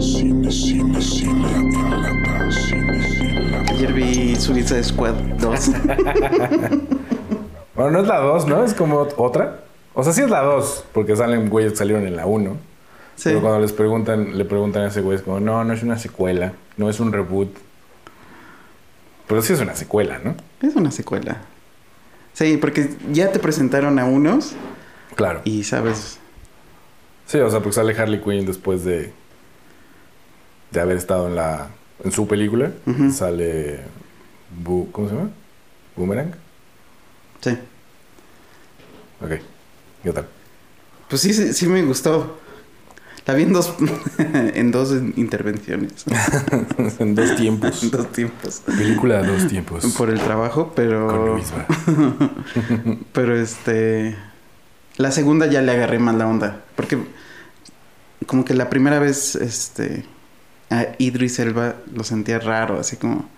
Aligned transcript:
Cine, 0.00 0.50
cine, 0.52 1.00
cine 1.02 1.48
en 1.56 1.72
lata. 2.02 2.50
Cine, 2.50 3.02
cine, 3.02 3.50
lata. 3.50 3.72
Ayer 3.72 3.92
vi 3.92 4.36
Suicide 4.36 4.84
Squad 4.84 5.14
2. 5.40 5.70
Bueno, 7.74 7.90
no 7.90 8.00
es 8.02 8.06
la 8.06 8.18
2, 8.20 8.46
¿no? 8.46 8.62
Es 8.64 8.72
como 8.72 8.98
otra. 9.16 9.64
O 9.94 10.04
sea, 10.04 10.12
sí 10.12 10.20
es 10.20 10.30
la 10.30 10.42
2, 10.42 10.84
porque 10.92 11.16
salen 11.16 11.48
güeyes 11.50 11.72
que 11.72 11.78
salieron 11.78 12.06
en 12.06 12.14
la 12.14 12.24
1. 12.24 12.52
Sí. 13.16 13.22
Pero 13.30 13.40
cuando 13.40 13.58
les 13.58 13.72
preguntan, 13.72 14.38
le 14.38 14.44
preguntan 14.44 14.84
a 14.84 14.88
ese 14.88 15.00
güey, 15.00 15.16
es 15.16 15.22
como, 15.24 15.40
no, 15.40 15.64
no 15.64 15.72
es 15.72 15.82
una 15.82 15.98
secuela, 15.98 16.52
no 16.76 16.88
es 16.88 17.00
un 17.00 17.12
reboot. 17.12 17.48
Pero 19.26 19.42
sí 19.42 19.54
es 19.54 19.60
una 19.60 19.74
secuela, 19.74 20.20
¿no? 20.22 20.36
Es 20.62 20.76
una 20.76 20.92
secuela. 20.92 21.38
Sí, 22.32 22.56
porque 22.58 22.94
ya 23.10 23.32
te 23.32 23.40
presentaron 23.40 23.98
a 23.98 24.04
unos 24.04 24.52
Claro. 25.16 25.40
y 25.42 25.64
sabes. 25.64 26.20
Sí, 27.26 27.38
o 27.38 27.50
sea, 27.50 27.60
porque 27.60 27.72
sale 27.74 27.96
Harley 27.96 28.20
Quinn 28.20 28.44
después 28.46 28.84
de, 28.84 29.12
de 30.70 30.80
haber 30.80 30.96
estado 30.96 31.28
en 31.28 31.36
la 31.36 31.68
en 32.04 32.12
su 32.12 32.26
película. 32.26 32.70
Sale. 33.12 33.80
Bu- 34.62 34.90
¿Cómo 34.92 35.08
se 35.08 35.14
llama? 35.14 35.30
Boomerang. 35.96 36.32
Sí. 37.40 37.50
Ok. 39.22 39.30
¿Qué 40.02 40.12
tal? 40.12 40.26
Pues 41.08 41.22
sí, 41.22 41.32
sí, 41.32 41.52
sí 41.54 41.66
me 41.66 41.82
gustó. 41.82 42.38
La 43.26 43.32
vi 43.32 43.44
en 43.44 43.54
dos, 43.54 43.74
en 44.18 44.70
dos 44.70 44.92
intervenciones. 45.16 46.04
en 46.98 47.14
dos 47.14 47.36
tiempos. 47.36 47.82
en 47.82 47.90
dos 47.90 48.12
tiempos. 48.12 48.62
Película 48.66 49.22
de 49.22 49.28
dos 49.28 49.48
tiempos. 49.48 49.86
Por 49.96 50.10
el 50.10 50.20
trabajo, 50.20 50.66
Con 50.66 50.74
pero. 50.74 51.34
Luisma. 51.36 51.66
Pero 53.14 53.36
este. 53.40 54.14
La 54.96 55.10
segunda 55.10 55.46
ya 55.46 55.62
le 55.62 55.72
agarré 55.72 55.98
más 55.98 56.14
la 56.14 56.26
onda. 56.26 56.62
Porque. 56.76 56.98
Como 58.26 58.44
que 58.44 58.54
la 58.54 58.70
primera 58.70 58.98
vez, 58.98 59.34
este. 59.34 60.04
A 60.70 60.88
Idris 60.98 61.38
Elba 61.38 61.76
lo 61.92 62.04
sentía 62.04 62.38
raro, 62.38 62.78
así 62.78 62.96
como. 62.96 63.28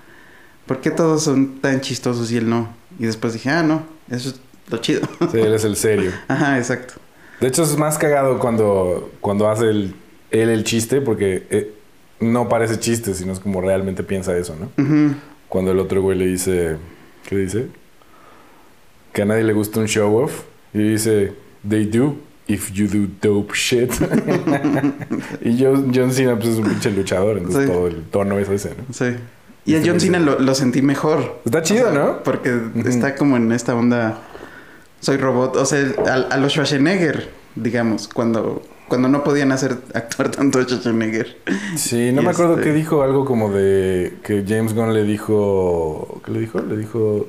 ¿Por 0.66 0.80
qué 0.80 0.90
todos 0.90 1.22
son 1.22 1.60
tan 1.60 1.80
chistosos 1.80 2.30
y 2.32 2.36
él 2.38 2.48
no? 2.48 2.74
Y 2.98 3.06
después 3.06 3.32
dije, 3.32 3.50
ah, 3.50 3.62
no, 3.62 3.84
eso 4.10 4.30
es 4.30 4.40
lo 4.68 4.78
chido. 4.78 5.02
Sí, 5.30 5.38
él 5.38 5.54
es 5.54 5.64
el 5.64 5.76
serio. 5.76 6.12
Ajá, 6.28 6.58
exacto. 6.58 6.94
De 7.40 7.48
hecho, 7.48 7.62
es 7.62 7.76
más 7.76 7.98
cagado 7.98 8.38
cuando, 8.38 9.12
cuando 9.20 9.48
hace 9.48 9.68
el, 9.68 9.94
él 10.30 10.48
el 10.48 10.64
chiste, 10.64 11.00
porque 11.00 11.46
eh, 11.50 11.74
no 12.20 12.48
parece 12.48 12.80
chiste, 12.80 13.14
sino 13.14 13.32
es 13.32 13.40
como 13.40 13.60
realmente 13.60 14.02
piensa 14.02 14.36
eso, 14.36 14.56
¿no? 14.56 14.70
Cuando 15.48 15.72
el 15.72 15.78
otro 15.78 16.02
güey 16.02 16.18
le 16.18 16.26
dice, 16.26 16.76
¿qué 17.28 17.36
dice? 17.36 17.68
Que 19.12 19.22
a 19.22 19.24
nadie 19.26 19.44
le 19.44 19.52
gusta 19.52 19.80
un 19.80 19.86
show 19.86 20.16
off. 20.16 20.42
Y 20.72 20.78
dice, 20.78 21.34
they 21.68 21.84
do 21.86 22.16
if 22.48 22.70
you 22.72 22.86
do 22.86 23.08
dope 23.20 23.52
shit. 23.54 23.90
y 25.42 25.56
John, 25.62 25.92
John 25.94 26.12
Cena 26.12 26.36
pues, 26.36 26.48
es 26.50 26.58
un 26.58 26.68
pinche 26.68 26.90
luchador, 26.90 27.38
entonces 27.38 27.64
Sí. 27.66 27.72
todo 27.72 27.86
el 27.88 28.02
tono 28.04 28.38
es 28.38 28.48
ese, 28.48 28.70
¿no? 28.70 28.92
Sí. 28.92 29.16
Y 29.64 29.74
a 29.74 29.78
Este 29.78 29.90
John 29.90 30.00
Cena 30.00 30.18
lo, 30.20 30.38
lo 30.38 30.54
sentí 30.54 30.80
mejor. 30.82 31.40
Está 31.44 31.62
chido, 31.62 31.90
¿no? 31.90 32.22
Porque 32.22 32.56
está 32.84 33.16
como 33.16 33.36
en 33.36 33.50
esta 33.52 33.74
onda. 33.74 34.18
Soy 35.00 35.16
robot. 35.16 35.56
O 35.56 35.66
sea, 35.66 35.84
a, 36.06 36.34
a 36.34 36.36
los 36.38 36.52
Schwarzenegger, 36.52 37.28
digamos, 37.56 38.06
cuando, 38.08 38.62
cuando 38.88 39.08
no 39.08 39.24
podían 39.24 39.50
hacer 39.50 39.76
actuar 39.92 40.30
tanto 40.30 40.60
a 40.60 40.62
Schwarzenegger. 40.64 41.36
Sí, 41.76 42.12
no 42.12 42.22
Y 42.22 42.24
me 42.26 42.30
acuerdo 42.30 42.54
este- 42.58 42.66
que 42.70 42.72
dijo 42.74 43.02
algo 43.02 43.24
como 43.24 43.52
de 43.52 44.14
que 44.22 44.44
James 44.46 44.72
Gunn 44.72 44.94
le 44.94 45.02
dijo, 45.02 46.22
¿qué 46.24 46.30
le 46.30 46.40
dijo? 46.40 46.60
Le 46.60 46.76
dijo 46.76 47.26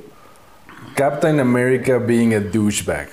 Captain 0.94 1.40
America 1.40 1.98
being 1.98 2.34
a 2.34 2.40
douchebag. 2.40 3.08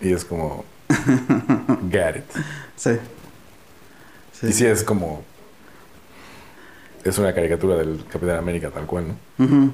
Y 0.00 0.12
es 0.12 0.24
como 0.24 0.64
get 1.90 2.16
it. 2.16 2.24
Sí. 2.76 2.90
Sí. 4.32 4.46
Y 4.48 4.52
sí 4.52 4.66
es 4.66 4.82
como 4.84 5.22
es 7.04 7.18
una 7.18 7.32
caricatura 7.34 7.76
del 7.76 8.04
Capitán 8.10 8.36
América 8.36 8.70
tal 8.70 8.84
cual, 8.86 9.06
¿no? 9.38 9.72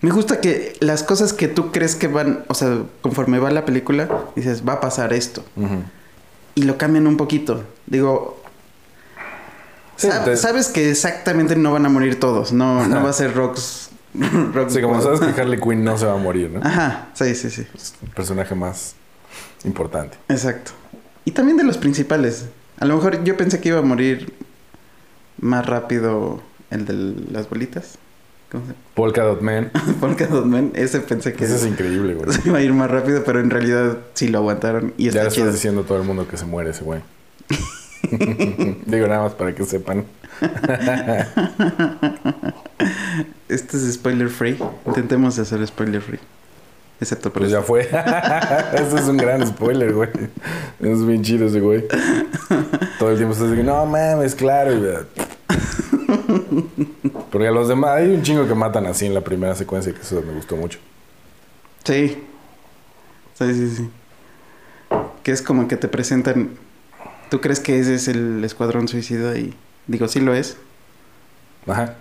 Me 0.00 0.10
gusta 0.10 0.40
que 0.40 0.74
las 0.80 1.02
cosas 1.04 1.32
que 1.32 1.48
tú 1.48 1.70
crees 1.72 1.94
que 1.96 2.08
van, 2.08 2.44
o 2.48 2.54
sea, 2.54 2.82
conforme 3.02 3.38
va 3.38 3.50
la 3.50 3.64
película, 3.64 4.08
dices, 4.34 4.62
va 4.68 4.74
a 4.74 4.80
pasar 4.80 5.12
esto. 5.12 5.44
Y 6.54 6.62
lo 6.62 6.76
cambian 6.76 7.06
un 7.06 7.16
poquito. 7.16 7.64
Digo, 7.86 8.42
Sí, 9.96 10.08
sab- 10.08 10.24
te- 10.24 10.36
sabes 10.36 10.68
que 10.68 10.90
exactamente 10.90 11.56
no 11.56 11.72
van 11.72 11.86
a 11.86 11.88
morir 11.88 12.20
todos. 12.20 12.52
No, 12.52 12.86
no 12.86 13.02
va 13.02 13.10
a 13.10 13.12
ser 13.14 13.32
Rocks. 13.34 13.88
Rocks 14.52 14.74
Sí, 14.74 14.82
como 14.82 15.00
sabes 15.00 15.20
que 15.20 15.40
Harley 15.40 15.58
Quinn 15.60 15.84
no 15.84 15.96
se 15.96 16.04
va 16.04 16.14
a 16.14 16.18
morir, 16.18 16.50
¿no? 16.50 16.60
Ajá, 16.66 17.08
sí, 17.14 17.34
sí, 17.34 17.48
sí. 17.50 17.66
Es 17.74 17.94
el 18.02 18.10
personaje 18.10 18.54
más 18.54 18.94
importante. 19.66 20.16
Exacto. 20.28 20.72
Y 21.24 21.32
también 21.32 21.56
de 21.56 21.64
los 21.64 21.76
principales. 21.78 22.46
A 22.78 22.84
lo 22.84 22.96
mejor 22.96 23.24
yo 23.24 23.36
pensé 23.36 23.60
que 23.60 23.70
iba 23.70 23.78
a 23.78 23.82
morir 23.82 24.32
más 25.40 25.66
rápido 25.66 26.42
el 26.70 26.84
de 26.86 27.32
las 27.32 27.48
bolitas. 27.48 27.98
¿Cómo 28.50 28.64
se 28.66 28.74
Polka 28.94 29.22
Dot 29.24 29.40
Man. 29.42 29.72
Polka 30.00 30.26
Dot 30.26 30.46
Man. 30.46 30.70
Ese 30.74 31.00
pensé 31.00 31.32
que 31.32 31.44
Ese 31.44 31.56
es 31.56 31.66
increíble, 31.66 32.14
güey. 32.14 32.32
se 32.32 32.48
iba 32.48 32.58
a 32.58 32.62
ir 32.62 32.72
más 32.72 32.90
rápido, 32.90 33.24
pero 33.24 33.40
en 33.40 33.50
realidad 33.50 33.98
sí 34.14 34.28
lo 34.28 34.38
aguantaron 34.38 34.94
y 34.96 35.04
Ya 35.04 35.08
está 35.10 35.24
le 35.24 35.30
chido. 35.30 35.44
estás 35.46 35.54
diciendo 35.54 35.80
a 35.82 35.84
todo 35.84 35.98
el 35.98 36.04
mundo 36.04 36.28
que 36.28 36.36
se 36.36 36.44
muere 36.46 36.70
ese 36.70 36.84
güey. 36.84 37.00
Digo 38.86 39.08
nada 39.08 39.22
más 39.24 39.34
para 39.34 39.52
que 39.54 39.64
sepan. 39.64 40.04
Este 43.48 43.76
es 43.76 43.94
spoiler 43.94 44.28
free. 44.28 44.56
Intentemos 44.86 45.38
hacer 45.38 45.66
spoiler 45.66 46.00
free. 46.00 46.20
Excepto 47.00 47.30
por 47.32 47.42
Pues 47.42 47.52
ya 47.52 47.62
fue. 47.62 47.82
Eso 48.72 48.96
es 48.96 49.06
un 49.06 49.16
gran 49.16 49.46
spoiler, 49.46 49.92
güey. 49.92 50.08
Es 50.80 51.06
bien 51.06 51.22
chido 51.22 51.46
ese 51.46 51.60
güey. 51.60 51.84
Todo 52.98 53.10
el 53.10 53.16
tiempo 53.16 53.34
estás 53.34 53.50
diciendo, 53.50 53.74
no 53.74 53.86
mames, 53.86 54.34
claro. 54.34 55.06
Porque 57.30 57.48
a 57.48 57.50
los 57.50 57.68
demás, 57.68 57.90
hay 57.96 58.08
un 58.08 58.22
chingo 58.22 58.46
que 58.46 58.54
matan 58.54 58.86
así 58.86 59.04
en 59.06 59.14
la 59.14 59.20
primera 59.20 59.54
secuencia, 59.54 59.92
que 59.92 60.00
eso 60.00 60.22
me 60.26 60.32
gustó 60.32 60.56
mucho. 60.56 60.78
Sí. 61.84 62.22
Sí, 63.34 63.54
sí, 63.54 63.70
sí. 63.76 63.90
Que 65.22 65.32
es 65.32 65.42
como 65.42 65.68
que 65.68 65.76
te 65.76 65.88
presentan. 65.88 66.50
¿Tú 67.28 67.40
crees 67.40 67.60
que 67.60 67.78
ese 67.78 67.94
es 67.94 68.08
el 68.08 68.42
escuadrón 68.42 68.88
suicida? 68.88 69.36
Y 69.36 69.54
digo, 69.86 70.08
sí 70.08 70.20
lo 70.20 70.34
es. 70.34 70.56
Ajá. 71.66 71.96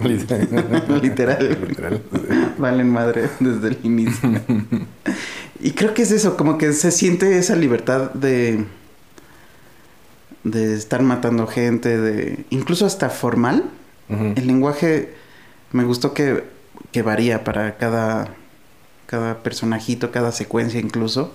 Literal. 0.04 1.02
Literal. 1.02 1.58
Literal. 1.68 2.02
Valen 2.58 2.90
madre 2.90 3.28
desde 3.38 3.68
el 3.68 3.78
inicio. 3.82 4.30
y 5.60 5.72
creo 5.72 5.92
que 5.94 6.02
es 6.02 6.10
eso, 6.10 6.36
como 6.36 6.58
que 6.58 6.72
se 6.72 6.90
siente 6.90 7.38
esa 7.38 7.56
libertad 7.56 8.10
de. 8.12 8.64
de 10.44 10.74
estar 10.74 11.02
matando 11.02 11.46
gente, 11.46 11.98
de. 11.98 12.44
incluso 12.50 12.86
hasta 12.86 13.10
formal. 13.10 13.70
El 14.34 14.48
lenguaje 14.48 15.14
me 15.70 15.84
gustó 15.84 16.14
que, 16.14 16.42
que 16.90 17.02
varía 17.02 17.44
para 17.44 17.76
cada, 17.76 18.34
cada 19.06 19.44
personajito, 19.44 20.10
cada 20.10 20.32
secuencia 20.32 20.80
incluso. 20.80 21.32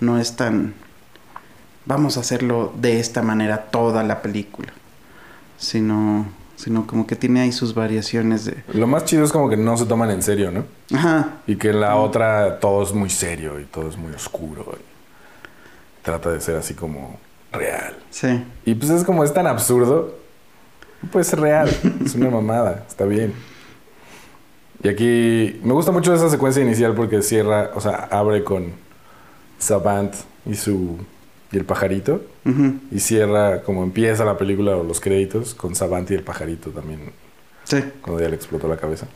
No 0.00 0.18
es 0.18 0.34
tan... 0.34 0.74
Vamos 1.84 2.16
a 2.16 2.20
hacerlo 2.20 2.72
de 2.76 2.98
esta 2.98 3.22
manera 3.22 3.66
toda 3.70 4.02
la 4.02 4.22
película. 4.22 4.72
Sino, 5.56 6.26
sino 6.56 6.86
como 6.86 7.06
que 7.06 7.14
tiene 7.16 7.40
ahí 7.40 7.52
sus 7.52 7.74
variaciones 7.74 8.46
de... 8.46 8.64
Lo 8.72 8.86
más 8.86 9.04
chido 9.04 9.24
es 9.24 9.32
como 9.32 9.48
que 9.48 9.56
no 9.56 9.76
se 9.76 9.86
toman 9.86 10.10
en 10.10 10.22
serio, 10.22 10.50
¿no? 10.50 10.64
Ajá. 10.96 11.36
Y 11.46 11.56
que 11.56 11.70
en 11.70 11.80
la 11.80 11.96
otra 11.96 12.58
todo 12.58 12.82
es 12.82 12.92
muy 12.92 13.10
serio 13.10 13.60
y 13.60 13.64
todo 13.64 13.88
es 13.88 13.96
muy 13.96 14.12
oscuro. 14.12 14.76
y 14.80 16.02
trata 16.02 16.30
de 16.30 16.40
ser 16.40 16.56
así 16.56 16.74
como 16.74 17.18
real. 17.52 17.96
Sí. 18.10 18.42
Y 18.64 18.74
pues 18.74 18.90
es 18.90 19.04
como 19.04 19.22
es 19.22 19.32
tan 19.32 19.46
absurdo. 19.46 20.14
no 21.02 21.10
Puede 21.10 21.24
ser 21.24 21.40
real. 21.40 21.68
Es 22.04 22.14
una 22.14 22.30
mamada. 22.30 22.84
Está 22.88 23.04
bien. 23.04 23.34
Y 24.82 24.88
aquí 24.88 25.60
me 25.62 25.72
gusta 25.72 25.92
mucho 25.92 26.14
esa 26.14 26.30
secuencia 26.30 26.62
inicial 26.62 26.94
porque 26.94 27.22
cierra, 27.22 27.70
o 27.74 27.80
sea, 27.80 28.08
abre 28.10 28.44
con 28.44 28.72
Savant 29.58 30.14
y 30.44 30.54
su 30.54 30.98
y 31.56 31.58
el 31.58 31.64
pajarito 31.64 32.22
y 32.92 33.00
cierra 33.00 33.62
como 33.62 33.82
empieza 33.82 34.24
la 34.24 34.36
película 34.36 34.76
o 34.76 34.84
los 34.84 35.00
créditos 35.00 35.54
con 35.54 35.74
Savant 35.74 36.10
y 36.10 36.14
el 36.14 36.22
pajarito 36.22 36.70
también 36.70 37.12
Sí. 37.64 37.82
cuando 38.02 38.22
ya 38.22 38.28
le 38.28 38.36
explotó 38.36 38.68
la 38.68 38.76
cabeza. 38.76 39.06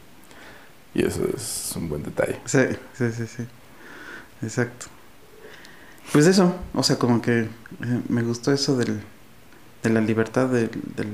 Y 0.94 1.04
eso 1.06 1.22
es 1.36 1.72
un 1.76 1.88
buen 1.88 2.02
detalle. 2.02 2.36
Sí, 2.46 2.60
sí, 2.94 3.12
sí, 3.12 3.26
sí. 3.26 3.44
Exacto. 4.42 4.86
Pues 6.12 6.26
eso, 6.26 6.56
o 6.74 6.82
sea, 6.82 6.96
como 6.98 7.22
que 7.22 7.40
eh, 7.42 7.48
me 8.08 8.22
gustó 8.22 8.52
eso 8.52 8.76
del, 8.76 9.00
de 9.84 9.90
la 9.90 10.00
libertad 10.00 10.48
del, 10.48 10.70
del, 10.96 11.08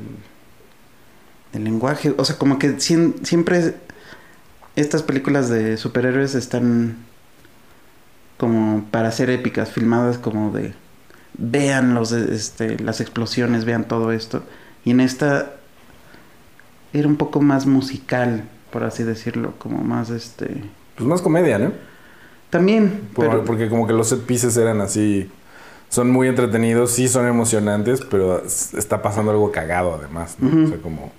del 1.53 1.65
lenguaje. 1.65 2.15
O 2.17 2.25
sea, 2.25 2.39
como 2.39 2.59
que 2.59 2.79
sien- 2.81 3.15
siempre 3.25 3.75
estas 4.77 5.03
películas 5.03 5.51
de 5.51 5.77
superhéroes 5.77 6.35
están 6.35 6.97
como 8.39 8.85
para 8.91 9.11
ser 9.13 9.29
épicas, 9.31 9.71
filmadas 9.71 10.19
como 10.19 10.51
de 10.53 10.73
vean 11.39 11.95
los 11.95 12.13
este, 12.13 12.79
las 12.79 13.01
explosiones, 13.01 13.65
vean 13.65 13.85
todo 13.89 14.13
esto. 14.13 14.43
Y 14.85 14.91
en 14.93 15.01
esta 15.01 15.53
era 16.93 17.09
un 17.09 17.17
poco 17.17 17.41
más 17.41 17.67
musical, 17.67 18.45
por 18.71 18.85
así 18.85 19.03
decirlo, 19.03 19.55
como 19.59 19.79
más 19.83 20.11
este 20.11 20.63
Pues 20.97 21.07
más 21.09 21.23
comedia, 21.23 21.59
¿no? 21.59 21.73
también, 22.51 23.09
Por- 23.15 23.27
pero 23.29 23.45
Porque 23.45 23.69
como 23.69 23.87
que 23.87 23.93
los 23.93 24.09
set 24.09 24.21
pieces 24.23 24.57
eran 24.57 24.81
así 24.81 25.31
son 25.89 26.11
muy 26.11 26.27
entretenidos, 26.29 26.91
sí 26.93 27.07
son 27.09 27.27
emocionantes, 27.27 28.01
pero 28.11 28.43
está 28.45 29.03
pasando 29.03 29.31
algo 29.31 29.53
cagado 29.53 29.95
además. 30.01 30.37
¿no? 30.41 30.65
O 30.65 30.69
sea, 30.69 30.79
como 30.79 31.13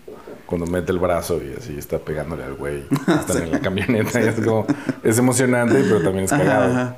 cuando 0.46 0.66
mete 0.68 0.92
el 0.92 1.00
brazo 1.00 1.40
y 1.44 1.54
así 1.58 1.78
está 1.78 2.00
pegándole 2.00 2.44
al 2.44 2.54
güey. 2.56 2.84
Están 3.08 3.44
en 3.44 3.52
la 3.52 3.60
camioneta 3.60 4.22
y 4.22 4.26
es 4.28 4.36
como... 4.36 4.66
Es 5.04 5.18
emocionante, 5.20 5.76
pero 5.84 6.02
también 6.02 6.26
es 6.26 6.34
Ajá, 6.34 6.44
cagado. 6.44 6.72
ajá. 6.74 6.98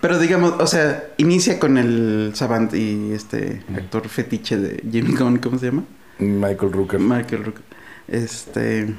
Pero 0.00 0.18
digamos, 0.18 0.54
o 0.58 0.66
sea, 0.66 1.04
inicia 1.18 1.58
con 1.58 1.76
el 1.76 2.32
Savant 2.34 2.72
y 2.74 3.12
este 3.12 3.62
actor 3.76 4.08
fetiche 4.08 4.56
de 4.56 4.82
Jimmy 4.90 5.14
Gunn, 5.14 5.38
¿cómo 5.38 5.58
se 5.58 5.66
llama? 5.66 5.84
Michael 6.18 6.72
Rooker. 6.72 6.98
Michael 7.00 7.44
Rook. 7.44 7.56
Este... 8.08 8.94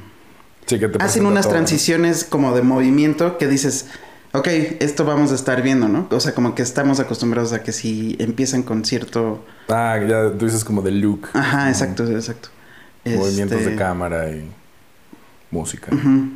Sí, 0.68 0.80
que 0.80 0.88
te 0.88 1.04
Hacen 1.04 1.26
unas 1.26 1.46
todo, 1.46 1.54
¿no? 1.54 1.58
transiciones 1.58 2.24
como 2.24 2.56
de 2.56 2.62
movimiento 2.62 3.38
que 3.40 3.48
dices, 3.48 3.88
ok, 4.32 4.48
esto 4.80 5.04
vamos 5.04 5.32
a 5.32 5.36
estar 5.36 5.62
viendo, 5.64 5.88
¿no? 5.90 6.08
O 6.12 6.20
sea, 6.20 6.34
como 6.36 6.54
que 6.54 6.62
estamos 6.62 7.00
acostumbrados 7.00 7.52
a 7.52 7.64
que 7.64 7.72
si 7.72 8.16
empiezan 8.20 8.62
con 8.62 8.86
cierto... 8.86 9.44
Ah, 9.70 10.00
ya 10.08 10.32
tú 10.38 10.46
dices 10.46 10.64
como 10.64 10.82
de 10.84 10.92
look. 10.92 11.30
Ajá, 11.34 11.70
exacto, 11.70 12.06
exacto. 12.08 12.50
Movimientos 13.04 13.58
Este, 13.60 13.72
de 13.72 13.76
cámara 13.76 14.30
y 14.30 14.48
música. 15.50 15.94
ujú. 15.94 16.30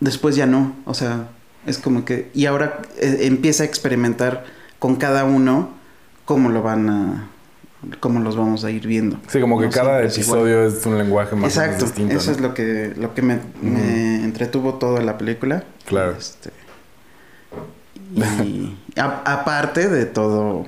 Después 0.00 0.34
ya 0.34 0.46
no, 0.46 0.74
o 0.84 0.94
sea, 0.94 1.28
es 1.66 1.78
como 1.78 2.04
que... 2.04 2.30
Y 2.34 2.46
ahora 2.46 2.82
eh, 2.98 3.18
empieza 3.22 3.62
a 3.62 3.66
experimentar 3.66 4.44
con 4.78 4.96
cada 4.96 5.24
uno 5.24 5.70
cómo 6.24 6.48
lo 6.50 6.62
van 6.62 6.88
a... 6.90 7.28
cómo 8.00 8.20
los 8.20 8.36
vamos 8.36 8.64
a 8.64 8.70
ir 8.70 8.86
viendo. 8.86 9.18
Sí, 9.28 9.40
como 9.40 9.58
que 9.58 9.66
No 9.66 9.72
cada 9.72 10.02
es 10.02 10.14
episodio 10.16 10.64
es 10.66 10.84
un 10.86 10.98
lenguaje 10.98 11.36
más 11.36 11.56
o 11.56 11.60
menos 11.60 11.74
Exacto, 11.76 11.84
distinto. 11.86 12.14
eso 12.16 12.30
¿no? 12.30 12.36
es 12.36 12.42
lo 12.42 12.54
que, 12.54 12.92
lo 12.96 13.14
que 13.14 13.22
me, 13.22 13.38
me 13.60 14.24
entretuvo 14.24 14.74
toda 14.74 15.02
la 15.02 15.18
película. 15.18 15.64
Claro. 15.86 16.16
Este, 16.18 16.50
y 18.44 18.76
a- 18.96 19.22
aparte 19.24 19.88
de 19.88 20.04
todo 20.06 20.66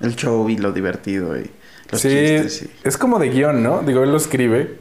el 0.00 0.16
show 0.16 0.48
y 0.48 0.56
lo 0.56 0.72
divertido 0.72 1.36
y 1.38 1.50
los 1.90 2.00
sí, 2.00 2.08
chistes. 2.08 2.62
y- 2.62 2.70
es 2.88 2.96
como 2.96 3.18
de 3.18 3.28
guion, 3.30 3.62
¿no? 3.62 3.80
Digo, 3.82 4.02
él 4.02 4.10
lo 4.10 4.16
escribe. 4.16 4.78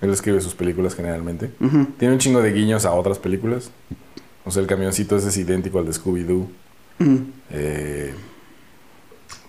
Él 0.00 0.10
escribe 0.10 0.40
sus 0.40 0.54
películas 0.56 0.96
generalmente. 0.96 1.50
Tiene 1.98 2.14
un 2.14 2.18
chingo 2.18 2.42
de 2.42 2.52
guiños 2.52 2.84
a 2.84 2.92
otras 2.92 3.18
películas. 3.20 3.70
O 4.44 4.50
sea, 4.50 4.60
el 4.62 4.66
camioncito 4.68 5.16
ese 5.16 5.28
es 5.28 5.36
idéntico 5.36 5.78
al 5.78 5.86
de 5.86 5.92
Scooby-Doo. 5.92 6.48
ujú. 7.00 7.20
Eh, 7.50 8.14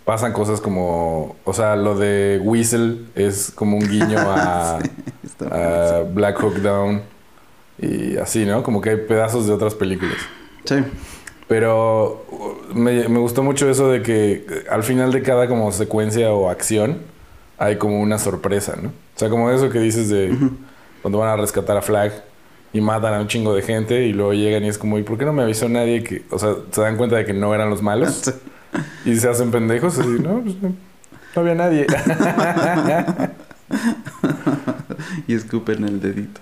pasan 0.06 0.34
cosas 0.34 0.60
como... 0.62 1.36
O 1.45 1.54
sea, 1.54 1.75
lo 1.75 1.98
de 1.98 2.40
Whistle 2.44 3.06
es 3.16 3.51
como 3.56 3.78
un 3.78 3.88
guiño 3.88 4.18
a, 4.19 4.80
Está- 5.24 6.00
a 6.00 6.04
Black 6.04 6.40
Hawk 6.42 6.56
Down. 6.57 7.01
Y 7.80 8.18
así, 8.18 8.45
¿no? 8.45 8.62
Como 8.63 8.81
que 8.81 8.92
hay 8.92 8.98
pedazos 8.98 9.48
de 9.48 9.54
otras 9.54 9.74
películas. 9.75 10.18
sí, 10.66 10.75
Pero 11.48 12.25
me, 12.74 13.07
me 13.10 13.19
gustó 13.19 13.42
mucho 13.44 13.69
eso 13.69 13.90
de 13.90 14.01
que 14.01 14.45
al 14.69 14.84
final 14.84 15.12
de 15.12 15.22
cada 15.24 15.48
como 15.48 15.72
secuencia 15.72 16.31
o 16.31 16.50
acción 16.50 17.00
hay 17.57 17.78
como 17.78 18.00
una 18.01 18.19
sorpresa, 18.19 18.75
¿no? 18.81 18.90
O 18.90 19.19
sea, 19.19 19.30
como 19.30 19.50
eso 19.51 19.69
que 19.69 19.80
dices 19.80 20.10
de 20.10 20.36
cuando 21.01 21.18
van 21.19 21.30
a 21.30 21.36
rescatar 21.38 21.78
a 21.78 21.81
Flag 21.81 22.12
y 22.74 22.81
matan 22.81 23.14
a 23.14 23.22
un 23.22 23.28
chingo 23.28 23.54
de 23.56 23.62
gente 23.62 24.06
y 24.06 24.14
luego 24.14 24.34
llegan 24.34 24.64
y 24.64 24.68
es 24.68 24.78
como, 24.78 24.98
¿y 24.98 25.04
por 25.04 25.18
qué 25.18 25.25
no 25.25 25.34
me 25.34 25.44
avisó 25.44 25.70
nadie 25.70 26.04
que, 26.04 26.24
o 26.31 26.40
sea, 26.40 26.56
se 26.72 26.81
dan 26.81 26.98
cuenta 26.98 27.16
de 27.16 27.25
que 27.25 27.34
no 27.34 27.54
eran 27.54 27.70
los 27.70 27.81
malos 27.81 28.34
y 29.06 29.16
se 29.16 29.30
hacen 29.30 29.52
pendejos 29.52 30.00
así, 30.00 30.10
no, 30.10 30.42
pues 30.42 30.62
no, 30.62 30.70
no 31.36 31.42
había 31.42 31.56
nadie. 31.56 31.86
y 35.28 35.34
escupen 35.36 35.84
el 35.84 36.02
dedito. 36.02 36.42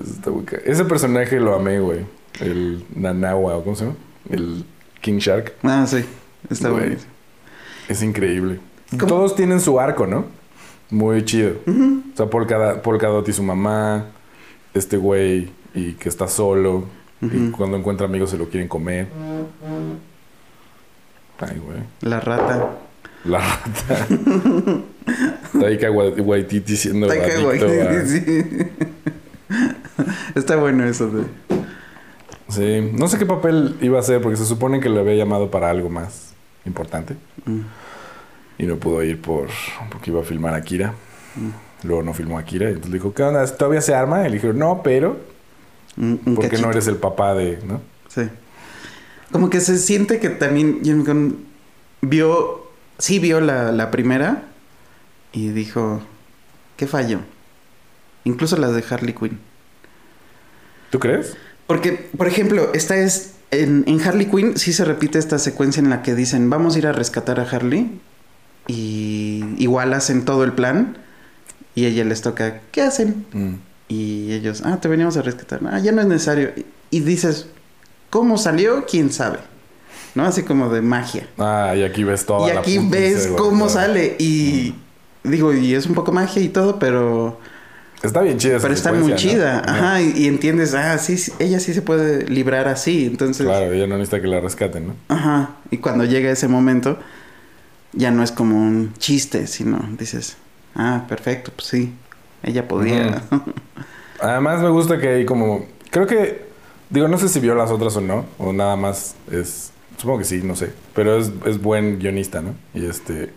Está 0.00 0.30
Ese 0.64 0.84
personaje 0.84 1.40
lo 1.40 1.54
amé, 1.54 1.80
güey. 1.80 2.00
El 2.40 2.84
Nanawa, 2.94 3.56
¿o 3.56 3.64
¿cómo 3.64 3.76
se 3.76 3.84
llama? 3.84 3.96
El 4.28 4.64
King 5.00 5.18
Shark. 5.18 5.54
Ah, 5.62 5.86
sí, 5.86 6.04
está 6.50 6.68
Güey. 6.68 6.82
bueno. 6.88 7.00
Es 7.88 8.02
increíble. 8.02 8.60
¿Cómo? 8.90 9.06
Todos 9.06 9.34
tienen 9.34 9.60
su 9.60 9.80
arco, 9.80 10.06
¿no? 10.06 10.26
Muy 10.90 11.24
chido. 11.24 11.54
O 11.66 12.16
sea, 12.16 12.26
Polka 12.26 13.08
Dot 13.08 13.28
y 13.28 13.32
su 13.32 13.42
mamá, 13.42 14.06
este 14.78 14.96
güey 14.96 15.50
y 15.74 15.92
que 15.94 16.08
está 16.08 16.28
solo 16.28 16.84
y 17.22 17.50
cuando 17.50 17.76
encuentra 17.76 18.06
amigos 18.06 18.30
se 18.30 18.38
lo 18.38 18.48
quieren 18.48 18.68
comer. 18.68 19.08
Ay, 21.38 21.58
güey. 21.64 21.78
La 22.02 22.20
rata. 22.20 22.70
La 23.24 23.38
rata. 23.40 24.06
Taika 25.60 25.90
Wai- 25.90 26.20
Waititi 26.20 26.76
siendo 26.76 27.06
Taika 27.06 27.40
Waititi, 27.40 28.06
sí. 28.06 28.58
Está 30.34 30.56
bueno 30.56 30.84
eso 30.84 31.08
de... 31.08 31.24
Sí. 32.48 32.90
No 32.92 33.08
sé 33.08 33.18
qué 33.18 33.26
papel 33.26 33.76
iba 33.80 33.96
a 33.96 34.00
hacer 34.00 34.20
porque 34.20 34.36
se 34.36 34.46
supone 34.46 34.80
que 34.80 34.88
lo 34.88 35.00
había 35.00 35.14
llamado 35.14 35.50
para 35.50 35.70
algo 35.70 35.88
más 35.88 36.32
importante. 36.64 37.16
Mm. 37.44 37.60
Y 38.58 38.66
no 38.66 38.76
pudo 38.76 39.02
ir 39.02 39.20
por 39.20 39.48
porque 39.90 40.10
iba 40.10 40.20
a 40.20 40.24
filmar 40.24 40.54
a 40.54 40.58
Akira. 40.58 40.94
Luego 41.86 42.02
no 42.02 42.12
filmó 42.12 42.38
a 42.38 42.40
Akira. 42.40 42.66
Y 42.66 42.74
entonces 42.74 42.90
le 42.90 42.98
dijo, 42.98 43.14
¿qué 43.14 43.22
onda? 43.22 43.46
¿Todavía 43.46 43.80
se 43.80 43.94
arma? 43.94 44.22
Y 44.22 44.28
le 44.28 44.34
dijeron, 44.34 44.58
no, 44.58 44.82
pero... 44.82 45.18
Un, 45.96 46.20
un 46.26 46.34
Porque 46.34 46.58
no 46.58 46.70
eres 46.70 46.86
el 46.88 46.96
papá 46.96 47.34
de... 47.34 47.58
¿no? 47.66 47.80
Sí. 48.08 48.28
Como 49.32 49.50
que 49.50 49.60
se 49.60 49.78
siente 49.78 50.18
que 50.20 50.28
también 50.28 50.80
James 50.84 51.06
Gunn 51.06 51.46
vio, 52.00 52.70
sí 52.98 53.18
vio 53.18 53.40
la, 53.40 53.72
la 53.72 53.90
primera 53.90 54.44
y 55.32 55.48
dijo, 55.48 56.02
¿qué 56.76 56.86
falló? 56.86 57.20
Incluso 58.24 58.56
las 58.56 58.74
de 58.74 58.84
Harley 58.88 59.14
Quinn. 59.14 59.38
¿Tú 60.90 60.98
crees? 60.98 61.36
Porque, 61.66 62.08
por 62.16 62.28
ejemplo, 62.28 62.70
esta 62.74 62.96
es, 62.96 63.34
en, 63.50 63.84
en 63.86 64.00
Harley 64.00 64.26
Quinn 64.26 64.56
sí 64.56 64.72
se 64.72 64.84
repite 64.84 65.18
esta 65.18 65.38
secuencia 65.38 65.80
en 65.80 65.90
la 65.90 66.02
que 66.02 66.14
dicen, 66.14 66.48
vamos 66.48 66.76
a 66.76 66.78
ir 66.78 66.86
a 66.86 66.92
rescatar 66.92 67.40
a 67.40 67.42
Harley 67.42 68.00
y 68.68 69.44
igual 69.58 69.92
hacen 69.92 70.24
todo 70.24 70.44
el 70.44 70.52
plan 70.52 70.98
y 71.76 71.86
ella 71.86 72.02
les 72.02 72.22
toca, 72.22 72.60
¿qué 72.72 72.82
hacen? 72.82 73.26
Y 73.86 74.32
ellos, 74.32 74.62
ah, 74.64 74.78
te 74.80 74.88
veníamos 74.88 75.16
a 75.16 75.22
rescatar. 75.22 75.60
Ah, 75.70 75.78
ya 75.78 75.92
no 75.92 76.00
es 76.00 76.08
necesario. 76.08 76.50
Y, 76.56 76.66
y 76.90 77.00
dices, 77.00 77.46
¿cómo 78.10 78.36
salió? 78.38 78.84
¿Quién 78.86 79.12
sabe? 79.12 79.38
¿No? 80.16 80.24
Así 80.24 80.42
como 80.42 80.70
de 80.70 80.80
magia. 80.80 81.28
Ah, 81.38 81.74
y 81.76 81.84
aquí 81.84 82.02
ves 82.02 82.26
toda 82.26 82.50
y 82.50 82.54
la 82.54 82.60
aquí 82.60 82.78
ves 82.78 83.28
cómo 83.36 83.68
sale. 83.68 84.16
Y 84.18 84.74
digo, 85.22 85.52
y 85.54 85.74
es 85.74 85.86
un 85.86 85.94
poco 85.94 86.10
magia 86.10 86.42
y 86.42 86.48
todo, 86.48 86.78
pero, 86.80 87.38
Está 88.02 88.20
bien 88.22 88.38
chida 88.38 88.58
pero 88.60 88.72
está 88.74 88.92
muy 88.92 89.14
chida. 89.14 89.62
¿no? 89.62 89.72
Ajá, 89.72 90.02
y, 90.02 90.12
y 90.16 90.26
entiendes, 90.26 90.74
ah, 90.74 90.96
sí, 90.98 91.16
sí, 91.18 91.32
ella 91.38 91.60
sí 91.60 91.74
se 91.74 91.82
puede 91.82 92.26
librar 92.26 92.68
así. 92.68 93.04
Entonces, 93.06 93.46
Claro, 93.46 93.72
ella 93.72 93.86
no 93.86 93.98
necesita 93.98 94.20
que 94.22 94.28
la 94.28 94.40
rescaten, 94.40 94.88
¿no? 94.88 94.94
ajá. 95.08 95.50
Y 95.70 95.76
cuando 95.78 96.04
llega 96.04 96.30
ese 96.30 96.48
momento, 96.48 96.98
ya 97.92 98.10
no 98.10 98.22
es 98.22 98.32
como 98.32 98.56
un 98.56 98.94
chiste, 98.98 99.46
sino 99.46 99.78
dices, 99.98 100.36
ah, 100.76 101.04
perfecto, 101.08 101.50
pues 101.54 101.66
sí, 101.66 101.92
ella 102.42 102.68
podía. 102.68 103.22
Además 104.20 104.62
me 104.62 104.70
gusta 104.70 104.98
que 104.98 105.08
hay 105.08 105.26
como... 105.26 105.66
Creo 105.90 106.06
que... 106.06 106.46
Digo, 106.88 107.08
no 107.08 107.18
sé 107.18 107.28
si 107.28 107.40
vio 107.40 107.54
las 107.54 107.70
otras 107.70 107.96
o 107.96 108.00
no. 108.00 108.24
O 108.38 108.52
nada 108.52 108.76
más 108.76 109.16
es... 109.30 109.72
Supongo 109.98 110.20
que 110.20 110.24
sí, 110.24 110.40
no 110.42 110.56
sé. 110.56 110.72
Pero 110.94 111.18
es, 111.18 111.32
es 111.44 111.60
buen 111.60 111.98
guionista, 111.98 112.40
¿no? 112.40 112.54
Y 112.72 112.86
este... 112.86 113.32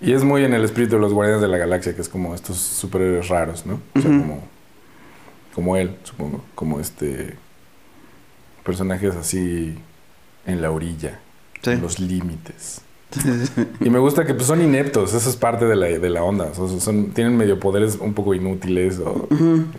Y 0.00 0.12
es 0.12 0.24
muy 0.24 0.44
en 0.44 0.54
el 0.54 0.64
espíritu 0.64 0.96
de 0.96 1.00
los 1.00 1.12
Guardianes 1.12 1.42
de 1.42 1.48
la 1.48 1.58
Galaxia, 1.58 1.94
que 1.94 2.02
es 2.02 2.08
como 2.08 2.34
estos 2.34 2.56
superhéroes 2.58 3.28
raros, 3.28 3.66
¿no? 3.66 3.80
O 3.94 4.00
sea, 4.00 4.10
como... 4.10 4.42
Como 5.54 5.76
él, 5.76 5.96
supongo. 6.04 6.44
Como 6.54 6.80
este... 6.80 7.36
Personajes 8.64 9.16
así... 9.16 9.78
En 10.46 10.62
la 10.62 10.70
orilla. 10.70 11.20
Sí. 11.62 11.70
En 11.72 11.82
los 11.82 11.98
límites. 11.98 12.82
Y 13.80 13.90
me 13.90 13.98
gusta 13.98 14.24
que 14.24 14.34
pues, 14.34 14.46
son 14.46 14.62
ineptos, 14.62 15.14
eso 15.14 15.28
es 15.28 15.36
parte 15.36 15.64
de 15.64 15.76
la, 15.76 15.86
de 15.86 16.10
la 16.10 16.22
onda. 16.22 16.52
Son, 16.54 17.10
tienen 17.10 17.36
medio 17.36 17.58
poderes 17.58 17.98
un 18.00 18.14
poco 18.14 18.34
inútiles 18.34 18.98
o, 18.98 19.28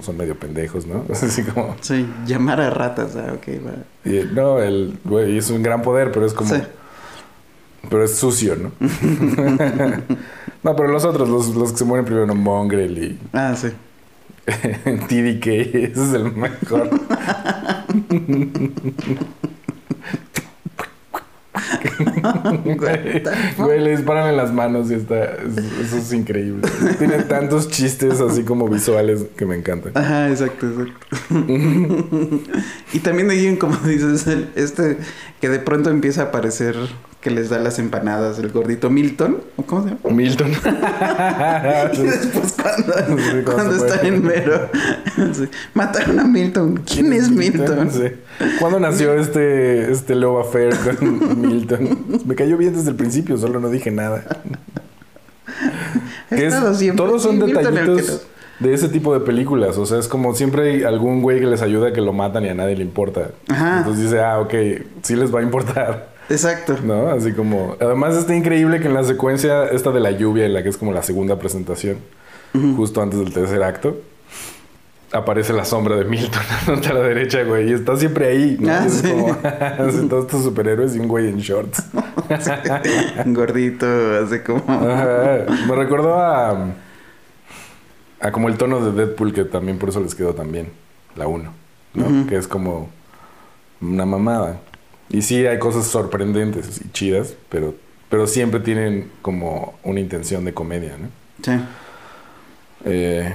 son 0.01 0.17
medio 0.17 0.37
pendejos, 0.37 0.85
¿no? 0.85 1.05
Es 1.09 1.23
así 1.23 1.43
como. 1.43 1.75
Sí, 1.81 2.07
llamar 2.25 2.61
a 2.61 2.69
ratas, 2.69 3.15
ah, 3.15 3.33
ok, 3.33 3.47
va. 3.65 4.09
y, 4.09 4.29
no, 4.33 4.59
el 4.59 4.97
güey 5.03 5.37
es 5.37 5.49
un 5.49 5.63
gran 5.63 5.81
poder, 5.81 6.11
pero 6.11 6.25
es 6.25 6.33
como. 6.33 6.53
Sí. 6.53 6.61
Pero 7.89 8.03
es 8.03 8.15
sucio, 8.15 8.55
¿no? 8.55 8.71
no, 10.63 10.75
pero 10.75 10.89
los 10.89 11.03
otros, 11.03 11.27
los, 11.27 11.55
los 11.55 11.71
que 11.71 11.79
se 11.79 11.85
mueren 11.85 12.05
primero, 12.05 12.33
Mongrel 12.35 12.97
y 12.97 13.19
Ah, 13.33 13.55
sí. 13.55 13.69
TDK, 14.45 15.47
ese 15.47 15.91
es 15.91 16.13
el 16.13 16.31
mejor. 16.31 16.89
Güey, 23.57 23.79
le 23.81 23.91
disparan 23.91 24.29
en 24.29 24.37
las 24.37 24.51
manos 24.53 24.89
y 24.91 24.95
está. 24.95 25.23
es- 25.35 25.57
Eso 25.87 25.97
es 25.97 26.13
increíble. 26.13 26.67
Tiene 26.97 27.19
tantos 27.23 27.69
chistes 27.69 28.19
así 28.21 28.43
como 28.43 28.67
visuales 28.67 29.25
que 29.35 29.45
me 29.45 29.55
encantan. 29.55 29.91
Ajá, 29.95 30.29
exacto, 30.29 30.67
exacto. 30.67 31.07
y 32.93 32.99
también 32.99 33.27
de 33.27 33.33
ahí, 33.35 33.55
como 33.57 33.75
dices, 33.77 34.25
este 34.55 34.97
que 35.39 35.49
de 35.49 35.59
pronto 35.59 35.89
empieza 35.89 36.21
a 36.21 36.25
aparecer 36.25 36.75
que 37.21 37.29
les 37.29 37.49
da 37.49 37.59
las 37.59 37.77
empanadas, 37.79 38.39
el 38.39 38.49
gordito 38.51 38.89
Milton, 38.89 39.41
¿o 39.57 39.63
cómo 39.63 39.83
se 39.83 39.89
llama? 39.89 39.99
Milton. 40.09 40.51
Y 41.93 42.01
después 42.03 42.53
cuando, 42.61 42.93
Sí, 43.21 43.41
cuando 43.45 43.75
están 43.85 44.05
en 44.05 44.23
mero, 44.23 44.69
sí, 45.33 45.47
mataron 45.73 46.19
a 46.19 46.23
Milton. 46.23 46.81
¿Quién 46.85 47.13
es 47.13 47.29
Milton? 47.29 47.91
Sí. 47.91 48.05
¿Cuándo 48.59 48.79
nació 48.79 49.13
este, 49.13 49.91
este 49.91 50.15
Love 50.15 50.47
Affair 50.47 50.75
con 50.99 51.41
Milton? 51.41 52.21
Me 52.25 52.35
cayó 52.35 52.57
bien 52.57 52.73
desde 52.75 52.89
el 52.89 52.95
principio, 52.95 53.37
solo 53.37 53.59
no 53.59 53.69
dije 53.69 53.91
nada. 53.91 54.25
Que 56.29 56.47
es- 56.47 56.55
todos 56.95 57.21
son 57.23 57.39
detallitos 57.39 58.25
de 58.59 58.73
ese 58.73 58.89
tipo 58.89 59.13
de 59.13 59.19
películas. 59.19 59.77
O 59.77 59.85
sea, 59.85 59.99
es 59.99 60.07
como 60.07 60.33
siempre 60.35 60.71
hay 60.73 60.83
algún 60.83 61.21
güey 61.21 61.39
que 61.39 61.45
les 61.47 61.61
ayuda 61.61 61.89
a 61.89 61.93
que 61.93 62.01
lo 62.01 62.13
matan 62.13 62.45
y 62.45 62.49
a 62.49 62.53
nadie 62.53 62.75
le 62.77 62.83
importa. 62.83 63.29
Ajá. 63.49 63.79
Entonces 63.79 64.05
dice, 64.05 64.21
ah, 64.21 64.39
ok, 64.39 64.53
sí 65.01 65.15
les 65.15 65.33
va 65.33 65.39
a 65.39 65.43
importar. 65.43 66.09
Exacto. 66.29 66.77
¿No? 66.83 67.09
Así 67.09 67.33
como... 67.33 67.75
Además 67.79 68.15
está 68.15 68.35
increíble 68.35 68.79
que 68.79 68.87
en 68.87 68.93
la 68.93 69.03
secuencia 69.03 69.65
esta 69.65 69.91
de 69.91 69.99
la 69.99 70.11
lluvia, 70.11 70.45
en 70.45 70.53
la 70.53 70.63
que 70.63 70.69
es 70.69 70.77
como 70.77 70.93
la 70.93 71.03
segunda 71.03 71.37
presentación, 71.37 71.97
justo 72.75 73.01
antes 73.01 73.19
del 73.19 73.33
tercer 73.33 73.63
acto, 73.63 73.97
aparece 75.11 75.53
la 75.53 75.65
sombra 75.65 75.95
de 75.95 76.05
Milton 76.05 76.41
a 76.89 76.93
la 76.93 77.01
derecha, 77.01 77.43
güey. 77.43 77.69
Y 77.69 77.73
está 77.73 77.97
siempre 77.97 78.27
ahí, 78.27 78.57
¿no? 78.59 78.71
Ah, 78.71 78.87
sí. 78.87 79.09
como... 79.09 79.37
así 79.43 80.07
todos 80.07 80.25
estos 80.25 80.43
superhéroes 80.43 80.95
y 80.95 80.99
un 80.99 81.07
güey 81.07 81.27
en 81.27 81.37
shorts. 81.37 81.83
Gordito, 83.25 83.85
así 84.23 84.39
como. 84.39 84.63
Ajá. 84.67 85.45
Me 85.67 85.75
recordó 85.75 86.15
a... 86.15 86.73
A 88.19 88.31
como 88.31 88.49
el 88.49 88.57
tono 88.57 88.79
de 88.79 88.91
Deadpool, 88.91 89.33
que 89.33 89.45
también 89.45 89.79
por 89.79 89.89
eso 89.89 89.99
les 89.99 90.13
quedó 90.13 90.35
también. 90.35 90.69
La 91.15 91.27
1, 91.27 91.51
¿no? 91.95 92.27
Que 92.27 92.37
es 92.37 92.47
como 92.47 92.89
una 93.81 94.05
mamada. 94.05 94.59
Y 95.11 95.21
sí 95.21 95.45
hay 95.45 95.59
cosas 95.59 95.85
sorprendentes 95.87 96.81
y 96.85 96.89
chidas, 96.91 97.35
pero, 97.49 97.75
pero 98.09 98.27
siempre 98.27 98.59
tienen 98.59 99.11
como 99.21 99.75
una 99.83 99.99
intención 99.99 100.45
de 100.45 100.53
comedia, 100.53 100.95
¿no? 100.97 101.07
Sí. 101.43 101.51
Eh, 102.85 103.33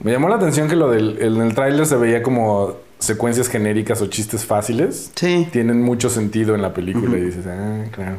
me 0.00 0.12
llamó 0.12 0.28
la 0.28 0.36
atención 0.36 0.68
que 0.68 0.76
lo 0.76 0.90
del 0.90 1.18
en 1.22 1.40
el 1.40 1.54
tráiler 1.54 1.86
se 1.86 1.96
veía 1.96 2.22
como 2.22 2.76
secuencias 2.98 3.48
genéricas 3.48 4.00
o 4.02 4.06
chistes 4.08 4.44
fáciles. 4.44 5.12
Sí. 5.14 5.48
Tienen 5.52 5.80
mucho 5.82 6.10
sentido 6.10 6.54
en 6.54 6.62
la 6.62 6.74
película 6.74 7.16
y 7.16 7.20
dices, 7.22 7.46
ah, 7.46 7.84
claro. 7.92 8.18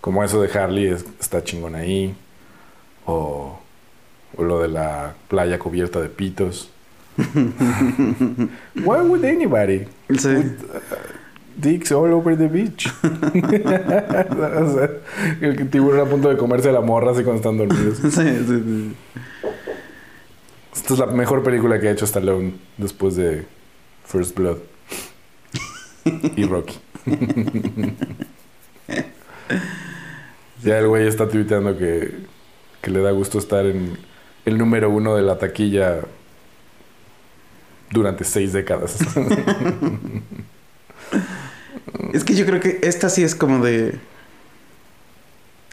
Como 0.00 0.22
eso 0.22 0.40
de 0.42 0.56
Harley 0.58 0.86
es- 0.88 1.04
está 1.20 1.42
chingón 1.42 1.74
ahí. 1.74 2.14
O, 3.06 3.58
o 4.36 4.42
lo 4.44 4.60
de 4.60 4.68
la 4.68 5.14
playa 5.28 5.58
cubierta 5.58 6.00
de 6.00 6.08
pitos. 6.10 6.70
Why 8.76 9.00
would 9.02 9.24
anybody? 9.24 9.86
Sí. 10.18 10.34
Dicks 11.58 11.90
all 11.90 12.12
over 12.12 12.36
the 12.36 12.46
beach. 12.46 12.88
O 13.02 14.74
sea, 14.74 14.90
el 15.40 15.68
tiburón 15.70 16.06
a 16.06 16.10
punto 16.10 16.28
de 16.28 16.36
comerse 16.36 16.68
a 16.68 16.72
la 16.72 16.80
morra 16.80 17.10
así 17.10 17.24
cuando 17.24 17.36
están 17.36 17.58
dormidos. 17.58 17.98
Sí, 18.02 18.10
sí, 18.10 18.62
sí. 18.64 18.94
Esta 20.72 20.94
es 20.94 21.00
la 21.00 21.06
mejor 21.06 21.42
película 21.42 21.80
que 21.80 21.88
ha 21.88 21.90
hecho 21.90 22.04
Stallone 22.04 22.54
después 22.76 23.16
de 23.16 23.44
First 24.04 24.36
Blood 24.36 24.58
y 26.36 26.44
Rocky. 26.44 26.78
ya 30.62 30.78
el 30.78 30.86
güey 30.86 31.08
está 31.08 31.28
tuiteando 31.28 31.76
que, 31.76 32.14
que 32.80 32.90
le 32.90 33.00
da 33.00 33.10
gusto 33.10 33.38
estar 33.38 33.66
en 33.66 33.98
el 34.44 34.56
número 34.56 34.88
uno 34.90 35.16
de 35.16 35.22
la 35.22 35.38
taquilla 35.38 36.00
durante 37.90 38.22
seis 38.24 38.52
décadas. 38.52 38.98
Es 42.12 42.24
que 42.24 42.34
yo 42.34 42.46
creo 42.46 42.60
que 42.60 42.78
esta 42.82 43.08
sí 43.08 43.22
es 43.22 43.34
como 43.34 43.64
de. 43.64 43.98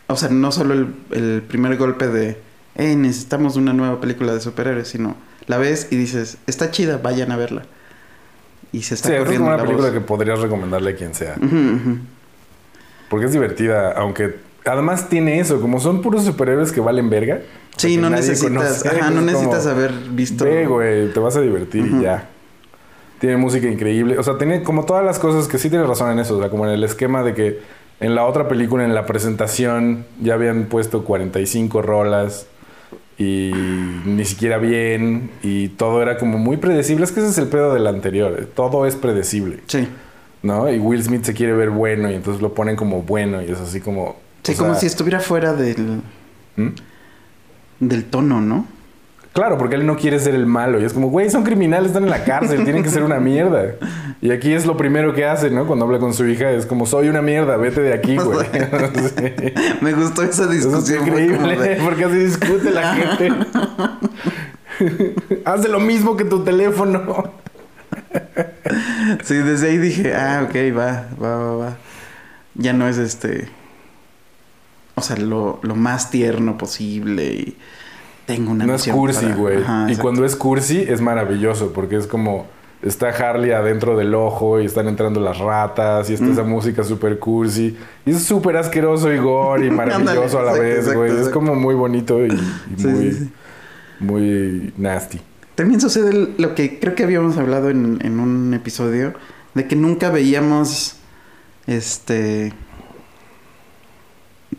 O 0.08 0.16
sea, 0.16 0.30
no 0.30 0.52
solo 0.52 0.74
el, 0.74 0.96
el 1.12 1.42
primer 1.42 1.78
golpe 1.78 2.08
de. 2.08 2.38
Eh, 2.76 2.96
necesitamos 2.96 3.56
una 3.56 3.74
nueva 3.74 4.02
película 4.02 4.34
de 4.34 4.42
superhéroes, 4.42 4.88
sino 4.88 5.16
la 5.48 5.58
ves 5.58 5.88
y 5.92 5.96
dices, 5.96 6.38
está 6.48 6.72
chida, 6.72 6.98
vayan 6.98 7.32
a 7.32 7.38
verla. 7.38 7.64
Y 8.72 8.84
se 8.84 8.96
está 8.96 9.10
sí, 9.10 9.14
es 9.14 9.20
corriendo 9.20 9.46
como 9.46 9.56
una 9.56 9.58
la 9.58 9.64
película 9.64 9.88
voz. 9.90 9.98
que 9.98 10.02
podrías 10.02 10.40
recomendarle 10.40 10.92
a 10.92 10.96
quien 10.96 11.14
sea. 11.14 11.36
Porque 13.10 13.28
es 13.28 13.32
divertida, 13.32 13.94
aunque 13.94 14.36
además 14.66 15.08
tiene 15.08 15.40
eso, 15.40 15.62
como 15.62 15.80
son 15.80 16.02
puros 16.02 16.26
superhéroes 16.26 16.72
que 16.72 16.82
valen 16.82 17.10
verga. 17.10 17.42
Sí, 17.78 17.98
no 17.98 18.10
necesitas, 18.10 18.42
conoce, 18.52 18.88
ajá, 18.90 19.10
no 19.12 19.20
es 19.20 19.26
necesitas 19.28 19.68
haber 19.68 19.94
visto. 19.94 20.44
Ve, 20.44 20.66
güey, 20.66 21.14
te 21.14 21.20
vas 21.20 21.36
a 21.38 21.42
divertir 21.42 21.86
y 21.86 22.02
ya. 22.02 22.30
Tiene 23.20 23.38
música 23.38 23.68
increíble. 23.68 24.18
O 24.18 24.24
sea, 24.24 24.38
tiene 24.38 24.62
como 24.64 24.86
todas 24.86 25.04
las 25.06 25.20
cosas 25.20 25.48
que 25.48 25.58
sí 25.58 25.70
tienes 25.70 25.88
razón 25.88 26.12
en 26.12 26.20
eso. 26.20 26.38
O 26.38 26.40
sea, 26.40 26.50
como 26.50 26.66
en 26.66 26.74
el 26.74 26.84
esquema 26.84 27.24
de 27.24 27.34
que 27.34 27.60
en 28.00 28.14
la 28.16 28.26
otra 28.26 28.48
película, 28.48 28.84
en 28.84 28.94
la 28.94 29.06
presentación, 29.06 30.06
ya 30.22 30.34
habían 30.34 30.66
puesto 30.66 31.04
45 31.06 31.82
rolas 31.82 32.48
y 33.18 33.52
ni 34.06 34.26
siquiera 34.26 34.58
bien. 34.58 35.32
Y 35.44 35.70
todo 35.70 36.02
era 36.02 36.18
como 36.18 36.38
muy 36.38 36.58
predecible. 36.58 37.06
Es 37.06 37.12
que 37.14 37.22
ese 37.22 37.30
es 37.30 37.38
el 37.38 37.48
pedo 37.48 37.74
del 37.74 37.88
anterior. 37.88 38.36
eh, 38.38 38.46
Todo 38.54 38.86
es 38.86 38.96
predecible, 38.96 39.60
Sí. 39.68 39.88
¿no? 40.44 40.70
Y 40.72 40.78
Will 40.78 41.02
Smith 41.04 41.24
se 41.24 41.34
quiere 41.34 41.54
ver 41.54 41.70
bueno 41.70 42.12
y 42.12 42.16
entonces 42.16 42.42
lo 42.42 42.54
ponen 42.54 42.76
como 42.76 43.02
bueno 43.04 43.42
y 43.42 43.46
es 43.52 43.60
así 43.60 43.80
como. 43.80 44.18
Sí, 44.44 44.54
como 44.56 44.72
sea, 44.74 44.82
si 44.82 44.86
estuviera 44.88 45.20
fuera 45.22 45.54
del, 45.54 46.02
¿Mm? 46.58 46.68
del 47.80 48.04
tono, 48.06 48.42
¿no? 48.42 48.68
Claro, 49.36 49.58
porque 49.58 49.76
él 49.76 49.86
no 49.86 49.98
quiere 49.98 50.18
ser 50.20 50.34
el 50.34 50.46
malo. 50.46 50.80
Y 50.80 50.86
es 50.86 50.94
como, 50.94 51.10
güey, 51.10 51.30
son 51.30 51.44
criminales, 51.44 51.88
están 51.88 52.06
en 52.06 52.10
la 52.10 52.24
cárcel, 52.24 52.64
tienen 52.64 52.84
que 52.84 52.90
ser 52.90 53.04
una 53.04 53.20
mierda. 53.20 53.74
Y 54.22 54.32
aquí 54.32 54.54
es 54.54 54.66
lo 54.66 54.78
primero 54.78 55.14
que 55.14 55.26
hace, 55.26 55.50
¿no? 55.52 55.68
Cuando 55.68 55.84
habla 55.84 56.00
con 56.00 56.14
su 56.14 56.26
hija, 56.26 56.50
es 56.52 56.66
como, 56.66 56.86
soy 56.86 57.10
una 57.10 57.22
mierda, 57.22 57.58
vete 57.58 57.82
de 57.82 57.94
aquí, 57.94 58.16
güey. 58.16 58.48
Sí. 58.96 59.54
Me 59.82 59.92
gustó 59.92 60.24
esa 60.24 60.44
es 60.46 60.52
discusión. 60.52 61.06
increíble, 61.06 61.58
de- 61.58 61.76
porque 61.84 62.06
así 62.06 62.16
discute 62.16 62.72
la 62.72 62.94
gente. 62.96 63.30
Hace 65.44 65.68
lo 65.68 65.82
mismo 65.82 66.16
que 66.16 66.24
tu 66.26 66.44
teléfono. 66.44 67.34
Sí, 69.24 69.36
desde 69.36 69.68
ahí 69.70 69.78
dije, 69.78 70.16
ah, 70.16 70.48
ok, 70.48 70.56
va, 70.78 71.08
va, 71.22 71.36
va, 71.38 71.56
va. 71.58 71.78
Ya 72.56 72.72
no 72.74 72.88
es 72.88 72.98
este. 72.98 73.50
O 74.96 75.02
sea, 75.02 75.18
lo, 75.18 75.60
lo 75.62 75.76
más 75.76 76.10
tierno 76.10 76.58
posible 76.58 77.26
y 77.26 77.58
tengo 78.26 78.52
una 78.52 78.66
No 78.66 78.76
es 78.76 78.88
cursi, 78.88 79.32
güey. 79.34 79.60
Y 79.90 79.96
cuando 79.98 80.26
es 80.26 80.36
cursi, 80.36 80.80
es 80.82 81.02
maravilloso, 81.02 81.72
porque 81.74 81.96
es 81.98 82.08
como... 82.08 82.48
Está 82.82 83.10
Harley 83.10 83.52
adentro 83.52 83.98
del 83.98 84.14
ojo 84.14 84.60
y 84.62 84.66
están 84.66 84.88
entrando 84.88 85.20
las 85.20 85.40
ratas 85.40 86.08
y 86.10 86.14
está 86.14 86.26
Mm. 86.28 86.32
esa 86.34 86.44
música 86.44 86.84
súper 86.84 87.18
cursi. 87.18 87.76
Y 88.06 88.12
es 88.12 88.24
súper 88.24 88.58
asqueroso 88.58 89.12
y 89.12 89.18
gore 89.18 89.66
y 89.68 89.70
maravilloso 89.72 90.38
a 90.40 90.44
la 90.44 90.52
vez, 90.54 90.94
güey. 90.94 91.12
Es 91.20 91.30
como 91.30 91.56
muy 91.56 91.74
bonito 91.74 92.24
y, 92.24 92.30
y 92.30 92.80
Sí, 92.80 92.88
muy, 92.88 93.12
sí, 93.12 93.18
sí. 93.20 93.32
muy 94.02 94.74
nasty. 94.78 95.20
También 95.56 95.82
sucede 95.82 96.30
lo 96.38 96.54
que 96.54 96.78
creo 96.80 96.94
que 96.94 97.04
habíamos 97.04 97.38
hablado 97.38 97.70
en, 97.72 98.00
en 98.04 98.20
un 98.20 98.54
episodio, 98.54 99.14
de 99.56 99.68
que 99.68 99.76
nunca 99.76 100.12
veíamos 100.12 100.98
este 101.66 102.54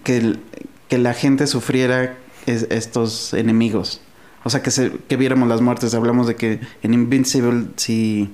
que, 0.03 0.17
el- 0.17 0.41
que 0.89 0.99
la 0.99 1.15
gente 1.15 1.47
sufriera 1.47 2.15
es- 2.47 2.67
estos 2.71 3.35
enemigos. 3.35 4.01
O 4.45 4.51
sea, 4.51 4.63
que, 4.63 4.71
se, 4.71 4.93
que 5.09 5.17
viéramos 5.17 5.49
las 5.49 5.61
muertes. 5.61 5.93
Hablamos 5.95 6.27
de 6.27 6.37
que 6.37 6.61
en 6.83 6.95
Invincible 6.95 7.67
sí... 7.77 8.33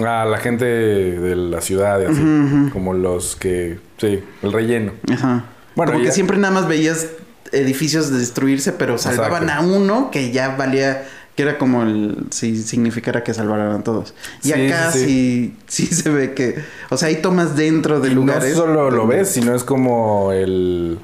Ah, 0.00 0.26
la 0.28 0.38
gente 0.38 0.64
de 0.64 1.36
la 1.36 1.60
ciudad 1.60 2.00
y 2.00 2.04
así. 2.06 2.70
Como 2.72 2.92
los 2.94 3.36
que... 3.36 3.78
Sí, 3.98 4.20
el 4.42 4.52
relleno. 4.52 4.92
Ajá. 5.12 5.44
Bueno, 5.76 5.92
Como 5.92 6.04
ya- 6.04 6.10
que 6.10 6.14
siempre 6.14 6.36
nada 6.36 6.52
más 6.52 6.68
veías 6.68 7.08
edificios 7.52 8.10
destruirse, 8.10 8.72
pero 8.72 8.98
salvaban 8.98 9.44
Exacto. 9.44 9.64
a 9.72 9.76
uno 9.76 10.10
que 10.10 10.32
ya 10.32 10.56
valía, 10.56 11.06
que 11.36 11.42
era 11.44 11.56
como 11.58 11.84
el, 11.84 12.26
si 12.30 12.60
significara 12.60 13.22
que 13.22 13.32
salvaran 13.32 13.70
a 13.72 13.84
todos. 13.84 14.14
Y 14.42 14.48
Sí, 14.48 14.52
acá 14.52 14.90
sí, 14.90 15.54
sí, 15.68 15.86
sí, 15.86 15.94
se 15.94 16.10
ve 16.10 16.34
que, 16.34 16.56
o 16.90 16.96
sea, 16.96 17.08
hay 17.08 17.16
tomas 17.22 17.54
dentro 17.56 18.00
de 18.00 18.10
Y 18.10 18.14
lugares. 18.14 18.50
no 18.50 18.56
solo 18.56 18.90
lo 18.90 19.06
ves, 19.06 19.28
sino 19.30 19.54
es 19.54 19.62
como 19.62 20.32
el... 20.32 20.98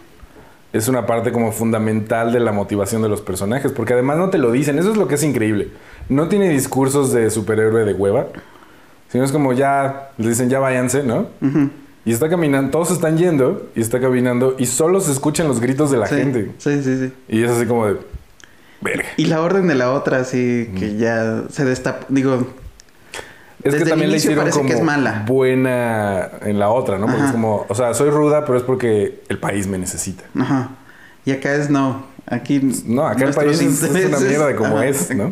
Es 0.73 0.87
una 0.87 1.05
parte 1.07 1.33
como 1.33 1.51
fundamental 1.51 2.33
de 2.33 2.41
la 2.41 2.53
motivación 2.53 3.03
de 3.03 3.09
los 3.09 3.21
personajes, 3.21 3.73
porque 3.73 3.93
además 3.95 4.19
no 4.19 4.31
te 4.31 4.39
lo 4.39 4.53
dicen, 4.53 4.79
eso 4.79 4.93
es 4.93 4.97
lo 4.97 5.09
que 5.09 5.17
es 5.17 5.23
increíble. 5.23 5.69
No 6.09 6.29
tiene 6.29 6.49
discursos 6.49 7.13
de 7.13 7.31
superhéroe 7.31 7.85
de 7.85 7.93
hueva, 7.93 8.29
sino 9.09 9.25
es 9.25 9.33
como 9.33 9.53
ya, 9.53 10.11
dicen 10.17 10.49
ya 10.49 10.61
váyanse, 10.61 11.03
¿no? 11.03 11.27
Y 12.05 12.13
está 12.13 12.29
caminando, 12.29 12.71
todos 12.71 12.93
están 12.93 13.19
yendo 13.19 13.69
y 13.75 13.81
está 13.81 14.01
caminando 14.01 14.55
y 14.59 14.67
solo 14.67 15.01
se 15.01 15.13
escuchan 15.13 15.49
los 15.49 15.61
gritos 15.61 15.91
de 15.91 15.99
la 15.99 16.07
sí, 16.07 16.15
gente. 16.15 16.53
Sí, 16.59 16.83
sí, 16.83 16.97
sí. 16.99 17.13
Y 17.29 17.43
es 17.43 17.51
así 17.51 17.67
como 17.67 17.87
de... 17.87 17.97
Verga. 18.81 19.05
Y 19.17 19.27
la 19.27 19.43
orden 19.43 19.67
de 19.69 19.75
la 19.75 19.91
otra, 19.93 20.25
sí, 20.25 20.71
que 20.79 20.97
ya 20.97 21.45
se 21.51 21.65
destapa. 21.67 22.07
Digo, 22.09 22.47
Es 23.63 23.73
Desde 23.73 23.77
que 23.79 23.83
el 23.85 23.89
también 23.91 24.11
le 24.11 24.15
inicio 24.17 24.31
hicieron 24.31 24.45
parece 24.45 24.59
como 24.59 24.69
que 24.71 24.75
es 24.77 24.83
mala. 24.83 25.25
buena 25.27 26.31
en 26.43 26.59
la 26.59 26.71
otra, 26.71 26.99
¿no? 26.99 27.07
Porque 27.07 27.19
Ajá. 27.19 27.27
es 27.27 27.33
como, 27.33 27.67
o 27.69 27.75
sea, 27.75 27.93
soy 27.95 28.11
ruda, 28.11 28.45
pero 28.47 28.57
es 28.59 28.65
porque 28.65 29.23
el 29.29 29.39
país 29.39 29.67
me 29.67 29.77
necesita. 29.79 30.25
ajá. 30.39 30.71
Y 31.27 31.33
acá 31.33 31.55
es 31.55 31.69
no. 31.69 32.07
Aquí. 32.27 32.61
No, 32.87 33.07
acá 33.07 33.27
el 33.27 33.35
país 33.35 33.61
es, 33.61 33.83
es 33.83 34.07
una 34.07 34.19
mierda 34.21 34.47
de 34.47 34.57
como 34.57 34.77
ajá, 34.79 34.87
es, 34.87 35.15
¿no? 35.15 35.31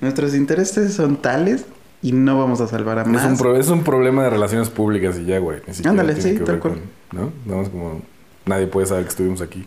Nuestros 0.00 0.34
intereses 0.34 0.94
son 0.94 1.16
tales 1.22 1.64
y 2.02 2.10
no 2.12 2.38
vamos 2.38 2.60
a 2.60 2.66
salvar 2.66 2.98
a 2.98 3.04
más. 3.04 3.22
Es 3.24 3.30
un, 3.30 3.36
pro- 3.38 3.56
es 3.56 3.68
un 3.68 3.84
problema 3.84 4.24
de 4.24 4.30
relaciones 4.30 4.68
públicas 4.70 5.16
y 5.18 5.26
ya, 5.26 5.38
güey. 5.38 5.60
Ándale, 5.84 6.20
sí, 6.20 6.34
tal 6.44 6.58
cual. 6.58 6.74
con- 6.74 6.80
¿no? 7.12 7.32
Nada 7.46 7.60
más 7.60 7.68
como 7.70 8.02
nadie 8.46 8.66
puede 8.66 8.86
saber 8.88 9.04
que 9.04 9.10
estuvimos 9.10 9.40
aquí. 9.40 9.66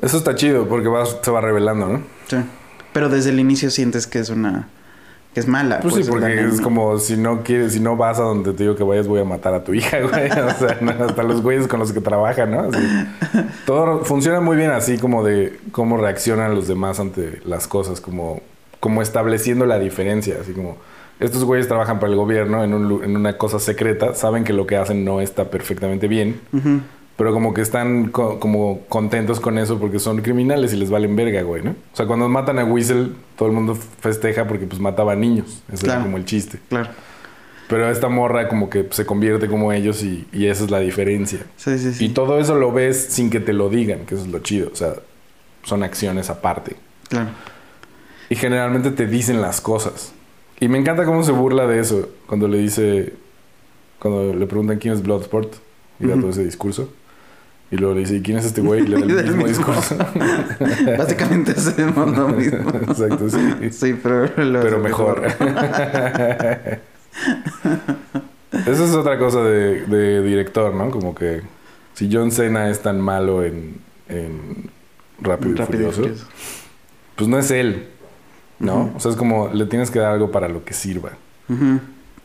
Eso 0.00 0.18
está 0.18 0.34
chido 0.34 0.68
porque 0.68 0.88
va, 0.88 1.04
se 1.06 1.30
va 1.30 1.40
revelando, 1.40 1.88
¿no? 1.88 2.02
Sí. 2.28 2.36
Pero 2.92 3.08
desde 3.08 3.30
el 3.30 3.40
inicio 3.40 3.70
sientes 3.70 4.06
que 4.06 4.18
es 4.18 4.30
una... 4.30 4.68
que 5.34 5.40
es 5.40 5.48
mala. 5.48 5.80
Pues, 5.80 5.94
sí, 5.94 6.02
la 6.02 6.10
porque 6.10 6.44
es 6.44 6.60
como 6.60 6.98
si 6.98 7.16
no 7.16 7.42
quieres, 7.42 7.72
si 7.72 7.80
no 7.80 7.96
vas 7.96 8.18
a 8.18 8.22
donde 8.22 8.52
te 8.52 8.64
digo 8.64 8.76
que 8.76 8.84
vayas, 8.84 9.06
voy 9.06 9.20
a 9.20 9.24
matar 9.24 9.54
a 9.54 9.64
tu 9.64 9.72
hija, 9.72 10.00
güey. 10.00 10.30
O 10.30 10.58
sea, 10.58 10.78
no, 10.80 10.90
hasta 10.90 11.22
los 11.22 11.42
güeyes 11.42 11.66
con 11.68 11.80
los 11.80 11.92
que 11.92 12.00
trabajan, 12.00 12.50
¿no? 12.50 12.60
Así. 12.60 12.78
Todo 13.66 14.04
funciona 14.04 14.40
muy 14.40 14.56
bien 14.56 14.70
así 14.70 14.98
como 14.98 15.24
de 15.24 15.58
cómo 15.70 15.96
reaccionan 15.96 16.54
los 16.54 16.68
demás 16.68 17.00
ante 17.00 17.40
las 17.44 17.66
cosas, 17.66 18.00
como, 18.00 18.40
como 18.80 19.00
estableciendo 19.00 19.64
la 19.64 19.78
diferencia, 19.78 20.36
así 20.40 20.52
como 20.52 20.76
estos 21.18 21.44
güeyes 21.44 21.68
trabajan 21.68 22.00
para 22.00 22.10
el 22.10 22.18
gobierno 22.18 22.64
en, 22.64 22.74
un 22.74 23.04
en 23.04 23.16
una 23.16 23.38
cosa 23.38 23.58
secreta, 23.58 24.14
saben 24.14 24.44
que 24.44 24.52
lo 24.52 24.66
que 24.66 24.76
hacen 24.76 25.04
no 25.04 25.20
está 25.20 25.50
perfectamente 25.50 26.08
bien, 26.08 26.40
Ujú. 26.52 26.80
Pero 27.16 27.32
como 27.32 27.52
que 27.54 27.60
están 27.60 28.08
co- 28.10 28.40
como 28.40 28.80
contentos 28.88 29.38
con 29.40 29.58
eso 29.58 29.78
porque 29.78 29.98
son 29.98 30.22
criminales 30.22 30.72
y 30.72 30.76
les 30.76 30.90
valen 30.90 31.14
verga, 31.14 31.42
güey, 31.42 31.62
¿no? 31.62 31.70
O 31.70 31.96
sea, 31.96 32.06
cuando 32.06 32.28
matan 32.28 32.58
a 32.58 32.64
Whistle, 32.64 33.10
todo 33.36 33.48
el 33.48 33.54
mundo 33.54 33.74
festeja 34.00 34.46
porque 34.46 34.66
pues 34.66 34.80
mataba 34.80 35.12
a 35.12 35.16
niños. 35.16 35.62
Ese 35.72 35.84
Claro. 35.84 36.00
era 36.00 36.04
como 36.06 36.16
el 36.16 36.24
chiste. 36.24 36.58
Claro. 36.68 36.88
Pero 37.68 37.90
esta 37.90 38.08
morra 38.08 38.48
como 38.48 38.68
que 38.68 38.86
se 38.90 39.06
convierte 39.06 39.48
como 39.48 39.72
ellos 39.72 40.02
y, 40.02 40.26
y 40.32 40.46
esa 40.46 40.64
es 40.64 40.70
la 40.70 40.80
diferencia. 40.80 41.40
Sí, 41.56 41.78
sí, 41.78 41.92
sí. 41.94 42.04
Y 42.06 42.08
todo 42.10 42.38
eso 42.38 42.54
lo 42.54 42.70
ves 42.72 43.06
sin 43.10 43.30
que 43.30 43.40
te 43.40 43.52
lo 43.52 43.68
digan, 43.70 44.00
que 44.06 44.14
eso 44.14 44.24
es 44.24 44.30
lo 44.30 44.40
chido. 44.40 44.68
O 44.72 44.76
sea, 44.76 44.94
son 45.62 45.82
acciones 45.82 46.28
aparte. 46.28 46.76
Claro. 47.08 47.30
Y 48.28 48.34
generalmente 48.36 48.90
te 48.90 49.06
dicen 49.06 49.40
las 49.40 49.60
cosas. 49.60 50.12
Y 50.60 50.68
me 50.68 50.78
encanta 50.78 51.04
cómo 51.04 51.22
se 51.22 51.32
burla 51.32 51.66
de 51.66 51.78
eso 51.80 52.08
cuando 52.26 52.46
le 52.48 52.58
dice, 52.58 53.14
cuando 53.98 54.32
le 54.34 54.46
preguntan 54.46 54.78
quién 54.78 54.94
es 54.94 55.02
Bloodsport 55.02 55.52
y 56.00 56.06
da 56.06 56.14
todo 56.16 56.30
ese 56.30 56.44
discurso. 56.44 56.88
Y 57.72 57.76
luego 57.78 57.94
le 57.94 58.00
dice, 58.00 58.16
¿y 58.16 58.20
quién 58.22 58.36
es 58.38 58.44
este 58.44 58.60
güey? 58.60 58.82
Y 58.82 58.86
le 58.86 58.98
da 59.00 59.22
el 59.22 59.26
mismo 59.36 59.46
mismo. 59.46 59.46
discurso. 59.48 59.96
Básicamente 60.98 61.52
hacemos 61.52 62.16
lo 62.16 62.28
mismo. 62.36 62.70
Exacto, 62.70 63.28
sí. 63.30 63.70
Sí, 63.72 63.94
pero... 64.00 64.26
lo 64.44 64.60
pero 64.60 64.78
mejor. 64.78 65.22
Esa 68.52 68.84
es 68.84 68.94
otra 68.94 69.18
cosa 69.18 69.42
de, 69.42 69.86
de 69.86 70.22
director, 70.22 70.74
¿no? 70.74 70.90
Como 70.90 71.14
que 71.14 71.42
si 71.94 72.10
John 72.12 72.30
Cena 72.30 72.68
es 72.70 72.80
tan 72.82 73.00
malo 73.00 73.42
en, 73.42 73.76
en 74.08 74.70
Rápido, 75.20 75.52
y 75.52 75.54
Rápido 75.56 75.88
y 75.88 75.92
Furioso, 75.92 76.02
Furioso. 76.02 76.26
pues 77.16 77.28
no 77.28 77.38
es 77.38 77.50
él, 77.50 77.88
¿no? 78.58 78.92
O 78.94 79.00
sea, 79.00 79.10
es 79.10 79.16
como 79.16 79.48
le 79.48 79.64
tienes 79.66 79.90
que 79.90 79.98
dar 79.98 80.12
algo 80.12 80.30
para 80.30 80.48
lo 80.48 80.64
que 80.64 80.74
sirva. 80.74 81.12
Ujú. 81.48 81.80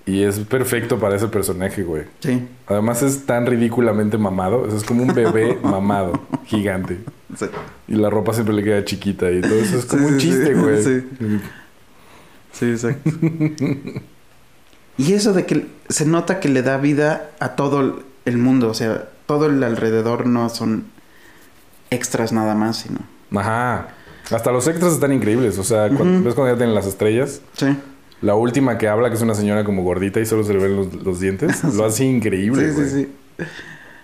Y 0.07 0.23
es 0.23 0.39
perfecto 0.39 0.97
para 0.99 1.15
ese 1.17 1.27
personaje, 1.27 1.83
güey. 1.83 2.03
Sí. 2.21 2.47
Además 2.65 3.03
es 3.03 3.25
tan 3.25 3.45
ridículamente 3.45 4.17
mamado. 4.17 4.61
o 4.61 4.67
sea, 4.69 4.77
es 4.77 4.83
como 4.85 5.03
un 5.03 5.13
bebé 5.13 5.59
mamado, 5.63 6.13
gigante. 6.45 6.97
Sí. 7.37 7.45
Y 7.89 7.95
la 7.95 8.09
ropa 8.09 8.33
siempre 8.33 8.55
le 8.55 8.63
queda 8.63 8.85
chiquita 8.85 9.29
y 9.29 9.41
todo 9.41 9.53
eso 9.55 9.77
es 9.77 9.85
como 9.85 10.07
Sí, 10.07 10.13
un 10.13 10.19
sí, 10.21 10.27
chiste, 10.29 10.53
güey. 10.53 10.81
Sí. 10.83 11.03
Sí, 12.53 12.65
exacto. 12.71 13.09
y 14.97 15.13
eso 15.13 15.33
de 15.33 15.45
que 15.45 15.67
se 15.89 16.05
nota 16.05 16.39
que 16.39 16.49
le 16.49 16.61
da 16.63 16.77
vida 16.77 17.31
a 17.39 17.49
todo 17.55 18.01
el- 18.25 18.37
mundo, 18.37 18.69
o 18.69 18.73
sea, 18.73 19.09
todo 19.25 19.45
el 19.45 19.61
alrededor 19.63 20.25
no 20.25 20.49
son 20.49 20.85
extras 21.91 22.31
nada 22.33 22.55
más, 22.55 22.77
sino... 22.77 22.99
Ajá. 23.35 23.89
Hasta 24.31 24.51
los 24.51 24.67
extras 24.67 24.93
están 24.93 25.13
increíbles. 25.13 25.57
O 25.57 25.63
sea, 25.63 25.89
cuando-. 25.89 26.23
¿ves 26.25 26.33
cuando 26.33 26.53
ya 26.53 26.57
tienen 26.57 26.75
las 26.75 26.85
estrellas? 26.87 27.41
Sí. 27.53 27.67
La 28.21 28.35
última 28.35 28.77
que 28.77 28.87
habla, 28.87 29.09
que 29.09 29.15
es 29.15 29.21
una 29.21 29.35
señora 29.35 29.63
como 29.63 29.83
gordita 29.83 30.19
y 30.19 30.25
solo 30.25 30.43
se 30.43 30.53
le 30.53 30.59
ven 30.59 30.75
los, 30.75 30.93
los 30.93 31.19
dientes, 31.19 31.63
lo 31.75 31.85
hace 31.85 32.05
increíble, 32.05 32.73
Sí, 32.73 32.83
sí, 32.83 32.89
sí. 33.37 33.45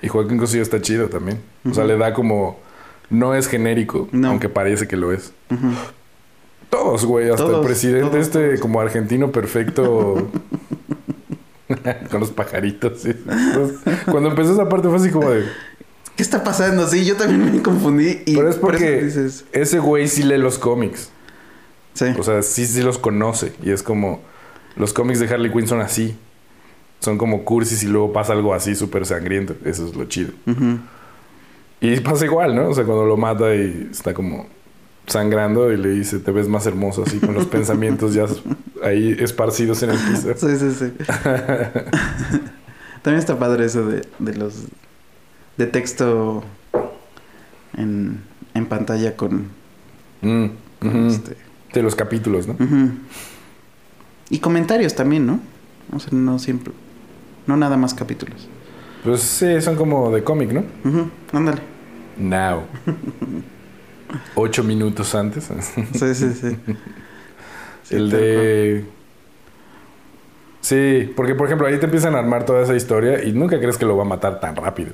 Y 0.02 0.08
Joaquín 0.08 0.38
Cosío 0.38 0.62
está 0.62 0.82
chido 0.82 1.08
también. 1.08 1.40
O 1.70 1.74
sea, 1.74 1.86
le 1.86 1.98
da 1.98 2.14
como... 2.14 2.60
No 3.10 3.36
es 3.36 3.48
genérico, 3.48 4.08
No. 4.12 4.30
aunque 4.30 4.50
parece 4.50 4.88
que 4.88 4.98
lo 4.98 5.12
es. 5.14 5.32
Todos, 6.70 7.06
güey. 7.06 7.30
Hasta 7.30 7.44
Todos, 7.46 7.60
el 7.62 7.66
presidente 7.66 8.10
todos, 8.10 8.22
este 8.26 8.48
todos. 8.48 8.60
como 8.60 8.82
argentino 8.82 9.32
perfecto... 9.32 10.30
con 12.12 12.20
los 12.20 12.32
pajaritos. 12.32 13.00
sí. 13.02 13.10
Entonces, 13.10 13.80
Cuando 14.12 14.30
empezó 14.30 14.54
esa 14.54 14.68
parte 14.70 14.88
fue 14.90 14.98
así 14.98 15.10
como 15.10 15.30
de... 15.30 15.44
¿Qué 16.16 16.22
está 16.22 16.44
pasando? 16.44 16.88
Sí, 16.88 17.06
yo 17.06 17.16
también 17.16 17.52
me 17.56 17.62
confundí 17.64 18.22
y 18.26 18.36
Pero 18.36 18.50
es 18.50 18.58
por 18.58 18.76
eso 18.76 18.84
porque 18.84 19.04
dices... 19.04 19.46
ese 19.52 19.80
güey 19.80 20.08
sí 20.08 20.22
lee 20.24 20.38
los 20.38 20.60
cómics. 20.60 21.10
Sí. 21.94 22.06
O 22.18 22.24
sea, 22.24 22.42
sí, 22.42 22.66
sí 22.66 22.82
los 22.82 22.98
conoce. 22.98 23.54
Y 23.64 23.72
es 23.72 23.84
como... 23.84 24.22
Los 24.76 24.94
cómics 24.94 25.20
de 25.20 25.28
Harley 25.28 25.52
Quinn 25.52 25.68
son 25.68 25.82
así. 25.82 26.16
Son 27.00 27.18
como 27.18 27.44
cursis 27.44 27.84
y 27.84 27.88
luego 27.88 28.12
pasa 28.14 28.34
algo 28.34 28.54
así 28.54 28.76
súper 28.76 29.06
sangriento. 29.06 29.56
Eso 29.66 29.86
es 29.86 29.96
lo 29.96 30.06
chido. 30.06 30.32
Y 31.82 32.00
pasa 32.00 32.26
igual, 32.26 32.56
¿no? 32.56 32.70
O 32.70 32.74
sea, 32.74 32.86
cuando 32.86 33.06
lo 33.06 33.18
mata 33.18 33.54
y 33.54 33.90
está 33.92 34.14
como 34.14 34.48
sangrando 35.06 35.72
y 35.72 35.78
le 35.78 35.90
dice, 35.90 36.20
te 36.20 36.32
ves 36.32 36.48
más 36.48 36.66
hermoso 36.66 37.04
así 37.04 37.20
con 37.20 37.34
los 37.34 37.46
pensamientos 37.58 38.14
ya 38.14 38.26
ahí 38.82 39.16
esparcidos 39.20 39.84
en 39.84 39.90
el 39.92 39.98
piso. 39.98 40.34
Sí, 40.36 40.58
sí, 40.58 40.72
sí. 40.72 40.94
También 43.02 43.20
está 43.20 43.38
padre 43.38 43.66
eso 43.66 43.86
de, 43.86 44.02
de 44.20 44.34
los... 44.36 44.64
De 45.58 45.68
texto 45.68 46.44
en, 47.78 48.24
en 48.54 48.66
pantalla 48.66 49.16
con... 49.16 49.50
Mm, 50.22 50.46
con 50.80 51.08
este... 51.08 51.36
De 51.74 51.82
los 51.82 51.96
capítulos, 51.96 52.48
¿no? 52.48 52.56
Y 54.30 54.40
comentarios 54.40 54.96
también, 54.96 55.26
¿no? 55.26 55.40
O 55.94 56.00
sea, 56.00 56.10
no 56.14 56.40
siempre... 56.40 56.74
No 57.46 57.58
nada 57.58 57.76
más 57.78 57.94
capítulos. 57.94 58.48
Pues 59.04 59.22
sí, 59.22 59.60
son 59.62 59.76
como 59.76 60.12
de 60.12 60.24
cómic, 60.24 60.52
¿no? 60.54 60.64
Ujú, 60.86 61.10
Ándale. 61.34 61.62
Now. 62.18 62.64
Ocho 64.36 64.64
minutos 64.64 65.14
antes. 65.16 65.50
Sí, 65.94 66.16
sí, 66.16 66.34
sí. 66.34 66.58
Sí, 67.84 67.96
el 67.96 68.10
de... 68.12 68.86
Sí, 70.62 71.12
porque 71.18 71.36
por 71.36 71.48
ejemplo 71.48 71.68
ahí 71.68 71.78
te 71.80 71.84
empiezan 71.86 72.16
a 72.16 72.20
armar 72.20 72.46
toda 72.46 72.64
esa 72.64 72.74
historia 72.78 73.22
y 73.22 73.34
nunca 73.34 73.60
crees 73.60 73.78
que 73.78 73.86
lo 73.86 73.98
va 73.98 74.04
a 74.04 74.08
matar 74.08 74.40
tan 74.40 74.56
rápido. 74.56 74.94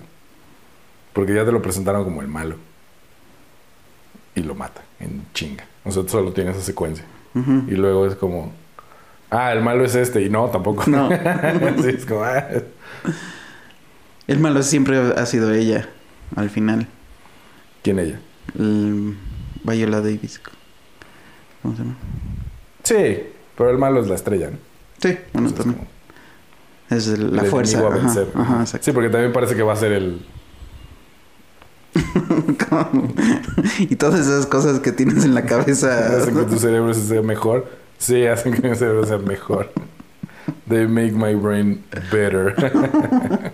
Porque 1.14 1.36
ya 1.36 1.46
te 1.46 1.52
lo 1.52 1.62
presentaron 1.62 2.04
como 2.04 2.24
el 2.24 2.28
malo. 2.28 2.56
Y 4.40 4.44
lo 4.44 4.56
mata 4.56 4.82
en 5.00 5.24
chinga. 5.34 5.66
O 5.84 5.92
sea, 5.92 6.04
solo 6.08 6.32
tienes 6.32 6.56
esa 6.56 6.66
secuencia. 6.66 7.04
Y 7.36 7.72
luego 7.72 8.08
es 8.08 8.16
como... 8.16 8.52
Ah, 9.32 9.52
el 9.54 9.62
malo 9.62 9.84
es 9.86 9.96
este. 9.96 10.22
Y 10.24 10.30
no, 10.30 10.46
tampoco. 10.50 10.84
No. 10.90 11.10
sí, 11.82 11.90
es 11.90 12.06
como... 12.06 12.24
ah. 12.24 12.48
El 14.28 14.40
malo 14.40 14.62
siempre 14.64 14.98
ha 14.98 15.26
sido 15.26 15.52
ella, 15.54 15.90
al 16.36 16.50
final. 16.50 16.88
¿Quién 17.84 18.00
ella? 18.00 18.20
El 18.58 19.16
Viola 19.64 20.02
Davis. 20.02 20.40
¿Cómo 21.62 21.76
se 21.76 21.82
llama? 21.84 21.96
Sí, 22.84 23.24
pero 23.58 23.70
el 23.72 23.78
malo 23.78 24.02
es 24.02 24.08
la 24.08 24.16
estrella, 24.16 24.52
¿no? 24.52 24.58
Sí, 25.00 25.18
bueno, 25.34 25.50
Entonces, 25.50 25.56
también. 25.58 25.88
como 26.88 26.98
Es 26.98 27.08
el- 27.08 27.36
la 27.36 27.44
el 27.44 27.48
fuerza. 27.50 27.80
Ajá, 27.88 28.62
ajá. 28.62 28.66
Sí, 28.66 28.92
porque 28.92 29.10
también 29.10 29.34
parece 29.34 29.56
que 29.56 29.64
va 29.64 29.74
a 29.74 29.78
ser 29.78 29.92
el... 29.94 30.26
y 33.80 33.96
todas 33.96 34.20
esas 34.20 34.46
cosas 34.46 34.80
que 34.80 34.92
tienes 34.92 35.26
en 35.26 35.34
la 35.36 35.46
cabeza. 35.46 36.18
hacen 36.18 36.36
que 36.36 36.44
tu 36.44 36.58
cerebro 36.60 36.94
sea 36.94 37.22
mejor. 37.22 37.68
Sí, 37.98 38.26
hacen 38.26 38.54
que 38.54 38.68
mi 38.70 38.76
cerebro 38.76 39.06
sea 39.06 39.18
mejor. 39.18 39.72
They 40.68 40.88
make 40.88 41.12
my 41.14 41.34
brain 41.36 41.84
better. 42.12 42.56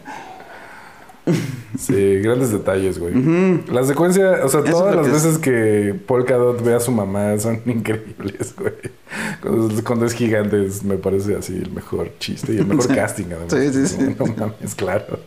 sí, 1.79 2.19
grandes 2.19 2.51
detalles, 2.51 2.99
güey. 2.99 3.15
Ujú. 3.17 3.71
La 3.73 3.83
secuencia, 3.83 4.43
o 4.43 4.49
sea, 4.49 4.59
Eso 4.61 4.69
todas 4.71 4.95
las 4.95 5.07
que 5.07 5.15
es. 5.15 5.23
veces 5.23 5.37
que 5.39 5.95
Polka 6.05 6.35
Dot 6.35 6.63
ve 6.63 6.75
a 6.75 6.79
su 6.79 6.91
mamá 6.91 7.37
son 7.39 7.61
increíbles, 7.65 8.53
güey. 8.55 8.73
Cuando, 9.41 9.83
cuando 9.83 10.05
es 10.05 10.13
gigante 10.13 10.65
es- 10.65 10.83
me 10.83 10.97
parece 10.97 11.35
así 11.35 11.53
el 11.55 11.71
mejor 11.71 12.11
chiste 12.19 12.53
y 12.53 12.57
el 12.57 12.65
mejor 12.67 12.87
casting, 12.95 13.25
además. 13.31 13.47
Sí, 13.49 13.73
sí, 13.73 13.87
sí. 13.87 14.15
No 14.19 14.25
mames, 14.25 14.75
claro. 14.75 15.19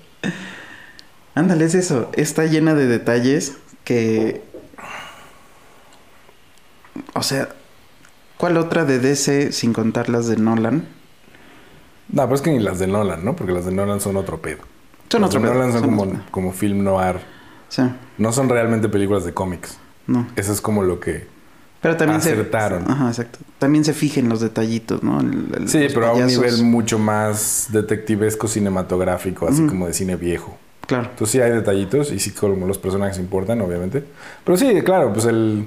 Ándale, 1.39 1.65
es 1.67 1.75
eso. 1.75 2.11
Está 2.15 2.45
llena 2.47 2.75
de 2.75 2.87
detalles 2.87 3.55
que. 3.85 4.43
O 7.15 7.23
sea, 7.23 7.49
¿cuál 8.37 8.57
otra 8.57 8.85
de 8.85 8.99
DC 8.99 9.53
sin 9.53 9.73
contar 9.73 10.09
las 10.09 10.27
de 10.27 10.37
Nolan? 10.37 10.87
No, 12.11 12.23
pero 12.25 12.35
es 12.35 12.43
que 12.43 12.51
ni 12.51 12.59
las 12.61 12.79
de 12.79 12.87
Nolan, 12.87 13.25
¿no? 13.25 13.37
Porque 13.37 13.53
las 13.53 13.65
de 13.67 13.73
Nolan 13.73 14.01
son 14.01 14.17
otro 14.17 14.41
pedo. 14.41 14.59
Son 15.11 15.23
las 15.23 15.29
otro 15.29 15.41
de 15.41 15.47
pedo, 15.49 15.55
Nolan 15.59 15.73
son, 15.73 15.83
son 15.83 15.97
como, 15.97 16.21
como 16.31 16.53
film 16.53 16.83
noir. 16.83 17.17
Sí, 17.69 17.83
No 18.17 18.33
son 18.33 18.49
realmente 18.49 18.89
películas 18.89 19.25
de 19.25 19.35
cómics. 19.35 19.79
no. 20.07 20.27
Eso 20.37 20.53
es 20.53 20.61
como 20.61 20.83
lo 20.83 21.01
que... 21.01 21.27
Pero 21.83 21.97
también 21.97 22.19
Acertaron. 22.19 22.85
se. 22.87 22.93
Ajá, 22.93 23.09
exacto. 23.09 23.39
También 23.59 23.85
se 23.85 23.93
fija 23.93 24.19
en 24.21 24.29
los 24.29 24.41
detallitos, 24.41 25.03
¿no? 25.05 25.21
El- 25.21 25.49
el- 25.57 25.69
Sí, 25.69 25.87
pero 25.95 26.07
a 26.09 26.13
un 26.15 26.27
nivel 26.27 26.65
mucho 26.65 26.99
más 26.99 27.69
detectivesco 27.71 28.49
cinematográfico, 28.49 29.47
así 29.47 29.65
como 29.67 29.87
de 29.87 29.93
cine 29.93 30.17
viejo. 30.17 30.57
Claro. 30.89 31.05
Entonces 31.11 31.31
sí 31.31 31.41
hay 31.41 31.53
detallitos 31.53 32.11
y 32.11 32.19
sí 32.19 32.33
como 32.33 32.67
los 32.67 32.79
personajes 32.79 33.19
importan, 33.19 33.61
obviamente. 33.61 34.03
Pero 34.45 34.57
sí, 34.59 34.81
claro, 34.83 35.13
pues 35.13 35.27
el... 35.27 35.67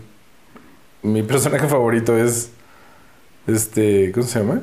Mi 1.04 1.24
personaje 1.24 1.68
favorito 1.68 2.18
es... 2.18 2.52
Este... 3.48 4.12
¿Cómo 4.12 4.26
se 4.28 4.40
llama? 4.40 4.62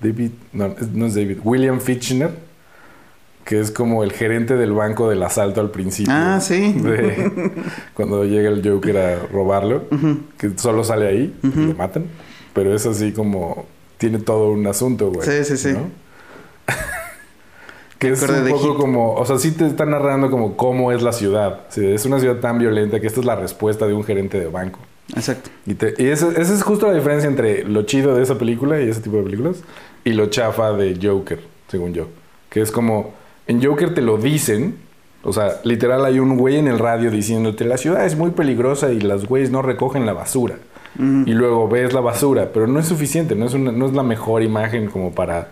David... 0.00 0.30
No, 0.52 0.74
no 0.92 1.06
es 1.06 1.14
David. 1.14 1.38
William 1.42 1.80
Fitchner. 1.80 2.30
que 3.44 3.58
es 3.60 3.70
como 3.70 4.04
el 4.04 4.12
gerente 4.12 4.56
del 4.56 4.72
banco 4.72 5.08
del 5.08 5.22
asalto 5.22 5.60
al 5.60 5.70
principio. 5.70 6.12
Ah, 6.14 6.38
sí. 6.40 6.72
de- 6.74 7.52
cuando 7.94 8.24
llega 8.24 8.50
el 8.50 8.62
Joker 8.68 8.96
a 8.98 9.26
robarlo, 9.32 9.84
que 10.36 10.52
solo 10.56 10.84
sale 10.84 11.08
ahí 11.08 11.34
y 11.42 11.46
lo 11.66 11.74
matan. 11.74 12.04
Pero 12.52 12.74
es 12.74 12.84
así 12.86 13.12
como. 13.12 13.66
Tiene 13.98 14.18
todo 14.18 14.50
un 14.50 14.66
asunto, 14.66 15.10
güey. 15.10 15.26
Sí, 15.26 15.44
sí, 15.44 15.56
sí. 15.56 15.72
¿no? 15.72 15.88
Que 17.98 18.10
es 18.10 18.22
un 18.22 18.48
poco 18.48 18.76
como. 18.76 19.14
O 19.14 19.24
sea, 19.26 19.38
sí 19.38 19.52
te 19.52 19.66
está 19.66 19.84
narrando 19.84 20.30
como 20.30 20.56
cómo 20.56 20.92
es 20.92 21.02
la 21.02 21.12
ciudad. 21.12 21.60
Sí, 21.68 21.84
es 21.86 22.04
una 22.06 22.20
ciudad 22.20 22.36
tan 22.36 22.58
violenta 22.58 23.00
que 23.00 23.06
esta 23.06 23.20
es 23.20 23.26
la 23.26 23.36
respuesta 23.36 23.86
de 23.86 23.94
un 23.94 24.04
gerente 24.04 24.38
de 24.38 24.46
banco. 24.48 24.78
Exacto. 25.16 25.50
Y, 25.66 25.74
te- 25.74 25.94
y 25.98 26.06
esa, 26.06 26.28
esa 26.32 26.54
es 26.54 26.62
justo 26.62 26.86
la 26.86 26.94
diferencia 26.94 27.28
entre 27.28 27.64
lo 27.64 27.82
chido 27.84 28.14
de 28.14 28.22
esa 28.22 28.36
película 28.38 28.80
y 28.80 28.88
ese 28.88 29.00
tipo 29.00 29.16
de 29.16 29.22
películas 29.24 29.62
y 30.04 30.12
lo 30.12 30.26
chafa 30.26 30.72
de 30.72 30.98
Joker, 31.02 31.40
según 31.68 31.94
yo. 31.94 32.06
Que 32.50 32.60
es 32.60 32.70
como, 32.70 33.14
en 33.46 33.62
Joker 33.64 33.94
te 33.94 34.02
lo 34.02 34.18
dicen, 34.18 34.76
o 35.24 35.32
sea, 35.32 35.60
literal 35.64 36.04
hay 36.04 36.18
un 36.20 36.36
güey 36.36 36.56
en 36.56 36.68
el 36.68 36.78
radio 36.78 37.10
diciéndote, 37.10 37.64
la 37.64 37.78
ciudad 37.78 38.04
es 38.04 38.16
muy 38.16 38.30
peligrosa 38.32 38.92
y 38.92 39.00
los 39.00 39.26
güeyes 39.26 39.50
no 39.50 39.62
recogen 39.62 40.04
la 40.06 40.12
basura. 40.12 40.56
Y 40.98 41.32
luego 41.32 41.68
ves 41.68 41.92
la 41.92 42.00
basura, 42.00 42.50
pero 42.52 42.66
no 42.66 42.80
es 42.80 42.86
suficiente, 42.86 43.34
no 43.36 43.46
es, 43.46 43.54
una- 43.54 43.70
no 43.72 43.86
es 43.86 43.92
la 43.92 44.02
mejor 44.02 44.42
imagen 44.42 44.88
como 44.88 45.12
para 45.12 45.48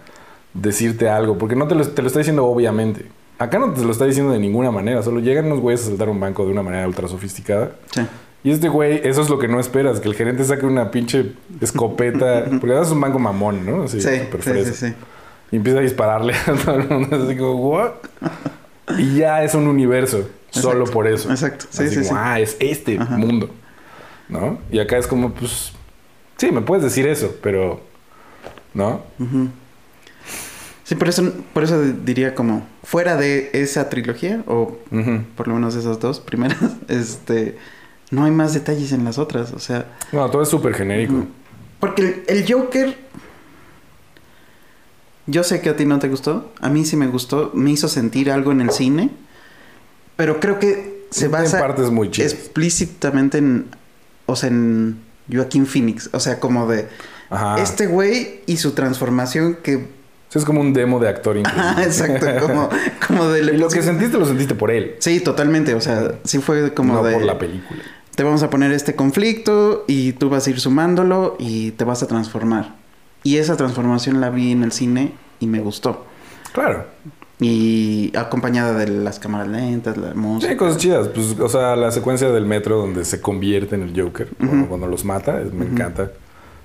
decirte 0.60 1.08
algo, 1.08 1.38
porque 1.38 1.56
no 1.56 1.66
te 1.68 1.74
lo, 1.74 1.86
te 1.86 2.02
lo 2.02 2.08
está 2.08 2.18
diciendo 2.20 2.44
obviamente. 2.46 3.06
Acá 3.38 3.58
no 3.58 3.72
te 3.72 3.82
lo 3.84 3.92
está 3.92 4.06
diciendo 4.06 4.32
de 4.32 4.38
ninguna 4.38 4.70
manera, 4.70 5.02
solo 5.02 5.20
llegan 5.20 5.46
unos 5.46 5.60
güeyes 5.60 5.82
a 5.82 5.88
saltar 5.88 6.08
un 6.08 6.18
banco 6.18 6.44
de 6.46 6.52
una 6.52 6.62
manera 6.62 6.86
ultra 6.88 7.06
sofisticada. 7.08 7.72
Sí. 7.94 8.00
Y 8.44 8.50
este 8.52 8.68
güey, 8.68 9.00
eso 9.04 9.20
es 9.22 9.28
lo 9.28 9.38
que 9.38 9.48
no 9.48 9.58
esperas, 9.60 10.00
que 10.00 10.08
el 10.08 10.14
gerente 10.14 10.44
saque 10.44 10.64
una 10.66 10.90
pinche 10.90 11.32
escopeta, 11.60 12.44
porque 12.60 12.66
además 12.68 12.86
es 12.88 12.92
un 12.94 13.00
banco 13.00 13.18
mamón, 13.18 13.66
¿no? 13.66 13.82
Así, 13.82 14.00
Sí, 14.00 14.08
sí, 14.40 14.64
sí, 14.64 14.72
sí. 14.72 14.94
Y 15.52 15.56
empieza 15.56 15.80
a 15.80 15.82
dispararle 15.82 16.32
a 16.46 16.52
todo 16.64 16.76
el 16.76 16.88
mundo, 16.88 17.16
así 17.24 17.36
como, 17.36 17.54
¿what? 17.70 17.90
Y 18.98 19.16
ya 19.18 19.42
es 19.44 19.54
un 19.54 19.66
universo, 19.66 20.28
solo 20.50 20.84
por 20.86 21.06
eso. 21.06 21.30
exacto. 21.30 21.66
Sí, 21.70 21.82
Así 21.84 21.90
sí, 21.90 21.96
como, 21.96 22.08
sí. 22.08 22.14
ah, 22.16 22.40
es 22.40 22.56
este 22.60 22.98
Ajá. 22.98 23.16
mundo, 23.18 23.50
¿no? 24.28 24.58
Y 24.70 24.78
acá 24.78 24.96
es 24.96 25.06
como, 25.06 25.32
pues, 25.32 25.72
sí, 26.36 26.50
me 26.52 26.62
puedes 26.62 26.84
decir 26.84 27.06
eso, 27.06 27.34
pero, 27.42 27.80
¿no? 28.74 29.02
Ujú. 29.18 29.48
Sí, 30.86 30.94
por 30.94 31.08
eso, 31.08 31.32
por 31.52 31.64
eso 31.64 31.82
diría 31.82 32.36
como, 32.36 32.64
fuera 32.84 33.16
de 33.16 33.50
esa 33.54 33.88
trilogía, 33.88 34.44
o 34.46 34.78
por 35.36 35.48
lo 35.48 35.54
menos 35.54 35.74
esas 35.74 35.98
dos 35.98 36.20
primeras, 36.20 36.58
este, 36.88 37.58
no 38.12 38.24
hay 38.24 38.30
más 38.30 38.54
detalles 38.54 38.92
en 38.92 39.04
las 39.04 39.18
otras, 39.18 39.52
o 39.52 39.58
sea, 39.58 39.86
No, 40.12 40.30
todo 40.30 40.42
es 40.42 40.48
súper 40.48 40.74
genérico. 40.74 41.26
Porque 41.80 42.02
el, 42.02 42.22
el 42.38 42.52
Joker, 42.52 42.96
yo 45.26 45.42
sé 45.42 45.60
que 45.60 45.70
a 45.70 45.76
ti 45.76 45.84
no 45.86 45.98
te 45.98 46.08
gustó, 46.08 46.52
a 46.60 46.68
mí 46.68 46.84
sí 46.84 46.96
me 46.96 47.08
gustó, 47.08 47.50
me 47.52 47.72
hizo 47.72 47.88
sentir 47.88 48.30
algo 48.30 48.52
en 48.52 48.60
el 48.60 48.70
cine, 48.70 49.10
pero 50.14 50.38
creo 50.38 50.60
que 50.60 51.04
se 51.10 51.24
En 51.26 51.32
basa 51.32 51.58
partes 51.58 51.90
muy 51.90 52.10
chidas. 52.12 52.32
explícitamente 52.32 53.38
en, 53.38 53.66
o 54.26 54.36
sea, 54.36 54.50
en 54.50 55.00
Joaquín 55.32 55.66
Phoenix, 55.66 56.10
o 56.12 56.20
sea, 56.20 56.38
como 56.38 56.68
de 56.68 56.86
Ajá. 57.28 57.60
este 57.60 57.88
güey 57.88 58.42
y 58.46 58.58
su 58.58 58.70
transformación 58.72 59.56
que 59.64 59.95
es 60.38 60.44
como 60.44 60.60
un 60.60 60.72
demo 60.72 60.98
de 61.00 61.08
actor. 61.08 61.36
Ah, 61.44 61.76
exacto, 61.82 62.26
como, 62.46 62.68
como 63.06 63.28
de... 63.28 63.40
Y 63.40 63.56
lo 63.56 63.68
que 63.68 63.82
sentiste, 63.82 64.18
lo 64.18 64.26
sentiste 64.26 64.54
por 64.54 64.70
él. 64.70 64.96
Sí, 65.00 65.20
totalmente, 65.20 65.74
o 65.74 65.80
sea, 65.80 66.12
sí 66.24 66.38
fue 66.38 66.72
como 66.74 66.94
no 66.94 67.02
de... 67.02 67.12
por 67.14 67.22
la 67.22 67.38
película. 67.38 67.80
Te 68.14 68.22
vamos 68.22 68.42
a 68.42 68.48
poner 68.50 68.72
este 68.72 68.94
conflicto 68.96 69.84
y 69.86 70.12
tú 70.14 70.30
vas 70.30 70.46
a 70.46 70.50
ir 70.50 70.58
sumándolo 70.60 71.36
y 71.38 71.72
te 71.72 71.84
vas 71.84 72.02
a 72.02 72.06
transformar. 72.06 72.74
Y 73.22 73.36
esa 73.36 73.56
transformación 73.56 74.20
la 74.20 74.30
vi 74.30 74.52
en 74.52 74.62
el 74.62 74.72
cine 74.72 75.12
y 75.40 75.46
me 75.46 75.60
gustó. 75.60 76.06
Claro. 76.52 76.86
Y 77.38 78.16
acompañada 78.16 78.72
de 78.72 78.88
las 78.88 79.18
cámaras 79.18 79.48
lentas, 79.48 79.98
la 79.98 80.12
Sí, 80.12 80.16
música. 80.18 80.50
hay 80.50 80.56
cosas 80.56 80.78
chidas. 80.78 81.08
Pues, 81.08 81.38
o 81.38 81.48
sea, 81.50 81.76
la 81.76 81.90
secuencia 81.90 82.30
del 82.30 82.46
metro 82.46 82.78
donde 82.78 83.04
se 83.04 83.20
convierte 83.20 83.74
en 83.74 83.82
el 83.82 84.00
Joker, 84.00 84.28
cuando, 84.68 84.86
los 84.86 85.04
mata, 85.04 85.40
es- 85.42 85.52
me 85.52 85.66
encanta. 85.66 86.10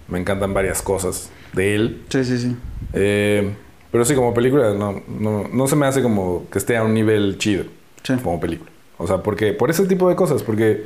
Me 0.07 0.19
encantan 0.19 0.53
varias 0.53 0.81
cosas 0.81 1.29
de 1.53 1.75
él. 1.75 2.01
Sí, 2.09 2.23
sí, 2.25 2.37
sí. 2.37 2.55
Eh, 2.93 3.51
pero 3.91 4.05
sí, 4.05 4.15
como 4.15 4.33
película, 4.33 4.73
no, 4.73 5.01
no, 5.07 5.47
no 5.51 5.67
se 5.67 5.75
me 5.75 5.85
hace 5.85 6.01
como 6.01 6.49
que 6.49 6.57
esté 6.59 6.77
a 6.77 6.83
un 6.83 6.93
nivel 6.93 7.37
chido 7.37 7.65
Sí. 8.03 8.13
como 8.23 8.39
película. 8.39 8.71
O 8.97 9.07
sea, 9.07 9.17
porque 9.17 9.53
por 9.53 9.69
ese 9.69 9.85
tipo 9.85 10.07
de 10.09 10.15
cosas, 10.15 10.43
porque 10.43 10.83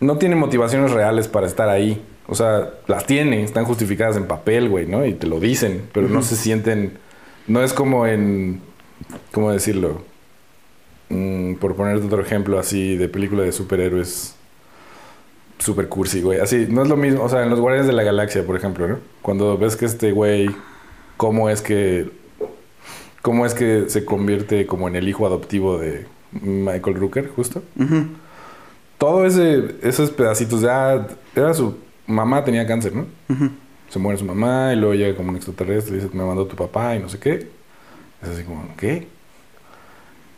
no 0.00 0.18
tiene 0.18 0.36
motivaciones 0.36 0.90
reales 0.90 1.28
para 1.28 1.46
estar 1.46 1.68
ahí. 1.68 2.02
O 2.26 2.34
sea, 2.34 2.70
las 2.86 3.06
tiene, 3.06 3.42
están 3.42 3.64
justificadas 3.64 4.16
en 4.16 4.26
papel, 4.26 4.68
güey, 4.68 4.86
¿no? 4.86 5.04
Y 5.04 5.14
te 5.14 5.26
lo 5.26 5.40
dicen, 5.40 5.82
pero 5.92 6.08
no 6.08 6.22
se 6.22 6.36
sienten. 6.36 6.98
No 7.46 7.62
es 7.62 7.72
como 7.72 8.06
en. 8.06 8.60
¿Cómo 9.32 9.50
decirlo? 9.50 10.02
Mm, 11.08 11.54
por 11.54 11.74
ponerte 11.74 12.06
otro 12.06 12.22
ejemplo 12.22 12.58
así 12.58 12.96
de 12.96 13.08
película 13.08 13.42
de 13.42 13.50
superhéroes. 13.52 14.36
Super 15.60 15.88
cursi, 15.88 16.22
güey. 16.22 16.40
Así, 16.40 16.66
no 16.68 16.82
es 16.82 16.88
lo 16.88 16.96
mismo. 16.96 17.22
O 17.22 17.28
sea, 17.28 17.42
en 17.42 17.50
los 17.50 17.60
Guardianes 17.60 17.86
de 17.86 17.92
la 17.92 18.02
Galaxia, 18.02 18.44
por 18.46 18.56
ejemplo, 18.56 18.88
¿no? 18.88 18.98
Cuando 19.22 19.56
ves 19.58 19.76
que 19.76 19.84
este 19.84 20.12
güey. 20.12 20.50
¿Cómo 21.16 21.50
es 21.50 21.60
que. 21.60 22.10
¿Cómo 23.20 23.44
es 23.44 23.52
que 23.52 23.84
se 23.88 24.06
convierte 24.06 24.66
como 24.66 24.88
en 24.88 24.96
el 24.96 25.06
hijo 25.06 25.26
adoptivo 25.26 25.78
de 25.78 26.06
Michael 26.32 26.96
Rooker, 26.96 27.28
justo? 27.28 27.62
Ujú. 27.78 28.06
Todo 28.96 29.26
ese, 29.26 29.76
esos 29.82 30.10
pedacitos 30.10 30.62
de. 30.62 30.70
Ah, 30.70 31.06
era 31.36 31.52
su 31.52 31.76
mamá 32.06 32.42
tenía 32.42 32.66
cáncer, 32.66 32.94
¿no? 32.96 33.06
Se 33.90 33.98
muere 33.98 34.18
su 34.18 34.24
mamá 34.24 34.72
y 34.72 34.76
luego 34.76 34.94
llega 34.94 35.14
como 35.14 35.28
un 35.28 35.36
extraterrestre 35.36 35.96
y 35.96 36.00
dice, 36.00 36.10
me 36.14 36.24
mandó 36.24 36.46
tu 36.46 36.56
papá 36.56 36.96
y 36.96 37.00
no 37.00 37.08
sé 37.10 37.18
qué. 37.18 37.48
Es 38.22 38.28
así 38.30 38.44
como, 38.44 38.64
¿qué? 38.78 39.06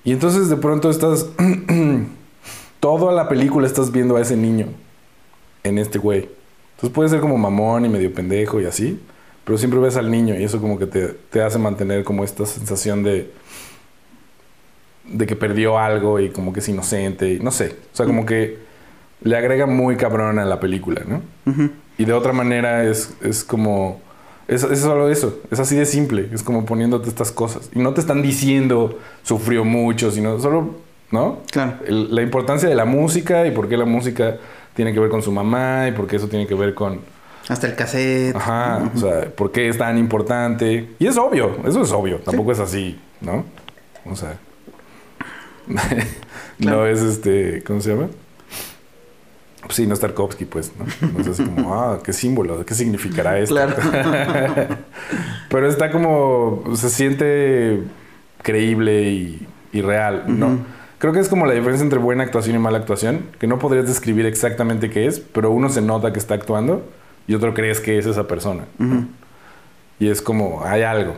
Y 0.05 0.13
entonces 0.13 0.49
de 0.49 0.57
pronto 0.57 0.91
estás... 0.91 1.29
toda 2.81 3.13
la 3.13 3.29
película 3.29 3.65
estás 3.69 3.93
viendo 3.93 4.17
a 4.17 4.21
ese 4.21 4.37
niño 4.37 4.67
en 5.65 5.79
este 5.79 5.99
güey. 5.99 6.29
Entonces 6.77 6.95
puede 6.95 7.09
ser 7.09 7.21
como 7.21 7.39
mamón 7.39 7.85
y 7.85 7.89
medio 7.89 8.13
pendejo 8.13 8.61
y 8.61 8.65
así, 8.67 9.01
pero 9.45 9.59
siempre 9.59 9.79
ves 9.81 9.97
al 9.97 10.11
niño 10.11 10.35
y 10.39 10.43
eso 10.45 10.61
como 10.61 10.79
que 10.79 10.87
te, 10.87 11.09
te 11.09 11.43
hace 11.43 11.59
mantener 11.59 12.05
como 12.05 12.25
esta 12.25 12.45
sensación 12.47 13.03
de... 13.03 13.31
de 15.05 15.27
que 15.27 15.37
perdió 15.37 15.79
algo 15.79 16.21
y 16.21 16.31
como 16.31 16.53
que 16.53 16.61
es 16.61 16.69
inocente 16.69 17.33
y 17.35 17.41
no 17.41 17.51
sé. 17.51 17.77
O 17.93 17.97
sea, 17.97 18.07
como 18.07 18.25
que 18.27 18.59
le 19.23 19.37
agrega 19.37 19.67
muy 19.67 19.97
cabrón 19.97 20.39
a 20.39 20.45
la 20.45 20.59
película, 20.61 21.03
¿no? 21.07 21.23
Ujú. 21.51 21.71
Y 21.99 22.05
de 22.05 22.13
otra 22.13 22.33
manera 22.33 22.85
es, 22.85 23.15
es 23.23 23.45
como... 23.45 24.01
Es, 24.49 24.65
es 24.65 24.81
solo 24.81 25.09
eso, 25.09 25.39
es 25.53 25.61
así 25.61 25.77
de 25.77 25.87
simple, 25.87 26.29
es 26.33 26.43
como 26.43 26.67
poniéndote 26.67 27.09
estas 27.09 27.31
cosas. 27.31 27.71
Y 27.75 27.79
no 27.79 27.95
te 27.95 28.01
están 28.01 28.23
diciendo 28.23 28.99
sufrió 29.23 29.65
mucho, 29.65 30.11
sino 30.11 30.39
solo, 30.41 30.75
¿no? 31.13 31.39
Claro. 31.51 31.75
El- 31.87 32.13
la 32.15 32.23
importancia 32.23 32.69
de 32.69 32.75
la 32.75 32.85
música 32.85 33.47
y 33.47 33.53
por 33.53 33.69
qué 33.69 33.77
la 33.77 33.85
música 33.85 34.39
tiene 34.75 34.93
que 34.93 35.01
ver 35.01 35.11
con 35.11 35.23
su 35.23 35.33
mamá 35.33 35.89
y 35.89 35.93
por 35.93 36.07
qué 36.07 36.17
eso 36.17 36.29
tiene 36.29 36.47
que 36.47 36.55
ver 36.55 36.75
con... 36.75 37.01
Hasta 37.49 37.67
el 37.67 37.75
cassette. 37.75 38.37
Ajá, 38.37 38.91
o 38.95 38.99
sea, 38.99 39.29
por 39.35 39.51
qué 39.51 39.69
es 39.69 39.77
tan 39.77 39.99
importante. 39.99 40.91
Y 40.99 41.07
es 41.07 41.17
obvio, 41.17 41.57
eso 41.67 41.83
es 41.83 41.91
obvio, 41.93 42.19
tampoco 42.19 42.53
es 42.53 42.59
así, 42.61 42.99
¿no? 43.21 43.45
O 44.07 44.15
sea... 44.17 44.37
no 45.67 45.81
Claro. 46.59 46.87
es 46.87 47.01
este, 47.01 47.63
¿cómo 47.65 47.81
se 47.81 47.91
llama? 47.95 48.09
Pues 49.63 49.75
sí, 49.77 49.87
no 49.87 49.95
es 49.95 50.01
Tarkovsky, 50.01 50.45
pues, 50.45 50.73
¿no? 50.77 50.85
No 51.13 51.21
es 51.21 51.29
así 51.29 51.45
como, 51.45 51.75
ah, 51.75 52.01
qué 52.05 52.13
símbolo, 52.13 52.65
qué 52.65 52.75
significará 52.75 53.39
esto. 53.39 53.55
Claro. 53.55 53.75
Pero 55.49 55.69
está 55.69 55.91
como, 55.91 56.65
se 56.75 56.91
siente 56.91 57.83
creíble 58.43 59.03
y, 59.05 59.47
y 59.73 59.81
real, 59.83 60.25
¿no? 60.27 60.59
Creo 61.03 61.13
que 61.13 61.19
es 61.19 61.29
como 61.29 61.47
la 61.47 61.55
diferencia 61.55 61.83
entre 61.83 61.99
buena 61.99 62.23
actuación 62.23 62.55
y 62.55 62.61
mala 62.61 62.79
actuación, 62.79 63.27
que 63.41 63.49
no 63.49 63.59
podrías 63.59 63.89
describir 63.89 64.25
exactamente 64.25 64.89
qué 64.89 65.09
es, 65.09 65.19
pero 65.19 65.51
uno 65.51 65.69
se 65.69 65.83
nota 65.83 66.13
que 66.13 66.21
está 66.21 66.35
actuando 66.35 66.89
y 67.27 67.35
otro 67.35 67.55
crees 67.55 67.81
que 67.81 67.99
es 67.99 68.07
esa 68.07 68.29
persona. 68.29 68.67
Y 69.99 70.09
es 70.09 70.23
como, 70.23 70.65
hay 70.65 70.83
algo. 70.83 71.17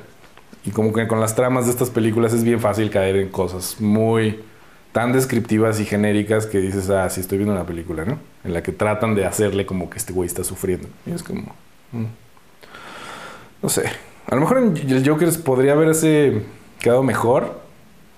Y 0.65 0.71
como 0.71 0.91
que 0.95 1.07
con 1.07 1.21
las 1.21 1.35
tramas 1.35 1.67
de 1.67 1.73
estas 1.73 1.91
películas 1.91 2.33
es 2.33 2.45
bien 2.45 2.61
fácil 2.61 2.89
caer 2.89 3.17
en 3.17 3.29
cosas 3.29 3.79
muy 3.79 4.41
tan 4.93 5.13
descriptivas 5.13 5.79
y 5.81 5.85
genéricas 5.85 6.47
que 6.47 6.61
dices, 6.61 6.89
ah, 6.89 7.11
sí 7.11 7.21
estoy 7.21 7.37
viendo 7.37 7.53
una 7.53 7.67
película, 7.67 8.07
¿no? 8.07 8.19
En 8.43 8.55
la 8.55 8.63
que 8.63 8.73
tratan 8.73 9.15
de 9.15 9.27
hacerle 9.27 9.67
como 9.67 9.91
que 9.91 9.99
este 9.99 10.15
güey 10.15 10.27
está 10.27 10.45
sufriendo. 10.45 10.89
Y 11.05 11.11
es 11.11 11.23
como, 11.23 11.55
mm. 11.93 12.05
no 13.61 13.69
sé. 13.69 13.85
A 14.29 14.35
lo 14.35 14.41
mejor 14.41 14.57
el 14.61 15.07
Joker 15.07 15.29
podría 15.45 15.73
haberse 15.73 16.41
quedado 16.81 17.03
mejor 17.03 17.61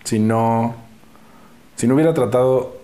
si 0.05 0.21
no, 0.21 0.86
si 1.77 1.87
no 1.87 1.95
hubiera 1.95 2.13
tratado 2.15 2.77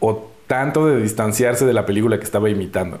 o 0.00 0.30
tanto 0.46 0.86
de 0.86 1.00
distanciarse 1.02 1.64
de 1.66 1.72
la 1.72 1.86
película 1.86 2.18
que 2.18 2.24
estaba 2.24 2.48
imitando. 2.50 2.98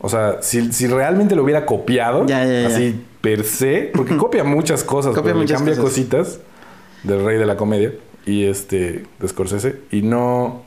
O 0.00 0.08
sea, 0.08 0.38
si, 0.42 0.72
si 0.72 0.86
realmente 0.86 1.36
lo 1.36 1.42
hubiera 1.44 1.66
copiado, 1.66 2.26
Ya, 2.26 2.44
ya, 2.44 2.62
ya. 2.62 2.68
así 2.68 3.04
per 3.20 3.44
se, 3.44 3.90
porque 3.94 4.16
copia 4.18 4.44
muchas 4.44 4.82
cosas, 4.84 5.10
Copia 5.14 5.24
pero 5.24 5.34
le 5.36 5.42
muchas 5.42 5.58
cambia 5.58 5.74
cosas. 5.74 5.84
cositas 5.90 6.40
del 7.02 7.24
rey 7.24 7.36
de 7.38 7.46
la 7.46 7.56
comedia 7.56 7.92
y 8.26 8.44
este 8.44 9.04
de 9.18 9.28
Scorsese 9.28 9.80
y 9.90 10.02
no 10.02 10.62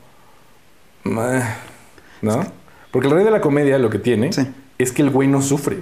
¿no? 2.22 2.44
Porque 2.90 3.08
el 3.08 3.14
rey 3.14 3.24
de 3.24 3.30
la 3.30 3.40
comedia 3.40 3.78
lo 3.78 3.90
que 3.90 3.98
tiene 3.98 4.32
Sí. 4.32 4.46
es 4.78 4.92
que 4.92 5.02
el 5.02 5.10
güey 5.10 5.28
no 5.28 5.42
sufre. 5.42 5.78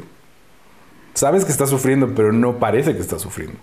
Sabes 1.14 1.44
que 1.44 1.52
está 1.52 1.66
sufriendo, 1.66 2.14
pero 2.14 2.32
no 2.32 2.58
parece 2.58 2.94
que 2.94 3.00
está 3.00 3.18
sufriendo. 3.18 3.56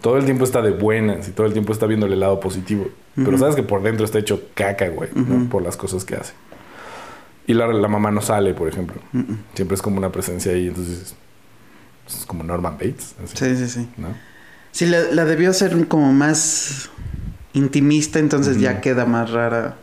Todo 0.00 0.16
el 0.16 0.24
tiempo 0.24 0.44
está 0.44 0.60
de 0.62 0.70
buenas 0.70 1.28
y 1.28 1.32
todo 1.32 1.46
el 1.46 1.52
tiempo 1.52 1.72
está 1.72 1.86
viendo 1.86 2.06
el 2.06 2.18
lado 2.18 2.40
positivo. 2.40 2.88
Pero 3.16 3.36
sabes 3.38 3.54
que 3.56 3.62
por 3.62 3.82
dentro 3.82 4.04
está 4.04 4.18
hecho 4.18 4.42
caca, 4.54 4.88
güey, 4.88 5.10
¿no? 5.14 5.48
por 5.48 5.62
las 5.62 5.76
cosas 5.76 6.04
que 6.04 6.14
hace. 6.16 6.32
Y 7.46 7.54
la, 7.54 7.66
la 7.68 7.88
mamá 7.88 8.10
no 8.10 8.20
sale, 8.22 8.54
por 8.54 8.68
ejemplo. 8.68 9.00
Siempre 9.54 9.74
es 9.74 9.82
como 9.82 9.98
una 9.98 10.10
presencia 10.12 10.52
ahí, 10.52 10.68
entonces 10.68 11.14
es 12.06 12.24
como 12.26 12.44
Norman 12.44 12.74
Bates. 12.74 13.14
así, 13.24 13.36
Sí, 13.36 13.56
sí, 13.56 13.68
sí. 13.68 13.88
¿no? 13.96 14.08
Sí, 14.72 14.86
la, 14.86 15.00
la 15.12 15.24
debió 15.24 15.52
ser 15.52 15.88
como 15.88 16.12
más 16.12 16.90
intimista, 17.52 18.18
entonces 18.20 18.60
ya 18.60 18.80
queda 18.80 19.04
más 19.04 19.30
rara 19.30 19.76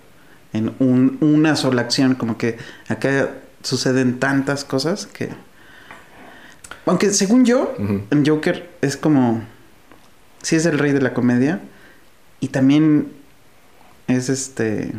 en 0.53 0.73
un- 0.79 1.17
una 1.19 1.55
sola 1.57 1.81
acción. 1.81 2.15
Como 2.15 2.37
que 2.37 2.57
acá 2.87 3.29
suceden 3.63 4.19
tantas 4.19 4.63
cosas 4.63 5.05
que. 5.05 5.29
Aunque 6.87 7.11
según 7.11 7.45
yo, 7.45 7.75
Joker 8.25 8.69
es 8.81 8.97
como. 8.97 9.43
Sí 10.41 10.55
es 10.55 10.65
el 10.65 10.79
rey 10.79 10.93
de 10.93 11.01
la 11.01 11.13
comedia. 11.13 11.61
Y 12.39 12.47
también 12.47 13.11
es 14.07 14.29
este. 14.29 14.93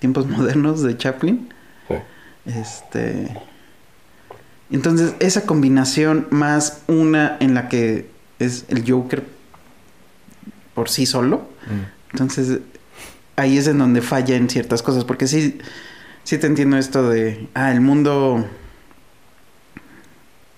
Tiempos 0.00 0.26
modernos 0.28 0.82
de 0.82 0.96
Chaplin. 0.96 1.48
Sí. 1.88 1.94
Este. 2.46 3.36
Entonces, 4.72 5.14
esa 5.20 5.46
combinación 5.46 6.26
más 6.30 6.82
una 6.86 7.36
en 7.40 7.54
la 7.54 7.68
que 7.68 8.08
es 8.38 8.64
el 8.68 8.88
Joker 8.90 9.24
por 10.74 10.88
sí 10.88 11.06
solo. 11.06 11.48
Mm. 11.66 12.10
Entonces, 12.12 12.60
ahí 13.36 13.58
es 13.58 13.66
en 13.66 13.78
donde 13.78 14.00
falla 14.00 14.36
en 14.36 14.48
ciertas 14.50 14.82
cosas. 14.82 15.04
Porque 15.04 15.28
sí, 15.28 15.58
sí 16.24 16.38
te 16.38 16.48
entiendo 16.48 16.76
esto 16.76 17.08
de. 17.08 17.48
Ah, 17.54 17.70
el 17.70 17.80
mundo. 17.80 18.46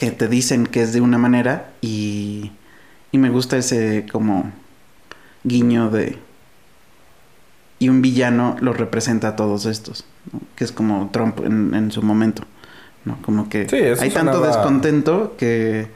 Que 0.02 0.10
te 0.10 0.26
dicen 0.26 0.66
que 0.66 0.82
es 0.82 0.92
de 0.92 1.00
una 1.00 1.16
manera. 1.16 1.70
Y. 1.80 2.50
Y 3.12 3.18
me 3.18 3.30
gusta 3.30 3.56
ese 3.56 4.04
como. 4.10 4.50
Guiño 5.44 5.90
de. 5.90 6.18
Y 7.78 7.88
un 7.88 8.02
villano 8.02 8.56
lo 8.60 8.72
representa 8.72 9.28
a 9.28 9.36
todos 9.36 9.64
estos. 9.64 10.04
¿no? 10.32 10.40
Que 10.56 10.64
es 10.64 10.72
como 10.72 11.08
Trump 11.12 11.38
en, 11.44 11.72
en 11.76 11.92
su 11.92 12.02
momento. 12.02 12.42
¿no? 13.04 13.16
Como 13.22 13.48
que 13.48 13.68
Sí, 13.68 13.76
hay 13.76 14.10
tanto 14.10 14.40
descontento 14.40 15.36
que. 15.38 15.86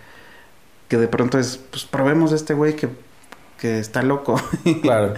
Que 0.86 0.98
de 0.98 1.08
pronto 1.08 1.40
es. 1.40 1.56
Pues 1.56 1.84
probemos 1.84 2.30
a 2.30 2.36
este 2.36 2.54
güey 2.54 2.76
que. 2.76 2.88
Que 3.58 3.80
está 3.80 4.02
loco. 4.02 4.40
Claro. 4.82 5.14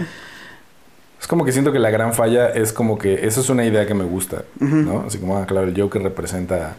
Es 1.21 1.27
como 1.27 1.45
que 1.45 1.51
siento 1.51 1.71
que 1.71 1.77
la 1.77 1.91
gran 1.91 2.15
falla 2.15 2.47
es 2.49 2.73
como 2.73 2.97
que 2.97 3.27
eso 3.27 3.41
es 3.41 3.49
una 3.49 3.65
idea 3.65 3.85
que 3.85 3.93
me 3.93 4.05
gusta. 4.05 4.45
¿no? 4.59 5.01
Así 5.05 5.19
como, 5.19 5.37
ah, 5.37 5.45
claro, 5.45 5.67
el 5.67 5.79
Joker 5.79 6.01
representa 6.01 6.77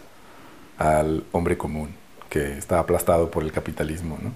al 0.76 1.22
hombre 1.30 1.56
común 1.56 1.99
que 2.30 2.56
está 2.56 2.78
aplastado 2.78 3.30
por 3.30 3.42
el 3.42 3.52
capitalismo, 3.52 4.18
¿no? 4.22 4.32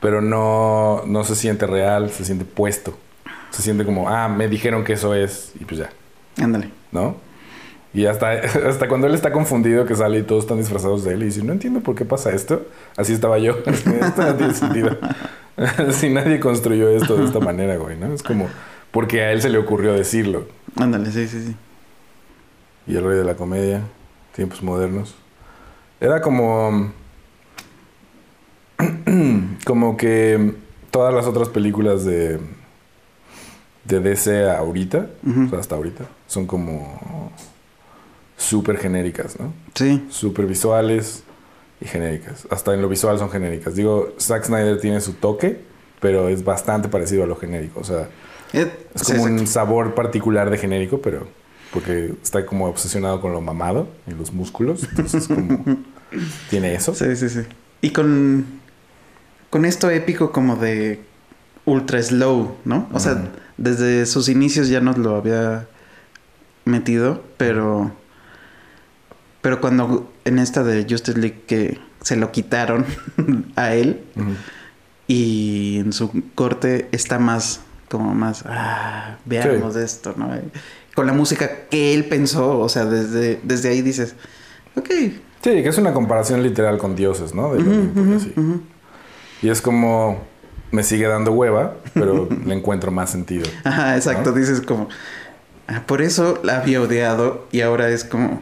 Pero 0.00 0.20
no, 0.20 1.02
no 1.06 1.24
se 1.24 1.34
siente 1.34 1.66
real, 1.66 2.10
se 2.10 2.24
siente 2.24 2.44
puesto. 2.44 2.96
Se 3.50 3.62
siente 3.62 3.84
como, 3.84 4.08
ah, 4.08 4.28
me 4.28 4.48
dijeron 4.48 4.84
que 4.84 4.94
eso 4.94 5.14
es, 5.14 5.52
y 5.60 5.64
pues 5.64 5.80
ya, 5.80 5.90
Ándale. 6.40 6.70
¿no? 6.92 7.16
Y 7.94 8.06
hasta, 8.06 8.30
hasta 8.68 8.88
cuando 8.88 9.06
él 9.06 9.14
está 9.14 9.32
confundido 9.32 9.84
que 9.84 9.94
sale 9.94 10.18
y 10.18 10.22
todos 10.22 10.44
están 10.44 10.58
disfrazados 10.58 11.04
de 11.04 11.14
él 11.14 11.22
y 11.22 11.26
dice, 11.26 11.42
no 11.42 11.52
entiendo 11.52 11.80
por 11.80 11.94
qué 11.94 12.04
pasa 12.04 12.32
esto. 12.32 12.66
Así 12.96 13.12
estaba 13.12 13.38
yo. 13.38 13.58
esto 13.66 14.22
no 14.22 14.34
tiene 14.34 14.54
sentido. 14.54 14.96
si 15.92 16.08
nadie 16.08 16.40
construyó 16.40 16.88
esto 16.88 17.16
de 17.16 17.24
esta 17.24 17.40
manera, 17.40 17.76
güey, 17.76 17.96
¿no? 17.98 18.12
Es 18.12 18.22
como, 18.22 18.48
porque 18.90 19.22
a 19.22 19.32
él 19.32 19.42
se 19.42 19.50
le 19.50 19.58
ocurrió 19.58 19.92
decirlo. 19.92 20.46
Ándale, 20.76 21.10
sí, 21.10 21.26
sí, 21.28 21.44
sí. 21.46 21.56
Y 22.86 22.96
el 22.96 23.04
rey 23.04 23.18
de 23.18 23.24
la 23.24 23.34
comedia, 23.34 23.82
tiempos 24.34 24.62
modernos. 24.62 25.14
Era 26.02 26.20
como... 26.20 26.92
como 29.64 29.96
que 29.96 30.54
todas 30.90 31.14
las 31.14 31.26
otras 31.26 31.48
películas 31.48 32.04
de... 32.04 32.40
De 33.84 33.98
DC 33.98 34.48
ahorita, 34.48 35.08
o 35.26 35.50
sea, 35.50 35.58
hasta 35.58 35.74
ahorita, 35.74 36.04
son 36.28 36.46
como 36.46 37.32
súper 38.36 38.78
genéricas, 38.78 39.40
¿no? 39.40 39.52
Sí. 39.74 40.06
Súper 40.08 40.46
visuales 40.46 41.24
y 41.80 41.86
genéricas. 41.86 42.46
Hasta 42.48 42.74
en 42.74 42.80
lo 42.80 42.88
visual 42.88 43.18
son 43.18 43.28
genéricas. 43.30 43.74
Digo, 43.74 44.12
Zack 44.20 44.44
Snyder 44.44 44.80
tiene 44.80 45.00
su 45.00 45.14
toque, 45.14 45.62
pero 45.98 46.28
es 46.28 46.44
bastante 46.44 46.88
parecido 46.88 47.24
a 47.24 47.26
lo 47.26 47.34
genérico. 47.34 47.80
O 47.80 47.84
sea, 47.84 48.08
Eh, 48.52 48.70
es 48.94 49.02
sí, 49.02 49.14
como 49.14 49.24
un 49.24 49.48
sabor 49.48 49.96
particular 49.96 50.48
de 50.48 50.58
genérico, 50.58 51.02
pero 51.02 51.26
porque 51.72 52.14
está 52.22 52.46
como 52.46 52.66
obsesionado 52.66 53.20
con 53.20 53.32
lo 53.32 53.40
mamado 53.40 53.88
y 54.06 54.12
los 54.12 54.32
músculos. 54.32 54.84
Entonces, 54.84 55.26
como 55.26 55.64
tiene 56.50 56.74
eso. 56.74 56.94
Sí, 56.94 57.16
sí, 57.16 57.28
sí. 57.28 57.40
Y 57.80 57.90
con, 57.90 58.46
con 59.50 59.64
esto 59.64 59.90
épico 59.90 60.32
como 60.32 60.56
de 60.56 61.00
ultra 61.64 62.02
slow, 62.02 62.56
¿no? 62.64 62.88
O 62.92 63.00
sea, 63.00 63.30
desde 63.56 64.06
sus 64.06 64.28
inicios 64.28 64.68
ya 64.68 64.80
nos 64.80 64.98
lo 64.98 65.16
había 65.16 65.66
metido, 66.64 67.22
pero... 67.36 67.92
Pero 69.40 69.60
cuando 69.60 70.12
en 70.24 70.38
esta 70.38 70.62
de 70.62 70.86
Justice 70.88 71.18
League 71.18 71.42
que 71.48 71.80
se 72.02 72.14
lo 72.16 72.30
quitaron 72.30 72.86
a 73.56 73.74
él 73.74 74.04
y 75.08 75.78
en 75.80 75.92
su 75.92 76.10
corte 76.34 76.88
está 76.92 77.18
más 77.18 77.60
como 77.88 78.14
más 78.14 78.44
ah, 78.46 79.18
veamos 79.24 79.76
esto, 79.76 80.14
¿no? 80.16 80.30
Con 80.94 81.06
la 81.06 81.12
música 81.12 81.66
que 81.70 81.92
él 81.92 82.06
pensó, 82.06 82.58
o 82.58 82.68
sea, 82.68 82.84
desde, 82.86 83.40
desde 83.42 83.68
ahí 83.68 83.82
dices, 83.82 84.14
ok. 84.76 84.90
Sí, 85.42 85.50
que 85.62 85.68
es 85.68 85.78
una 85.78 85.92
comparación 85.92 86.42
literal 86.42 86.78
con 86.78 86.94
dioses, 86.94 87.34
¿no? 87.34 87.52
Del 87.54 87.62
ujú, 87.66 87.70
Olimpo 87.72 88.00
y 88.00 88.14
así. 88.14 89.48
es 89.50 89.60
como, 89.60 90.22
me 90.70 90.82
sigue 90.84 91.06
dando 91.08 91.32
hueva, 91.32 91.74
pero 91.94 92.28
le 92.46 92.54
encuentro 92.54 92.90
más 92.92 93.10
sentido. 93.10 93.44
Ajá, 93.64 93.96
exacto. 93.96 94.30
¿No? 94.30 94.36
Dices 94.36 94.60
como, 94.60 94.88
ah, 95.68 95.82
por 95.86 96.00
eso 96.00 96.38
la 96.44 96.58
había 96.58 96.80
odiado 96.80 97.46
y 97.50 97.60
ahora 97.60 97.88
es 97.88 98.04
como... 98.04 98.40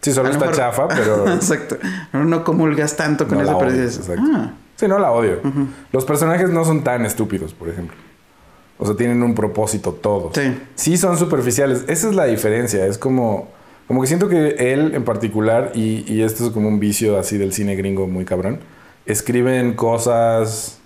Sí, 0.00 0.12
solo 0.12 0.30
está 0.30 0.46
mejor- 0.46 0.56
chafa, 0.56 0.88
pero... 0.96 1.32
exacto. 1.32 1.76
No, 2.12 2.42
comulgas 2.42 2.96
tanto 2.96 3.28
con 3.28 3.42
No 3.44 3.58
pero 3.58 3.70
dices, 3.72 3.98
exacto. 3.98 4.22
ah, 4.34 4.52
Sí, 4.76 4.88
no 4.88 4.98
la 4.98 5.12
odio. 5.12 5.40
Los 5.92 6.06
personajes 6.06 6.48
no 6.48 6.64
son 6.64 6.82
tan 6.82 7.04
estúpidos, 7.04 7.52
por 7.52 7.68
ejemplo. 7.68 7.94
O 8.78 8.86
sea, 8.86 8.96
tienen 8.96 9.22
un 9.22 9.34
propósito 9.34 9.92
todos. 9.92 10.32
Sí. 10.34 10.58
Sí 10.74 10.96
son 10.96 11.18
superficiales. 11.18 11.84
Esa 11.86 12.08
es 12.08 12.14
la 12.14 12.24
diferencia. 12.24 12.86
Es 12.86 12.96
como... 12.96 13.50
Como 13.90 14.02
que 14.02 14.06
siento 14.06 14.28
que 14.28 14.50
él 14.72 14.94
en 14.94 15.02
particular, 15.02 15.72
y, 15.74 16.04
y 16.06 16.22
esto 16.22 16.46
es 16.46 16.50
como 16.52 16.68
un 16.68 16.78
vicio 16.78 17.18
así 17.18 17.38
del 17.38 17.52
cine 17.52 17.74
gringo 17.74 18.06
muy 18.06 18.24
cabrón, 18.24 18.60
escriben 19.04 19.72
cosas 19.72 20.78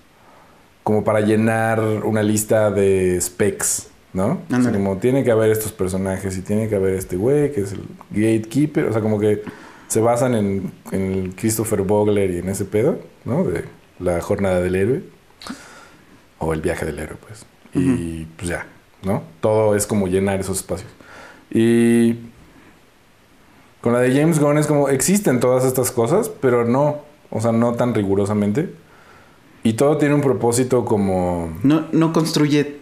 como 0.83 1.05
para 1.05 1.21
llenar 1.21 1.81
una 1.81 2.23
lista 2.23 2.71
de 2.71 3.21
specs, 3.21 3.89
¿no? 4.15 4.41
O 4.51 4.63
sea, 4.63 4.73
como 4.73 4.97
tiene 4.97 5.23
que 5.23 5.31
haber 5.31 5.51
estos 5.51 5.71
personajes 5.71 6.39
y 6.39 6.41
tiene 6.41 6.67
que 6.67 6.77
haber 6.77 6.95
este 6.95 7.17
güey 7.17 7.53
que 7.53 7.61
es 7.61 7.73
el 7.73 7.83
gatekeeper. 8.11 8.87
O 8.87 8.93
sea, 8.95 9.03
como 9.03 9.21
que 9.21 9.43
se 9.87 10.01
basan 10.01 10.35
en, 10.35 10.73
en 10.91 11.13
el 11.13 11.35
Christopher 11.35 11.83
Vogler 11.83 12.31
y 12.31 12.39
en 12.39 12.49
ese 12.49 12.65
pedo, 12.65 13.01
¿no? 13.27 13.45
De 13.45 13.65
la 13.99 14.23
jornada 14.23 14.63
del 14.63 14.77
héroe. 14.77 15.03
O 16.39 16.55
el 16.55 16.63
viaje 16.63 16.87
del 16.87 16.99
héroe, 16.99 17.19
pues. 17.21 17.45
Y 17.75 18.25
pues 18.39 18.49
ya, 18.49 18.67
¿no? 19.03 19.25
Todo 19.43 19.77
es 19.77 19.87
como 19.87 20.07
llenar 20.07 20.41
esos 20.41 20.57
espacios. 20.57 20.91
Y 21.51 22.33
con 23.85 23.93
la 23.93 24.01
de 24.01 24.19
James 24.19 24.41
Gunn 24.41 24.57
es 24.57 24.67
como 24.67 24.89
existen 24.89 25.41
todas 25.41 25.63
estas 25.67 25.91
cosas, 25.91 26.31
pero 26.31 26.65
no, 26.65 27.03
o 27.29 27.43
sea, 27.43 27.53
no 27.53 27.75
tan 27.75 27.93
rigurosamente. 27.93 28.73
Y 29.63 29.75
todo 29.75 29.99
tiene 29.99 30.15
un 30.15 30.23
propósito 30.23 30.87
como... 30.87 31.53
no, 31.63 31.85
no 31.93 32.15
construye 32.15 32.79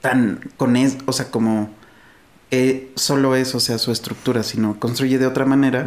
tan 0.00 0.40
con 0.56 0.76
eso, 0.76 0.96
o 1.04 1.12
sea, 1.12 1.30
como 1.30 1.68
eh, 2.50 2.90
solo 2.94 3.36
eso 3.36 3.60
sea 3.60 3.76
su 3.76 3.92
estructura, 3.92 4.42
sino 4.42 4.80
construye 4.80 5.18
de 5.18 5.26
otra 5.26 5.44
manera 5.44 5.86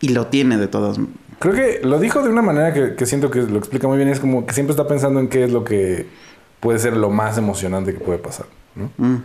y 0.00 0.10
lo 0.10 0.28
tiene 0.28 0.58
de 0.58 0.68
todas. 0.68 0.96
Creo 1.40 1.54
que 1.54 1.80
lo 1.82 1.98
dijo 1.98 2.22
de 2.22 2.28
una 2.28 2.42
manera 2.42 2.72
que, 2.72 2.94
que 2.94 3.06
siento 3.06 3.32
que 3.32 3.42
lo 3.42 3.58
explica 3.58 3.88
muy 3.88 3.96
bien. 3.96 4.10
Es 4.10 4.20
como 4.20 4.46
que 4.46 4.54
siempre 4.54 4.70
está 4.70 4.86
pensando 4.86 5.18
en 5.18 5.26
qué 5.26 5.42
es 5.42 5.50
lo 5.50 5.64
que 5.64 6.06
puede 6.60 6.78
ser 6.78 6.96
lo 6.96 7.10
más 7.10 7.36
emocionante 7.36 7.92
que 7.92 7.98
puede 7.98 8.20
pasar, 8.20 8.46
¿no? 8.76 8.92
Mm, 8.96 9.24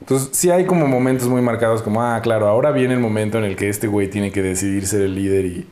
Entonces, 0.00 0.30
sí 0.32 0.50
hay 0.50 0.64
como 0.64 0.86
momentos 0.86 1.28
muy 1.28 1.42
marcados 1.42 1.82
como, 1.82 2.02
ah, 2.02 2.20
claro, 2.22 2.48
ahora 2.48 2.70
viene 2.72 2.94
el 2.94 3.00
momento 3.00 3.38
en 3.38 3.44
el 3.44 3.54
que 3.56 3.68
este 3.68 3.86
güey 3.86 4.08
tiene 4.08 4.32
que 4.32 4.42
decidir 4.42 4.86
ser 4.86 5.02
el 5.02 5.14
líder 5.14 5.44
y, 5.44 5.66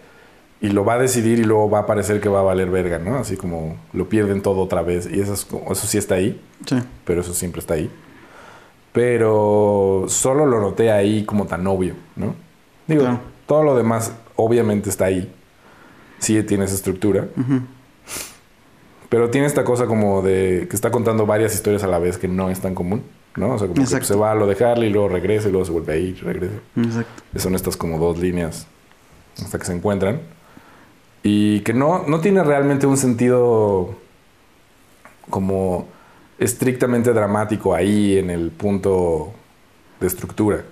y 0.61 0.69
lo 0.69 0.85
va 0.85 0.95
a 0.95 0.99
decidir 0.99 1.38
y 1.38 1.45
luego 1.45 1.71
va 1.71 1.81
a 1.81 1.87
parecer 1.87 2.21
que 2.21 2.29
va 2.29 2.41
a 2.41 2.43
valer 2.43 2.71
verga, 2.71 2.99
¿no? 2.99 3.17
Así 3.17 3.37
como 3.37 3.77
lo 3.93 4.09
pierden 4.09 4.43
todo 4.43 4.61
otra 4.61 4.83
vez 4.83 5.09
y 5.11 5.21
eso, 5.21 5.33
es 5.35 5.47
eso 5.71 5.87
sí 5.87 5.97
está 5.99 6.17
ahí, 6.17 6.41
sí. 6.67 6.77
pero 7.05 7.23
eso 7.23 7.33
siempre 7.35 7.61
está 7.61 7.75
ahí. 7.75 7.91
Pero 8.93 10.05
solo 10.09 10.47
lo 10.47 10.61
noté 10.61 10.91
ahí 10.91 11.25
como 11.25 11.47
tan 11.47 11.67
obvio, 11.67 11.95
¿no? 12.17 12.35
Digo, 12.87 13.03
Claro. 13.03 13.21
todo 13.47 13.62
lo 13.62 13.77
demás 13.77 14.12
obviamente 14.37 14.91
está 14.91 15.07
ahí. 15.07 15.33
Sí 16.19 16.43
tiene 16.43 16.64
esa 16.64 16.75
estructura. 16.75 17.29
Pero 19.09 19.31
tiene 19.31 19.47
esta 19.47 19.64
cosa 19.64 19.87
como 19.87 20.21
de 20.23 20.67
que 20.69 20.77
está 20.77 20.91
contando 20.91 21.27
varias 21.27 21.55
historias 21.55 21.83
a 21.85 21.87
la 21.87 21.99
vez 21.99 22.19
que 22.19 22.29
no 22.29 22.51
es 22.51 22.61
tan 22.61 22.75
común, 22.75 23.03
¿no? 23.38 23.55
O 23.55 23.59
sea, 23.59 23.66
como 23.68 23.77
que 23.77 23.83
Exacto. 23.83 24.07
se 24.07 24.14
va 24.16 24.33
a 24.33 24.35
lo 24.35 24.46
de 24.46 24.62
Harley 24.64 24.88
y 24.88 24.92
luego 24.92 25.09
regresa 25.09 25.48
y 25.48 25.53
luego 25.53 25.64
se 25.64 25.72
vuelve 25.72 25.92
a 25.92 25.96
ir, 25.96 26.22
regresa. 26.24 26.55
Exacto. 26.77 27.22
Son 27.38 27.55
estas 27.55 27.77
como 27.77 27.98
dos 27.98 28.18
líneas 28.18 28.66
hasta 29.42 29.59
que 29.59 29.64
se 29.64 29.72
encuentran. 29.72 30.20
Y 31.22 31.61
que 31.61 31.72
no, 31.74 32.05
no 32.07 32.20
tiene 32.20 32.42
realmente 32.44 32.87
un 32.87 32.96
sentido 32.96 33.94
como 35.31 35.87
estrictamente 36.38 37.12
dramático 37.12 37.74
ahí 37.74 38.18
en 38.18 38.31
el 38.31 38.51
punto 38.51 39.33
de 40.01 40.07
estructura. 40.07 40.64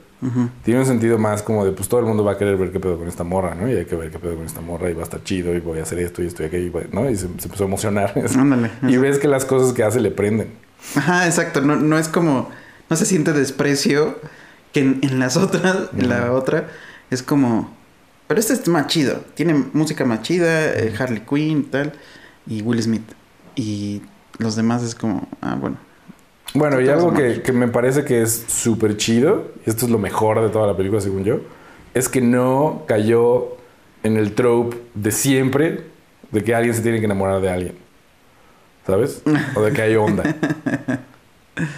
Tiene 0.65 0.81
un 0.81 0.87
sentido 0.87 1.19
más 1.19 1.43
como 1.43 1.65
de, 1.65 1.71
pues 1.71 1.89
todo 1.89 2.01
el 2.01 2.07
mundo 2.07 2.25
va 2.25 2.33
a 2.33 2.39
querer 2.39 2.57
ver 2.57 2.73
qué 2.73 2.81
pedo 2.81 2.99
con 2.99 3.07
esta 3.07 3.23
morra, 3.23 3.55
¿no? 3.55 3.69
Y 3.71 3.77
hay 3.77 3.85
que 3.85 3.95
ver 3.95 4.11
qué 4.11 4.19
pedo 4.19 4.35
con 4.35 4.45
esta 4.47 4.61
morra 4.61 4.91
y 4.91 4.95
va 4.95 5.03
a 5.03 5.05
estar 5.05 5.23
chido 5.23 5.55
y 5.55 5.61
voy 5.61 5.79
a 5.79 5.83
hacer 5.83 6.01
esto 6.01 6.21
y 6.21 6.27
esto 6.27 6.43
y 6.43 6.47
aquello, 6.47 6.73
¿no? 6.91 7.09
Y 7.09 7.15
se, 7.15 7.29
se 7.39 7.45
empezó 7.45 7.63
a 7.63 7.67
emocionar. 7.69 8.13
Ándale. 8.37 8.71
y 8.83 8.97
ves 8.97 9.19
que 9.21 9.29
las 9.29 9.45
cosas 9.45 9.73
que 9.73 9.85
hace 9.85 10.01
le 10.01 10.11
prenden. 10.11 10.49
Ajá, 10.95 11.27
exacto. 11.27 11.61
No, 11.61 11.77
no 11.77 11.99
es 11.99 12.09
como. 12.09 12.51
No 12.89 12.97
se 12.97 13.07
siente 13.07 13.33
desprecio. 13.33 14.19
Que 14.73 14.81
en, 14.81 15.01
en 15.03 15.19
las 15.19 15.37
otras, 15.37 15.89
en 15.97 16.09
la 16.09 16.33
otra, 16.33 16.69
es 17.11 17.23
como. 17.23 17.75
Pero 18.29 18.41
este 18.41 18.53
es 18.53 18.67
más 18.69 18.87
chido. 18.89 19.21
Tiene 19.35 19.55
música 19.73 20.05
más 20.05 20.23
chida, 20.23 20.73
eh, 20.75 20.93
Harley 20.99 21.23
Quinn 21.29 21.61
y 21.61 21.63
tal. 21.63 21.93
Y 22.47 22.63
Will 22.63 22.83
Smith. 22.83 23.13
Y 23.55 24.03
los 24.39 24.57
demás 24.57 24.83
es 24.83 24.95
como. 24.95 25.29
Ah, 25.41 25.57
bueno. 25.59 25.79
Bueno, 26.55 26.81
y 26.81 26.89
algo 26.89 27.13
que, 27.13 27.43
que 27.43 27.53
me 27.53 27.69
parece 27.69 28.05
que 28.05 28.23
es 28.23 28.45
súper 28.49 28.97
chido, 28.97 29.53
y 29.67 29.71
esto 29.71 29.85
es 29.85 29.91
lo 29.91 29.99
mejor 29.99 30.41
de 30.41 30.49
toda 30.49 30.67
la 30.67 30.77
película 30.77 31.01
según 31.01 31.25
yo, 31.25 31.41
es 31.93 32.09
que 32.09 32.21
no 32.21 32.85
cayó 32.87 33.57
en 34.03 34.17
el 34.17 34.33
trope 34.33 34.79
de 34.95 35.11
siempre 35.11 35.85
de 36.31 36.45
que 36.45 36.55
alguien 36.55 36.75
se 36.75 36.83
tiene 36.83 36.99
que 36.99 37.07
enamorar 37.07 37.41
de 37.41 37.51
alguien. 37.51 37.86
¿Sabes? 38.87 39.23
O 39.57 39.63
de 39.63 39.73
que 39.73 39.83
hay 39.83 39.97
onda. 39.97 40.23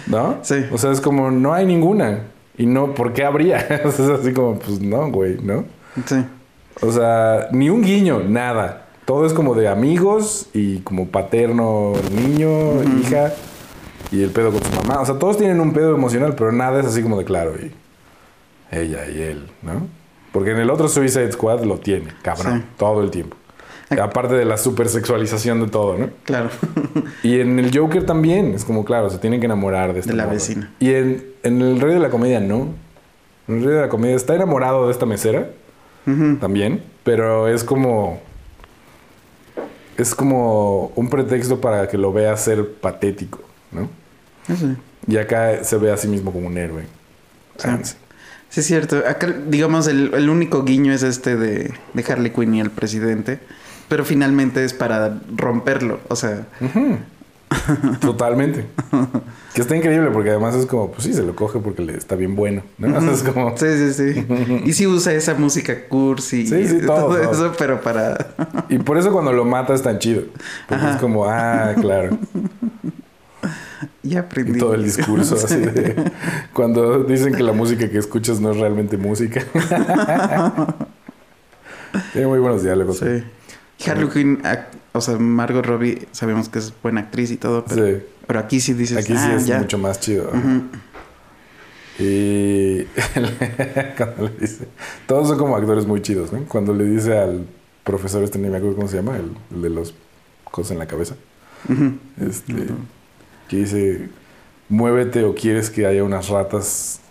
¿No? 0.07 0.37
Sí. 0.43 0.65
O 0.71 0.77
sea, 0.77 0.91
es 0.91 1.01
como, 1.01 1.31
no 1.31 1.53
hay 1.53 1.65
ninguna. 1.65 2.23
Y 2.57 2.65
no, 2.65 2.93
¿por 2.93 3.13
qué 3.13 3.23
habría? 3.23 3.57
Es 3.85 3.99
así 3.99 4.33
como, 4.33 4.59
pues 4.59 4.79
no, 4.81 5.09
güey, 5.11 5.37
¿no? 5.41 5.65
Sí. 6.05 6.17
O 6.81 6.91
sea, 6.91 7.47
ni 7.51 7.69
un 7.69 7.81
guiño, 7.81 8.21
nada. 8.27 8.85
Todo 9.05 9.25
es 9.25 9.33
como 9.33 9.55
de 9.55 9.67
amigos 9.67 10.47
y 10.53 10.79
como 10.79 11.07
paterno, 11.07 11.93
niño, 12.11 12.83
hija 12.99 13.33
y 14.11 14.21
el 14.21 14.29
pedo 14.29 14.51
con 14.51 14.61
su 14.63 14.71
mamá. 14.75 15.01
O 15.01 15.05
sea, 15.05 15.15
todos 15.17 15.37
tienen 15.37 15.59
un 15.59 15.73
pedo 15.73 15.95
emocional, 15.95 16.35
pero 16.37 16.51
nada 16.51 16.79
es 16.79 16.85
así 16.85 17.01
como 17.01 17.17
de 17.17 17.25
claro. 17.25 17.53
Y 17.55 17.71
ella 18.75 19.09
y 19.09 19.21
él, 19.21 19.49
¿no? 19.63 19.87
Porque 20.31 20.51
en 20.51 20.57
el 20.57 20.69
otro 20.69 20.87
Suicide 20.87 21.31
Squad 21.31 21.63
lo 21.63 21.79
tiene, 21.79 22.09
cabrón, 22.21 22.59
Sí. 22.61 22.65
todo 22.77 23.01
el 23.01 23.09
tiempo. 23.09 23.35
Aparte 24.01 24.35
de 24.35 24.45
la 24.45 24.57
supersexualización 24.57 25.61
de 25.61 25.67
todo, 25.67 25.97
¿no? 25.97 26.09
Claro. 26.23 26.49
Y 27.23 27.39
en 27.39 27.57
el 27.59 27.75
Joker 27.75 28.05
también, 28.05 28.53
es 28.53 28.63
como, 28.63 28.85
claro, 28.85 29.09
se 29.09 29.17
tienen 29.17 29.39
que 29.39 29.47
enamorar 29.47 29.93
de 29.93 29.99
esta 29.99 30.11
De 30.11 30.17
la 30.17 30.25
vecina. 30.25 30.71
Y 30.79 30.93
en, 30.93 31.25
en 31.43 31.61
el 31.61 31.81
Rey 31.81 31.93
de 31.93 31.99
la 31.99 32.09
Comedia 32.09 32.39
no. 32.39 32.69
En 33.47 33.57
el 33.57 33.63
Rey 33.63 33.75
de 33.75 33.81
la 33.81 33.89
Comedia 33.89 34.15
está 34.15 34.35
enamorado 34.35 34.85
de 34.85 34.91
esta 34.91 35.05
mesera 35.05 35.49
también, 36.39 36.81
pero 37.03 37.47
es 37.47 37.63
como 37.63 38.19
es 39.95 40.15
como 40.15 40.87
un 40.95 41.07
pretexto 41.09 41.61
para 41.61 41.87
que 41.87 41.99
lo 41.99 42.11
vea 42.11 42.35
ser 42.35 42.67
patético, 42.73 43.41
¿no? 43.71 43.89
Eso. 44.47 44.75
Y 45.05 45.17
acá 45.17 45.63
se 45.63 45.77
ve 45.77 45.91
a 45.91 45.97
sí 45.97 46.07
mismo 46.07 46.31
como 46.31 46.47
un 46.47 46.57
héroe. 46.57 46.83
Sí. 47.57 47.67
Ah, 47.69 47.79
sí. 47.83 47.95
Sí, 48.49 48.61
es 48.61 48.65
cierto. 48.65 49.03
Acá, 49.07 49.27
digamos, 49.47 49.87
el, 49.87 50.11
el 50.15 50.29
único 50.29 50.63
guiño 50.63 50.91
es 50.91 51.03
este 51.03 51.35
de, 51.35 51.71
de 51.93 52.11
Harley 52.11 52.31
Quinn 52.31 52.55
y 52.55 52.61
el 52.61 52.71
presidente. 52.71 53.39
Pero 53.89 54.05
finalmente 54.05 54.63
es 54.63 54.73
para 54.73 55.19
romperlo. 55.35 55.99
O 56.07 56.15
sea. 56.15 56.45
Totalmente. 57.99 58.65
que 59.53 59.61
está 59.61 59.75
increíble 59.75 60.11
porque 60.11 60.29
además 60.29 60.55
es 60.55 60.65
como, 60.65 60.91
pues 60.91 61.03
sí, 61.03 61.13
se 61.13 61.23
lo 61.23 61.35
coge 61.35 61.59
porque 61.59 61.81
le 61.81 61.97
está 61.97 62.15
bien 62.15 62.35
bueno, 62.35 62.63
¿no? 62.77 62.95
O 62.97 63.01
sea, 63.05 63.11
es 63.11 63.23
como... 63.23 63.57
sí, 63.57 63.65
sí, 63.77 63.93
sí. 63.93 64.25
y 64.65 64.73
sí 64.73 64.85
usa 64.87 65.13
esa 65.13 65.33
música 65.33 65.87
cursi 65.87 66.45
Sí, 66.45 66.67
sí, 66.67 66.81
todo, 66.85 67.17
eso, 67.19 67.53
pero 67.57 67.81
para. 67.81 68.33
Y 68.69 68.77
por 68.77 68.97
eso 68.97 69.11
cuando 69.11 69.33
lo 69.33 69.45
mata 69.45 69.73
es 69.73 69.81
tan 69.81 69.99
chido. 69.99 70.23
Porque 70.67 70.83
Ajá. 70.83 70.95
es 70.95 71.01
como, 71.01 71.25
ah, 71.25 71.73
claro. 71.79 72.19
ya 74.03 74.19
aprendí. 74.21 74.57
Y 74.57 74.59
todo 74.59 74.75
el 74.75 74.83
discurso 74.83 75.35
así 75.35 75.57
de... 75.57 75.95
Cuando 76.53 77.03
dicen 77.03 77.33
que 77.33 77.43
la 77.43 77.53
música 77.53 77.89
que 77.89 77.97
escuchas 77.97 78.39
no 78.39 78.51
es 78.51 78.57
realmente 78.57 78.97
música. 78.97 79.43
Tiene 82.13 82.27
muy 82.27 82.37
buenos 82.39 82.61
diálogos. 82.61 82.99
Sí. 82.99 83.23
Harley 83.87 84.09
Quinn, 84.09 84.41
o 84.91 85.01
sea, 85.01 85.17
Margot 85.17 85.65
Robbie, 85.65 86.07
sabemos 86.11 86.49
que 86.49 86.59
es 86.59 86.73
buena 86.83 87.01
actriz 87.01 87.31
y 87.31 87.37
todo, 87.37 87.63
pero, 87.65 87.85
Sí. 87.87 88.03
pero 88.27 88.39
aquí 88.39 88.59
sí 88.59 88.73
dices. 88.73 88.97
Aquí 88.97 89.13
sí 89.13 89.19
"Ah, 89.29 89.35
es 89.35 89.45
ya". 89.45 89.59
mucho 89.59 89.77
más 89.77 89.99
chido. 89.99 90.31
Y 91.99 92.83
cuando 93.97 94.23
le 94.29 94.37
dice, 94.39 94.67
todos 95.05 95.27
son 95.27 95.37
como 95.37 95.55
actores 95.57 95.85
muy 95.85 96.01
chidos, 96.01 96.31
¿no? 96.31 96.39
Cuando 96.45 96.73
le 96.73 96.85
dice 96.85 97.17
al 97.17 97.45
profesor 97.83 98.23
este, 98.23 98.39
ni 98.39 98.49
me 98.49 98.57
acuerdo 98.57 98.75
cómo 98.77 98.87
se 98.87 98.97
llama, 98.97 99.17
el, 99.17 99.31
el 99.53 99.61
de 99.61 99.69
los 99.69 99.93
cosas 100.45 100.71
en 100.71 100.79
la 100.79 100.87
cabeza, 100.87 101.15
este, 102.21 102.53
que 103.49 103.57
dice, 103.57 104.09
muévete 104.69 105.23
o 105.25 105.35
quieres 105.35 105.69
que 105.69 105.85
haya 105.85 106.03
unas 106.03 106.29
ratas 106.29 107.01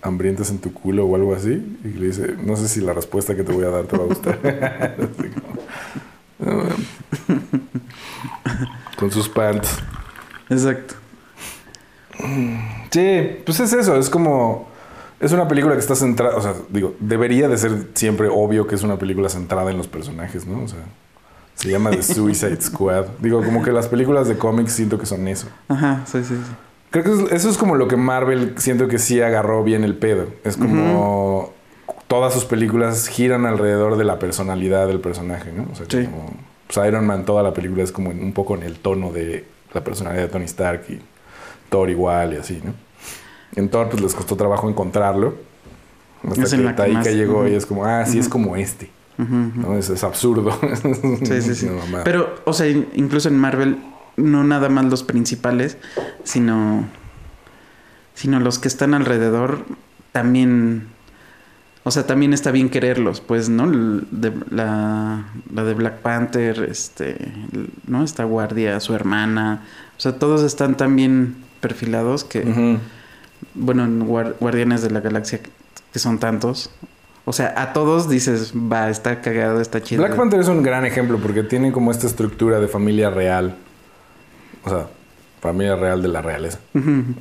hambrientas 0.00 0.48
en 0.50 0.58
tu 0.58 0.72
culo 0.72 1.04
o 1.04 1.14
algo 1.16 1.34
así, 1.34 1.76
y 1.84 1.88
le 1.88 2.06
dice, 2.06 2.34
no 2.42 2.56
sé 2.56 2.68
si 2.68 2.80
la 2.80 2.94
respuesta 2.94 3.34
que 3.36 3.42
te 3.42 3.52
voy 3.52 3.64
a 3.64 3.68
dar 3.68 3.84
te 3.86 3.96
va 3.98 4.04
a 4.04 4.06
gustar. 4.06 4.38
Con 8.98 9.10
sus 9.10 9.28
pants. 9.28 9.78
Exacto. 10.48 10.94
Sí, 12.90 13.38
pues 13.44 13.60
es 13.60 13.72
eso, 13.72 13.96
es 13.96 14.10
como... 14.10 14.68
Es 15.20 15.32
una 15.32 15.48
película 15.48 15.74
que 15.74 15.80
está 15.80 15.96
centrada, 15.96 16.36
o 16.36 16.40
sea, 16.40 16.54
digo, 16.68 16.94
debería 17.00 17.48
de 17.48 17.58
ser 17.58 17.88
siempre 17.94 18.28
obvio 18.28 18.68
que 18.68 18.76
es 18.76 18.84
una 18.84 18.98
película 18.98 19.28
centrada 19.28 19.68
en 19.70 19.76
los 19.76 19.88
personajes, 19.88 20.46
¿no? 20.46 20.62
O 20.62 20.68
sea, 20.68 20.78
se 21.56 21.70
llama 21.70 21.90
The 21.90 22.02
Suicide 22.04 22.60
Squad. 22.60 23.06
Digo, 23.18 23.42
como 23.42 23.62
que 23.64 23.72
las 23.72 23.88
películas 23.88 24.28
de 24.28 24.38
cómics 24.38 24.72
siento 24.72 24.96
que 24.96 25.06
son 25.06 25.26
eso. 25.26 25.48
Ajá, 25.68 26.02
sí, 26.06 26.18
sí, 26.22 26.34
sí. 26.36 26.52
Creo 26.90 27.02
que 27.04 27.10
es- 27.24 27.32
eso 27.32 27.50
es 27.50 27.58
como 27.58 27.74
lo 27.74 27.88
que 27.88 27.96
Marvel 27.96 28.54
siento 28.58 28.86
que 28.86 28.98
sí 29.00 29.20
agarró 29.20 29.64
bien 29.64 29.82
el 29.82 29.96
pedo. 29.96 30.28
Es 30.44 30.56
como 30.56 31.52
todas 32.08 32.32
sus 32.34 32.44
películas 32.44 33.06
giran 33.08 33.46
alrededor 33.46 33.96
de 33.96 34.04
la 34.04 34.18
personalidad 34.18 34.86
del 34.88 35.00
personaje, 35.00 35.52
¿no? 35.52 35.66
O 35.70 35.74
sea, 35.74 35.86
Sí. 35.88 36.04
como 36.06 36.32
pues, 36.66 36.86
Iron 36.88 37.06
Man, 37.06 37.24
toda 37.24 37.42
la 37.42 37.54
película 37.54 37.82
es 37.82 37.92
como 37.92 38.10
en- 38.10 38.22
un 38.22 38.32
poco 38.32 38.54
en 38.54 38.62
el 38.62 38.76
tono 38.76 39.12
de 39.12 39.46
la 39.72 39.82
personalidad 39.84 40.22
de 40.24 40.28
Tony 40.28 40.44
Stark 40.46 40.84
y 40.88 40.98
Thor 41.70 41.88
igual 41.90 42.32
y 42.34 42.36
así, 42.36 42.60
¿no? 42.64 42.74
En 43.56 43.68
Thor 43.70 43.88
pues 43.88 44.02
les 44.02 44.14
costó 44.14 44.36
trabajo 44.36 44.68
encontrarlo. 44.68 45.34
Hasta 46.28 46.42
Es 46.42 46.52
en 46.52 46.60
que 46.62 46.66
que 46.68 46.72
Taika 46.74 46.98
más- 46.98 47.06
llegó 47.14 47.46
y 47.46 47.54
es 47.54 47.64
como, 47.64 47.84
ah, 47.84 48.04
sí 48.04 48.18
es 48.18 48.28
como 48.28 48.56
este. 48.56 48.90
Es, 49.78 49.88
es 49.90 50.04
absurdo. 50.04 50.58
Sí, 51.24 51.42
sí, 51.42 51.54
sí. 51.54 51.68
Pero, 52.04 52.36
o 52.44 52.52
sea, 52.52 52.66
in- 52.68 52.88
incluso 52.94 53.28
en 53.28 53.38
Marvel, 53.38 53.78
no 54.16 54.44
nada 54.44 54.68
más 54.68 54.84
los 54.86 55.02
principales, 55.04 55.76
sino. 56.24 56.84
sino 58.14 58.40
los 58.40 58.58
que 58.58 58.68
están 58.68 58.94
alrededor 58.94 59.60
también. 60.12 60.88
O 61.84 61.90
sea, 61.90 62.06
también 62.06 62.32
está 62.34 62.50
bien 62.50 62.68
quererlos, 62.68 63.20
pues, 63.20 63.48
¿no? 63.48 63.66
De- 63.70 64.32
la, 64.50 65.24
la 65.54 65.64
de 65.64 65.74
Black 65.74 65.98
Panther, 66.00 66.66
este, 66.68 67.16
¿no? 67.86 68.04
Esta 68.04 68.24
guardia, 68.24 68.78
su 68.80 68.94
hermana. 68.94 69.62
O 69.96 70.00
sea, 70.00 70.12
todos 70.18 70.42
están 70.42 70.76
tan 70.76 70.94
bien 70.96 71.36
perfilados 71.60 72.24
que, 72.24 72.78
bueno, 73.54 73.84
en 73.84 74.06
Guar- 74.06 74.34
Guardianes 74.38 74.82
de 74.82 74.90
la 74.90 75.00
Galaxia, 75.00 75.40
que 75.92 75.98
son 75.98 76.18
tantos. 76.18 76.70
O 77.24 77.32
sea, 77.32 77.54
a 77.56 77.72
todos 77.72 78.08
dices, 78.08 78.52
va, 78.54 78.88
está 78.90 79.20
cagado, 79.20 79.60
está 79.60 79.82
chido. 79.82 80.02
Black 80.02 80.16
Panther 80.16 80.40
es 80.40 80.48
un 80.48 80.62
gran 80.62 80.84
ejemplo 80.84 81.18
porque 81.18 81.42
tiene 81.42 81.72
como 81.72 81.90
esta 81.90 82.06
estructura 82.06 82.58
de 82.60 82.68
familia 82.68 83.10
real. 83.10 83.54
O 84.64 84.70
sea, 84.70 84.86
familia 85.40 85.76
real 85.76 86.02
de 86.02 86.08
la 86.08 86.22
realeza. 86.22 86.58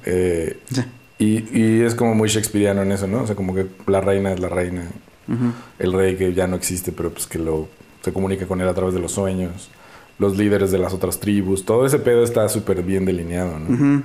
Eh, 0.06 0.60
Sí. 0.72 0.84
Y, 1.20 1.58
y 1.58 1.82
es 1.82 1.96
como 1.96 2.16
muy 2.16 2.30
shakespeariano 2.30 2.82
en 2.84 2.92
eso, 2.92 3.08
¿no? 3.08 3.24
O 3.24 3.28
sea, 3.28 3.36
como 3.36 3.56
que 3.56 3.68
la 3.88 4.02
reina 4.02 4.34
es 4.34 4.40
la 4.40 4.50
reina. 4.50 4.88
El 5.78 5.92
rey 5.92 6.16
que 6.16 6.34
ya 6.34 6.48
no 6.48 6.56
existe, 6.56 6.94
pero 6.94 7.12
pues 7.12 7.28
que 7.28 7.38
lo 7.38 7.68
se 8.02 8.14
comunica 8.14 8.48
con 8.48 8.62
él 8.62 8.68
a 8.68 8.74
través 8.74 8.94
de 8.94 9.02
los 9.02 9.12
sueños. 9.12 9.70
Los 10.20 10.38
líderes 10.38 10.72
de 10.72 10.78
las 10.78 10.94
otras 10.94 11.20
tribus. 11.20 11.66
Todo 11.66 11.86
ese 11.86 12.00
pedo 12.00 12.24
está 12.24 12.48
súper 12.48 12.82
bien 12.82 13.06
delineado, 13.06 13.60
¿no? 13.60 14.04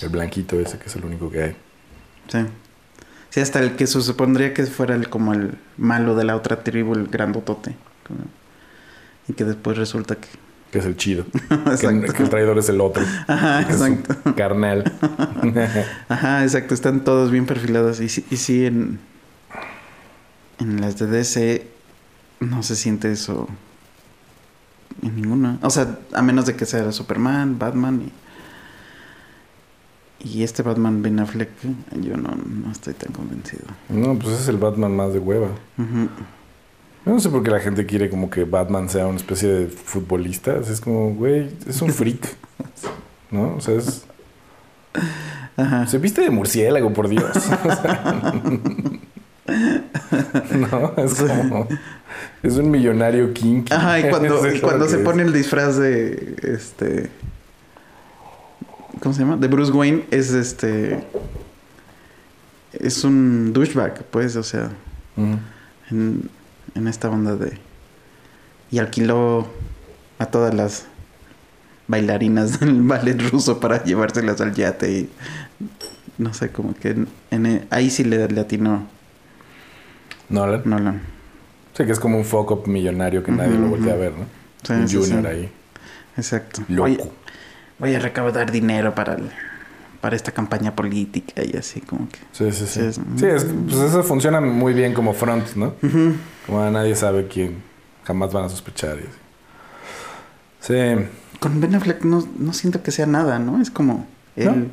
El 0.00 0.08
blanquito 0.08 0.60
ese 0.60 0.78
que 0.78 0.86
es 0.86 0.96
el 0.96 1.04
único 1.04 1.30
que 1.30 1.42
hay. 1.42 1.56
Sí. 2.28 2.38
Sí, 3.30 3.40
hasta 3.40 3.60
el 3.60 3.76
que 3.76 3.86
se 3.86 4.00
supondría 4.02 4.52
que 4.52 4.66
fuera 4.66 4.94
el, 4.94 5.08
como 5.08 5.32
el 5.32 5.56
malo 5.76 6.14
de 6.16 6.24
la 6.24 6.36
otra 6.36 6.62
tribu, 6.62 6.94
el 6.94 7.06
grandotote. 7.06 7.76
Y 9.28 9.32
que 9.32 9.44
después 9.44 9.78
resulta 9.78 10.16
que... 10.16 10.28
Que 10.70 10.78
es 10.78 10.84
el 10.84 10.96
chido. 10.96 11.24
que, 11.80 12.12
que 12.12 12.22
el 12.22 12.30
traidor 12.30 12.58
es 12.58 12.68
el 12.68 12.80
otro. 12.80 13.02
Ajá, 13.26 13.62
exacto. 13.62 14.34
carnal. 14.36 14.84
Ajá, 16.08 16.44
exacto. 16.44 16.74
Están 16.74 17.02
todos 17.02 17.30
bien 17.30 17.46
perfilados. 17.46 18.00
Y 18.00 18.08
sí, 18.08 18.24
y 18.30 18.36
sí 18.36 18.66
en, 18.66 19.00
en 20.58 20.80
las 20.80 20.98
de 20.98 21.06
DC 21.06 21.66
no 22.40 22.62
se 22.62 22.76
siente 22.76 23.10
eso 23.10 23.48
en 25.02 25.16
ninguna. 25.16 25.58
O 25.62 25.70
sea, 25.70 25.98
a 26.12 26.22
menos 26.22 26.46
de 26.46 26.56
que 26.56 26.66
sea 26.66 26.92
Superman, 26.92 27.58
Batman 27.58 28.02
y... 28.06 28.12
Y 30.22 30.42
este 30.42 30.62
Batman 30.62 31.00
Ben 31.00 31.18
Affleck, 31.18 31.48
yo 31.98 32.18
no, 32.18 32.36
no 32.36 32.70
estoy 32.70 32.92
tan 32.92 33.10
convencido. 33.10 33.64
no, 33.88 34.18
pues 34.18 34.40
es 34.40 34.48
el 34.48 34.58
Batman 34.58 34.94
más 34.94 35.14
de 35.14 35.18
hueva. 35.18 35.48
No 37.04 37.20
sé 37.20 37.30
por 37.30 37.42
qué 37.42 37.50
la 37.50 37.60
gente 37.60 37.86
quiere 37.86 38.10
como 38.10 38.30
que 38.30 38.44
Batman 38.44 38.88
sea 38.88 39.06
una 39.06 39.16
especie 39.16 39.48
de 39.48 39.66
futbolista. 39.66 40.56
Es 40.56 40.80
como, 40.80 41.14
güey, 41.14 41.50
es 41.66 41.80
un 41.82 41.92
freak. 41.92 42.36
¿No? 43.30 43.56
O 43.56 43.60
sea, 43.60 43.74
es... 43.76 44.04
Ajá. 45.56 45.86
Se 45.86 45.98
viste 45.98 46.22
de 46.22 46.30
murciélago, 46.30 46.92
por 46.92 47.08
Dios. 47.08 47.36
O 47.36 47.40
sea, 47.82 48.32
no, 50.56 50.92
es 50.96 51.14
como... 51.14 51.68
Es 52.42 52.56
un 52.56 52.70
millonario 52.70 53.32
kinky. 53.32 53.72
Ajá, 53.72 54.00
y 54.00 54.08
cuando, 54.08 54.54
y 54.54 54.60
cuando 54.60 54.88
se 54.88 54.98
pone 54.98 55.22
el 55.22 55.32
disfraz 55.32 55.76
de 55.76 56.36
este. 56.42 57.10
¿Cómo 59.00 59.14
se 59.14 59.20
llama? 59.20 59.36
De 59.36 59.46
Bruce 59.48 59.72
Wayne 59.72 60.04
es 60.10 60.32
este. 60.32 61.04
Es 62.72 63.04
un 63.04 63.52
douchebag, 63.52 64.04
pues, 64.04 64.36
o 64.36 64.42
sea, 64.42 64.70
en, 65.90 66.30
en 66.74 66.88
esta 66.88 67.08
onda 67.10 67.36
de. 67.36 67.58
Y 68.70 68.78
alquiló 68.78 69.48
a 70.18 70.26
todas 70.26 70.54
las 70.54 70.86
bailarinas 71.88 72.60
del 72.60 72.82
ballet 72.82 73.20
ruso 73.30 73.60
para 73.60 73.82
llevárselas 73.84 74.40
al 74.40 74.54
yate 74.54 74.90
y. 74.92 75.10
No 76.18 76.34
sé, 76.34 76.50
como 76.50 76.74
que 76.74 76.90
en, 76.90 77.08
en- 77.30 77.66
ahí 77.70 77.88
sí 77.90 78.04
le, 78.04 78.28
le 78.28 78.40
atinó 78.40 78.86
Nolan. 80.28 80.62
Nolan. 80.64 81.00
Sí, 81.76 81.84
que 81.86 81.92
es 81.92 82.00
como 82.00 82.18
un 82.18 82.26
up 82.30 82.66
millonario 82.66 83.22
que 83.22 83.32
nadie 83.32 83.56
lo 83.58 83.68
voltea 83.68 83.94
a 83.94 83.96
ver, 83.96 84.12
¿no? 84.12 84.26
Sí, 84.62 84.72
un 84.74 84.88
sí, 84.88 84.96
junior 84.96 85.22
sí. 85.22 85.26
ahí. 85.28 85.52
Exacto. 86.16 86.62
Loco. 86.68 86.82
Voy, 86.88 87.00
voy 87.78 87.94
a 87.94 87.98
recaudar 88.00 88.50
dinero 88.52 88.94
para, 88.94 89.14
el- 89.14 89.30
para 90.00 90.16
esta 90.16 90.32
campaña 90.32 90.74
política 90.74 91.42
y 91.44 91.56
así 91.56 91.80
como 91.80 92.08
que... 92.08 92.18
Sí, 92.32 92.50
sí, 92.52 92.66
sí. 92.66 92.80
Sí, 92.80 92.86
es- 92.86 93.00
Sí, 93.16 93.26
es- 93.26 93.44
pues 93.68 93.76
eso 93.80 94.02
funciona 94.02 94.40
muy 94.40 94.72
bien 94.72 94.94
como 94.94 95.12
front, 95.12 95.54
¿no? 95.56 95.74
Ujú. 95.82 96.14
Como 96.46 96.70
nadie 96.70 96.94
sabe 96.96 97.26
quién. 97.28 97.62
Jamás 98.04 98.32
van 98.32 98.44
a 98.44 98.48
sospechar. 98.48 98.96
y 98.96 99.00
así. 99.02 99.08
Sí. 100.60 101.06
Con 101.38 101.60
Ben 101.60 101.74
Affleck 101.74 102.04
no, 102.04 102.26
no 102.38 102.52
siento 102.52 102.82
que 102.82 102.90
sea 102.90 103.06
nada, 103.06 103.38
¿no? 103.38 103.60
Es 103.60 103.70
como... 103.70 104.06
Él, 104.36 104.46
¿No? 104.46 104.66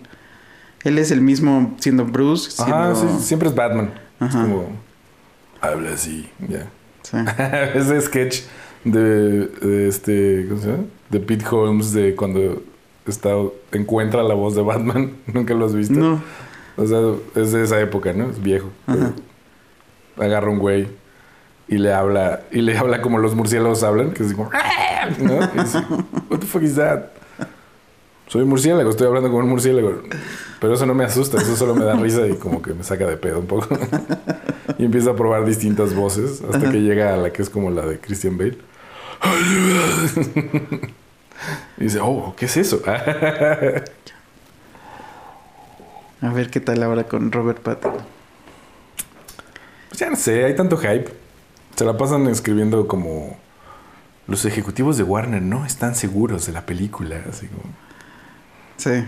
él 0.83 0.97
es 0.99 1.11
el 1.11 1.21
mismo 1.21 1.75
siendo 1.79 2.05
Bruce, 2.05 2.51
siendo... 2.51 2.75
Ajá, 2.75 2.95
sí, 2.95 3.07
siempre 3.19 3.49
es 3.49 3.55
Batman. 3.55 3.91
Es 4.21 4.33
como... 4.35 4.69
Habla 5.61 5.91
así, 5.93 6.29
ya. 6.47 6.67
Sí. 7.03 7.17
Ese 7.75 7.99
sketch 8.01 8.41
de, 8.83 9.47
de 9.47 9.87
este... 9.87 10.45
¿Cómo 10.47 10.61
se 10.61 10.67
llama? 10.71 10.83
De 11.09 11.19
Pete 11.19 11.45
Holmes 11.49 11.91
de 11.93 12.15
cuando 12.15 12.61
está, 13.11 13.29
encuentra 13.71 14.23
la 14.23 14.33
voz 14.33 14.55
de 14.55 14.61
Batman. 14.61 15.17
¿Nunca 15.33 15.53
lo 15.53 15.65
has 15.65 15.75
visto? 15.75 15.95
No. 15.95 16.21
O 16.77 16.85
sea, 16.85 16.99
es 17.41 17.51
de 17.51 17.63
esa 17.63 17.79
época, 17.79 18.13
¿no? 18.13 18.29
Es 18.29 18.41
viejo. 18.41 18.69
Ajá. 18.85 19.13
Agarra 20.17 20.49
un 20.49 20.59
güey 20.59 20.87
y 21.67 21.77
le 21.77 21.93
habla, 21.93 22.43
y 22.51 22.61
le 22.61 22.77
habla 22.77 23.01
como 23.01 23.17
los 23.17 23.35
murciélagos 23.35 23.83
hablan, 23.83 24.11
que 24.11 24.23
es 24.23 24.33
como, 24.33 24.49
¿no? 25.19 25.39
Y 25.53 25.59
dice, 25.59 25.79
What 26.29 26.39
the 26.39 26.45
fuck 26.45 26.63
is 26.63 26.75
that? 26.75 27.05
Soy 28.27 28.41
un 28.41 28.49
murciélago, 28.49 28.89
estoy 28.89 29.07
hablando 29.07 29.31
con 29.31 29.43
un 29.43 29.49
murciélago. 29.49 30.01
Pero 30.59 30.73
eso 30.73 30.85
no 30.85 30.93
me 30.93 31.05
asusta, 31.05 31.37
eso 31.41 31.55
solo 31.55 31.75
me 31.75 31.85
da 31.85 31.95
risa 31.95 32.27
y 32.27 32.35
como 32.35 32.61
que 32.61 32.73
me 32.73 32.83
saca 32.83 33.05
de 33.05 33.15
pedo 33.15 33.39
un 33.39 33.47
poco. 33.47 33.67
y 34.77 34.85
empieza 34.85 35.11
a 35.11 35.15
probar 35.15 35.45
distintas 35.45 35.93
voces 35.95 36.41
hasta 36.41 36.71
que 36.71 36.81
llega 36.81 37.13
a 37.13 37.17
la 37.17 37.31
que 37.31 37.41
es 37.41 37.49
como 37.49 37.69
la 37.69 37.85
de 37.85 37.99
Christian 37.99 38.37
Bale. 38.37 38.57
Y 41.77 41.83
dice, 41.85 41.99
oh, 42.01 42.33
¿qué 42.37 42.45
es 42.45 42.57
eso? 42.57 42.81
A 46.21 46.29
ver 46.33 46.49
qué 46.49 46.59
tal 46.59 46.81
ahora 46.83 47.03
con 47.03 47.31
Robert 47.31 47.59
Pattinson. 47.61 48.01
Pues 49.89 49.99
ya 49.99 50.09
no 50.09 50.15
sé, 50.15 50.45
hay 50.45 50.55
tanto 50.55 50.77
hype. 50.77 51.13
Se 51.75 51.85
la 51.85 51.95
pasan 51.95 52.27
escribiendo 52.27 52.87
como 52.87 53.37
los 54.27 54.43
ejecutivos 54.45 54.97
de 54.97 55.03
Warner 55.03 55.41
no 55.41 55.65
están 55.65 55.95
seguros 55.95 56.47
de 56.47 56.53
la 56.53 56.65
película, 56.65 57.21
así 57.29 57.47
como, 57.47 57.63
Sí. 58.77 59.05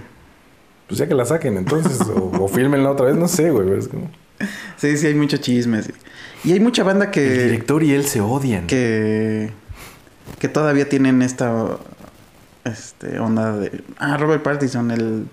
pues 0.87 0.97
ya 0.99 1.07
que 1.07 1.13
la 1.15 1.25
saquen 1.25 1.57
entonces 1.57 1.99
o, 2.01 2.31
o 2.43 2.47
fílmenla 2.47 2.89
otra 2.91 3.07
vez, 3.07 3.15
no 3.15 3.27
sé, 3.27 3.49
güey, 3.51 3.77
es 3.77 3.87
como 3.87 4.09
Sí, 4.77 4.95
sí, 4.97 5.07
hay 5.07 5.15
mucho 5.15 5.37
chisme. 5.37 5.81
sí. 5.83 5.91
Y 6.45 6.53
hay 6.53 6.59
mucha 6.61 6.83
banda 6.83 7.05
el 7.05 7.11
que... 7.11 7.21
director 7.43 7.83
y 7.83 7.91
él 7.93 8.05
se 8.05 8.21
odian. 8.21 8.67
que 8.67 9.51
que 10.39 10.47
todavía 10.47 10.87
tienen 10.87 11.21
esta 11.23 11.77
este 12.65 13.19
onda 13.19 13.53
de 13.57 13.83
ah 13.97 14.17
Robert 14.17 14.43
Pattinson 14.43 14.91
el, 14.91 15.27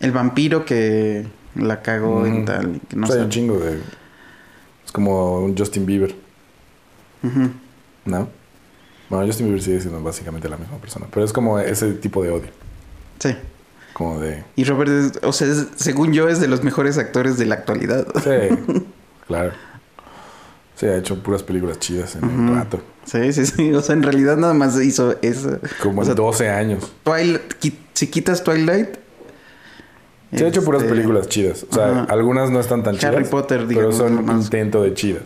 el 0.00 0.12
vampiro 0.12 0.64
que 0.64 1.26
la 1.54 1.82
cagó 1.82 2.24
en 2.26 2.36
Ujú. 2.36 2.44
tal 2.46 2.76
y 2.76 2.78
que 2.80 2.96
no 2.96 3.04
O 3.04 3.06
sea, 3.06 3.16
hay 3.16 3.20
sé 3.20 3.24
un 3.24 3.30
chingo 3.30 3.58
de 3.58 3.78
es 4.84 4.92
como 4.92 5.40
un 5.40 5.56
Justin 5.56 5.86
Bieber, 5.86 6.14
Ujú. 7.22 7.50
¿no? 8.06 8.28
Bueno, 9.08 9.26
Justin 9.26 9.46
Bieber 9.46 9.62
sigue 9.62 9.80
siendo 9.80 10.02
básicamente 10.02 10.48
la 10.48 10.56
misma 10.56 10.78
persona, 10.78 11.06
pero 11.12 11.24
es 11.24 11.32
como 11.32 11.58
ese 11.58 11.92
tipo 11.92 12.22
de 12.22 12.30
odio, 12.30 12.48
sí 13.18 13.36
como 13.92 14.18
de 14.20 14.42
y 14.56 14.64
Robert 14.64 14.90
es- 14.90 15.20
o 15.22 15.32
sea 15.34 15.48
es- 15.48 15.66
según 15.76 16.14
yo 16.14 16.26
es 16.30 16.40
de 16.40 16.48
los 16.48 16.64
mejores 16.64 16.96
actores 16.96 17.36
de 17.36 17.44
la 17.44 17.56
actualidad 17.56 18.06
sí, 18.24 18.82
claro. 19.26 19.52
Sí, 20.74 20.86
ha 20.86 20.96
hecho 20.96 21.22
puras 21.22 21.42
películas 21.42 21.78
chidas 21.78 22.16
en 22.16 22.24
un 22.24 22.46
Ujú. 22.48 22.54
rato. 22.56 22.80
sí 23.04 23.32
sí 23.32 23.46
sí 23.46 23.72
o 23.72 23.80
sea 23.82 23.94
en 23.94 24.02
realidad 24.02 24.36
nada 24.36 24.54
más 24.54 24.80
hizo 24.82 25.14
eso 25.22 25.58
Como 25.82 25.98
O 26.00 26.02
en 26.02 26.06
sea, 26.06 26.14
12 26.14 26.48
años. 26.50 26.92
Twilight 27.04 27.40
si 27.94 28.06
quitas 28.08 28.42
Twilight 28.42 28.88
Se 30.34 30.44
ha 30.44 30.48
hecho 30.48 30.64
puras 30.64 30.82
este, 30.82 30.94
películas 30.94 31.28
chidas. 31.28 31.66
O 31.70 31.74
sea, 31.74 32.04
algunas 32.08 32.50
no 32.50 32.58
están 32.58 32.82
tan 32.82 32.94
Harry 32.96 33.16
chidas. 33.18 33.28
Potter, 33.28 33.58
pero 33.58 33.68
digamos, 33.68 33.96
son 33.96 34.14
nomás. 34.16 34.44
intento 34.46 34.82
de 34.82 34.94
chidas. 34.94 35.22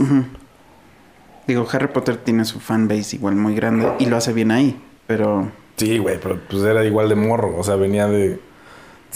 Digo 1.47 1.67
Harry 1.73 1.89
Potter 1.89 2.17
tiene 2.17 2.45
su 2.45 2.59
fanbase 2.61 3.17
igual 3.17 3.37
muy 3.37 3.55
grande 3.55 3.89
y 4.01 4.07
lo 4.07 4.17
hace 4.17 4.33
bien 4.33 4.51
ahí 4.51 4.81
pero 5.07 5.51
Sí, 5.77 5.99
güey, 5.99 6.19
pero 6.21 6.41
pues 6.49 6.63
era 6.65 6.83
igual 6.87 7.09
de 7.11 7.15
morro. 7.17 7.55
O 7.59 7.63
sea, 7.63 7.77
venía 7.77 8.07
de. 8.09 8.41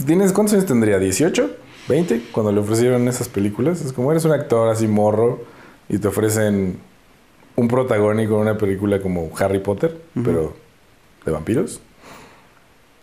¿Tienes 0.06 0.30
cuántos 0.32 0.52
años 0.54 0.66
tendría? 0.66 0.98
¿18? 0.98 1.50
¿20? 1.88 2.20
Cuando 2.32 2.52
le 2.52 2.60
ofrecieron 2.60 3.08
esas 3.08 3.30
películas. 3.30 3.80
Es 3.82 3.94
como 3.94 4.10
eres 4.12 4.26
un 4.26 4.32
actor 4.32 4.68
así 4.68 4.86
morro 4.86 5.42
y 5.90 5.98
te 5.98 6.08
ofrecen 6.08 6.78
un 7.56 7.68
protagónico 7.68 8.36
en 8.36 8.40
una 8.42 8.56
película 8.56 9.00
como 9.02 9.30
Harry 9.38 9.58
Potter, 9.58 10.00
pero 10.24 10.56
de 11.26 11.32
vampiros. 11.32 11.80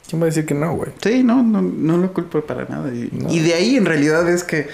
¿Quién 0.09 0.21
va 0.21 0.25
a 0.25 0.27
decir 0.27 0.45
que 0.45 0.53
no, 0.53 0.73
güey? 0.73 0.91
Sí, 1.01 1.21
no, 1.21 1.43
no, 1.43 1.61
no 1.61 1.97
lo 1.97 2.13
culpo 2.13 2.41
para 2.41 2.63
nada. 2.65 2.87
Y, 2.93 3.09
No. 3.11 3.29
y 3.31 3.39
de 3.39 3.53
ahí 3.53 3.75
en 3.75 3.85
realidad 3.85 4.27
es 4.29 4.45
que, 4.45 4.67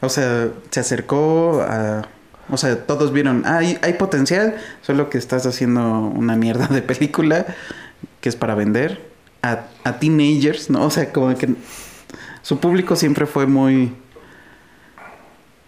o 0.00 0.08
sea, 0.08 0.48
se 0.70 0.80
acercó 0.80 1.60
a... 1.62 2.08
O 2.48 2.56
sea, 2.56 2.86
todos 2.86 3.12
vieron, 3.12 3.42
ah, 3.44 3.58
hay, 3.58 3.76
hay 3.82 3.94
potencial, 3.94 4.56
solo 4.80 5.10
que 5.10 5.18
estás 5.18 5.44
haciendo 5.46 5.82
una 5.82 6.36
mierda 6.36 6.68
de 6.68 6.80
película 6.80 7.46
que 8.20 8.28
es 8.28 8.36
para 8.36 8.54
vender 8.54 9.10
a, 9.42 9.64
a 9.82 9.98
teenagers, 9.98 10.70
¿no? 10.70 10.84
O 10.86 10.90
sea, 10.90 11.12
como 11.12 11.36
que 11.36 11.48
su 12.42 12.60
público 12.60 12.94
siempre 12.94 13.26
fue 13.26 13.46
muy, 13.48 13.92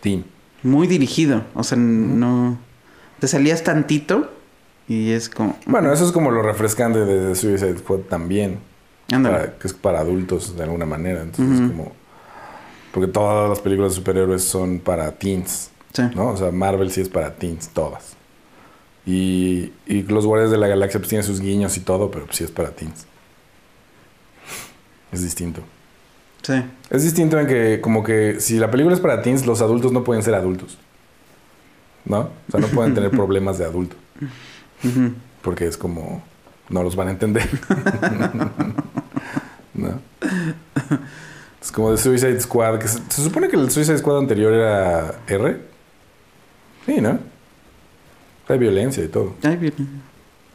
Team. 0.00 0.22
Muy 0.62 0.86
dirigido. 0.86 1.42
O 1.54 1.62
sea, 1.64 1.76
no... 1.78 2.58
Te 3.20 3.26
salías 3.28 3.64
tantito 3.64 4.30
y 4.86 5.10
es 5.10 5.28
como... 5.28 5.58
Bueno, 5.66 5.92
eso 5.92 6.04
es 6.06 6.12
como 6.12 6.30
lo 6.30 6.42
refrescante 6.42 7.00
de, 7.04 7.20
de 7.28 7.34
Suicide 7.34 7.78
Squad 7.78 8.00
también. 8.08 8.58
Para- 9.10 9.58
que 9.58 9.66
es 9.66 9.72
para 9.74 10.00
adultos 10.00 10.56
de 10.56 10.62
alguna 10.64 10.86
manera. 10.86 11.22
Entonces, 11.22 11.60
Ujú. 11.60 11.68
como. 11.70 11.92
Porque 12.92 13.10
todas 13.10 13.48
las 13.48 13.60
películas 13.60 13.92
de 13.92 13.96
superhéroes 13.96 14.42
son 14.44 14.78
para 14.80 15.12
teens, 15.12 15.70
Sí. 15.94 16.02
¿no? 16.14 16.28
O 16.28 16.36
sea, 16.36 16.50
Marvel 16.50 16.90
sí 16.90 17.00
es 17.00 17.08
para 17.08 17.34
teens, 17.34 17.68
todas. 17.68 18.14
Y, 19.06 19.72
y 19.86 20.02
los 20.02 20.26
Guardianes 20.26 20.52
de 20.52 20.58
la 20.58 20.68
Galaxia 20.68 21.00
pues 21.00 21.08
tienen 21.08 21.26
sus 21.26 21.40
guiños 21.40 21.76
y 21.76 21.80
todo, 21.80 22.10
pero 22.10 22.26
pues, 22.26 22.36
sí 22.36 22.44
es 22.44 22.50
para 22.50 22.70
teens. 22.70 23.06
Es 25.10 25.22
distinto. 25.22 25.62
Sí. 26.48 26.64
Es 26.88 27.02
distinto 27.02 27.38
en 27.38 27.46
que, 27.46 27.78
como 27.82 28.02
que, 28.02 28.40
si 28.40 28.56
la 28.56 28.70
película 28.70 28.94
es 28.94 29.02
para 29.02 29.20
teens, 29.20 29.44
los 29.44 29.60
adultos 29.60 29.92
no 29.92 30.02
pueden 30.02 30.22
ser 30.22 30.34
adultos. 30.34 30.78
¿No? 32.06 32.20
O 32.20 32.50
sea, 32.50 32.58
no 32.58 32.68
pueden 32.68 32.94
tener 32.94 33.10
problemas 33.20 33.58
de 33.58 33.66
adulto. 33.66 33.94
Porque 35.42 35.66
es 35.66 35.76
como. 35.76 36.22
No 36.70 36.82
los 36.82 36.96
van 36.96 37.08
a 37.08 37.10
entender. 37.10 37.46
¿No? 39.74 40.00
Es 41.60 41.70
como 41.70 41.90
de 41.90 41.98
Suicide 41.98 42.40
Squad. 42.40 42.78
Que 42.78 42.88
se, 42.88 42.98
se 43.10 43.22
supone 43.22 43.48
que 43.48 43.56
el 43.56 43.70
Suicide 43.70 43.98
Squad 43.98 44.20
anterior 44.20 44.54
era 44.54 45.16
R. 45.26 45.60
Sí, 46.86 46.98
¿no? 47.02 47.18
Hay 48.48 48.58
violencia 48.58 49.04
y 49.04 49.08
todo. 49.08 49.34
Ay, 49.42 49.56
bien. 49.56 49.74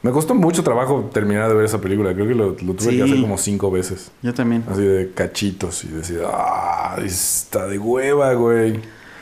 Me 0.04 0.12
costó 0.12 0.36
mucho 0.36 0.64
trabajo 0.64 1.10
terminar 1.14 1.48
de 1.50 1.56
ver 1.56 1.66
esa 1.66 1.80
película. 1.82 2.14
Creo 2.14 2.28
que 2.28 2.36
lo, 2.36 2.50
lo 2.50 2.74
tuve 2.76 2.92
Sí. 2.92 2.98
que 2.98 3.04
hacer 3.04 3.22
como 3.22 3.38
cinco 3.38 3.72
veces. 3.72 4.12
Yo 4.22 4.34
también. 4.34 4.64
Así 4.70 4.82
de 4.84 5.12
cachitos 5.16 5.84
y 5.86 5.88
decir, 5.88 6.20
ah, 6.28 6.98
está 7.04 7.68
de 7.68 7.80
hueva, 7.80 8.34
güey. 8.34 8.80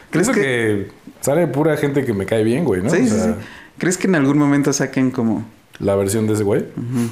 ¿Crees 0.09 0.27
¿Crees 0.29 0.29
que... 0.29 0.91
sale 1.21 1.47
pura 1.47 1.77
gente 1.77 2.03
que 2.03 2.13
me 2.13 2.25
cae 2.25 2.43
bien, 2.43 2.65
güey, 2.65 2.81
no? 2.81 2.89
Sí, 2.89 2.97
O 2.97 3.03
sí, 3.03 3.09
sea, 3.09 3.23
sí. 3.25 3.31
¿Crees 3.77 3.97
que 3.97 4.07
en 4.07 4.15
algún 4.15 4.37
momento 4.37 4.73
saquen 4.73 5.11
como... 5.11 5.45
La 5.79 5.95
versión 5.95 6.27
de 6.27 6.33
ese 6.33 6.43
güey. 6.43 6.61
Ujú. 6.61 7.09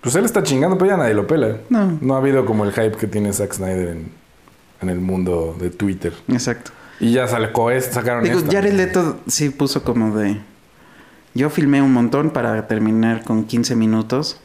Pues 0.00 0.14
él 0.14 0.24
está 0.24 0.42
chingando, 0.44 0.78
pero 0.78 0.92
ya 0.92 0.96
nadie 0.96 1.12
lo 1.14 1.26
pela. 1.26 1.58
No, 1.70 1.98
No 2.00 2.14
ha 2.14 2.18
habido 2.18 2.46
como 2.46 2.64
el 2.64 2.70
hype 2.72 2.96
que 2.96 3.06
tiene 3.08 3.32
Zack 3.32 3.52
Snyder 3.52 3.88
en, 3.88 4.12
en 4.80 4.88
el 4.90 5.00
mundo 5.00 5.56
de 5.60 5.70
Twitter. 5.70 6.12
exacto. 6.28 6.70
Y 7.00 7.12
ya 7.12 7.28
sacó 7.28 7.70
sacaron 7.80 8.24
Digo, 8.24 8.38
esta. 8.38 8.50
Jared 8.52 8.74
Leto 8.74 9.18
sí 9.26 9.50
puso 9.50 9.82
como 9.84 10.16
de... 10.16 10.40
Yo 11.38 11.50
filmé 11.50 11.80
un 11.80 11.92
montón 11.92 12.30
para 12.30 12.66
terminar 12.66 13.22
con 13.22 13.44
15 13.44 13.76
minutos. 13.76 14.40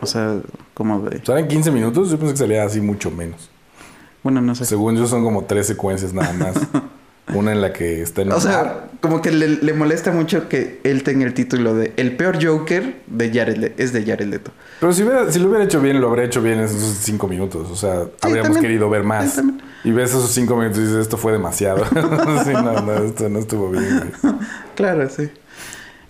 O 0.00 0.06
sea, 0.06 0.38
como 0.74 1.00
de... 1.08 1.24
¿Salen 1.24 1.46
15 1.46 1.70
minutos? 1.70 2.10
Yo 2.10 2.18
pensé 2.18 2.32
que 2.34 2.38
salía 2.38 2.64
así 2.64 2.80
mucho 2.80 3.10
menos. 3.12 3.48
Bueno, 4.24 4.40
no 4.40 4.54
sé. 4.56 4.64
Según 4.64 4.96
yo 4.96 5.06
son 5.06 5.22
como 5.22 5.44
tres 5.44 5.68
secuencias 5.68 6.12
nada 6.12 6.32
más. 6.32 6.56
Una 7.34 7.52
en 7.52 7.60
la 7.60 7.72
que 7.72 8.02
está 8.02 8.22
en 8.22 8.30
O 8.32 8.40
sea, 8.40 8.88
como 9.00 9.20
que 9.22 9.30
le, 9.30 9.48
le 9.48 9.72
molesta 9.72 10.10
mucho 10.12 10.48
que 10.48 10.80
él 10.84 11.02
tenga 11.02 11.24
el 11.26 11.34
título 11.34 11.74
de 11.74 11.92
El 11.96 12.16
peor 12.16 12.38
Joker 12.44 13.00
de 13.06 13.30
Jared 13.32 13.56
Le- 13.56 13.74
es 13.78 13.92
de 13.92 14.04
Jared 14.04 14.26
Leto. 14.28 14.50
Pero 14.80 14.92
si, 14.92 15.02
hubiera- 15.02 15.30
si 15.32 15.38
lo 15.40 15.48
hubiera 15.48 15.64
hecho 15.64 15.80
bien, 15.80 16.00
lo 16.00 16.08
habría 16.08 16.24
hecho 16.24 16.40
bien 16.42 16.58
en 16.58 16.64
esos 16.64 16.80
cinco 17.00 17.26
minutos. 17.28 17.68
O 17.70 17.76
sea, 17.76 18.02
habríamos 18.20 18.52
también. 18.52 18.62
querido 18.62 18.88
ver 18.90 19.02
más. 19.04 19.34
Sí. 19.34 19.42
Y 19.84 19.90
ves 19.92 20.10
esos 20.10 20.30
cinco 20.30 20.56
minutos 20.56 20.78
y 20.78 20.82
dices, 20.82 20.96
esto 20.98 21.16
fue 21.16 21.32
demasiado. 21.32 21.84
sí, 22.44 22.52
no, 22.52 22.80
no, 22.82 22.94
esto 23.04 23.28
no 23.28 23.38
estuvo 23.40 23.70
bien. 23.70 24.12
güey. 24.22 24.34
Claro, 24.76 25.08
sí. 25.08 25.28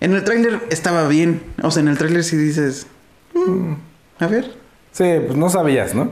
En 0.01 0.13
el 0.15 0.25
tráiler 0.25 0.61
estaba 0.71 1.09
bien. 1.09 1.43
O 1.63 1.71
sea, 1.71 1.83
en 1.83 1.89
el 1.89 1.99
tráiler 1.99 2.23
sí 2.25 2.37
dices... 2.37 2.87
"Mm, 3.35 3.75
a 4.19 4.27
ver. 4.27 4.51
Sí, 4.93 5.05
pues 5.27 5.37
no 5.37 5.49
sabías, 5.49 5.95
¿no? 5.95 6.11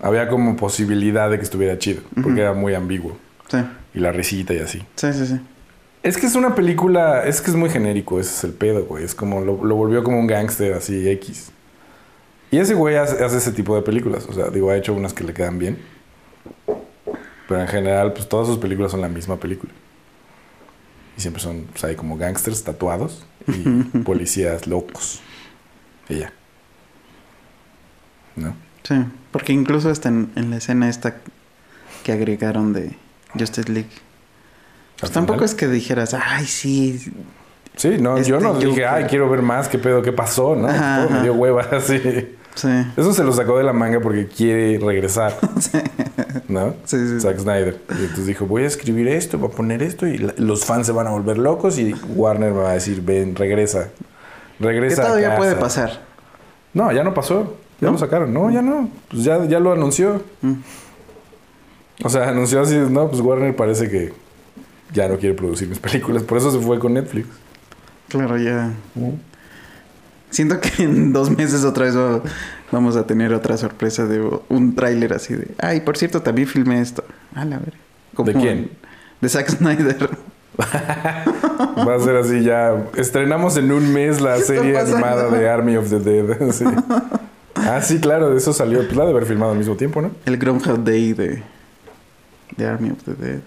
Había 0.00 0.28
como 0.28 0.56
posibilidad 0.56 1.30
de 1.30 1.38
que 1.38 1.44
estuviera 1.44 1.78
chido. 1.78 2.02
Porque 2.22 2.40
era 2.40 2.52
muy 2.52 2.74
ambiguo. 2.74 3.16
Sí, 3.48 3.58
Y 3.94 4.00
la 4.00 4.12
risita 4.12 4.54
y 4.54 4.58
así. 4.58 4.82
sí, 4.96 5.12
sí. 5.12 5.26
sí. 5.26 5.40
Es 6.02 6.16
que 6.16 6.26
es 6.26 6.34
una 6.34 6.56
película, 6.56 7.24
es 7.24 7.40
que 7.40 7.50
es 7.52 7.56
muy 7.56 7.70
genérico, 7.70 8.18
ese 8.18 8.30
es 8.34 8.42
el 8.44 8.52
pedo, 8.54 8.84
güey. 8.86 9.04
Es 9.04 9.14
como, 9.14 9.40
lo, 9.40 9.64
lo 9.64 9.76
volvió 9.76 10.02
como 10.02 10.18
un 10.18 10.26
gángster 10.26 10.72
así 10.74 11.08
X. 11.08 11.52
Y 12.50 12.58
ese 12.58 12.74
güey 12.74 12.96
hace, 12.96 13.22
hace 13.24 13.36
ese 13.36 13.52
tipo 13.52 13.76
de 13.76 13.82
películas. 13.82 14.26
O 14.28 14.32
sea, 14.32 14.48
digo, 14.48 14.70
ha 14.70 14.76
hecho 14.76 14.94
unas 14.94 15.12
que 15.12 15.22
le 15.22 15.32
quedan 15.32 15.60
bien. 15.60 15.78
Pero 17.48 17.60
en 17.60 17.68
general, 17.68 18.12
pues 18.14 18.28
todas 18.28 18.48
sus 18.48 18.58
películas 18.58 18.90
son 18.90 19.00
la 19.00 19.08
misma 19.08 19.36
película. 19.36 19.72
Y 21.22 21.24
siempre 21.24 21.40
son, 21.40 21.68
hay 21.84 21.94
como 21.94 22.16
gángsters 22.16 22.64
tatuados 22.64 23.24
y 23.46 23.52
policías 24.04 24.66
locos. 24.66 25.20
Y 26.08 26.16
ya. 26.18 26.32
¿No? 28.34 28.56
Sí, 28.82 28.96
porque 29.30 29.52
incluso 29.52 29.88
hasta 29.88 30.08
en, 30.08 30.32
en 30.34 30.50
la 30.50 30.56
escena 30.56 30.88
esta 30.88 31.18
que 32.02 32.10
agregaron 32.10 32.72
de 32.72 32.96
Justice 33.38 33.70
League. 33.70 33.88
Pues 34.98 35.12
tampoco 35.12 35.38
final. 35.38 35.44
es 35.50 35.54
que 35.54 35.68
dijeras, 35.68 36.12
ay, 36.14 36.44
sí. 36.44 37.12
Sí, 37.76 37.98
no, 38.00 38.16
yo 38.20 38.38
este 38.38 38.48
no 38.48 38.54
dije, 38.54 38.66
Joker. 38.70 38.86
ay, 38.88 39.04
quiero 39.04 39.30
ver 39.30 39.42
más, 39.42 39.68
qué 39.68 39.78
pedo, 39.78 40.02
qué 40.02 40.10
pasó, 40.12 40.56
¿no? 40.56 40.66
Ajá, 40.66 41.06
Todo 41.06 41.16
me 41.16 41.22
dio 41.22 41.34
hueva, 41.34 41.62
así. 41.72 42.00
Sí, 42.54 42.68
Eso 42.98 43.14
se 43.14 43.24
lo 43.24 43.32
sacó 43.32 43.56
de 43.56 43.64
la 43.64 43.72
manga 43.72 44.00
porque 44.00 44.26
quiere 44.26 44.78
regresar. 44.78 45.38
¿No? 46.48 46.74
sí, 46.84 46.98
sí. 47.08 47.20
Zack 47.20 47.38
Snyder. 47.38 47.80
Y 47.90 48.02
entonces 48.02 48.26
dijo, 48.26 48.46
voy 48.46 48.64
a 48.64 48.66
escribir 48.66 49.08
esto, 49.08 49.38
voy 49.38 49.50
a 49.50 49.54
poner 49.56 49.82
esto 49.82 50.06
y 50.06 50.18
los 50.36 50.64
fans 50.66 50.86
se 50.86 50.92
van 50.92 51.06
a 51.06 51.10
volver 51.10 51.38
locos 51.38 51.78
y 51.78 51.94
Warner 52.14 52.54
va 52.56 52.70
a 52.70 52.74
decir, 52.74 53.00
ven, 53.02 53.34
regresa. 53.36 53.88
Regresa. 54.60 55.02
a 55.02 55.06
todavía 55.06 55.28
casa". 55.28 55.38
puede 55.38 55.56
pasar. 55.56 56.00
No, 56.74 56.92
ya 56.92 57.02
no 57.04 57.14
pasó. 57.14 57.56
Ya 57.80 57.86
¿No? 57.86 57.92
lo 57.92 57.98
sacaron. 57.98 58.32
No, 58.32 58.50
ya 58.50 58.60
no. 58.62 58.88
Pues 59.10 59.24
ya, 59.24 59.44
ya 59.46 59.58
lo 59.58 59.72
anunció. 59.72 60.22
Mm. 60.42 60.52
O 62.04 62.08
sea, 62.08 62.28
anunció 62.28 62.60
así, 62.60 62.76
no, 62.76 63.08
pues 63.08 63.20
Warner 63.22 63.56
parece 63.56 63.88
que 63.88 64.12
ya 64.92 65.08
no 65.08 65.16
quiere 65.16 65.34
producir 65.34 65.68
mis 65.68 65.78
películas. 65.80 66.22
Por 66.22 66.38
eso 66.38 66.50
se 66.52 66.58
fue 66.58 66.78
con 66.78 66.92
Netflix. 66.94 67.26
Claro, 68.08 68.36
ya. 68.36 68.70
Siento 70.32 70.60
que 70.60 70.82
en 70.82 71.12
dos 71.12 71.30
meses 71.30 71.62
otra 71.62 71.84
vez 71.84 71.96
va- 71.96 72.20
vamos 72.72 72.96
a 72.96 73.06
tener 73.06 73.32
otra 73.32 73.56
sorpresa 73.56 74.06
de 74.06 74.20
un 74.48 74.74
tráiler 74.74 75.12
así 75.12 75.34
de, 75.34 75.48
ay, 75.58 75.80
por 75.82 75.96
cierto, 75.96 76.22
también 76.22 76.48
filmé 76.48 76.80
esto. 76.80 77.04
A 77.34 77.44
la 77.44 77.58
ver. 77.58 77.74
¿De 78.26 78.32
quién? 78.34 78.70
De 79.20 79.28
Zack 79.28 79.48
Snyder. 79.50 80.10
Va 80.58 81.94
a 81.94 82.00
ser 82.00 82.16
así 82.16 82.42
ya. 82.42 82.84
Estrenamos 82.96 83.56
en 83.56 83.72
un 83.72 83.92
mes 83.92 84.20
la 84.20 84.38
serie 84.38 84.78
animada 84.78 85.28
de 85.30 85.48
Army 85.48 85.76
of 85.76 85.88
the 85.90 85.98
Dead. 86.00 86.36
Sí. 86.52 86.64
Ah, 87.54 87.80
sí, 87.82 88.00
claro, 88.00 88.30
de 88.30 88.38
eso 88.38 88.52
salió. 88.52 88.78
Pues 88.80 88.96
la 88.96 89.04
de 89.04 89.10
haber 89.10 89.24
filmado 89.26 89.52
al 89.52 89.58
mismo 89.58 89.76
tiempo, 89.76 90.02
¿no? 90.02 90.10
El 90.24 90.36
Groundhog 90.38 90.82
Day 90.82 91.12
de, 91.12 91.42
de 92.56 92.66
Army 92.66 92.90
of 92.90 93.02
the 93.04 93.14
Dead. 93.14 93.40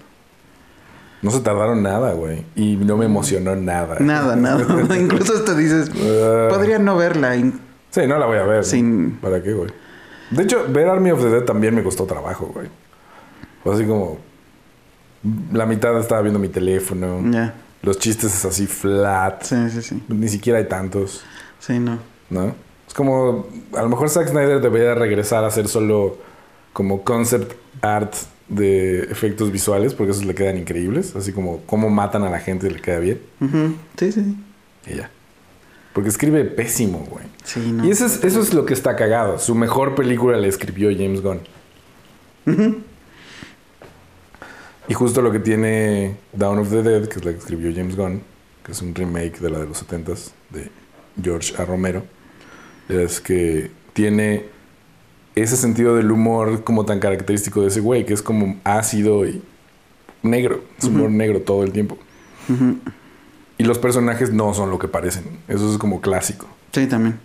No 1.25 1.31
se 1.31 1.39
tardaron 1.41 1.81
nada, 1.81 2.13
güey. 2.13 2.45
Y 2.55 2.75
no 2.75 2.97
me 2.97 3.05
emocionó 3.05 3.55
nada. 3.55 3.97
Nada, 3.99 4.35
nada. 4.37 4.95
Incluso 4.97 5.33
hasta 5.33 5.55
dices, 5.55 5.89
Ah. 5.95 6.47
podría 6.49 6.77
no 6.79 6.95
verla. 6.97 7.33
Sí, 7.35 8.01
no 8.07 8.17
la 8.19 8.25
voy 8.27 8.37
a 8.37 8.43
ver. 8.43 8.63
Sin- 8.63 9.17
¿Para 9.21 9.41
qué, 9.41 9.53
güey? 9.53 9.71
De 10.31 10.43
hecho, 10.43 10.65
ver 10.69 10.87
Army 10.87 11.11
of 11.11 11.21
the 11.21 11.29
Dead 11.29 11.43
también 11.43 11.73
me 11.75 11.83
costó 11.83 12.05
trabajo, 12.05 12.51
güey. 12.53 12.67
Fue 13.63 13.73
así 13.73 13.85
como. 13.85 14.19
La 15.51 15.65
mitad 15.65 15.97
estaba 15.99 16.21
viendo 16.21 16.37
mi 16.39 16.49
teléfono. 16.49 17.21
Ya. 17.31 17.55
Los 17.81 17.97
chistes 17.97 18.33
es 18.33 18.45
así 18.45 18.67
flat. 18.67 19.41
Sí, 19.43 19.69
sí, 19.71 19.81
sí. 19.81 20.03
Ni 20.07 20.27
siquiera 20.27 20.59
hay 20.59 20.67
tantos. 20.67 21.23
Sí, 21.59 21.79
no. 21.79 21.97
¿no? 22.29 22.53
Es 22.87 22.93
como, 22.93 23.47
a 23.75 23.81
lo 23.81 23.89
mejor 23.89 24.09
Zack 24.09 24.27
Snyder 24.27 24.61
debería 24.61 24.93
regresar 24.93 25.43
a 25.43 25.47
hacer 25.47 25.67
solo 25.67 26.17
como 26.73 27.03
concept 27.03 27.53
art 27.81 28.13
de 28.47 28.99
efectos 29.05 29.51
visuales, 29.51 29.93
porque 29.93 30.11
esos 30.11 30.25
le 30.25 30.35
quedan 30.35 30.57
increíbles, 30.57 31.15
así 31.15 31.31
como 31.31 31.61
cómo 31.65 31.89
matan 31.89 32.23
a 32.23 32.29
la 32.29 32.39
gente 32.39 32.69
le 32.69 32.79
queda 32.81 32.99
bien, 32.99 33.19
Ujú. 33.41 33.75
Sí, 33.97 34.11
sí, 34.11 34.21
sí. 34.23 34.91
y 34.93 34.97
ya. 34.97 35.09
Porque 35.93 36.09
escribe 36.09 36.43
pésimo, 36.45 37.07
güey. 37.09 37.25
Sí, 37.45 37.71
no. 37.71 37.85
Y 37.85 37.91
eso 37.91 38.05
es, 38.05 38.23
eso 38.23 38.41
es 38.41 38.53
lo 38.53 38.65
que 38.65 38.73
está 38.73 38.95
cagado. 38.97 39.39
Su 39.39 39.55
mejor 39.55 39.95
película 39.95 40.37
la 40.37 40.47
escribió 40.47 40.89
James 40.91 41.21
Gunn. 41.21 41.39
Y 44.87 44.93
justo 44.93 45.21
lo 45.21 45.31
que 45.31 45.39
tiene 45.39 46.17
Dawn 46.33 46.59
of 46.59 46.69
the 46.69 46.83
Dead, 46.83 47.07
que 47.07 47.19
es 47.19 47.25
la 47.25 47.31
que 47.31 47.37
escribió 47.39 47.71
James 47.75 47.95
Gunn, 47.95 48.21
que 48.63 48.71
es 48.73 48.81
un 48.81 48.93
remake 48.93 49.39
de 49.39 49.49
la 49.49 49.59
de 49.59 49.67
los 49.67 49.83
70s 49.87 50.31
de 50.51 50.69
George 51.21 51.55
A. 51.57 51.65
Romero, 51.65 52.03
es 52.87 53.19
que 53.19 53.71
tiene 53.93 54.45
ese 55.35 55.57
sentido 55.57 55.95
del 55.95 56.11
humor 56.11 56.63
como 56.63 56.85
tan 56.85 56.99
característico 56.99 57.61
de 57.61 57.67
ese 57.67 57.81
güey, 57.81 58.05
que 58.05 58.13
es 58.13 58.21
como 58.21 58.57
ácido 58.63 59.25
y 59.27 59.41
negro. 60.23 60.63
Es 60.77 60.85
humor 60.85 61.11
negro 61.11 61.41
todo 61.41 61.63
el 61.63 61.71
tiempo. 61.71 61.97
Y 63.57 63.63
los 63.63 63.77
personajes 63.79 64.31
no 64.31 64.53
son 64.53 64.69
lo 64.69 64.79
que 64.79 64.87
parecen. 64.87 65.39
Eso 65.47 65.71
es 65.71 65.77
como 65.77 66.01
clásico. 66.01 66.47
Sí, 66.71 66.87
también. 66.87 67.19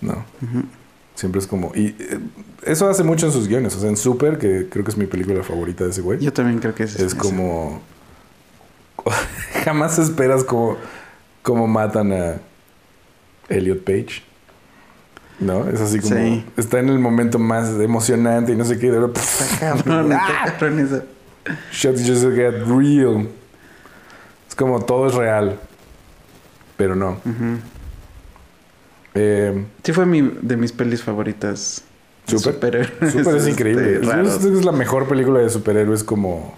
No. 0.00 0.24
Siempre 1.14 1.40
es 1.40 1.46
como. 1.46 1.72
Y 1.74 1.94
eh, 1.98 2.20
eso 2.62 2.88
hace 2.88 3.02
mucho 3.02 3.26
en 3.26 3.32
sus 3.32 3.48
guiones. 3.48 3.74
O 3.74 3.80
sea, 3.80 3.88
en 3.88 3.96
Super, 3.96 4.38
que 4.38 4.68
creo 4.68 4.84
que 4.84 4.90
es 4.90 4.96
mi 4.96 5.06
película 5.06 5.42
favorita 5.42 5.84
de 5.84 5.90
ese 5.90 6.02
güey. 6.02 6.20
Yo 6.20 6.32
también 6.32 6.58
creo 6.58 6.74
que 6.74 6.84
es 6.84 6.98
es 6.98 7.14
como. 7.14 7.80
Jamás 9.64 9.98
esperas 9.98 10.44
como. 10.44 10.76
Como 11.42 11.66
matan 11.66 12.12
a 12.12 12.40
Elliot 13.48 13.84
Page. 13.84 14.22
¿No? 15.38 15.68
Es 15.68 15.80
así 15.80 16.00
como. 16.00 16.14
Sí. 16.14 16.44
Está 16.56 16.78
en 16.78 16.88
el 16.88 16.98
momento 16.98 17.38
más 17.38 17.68
emocionante 17.80 18.52
y 18.52 18.56
no 18.56 18.64
sé 18.64 18.78
qué. 18.78 18.90
de 18.90 18.98
Cabrón, 19.60 20.12
¡Ah! 20.12 20.54
Shit 21.70 21.96
just 22.06 22.24
get 22.34 22.54
real. 22.66 23.28
Es 24.48 24.54
como 24.54 24.80
todo 24.84 25.06
es 25.08 25.14
real. 25.14 25.58
Pero 26.76 26.94
no. 26.94 27.18
Eh, 29.14 29.64
Sí 29.82 29.92
fue 29.92 30.06
mi, 30.06 30.22
de 30.22 30.56
mis 30.56 30.72
pelis 30.72 31.02
favoritas. 31.02 31.82
Super. 32.26 32.54
superhéroes, 32.54 32.88
Super 33.12 33.36
es 33.36 33.42
este, 33.42 33.50
increíble. 33.50 33.96
Es, 34.00 34.06
raros. 34.06 34.44
es 34.44 34.64
la 34.64 34.72
mejor 34.72 35.06
película 35.06 35.38
de 35.40 35.48
superhéroes 35.48 36.02
como... 36.02 36.54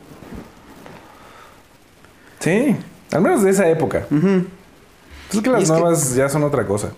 Sí, 2.41 2.77
al 3.13 3.21
menos 3.21 3.43
de 3.43 3.51
esa 3.51 3.69
época. 3.69 4.07
Ujú. 4.11 4.45
Es 5.33 5.41
que 5.43 5.51
las 5.51 5.65
que- 5.65 5.69
nuevas 5.69 6.15
ya 6.15 6.29
son 6.29 6.45
otra 6.45 6.65
cosa. 6.67 6.93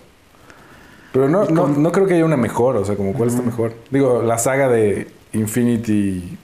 Pero 1.11 1.27
no, 1.29 1.45
no, 1.45 1.67
no 1.67 1.91
creo 1.91 2.07
que 2.07 2.13
haya 2.15 2.25
una 2.25 2.37
mejor. 2.37 2.77
O 2.77 2.85
sea, 2.85 2.95
como 2.95 3.13
cuál 3.13 3.29
está 3.29 3.41
mejor. 3.41 3.73
Digo, 3.89 4.21
la 4.23 4.37
saga 4.37 4.69
de 4.69 5.07
Infinity 5.33 6.37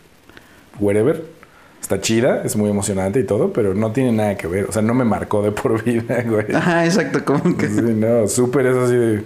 Wherever 0.80 1.24
está 1.82 2.02
chida, 2.02 2.42
es 2.44 2.56
muy 2.58 2.70
emocionante 2.70 3.20
y 3.20 3.24
todo, 3.24 3.54
pero 3.54 3.74
no 3.74 3.92
tiene 3.94 4.12
nada 4.12 4.36
que 4.36 4.48
ver. 4.48 4.66
O 4.66 4.72
sea, 4.74 4.82
no 4.82 4.94
me 4.94 5.06
marcó 5.06 5.42
de 5.42 5.52
por 5.52 5.84
vida, 5.86 6.22
güey. 6.28 6.54
Ajá, 6.54 6.86
exacto, 6.86 7.24
como 7.24 7.56
que. 7.58 7.68
Sí, 7.70 7.82
no, 7.82 8.28
súper 8.28 8.66
es 8.68 8.76
así 8.76 8.96
de... 8.96 9.24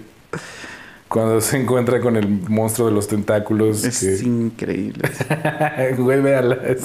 Cuando 1.07 1.41
se 1.41 1.57
encuentra 1.57 1.99
con 1.99 2.15
el 2.15 2.25
monstruo 2.47 2.87
de 2.87 2.93
los 2.93 3.07
tentáculos. 3.07 3.83
Es 3.83 3.99
que- 4.21 4.25
increíble. 4.25 5.09
Güey, 5.97 6.21
véala. 6.21 6.57
Es 6.65 6.83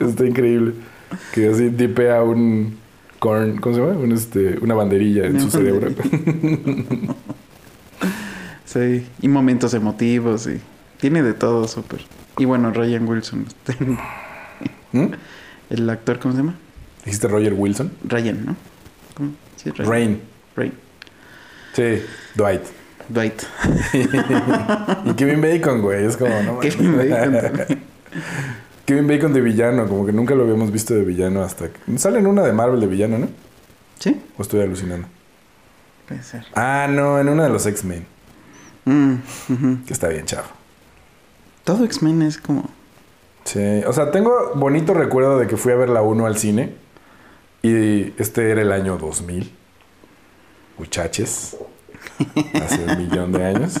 está 0.00 0.24
increíble. 0.24 0.72
Que 1.34 1.48
así 1.50 1.68
tipea 1.68 2.22
un 2.22 2.78
corn, 3.18 3.58
¿cómo 3.60 3.74
se 3.74 3.80
llama? 3.82 3.92
Un, 3.98 4.12
este, 4.12 4.58
una 4.62 4.74
banderilla 4.74 5.26
en 5.26 5.38
su 5.38 5.50
cerebro. 5.50 5.90
Sí, 8.72 9.06
y 9.20 9.28
momentos 9.28 9.74
emotivos 9.74 10.46
y 10.46 10.58
tiene 10.98 11.22
de 11.22 11.34
todo 11.34 11.68
súper. 11.68 12.00
Y 12.38 12.46
bueno, 12.46 12.70
Ryan 12.70 13.06
Wilson, 13.06 13.46
este, 13.46 13.84
¿Mm? 14.92 15.08
el 15.68 15.90
actor, 15.90 16.18
¿cómo 16.18 16.32
se 16.32 16.40
llama? 16.40 16.54
¿Dijiste 17.04 17.28
Roger 17.28 17.52
Wilson? 17.52 17.92
Ryan, 18.04 18.46
¿no? 18.46 18.56
¿Cómo? 19.14 19.32
Sí, 19.56 19.70
Ryan. 19.70 19.90
Rain. 19.90 20.20
Rain. 20.56 20.72
Sí, 21.74 22.02
Dwight. 22.34 22.62
Dwight. 23.08 23.42
Y 25.04 25.14
Kevin 25.14 25.42
Bacon, 25.42 25.82
güey. 25.82 26.06
Es 26.06 26.16
como, 26.16 26.40
no. 26.42 26.60
Kevin 26.60 26.96
Bacon 26.96 27.40
también. 27.40 27.82
Kevin 28.86 29.06
Bacon 29.06 29.32
de 29.34 29.40
villano, 29.40 29.86
como 29.86 30.06
que 30.06 30.12
nunca 30.12 30.34
lo 30.34 30.44
habíamos 30.44 30.72
visto 30.72 30.94
de 30.94 31.02
villano 31.02 31.42
hasta 31.42 31.68
que... 31.68 31.98
Sale 31.98 32.18
en 32.18 32.26
una 32.26 32.42
de 32.42 32.52
Marvel 32.52 32.80
de 32.80 32.86
villano, 32.86 33.18
¿no? 33.18 33.28
¿Sí? 33.98 34.20
¿O 34.38 34.42
estoy 34.42 34.60
alucinando? 34.60 35.08
Puede 36.08 36.22
ser. 36.22 36.44
Ah, 36.54 36.88
no, 36.90 37.20
en 37.20 37.28
una 37.28 37.44
de 37.44 37.50
los 37.50 37.64
X-Men, 37.66 38.04
Mm, 38.84 39.84
que 39.86 39.92
está 39.92 40.08
bien 40.08 40.24
chafa. 40.26 40.50
Todo 41.64 41.84
X-Men 41.84 42.22
es 42.22 42.38
como... 42.38 42.68
Sí, 43.44 43.82
o 43.86 43.92
sea, 43.92 44.10
tengo 44.10 44.52
bonito 44.54 44.94
recuerdo 44.94 45.38
de 45.38 45.46
que 45.46 45.56
fui 45.56 45.72
a 45.72 45.76
ver 45.76 45.88
la 45.88 46.02
1 46.02 46.26
al 46.26 46.36
cine 46.38 46.74
y 47.62 48.12
este 48.20 48.50
era 48.50 48.62
el 48.62 48.72
año 48.72 48.96
2000. 48.98 49.52
Muchaches. 50.78 51.56
Hace 52.54 52.84
un 52.84 52.98
millón 52.98 53.32
de 53.32 53.44
años. 53.44 53.80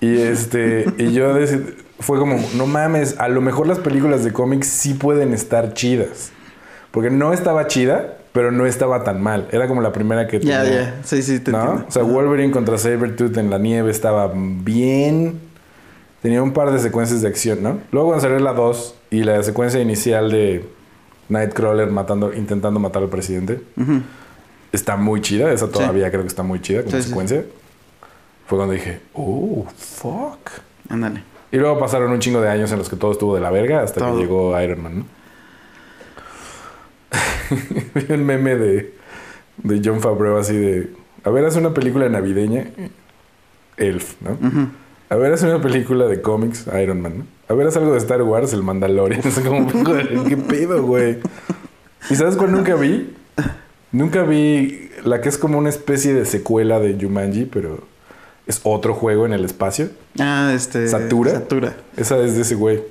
Y 0.00 0.16
este, 0.18 0.86
y 0.98 1.12
yo 1.12 1.36
deci- 1.38 1.74
fue 2.00 2.18
como, 2.18 2.38
no 2.56 2.66
mames, 2.66 3.18
a 3.18 3.28
lo 3.28 3.40
mejor 3.40 3.66
las 3.66 3.78
películas 3.78 4.24
de 4.24 4.32
cómics 4.32 4.66
sí 4.68 4.94
pueden 4.94 5.32
estar 5.32 5.74
chidas. 5.74 6.30
Porque 6.90 7.10
no 7.10 7.32
estaba 7.32 7.66
chida, 7.66 8.18
pero 8.34 8.50
no 8.52 8.66
estaba 8.66 9.02
tan 9.04 9.22
mal. 9.22 9.48
Era 9.52 9.66
como 9.68 9.80
la 9.80 9.92
primera 9.92 10.26
que 10.26 10.40
Ya, 10.40 10.62
tenía. 10.64 10.80
ya. 10.82 11.00
Sí, 11.04 11.22
sí, 11.22 11.38
te 11.40 11.52
¿no? 11.52 11.60
entiendo. 11.60 11.84
O 11.88 11.90
sea, 11.90 12.02
Wolverine 12.02 12.52
contra 12.52 12.76
Sabretooth 12.76 13.36
en 13.38 13.48
la 13.48 13.56
nieve 13.58 13.90
estaba 13.90 14.30
bien. 14.34 15.40
Tenía 16.20 16.42
un 16.42 16.52
par 16.52 16.70
de 16.72 16.78
secuencias 16.80 17.22
de 17.22 17.28
acción, 17.28 17.62
¿no? 17.62 17.78
Luego 17.92 18.08
cuando 18.08 18.22
salió 18.22 18.38
la 18.40 18.52
2 18.52 18.94
y 19.12 19.22
la 19.22 19.42
secuencia 19.42 19.80
inicial 19.80 20.30
de 20.30 20.64
Nightcrawler 21.28 21.88
matando, 21.90 22.32
intentando 22.34 22.80
matar 22.80 23.02
al 23.04 23.08
presidente, 23.08 23.60
está 24.72 24.96
muy 24.96 25.20
chida. 25.20 25.52
Esa 25.52 25.68
todavía 25.70 26.10
creo 26.10 26.22
que 26.22 26.28
está 26.28 26.42
muy 26.42 26.60
chida 26.60 26.80
como 26.82 26.90
Sí, 26.96 27.02
sí, 27.02 27.08
secuencia. 27.10 27.44
Fue 28.46 28.58
cuando 28.58 28.74
dije, 28.74 29.00
oh, 29.14 29.64
fuck. 29.76 30.50
Ándale. 30.88 31.22
Y 31.52 31.56
luego 31.56 31.78
pasaron 31.78 32.10
un 32.10 32.18
chingo 32.18 32.40
de 32.40 32.48
años 32.48 32.72
en 32.72 32.78
los 32.78 32.88
que 32.90 32.96
todo 32.96 33.12
estuvo 33.12 33.34
de 33.36 33.40
la 33.40 33.50
verga 33.50 33.82
hasta 33.82 34.00
Todo. 34.00 34.14
que 34.16 34.22
llegó 34.22 34.60
Iron 34.60 34.82
Man, 34.82 34.98
¿no? 34.98 35.04
Vi 37.94 38.06
un 38.14 38.24
meme 38.24 38.56
de, 38.56 38.94
de 39.58 39.82
John 39.84 40.00
Favreau 40.00 40.36
así 40.36 40.56
de... 40.56 40.90
A 41.24 41.30
ver, 41.30 41.44
haz 41.44 41.56
una 41.56 41.72
película 41.72 42.08
navideña. 42.08 42.66
Elf, 43.76 44.14
¿no? 44.20 44.70
A 45.08 45.16
ver, 45.16 45.32
haz 45.32 45.42
una 45.42 45.60
película 45.60 46.06
de 46.06 46.20
cómics. 46.20 46.66
Iron 46.80 47.00
Man, 47.00 47.18
¿no? 47.18 47.26
A 47.48 47.54
ver, 47.54 47.66
haz 47.66 47.76
algo 47.76 47.92
de 47.92 47.98
Star 47.98 48.22
Wars. 48.22 48.52
El 48.52 48.62
Mandalorian. 48.62 49.20
Es 49.24 49.38
como... 49.40 49.66
¿Qué 50.28 50.36
pedo, 50.36 50.82
güey? 50.82 51.18
¿Y 52.10 52.16
sabes 52.16 52.36
cuál 52.36 52.52
nunca 52.52 52.74
vi? 52.74 53.14
Nunca 53.92 54.22
vi 54.22 54.90
la 55.04 55.20
que 55.20 55.28
es 55.28 55.38
como 55.38 55.58
una 55.58 55.68
especie 55.68 56.12
de 56.14 56.26
secuela 56.26 56.80
de 56.80 56.98
Jumanji, 57.00 57.44
pero 57.46 57.84
es 58.46 58.60
otro 58.64 58.94
juego 58.94 59.24
en 59.24 59.32
el 59.32 59.44
espacio. 59.44 59.88
Ah, 60.18 60.52
este... 60.54 60.88
¿Satura? 60.88 61.32
Satura. 61.32 61.76
Esa 61.96 62.18
es 62.18 62.34
de 62.34 62.42
ese 62.42 62.54
güey. 62.54 62.82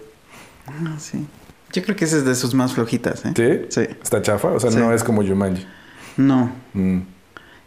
Ah, 0.68 0.96
sí. 0.98 1.26
Yo 1.74 1.82
creo 1.84 1.96
que 1.96 2.06
esa 2.06 2.18
es 2.18 2.26
de 2.26 2.36
sus 2.36 2.54
más 2.54 2.74
flojitas, 2.74 3.26
¿eh? 3.26 3.34
¿Sí? 3.36 3.66
Sí. 3.70 3.82
¿Está 4.02 4.22
chafa? 4.22 4.50
O 4.50 4.60
sea, 4.60 4.72
Sí. 4.72 4.78
no 4.78 4.94
es 4.94 5.04
como 5.04 5.24
Jumanji. 5.24 5.66
No. 6.18 6.52
Mm. 6.74 7.00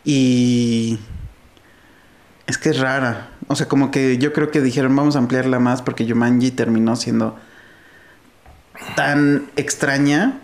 Y... 0.05 0.99
Es 2.47 2.57
que 2.59 2.69
es 2.71 2.79
rara. 2.79 3.31
O 3.49 3.57
sea, 3.57 3.67
como 3.67 3.91
que 3.91 4.19
yo 4.19 4.33
creo 4.33 4.51
que 4.53 4.61
dijeron, 4.61 4.95
vamos 4.95 5.17
a 5.17 5.19
ampliarla 5.19 5.59
más 5.59 5.83
porque 5.83 6.09
Jumanji 6.09 6.53
terminó 6.53 6.95
siendo 6.95 7.37
tan 8.95 9.47
extraña 9.57 10.39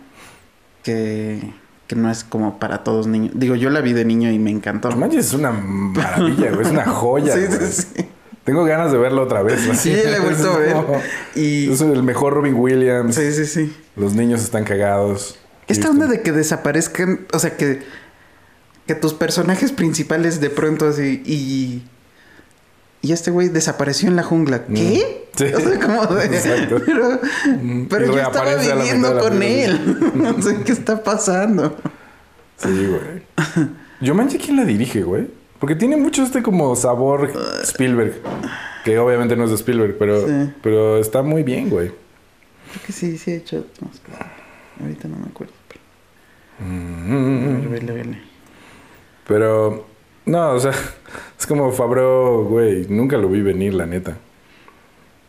que, 0.83 1.53
que 1.87 1.95
no 1.95 2.11
es 2.11 2.25
como 2.25 2.59
para 2.59 2.83
todos 2.83 3.07
niños. 3.07 3.33
Digo, 3.37 3.55
yo 3.55 3.71
la 3.71 3.81
vi 3.81 3.93
de 3.93 4.05
niño 4.05 4.31
y 4.33 4.39
me 4.41 4.51
encantó. 4.51 4.91
Jumanji 4.91 5.19
es 5.19 5.33
una 5.33 5.53
maravilla, 5.53 6.51
güey. 6.51 6.67
Es 6.67 6.73
una 6.73 6.85
joya, 6.87 7.35
Sí, 7.37 7.47
sí, 7.49 7.83
sí. 7.95 8.09
Tengo 8.45 8.65
ganas 8.65 8.91
de 8.91 8.99
verlo 8.99 9.23
otra 9.23 9.43
vez. 9.43 9.61
Sí, 9.79 9.91
la 9.93 10.17
he 10.17 10.21
vuelto 10.25 10.53
a 10.53 10.59
ver. 10.59 10.73
como- 10.73 11.01
Y... 11.35 11.71
Es 11.73 11.81
el 11.81 12.03
mejor 12.03 12.35
Robin 12.35 12.55
Williams. 12.55 13.15
Sí, 13.15 13.33
sí, 13.33 13.47
sí. 13.47 13.77
Los 13.97 14.15
niños 14.15 14.43
están 14.43 14.65
cagados. 14.65 15.39
Esta 15.69 15.91
onda 15.91 16.07
de 16.07 16.23
que 16.23 16.33
desaparezcan, 16.33 17.27
o 17.33 17.39
sea, 17.39 17.57
que, 17.57 17.83
que 18.87 18.95
tus 18.97 19.15
personajes 19.15 19.71
principales 19.73 20.41
de 20.41 20.51
pronto 20.51 20.89
así 20.89 21.23
y... 21.25 21.85
Y 23.05 23.13
este 23.13 23.33
güey 23.33 23.49
desapareció 23.49 24.09
en 24.09 24.15
la 24.17 24.23
jungla. 24.23 24.65
¿Qué? 24.67 25.27
Mm. 25.33 25.37
Sí. 25.37 25.45
O 25.55 25.61
sea, 25.61 25.81
como 25.81 26.07
de... 26.15 26.25
Exacto. 26.27 26.81
Pero, 26.87 27.21
Mm. 27.61 27.87
pero 27.89 28.07
yo 28.07 28.19
estaba 28.21 28.55
viviendo 28.55 29.19
con 29.19 29.43
él. 29.43 30.13
No 30.15 30.41
sé 30.43 30.59
qué 30.65 30.73
está 30.73 31.03
pasando. 31.03 31.77
Sí, 32.59 32.69
güey. 32.87 33.23
Jumanji, 34.07 34.39
¿quién 34.39 34.57
la 34.57 34.65
dirige, 34.65 35.03
güey? 35.03 35.29
Porque 35.63 35.77
tiene 35.77 35.97
mucho 35.97 36.25
este 36.25 36.43
como 36.43 36.75
sabor 36.75 37.31
Spielberg. 37.63 38.15
Que 38.85 38.99
obviamente 38.99 39.37
no 39.37 39.45
es 39.45 39.51
de 39.51 39.55
Spielberg, 39.55 39.97
pero, 39.97 40.27
Sí. 40.27 40.53
pero 40.61 40.99
está 40.99 41.23
muy 41.23 41.45
bien, 41.45 41.71
güey. 41.71 41.87
Creo 41.87 42.85
que 42.85 42.93
sí, 42.93 43.17
sí 43.17 43.31
he 43.31 43.37
hecho... 43.37 43.65
no, 43.81 43.89
espera. 43.93 44.33
Ahorita 44.81 45.07
no 45.07 45.19
me 45.19 45.27
acuerdo. 45.27 45.53
Pero... 45.69 45.81
Mm. 46.69 47.45
A 47.45 47.59
ver, 47.61 47.69
vele, 47.69 47.93
vele. 47.93 48.23
Pero, 49.29 49.87
no, 50.27 50.51
o 50.51 50.59
sea, 50.59 50.73
es 51.39 51.47
como 51.47 51.71
Fabro, 51.71 52.43
güey, 52.43 52.89
nunca 52.89 53.17
lo 53.17 53.29
vi 53.29 53.41
venir, 53.41 53.73
la 53.73 53.87
neta. 53.87 54.17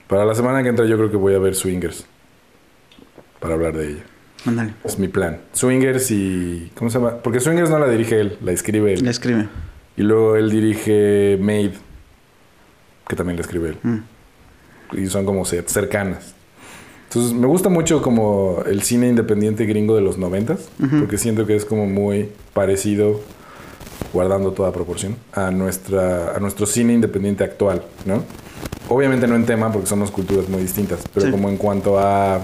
Para 0.07 0.25
la 0.25 0.33
semana 0.33 0.63
que 0.63 0.69
entra 0.69 0.87
yo 0.87 0.97
creo 0.97 1.11
que 1.11 1.17
voy 1.17 1.35
a 1.35 1.37
ver 1.37 1.53
Swingers. 1.53 2.07
Para 3.39 3.53
hablar 3.53 3.77
de 3.77 3.87
ella. 3.87 4.03
Ándale. 4.47 4.73
Es 4.83 4.97
mi 4.97 5.09
plan. 5.09 5.41
Swingers 5.51 6.09
y... 6.09 6.71
¿Cómo 6.73 6.89
se 6.89 6.97
llama? 6.97 7.17
Porque 7.17 7.39
Swingers 7.39 7.69
no 7.69 7.77
la 7.77 7.87
dirige 7.87 8.19
él, 8.19 8.39
la 8.41 8.51
escribe 8.51 8.95
él. 8.95 9.03
Le 9.03 9.11
escribe. 9.11 9.47
Y 9.97 10.01
luego 10.03 10.35
él 10.35 10.49
dirige 10.49 11.37
Made, 11.41 11.73
que 13.07 13.15
también 13.15 13.37
la 13.37 13.41
escribe 13.43 13.69
él. 13.69 13.77
Mm. 13.83 14.97
Y 14.97 15.07
son 15.07 15.25
como 15.25 15.43
cer- 15.45 15.65
cercanas. 15.67 16.33
Entonces 17.09 17.33
me 17.33 17.45
gusta 17.45 17.69
mucho 17.69 18.01
como 18.01 18.63
el 18.65 18.81
cine 18.81 19.07
independiente 19.07 19.65
gringo 19.65 19.95
de 19.95 20.01
los 20.01 20.17
noventas, 20.17 20.67
Ujú. 20.83 20.99
porque 21.01 21.17
siento 21.19 21.45
que 21.45 21.55
es 21.55 21.63
como 21.65 21.85
muy 21.85 22.29
parecido, 22.53 23.19
guardando 24.11 24.51
toda 24.51 24.71
proporción, 24.71 25.15
a, 25.33 25.51
nuestra, 25.51 26.35
a 26.35 26.39
nuestro 26.39 26.65
cine 26.65 26.93
independiente 26.93 27.43
actual, 27.43 27.83
¿no? 28.05 28.23
Obviamente 28.89 29.27
no 29.27 29.35
en 29.35 29.45
tema, 29.45 29.71
porque 29.71 29.87
somos 29.87 30.09
culturas 30.11 30.49
muy 30.49 30.61
distintas, 30.63 31.01
pero 31.13 31.27
Sí. 31.27 31.31
como 31.31 31.49
en 31.49 31.57
cuanto 31.57 31.99
a... 31.99 32.41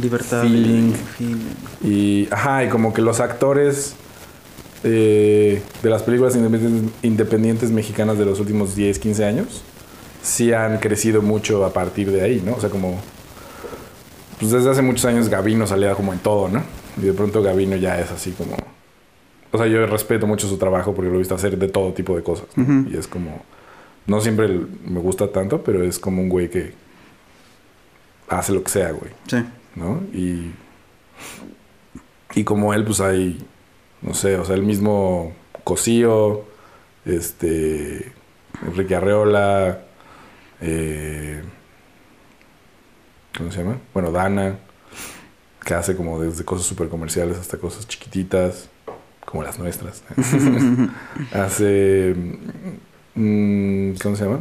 Libertad. 0.00 0.42
Feeling. 0.42 0.92
feeling. 0.92 1.36
Y, 1.82 2.28
ajá, 2.32 2.64
y 2.64 2.68
como 2.68 2.92
que 2.92 3.00
los 3.00 3.20
actores 3.20 3.94
eh, 4.84 5.62
de 5.82 5.90
las 5.90 6.02
películas 6.02 6.36
independientes, 6.36 6.92
independientes 7.02 7.70
mexicanas 7.70 8.18
de 8.18 8.24
los 8.24 8.38
últimos 8.38 8.76
10, 8.76 8.98
15 8.98 9.24
años 9.24 9.62
sí 10.24 10.52
han 10.52 10.78
crecido 10.78 11.22
mucho 11.22 11.64
a 11.64 11.72
partir 11.72 12.10
de 12.10 12.22
ahí, 12.22 12.42
¿no? 12.44 12.54
O 12.54 12.60
sea, 12.60 12.70
como... 12.70 13.00
Pues 14.38 14.50
desde 14.50 14.70
hace 14.70 14.82
muchos 14.82 15.04
años 15.04 15.28
Gavino 15.28 15.66
salía 15.66 15.94
como 15.94 16.12
en 16.12 16.18
todo, 16.18 16.48
¿no? 16.48 16.62
Y 16.96 17.02
de 17.02 17.12
pronto 17.12 17.42
Gavino 17.42 17.76
ya 17.76 18.00
es 18.00 18.10
así 18.10 18.32
como... 18.32 18.56
O 19.52 19.58
sea, 19.58 19.66
yo 19.68 19.86
respeto 19.86 20.26
mucho 20.26 20.48
su 20.48 20.56
trabajo 20.56 20.94
porque 20.94 21.10
lo 21.10 21.16
he 21.16 21.18
visto 21.18 21.34
hacer 21.34 21.56
de 21.56 21.68
todo 21.68 21.92
tipo 21.92 22.16
de 22.16 22.22
cosas. 22.22 22.46
¿no? 22.56 22.64
Ujú. 22.64 22.90
Y 22.90 22.96
es 22.96 23.06
como... 23.06 23.42
No 24.06 24.20
siempre 24.20 24.48
me 24.84 25.00
gusta 25.00 25.30
tanto, 25.30 25.62
pero 25.62 25.84
es 25.84 25.98
como 25.98 26.20
un 26.20 26.28
güey 26.28 26.50
que 26.50 26.72
hace 28.28 28.52
lo 28.52 28.62
que 28.64 28.70
sea, 28.70 28.90
güey. 28.90 29.12
Sí. 29.28 29.44
¿no? 29.76 30.02
Y, 30.12 30.52
y 32.34 32.44
como 32.44 32.74
él, 32.74 32.84
pues 32.84 33.00
hay, 33.00 33.38
no 34.04 34.14
sé, 34.14 34.36
o 34.36 34.44
sea, 34.44 34.54
el 34.54 34.62
mismo 34.62 35.32
Cosío, 35.64 36.44
este, 37.06 38.12
Enrique 38.66 38.94
Arreola, 38.94 39.80
eh, 40.60 41.42
¿cómo 43.36 43.50
se 43.50 43.58
llama? 43.58 43.78
Bueno, 43.94 44.12
Dana, 44.12 44.58
que 45.64 45.74
hace 45.74 45.96
como 45.96 46.20
desde 46.20 46.44
cosas 46.44 46.66
súper 46.66 46.88
comerciales 46.88 47.38
hasta 47.38 47.56
cosas 47.56 47.88
chiquititas, 47.88 48.68
como 49.24 49.42
las 49.42 49.58
nuestras. 49.58 50.04
hace, 51.32 52.14
mm, 53.14 53.94
¿cómo 54.02 54.16
se 54.16 54.24
llama? 54.24 54.40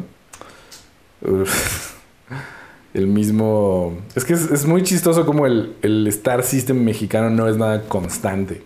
el 2.93 3.07
mismo... 3.07 3.97
Es 4.13 4.25
que 4.25 4.33
es, 4.33 4.51
es 4.51 4.65
muy 4.65 4.83
chistoso 4.83 5.25
como 5.25 5.47
el, 5.47 5.77
el 5.81 6.05
Star 6.07 6.43
System 6.43 6.83
mexicano 6.83 7.29
no 7.29 7.47
es 7.47 7.55
nada 7.55 7.87
constante, 7.87 8.61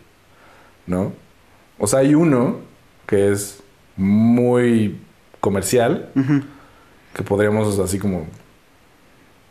¿no? 0.88 1.14
O 1.78 1.86
sea, 1.88 2.00
hay 2.00 2.16
uno 2.16 2.58
que 3.06 3.32
es 3.32 3.62
muy 3.96 5.00
comercial, 5.40 6.10
que 7.14 7.24
podríamos 7.24 7.78
así 7.80 8.00
como 8.00 8.26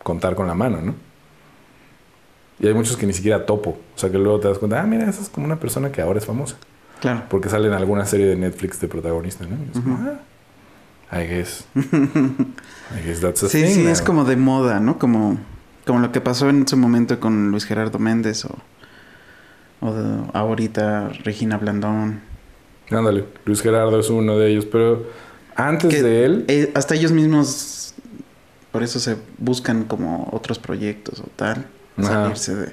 contar 0.02 0.34
con 0.34 0.46
la 0.46 0.54
mano, 0.54 0.80
¿no? 0.82 0.94
Y 2.58 2.66
hay 2.66 2.74
muchos 2.74 2.96
que 2.96 3.06
ni 3.06 3.12
siquiera 3.12 3.44
topo. 3.44 3.78
O 3.94 3.98
sea, 3.98 4.10
que 4.10 4.18
luego 4.18 4.40
te 4.40 4.48
das 4.48 4.58
cuenta, 4.58 4.80
ah, 4.80 4.86
mira, 4.86 5.08
esa 5.08 5.20
es 5.22 5.28
como 5.28 5.46
una 5.46 5.56
persona 5.60 5.92
que 5.92 6.00
ahora 6.00 6.18
es 6.18 6.24
famosa. 6.26 6.56
Claro. 7.00 7.24
Porque 7.28 7.48
sale 7.50 7.68
en 7.68 7.74
alguna 7.74 8.06
serie 8.06 8.26
de 8.26 8.36
Netflix 8.36 8.80
de 8.80 8.88
protagonista, 8.88 9.44
¿no? 9.44 9.56
Y 9.62 9.70
es 9.76 9.80
como, 9.82 9.98
ah, 11.10 11.18
I 11.20 11.26
guess. 11.28 11.66
I 11.76 13.06
guess 13.06 13.20
that's 13.20 13.42
a 13.42 13.48
Sí, 13.48 13.62
thing 13.62 13.74
sí, 13.74 13.82
now. 13.82 13.90
es 13.92 14.00
como 14.00 14.24
de 14.24 14.36
moda, 14.36 14.80
¿no? 14.80 14.98
Como, 14.98 15.38
como 15.86 15.98
lo 16.00 16.12
que 16.12 16.20
pasó 16.22 16.48
en 16.48 16.66
su 16.66 16.76
momento 16.76 17.20
con 17.20 17.50
Luis 17.50 17.64
Gerardo 17.64 17.98
Méndez 17.98 18.44
o, 18.46 18.56
o 19.80 19.92
de- 19.92 20.22
ahorita 20.32 21.08
Regina 21.24 21.56
Blandón. 21.58 22.20
Ándale, 22.90 23.24
Luis 23.44 23.62
Gerardo 23.62 23.98
es 23.98 24.10
uno 24.10 24.38
de 24.38 24.50
ellos, 24.52 24.66
pero 24.66 25.06
antes 25.56 25.90
Que, 25.94 26.02
de 26.02 26.24
él, 26.24 26.44
eh, 26.48 26.70
hasta 26.74 26.94
ellos 26.94 27.12
mismos, 27.12 27.94
por 28.72 28.82
eso 28.82 29.00
se 29.00 29.16
buscan 29.38 29.84
como 29.84 30.28
otros 30.32 30.58
proyectos 30.58 31.20
o 31.20 31.26
tal, 31.36 31.66
Ajá. 31.96 32.08
salirse 32.24 32.54
de... 32.54 32.72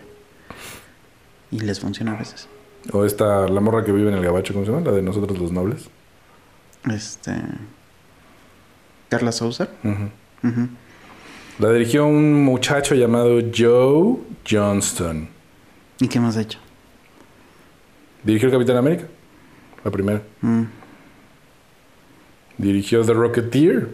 Y 1.51 1.60
les 1.62 1.80
funciona 1.80 2.14
a 2.14 2.18
veces. 2.18 2.47
O 2.91 3.06
esta, 3.06 3.47
la 3.47 3.62
morra 3.62 3.84
que 3.84 3.91
vive 3.91 4.10
en 4.12 4.18
el 4.18 4.24
gabacho, 4.24 4.54
¿cómo 4.54 4.66
se 4.66 4.72
llama? 4.72 4.84
La 4.86 4.91
de 4.91 5.01
nosotros 5.01 5.38
los 5.39 5.51
nobles. 5.51 5.89
Este. 6.91 7.32
Carla 9.10 9.32
Sousa. 9.32 9.70
La 11.60 11.72
dirigió 11.72 12.06
un 12.08 12.43
muchacho 12.43 12.95
llamado 12.95 13.39
Joe 13.56 14.18
Johnston. 14.49 15.30
¿Y 15.99 16.08
qué 16.08 16.20
más 16.20 16.36
ha 16.38 16.41
hecho? 16.41 16.60
Dirigió 18.24 18.47
el 18.47 18.53
Capitán 18.53 18.78
América. 18.78 19.05
La 19.84 19.91
primera. 19.91 20.21
Mm. 20.41 20.63
Dirigió 22.57 23.03
The 23.03 23.13
Rocketeer. 23.13 23.89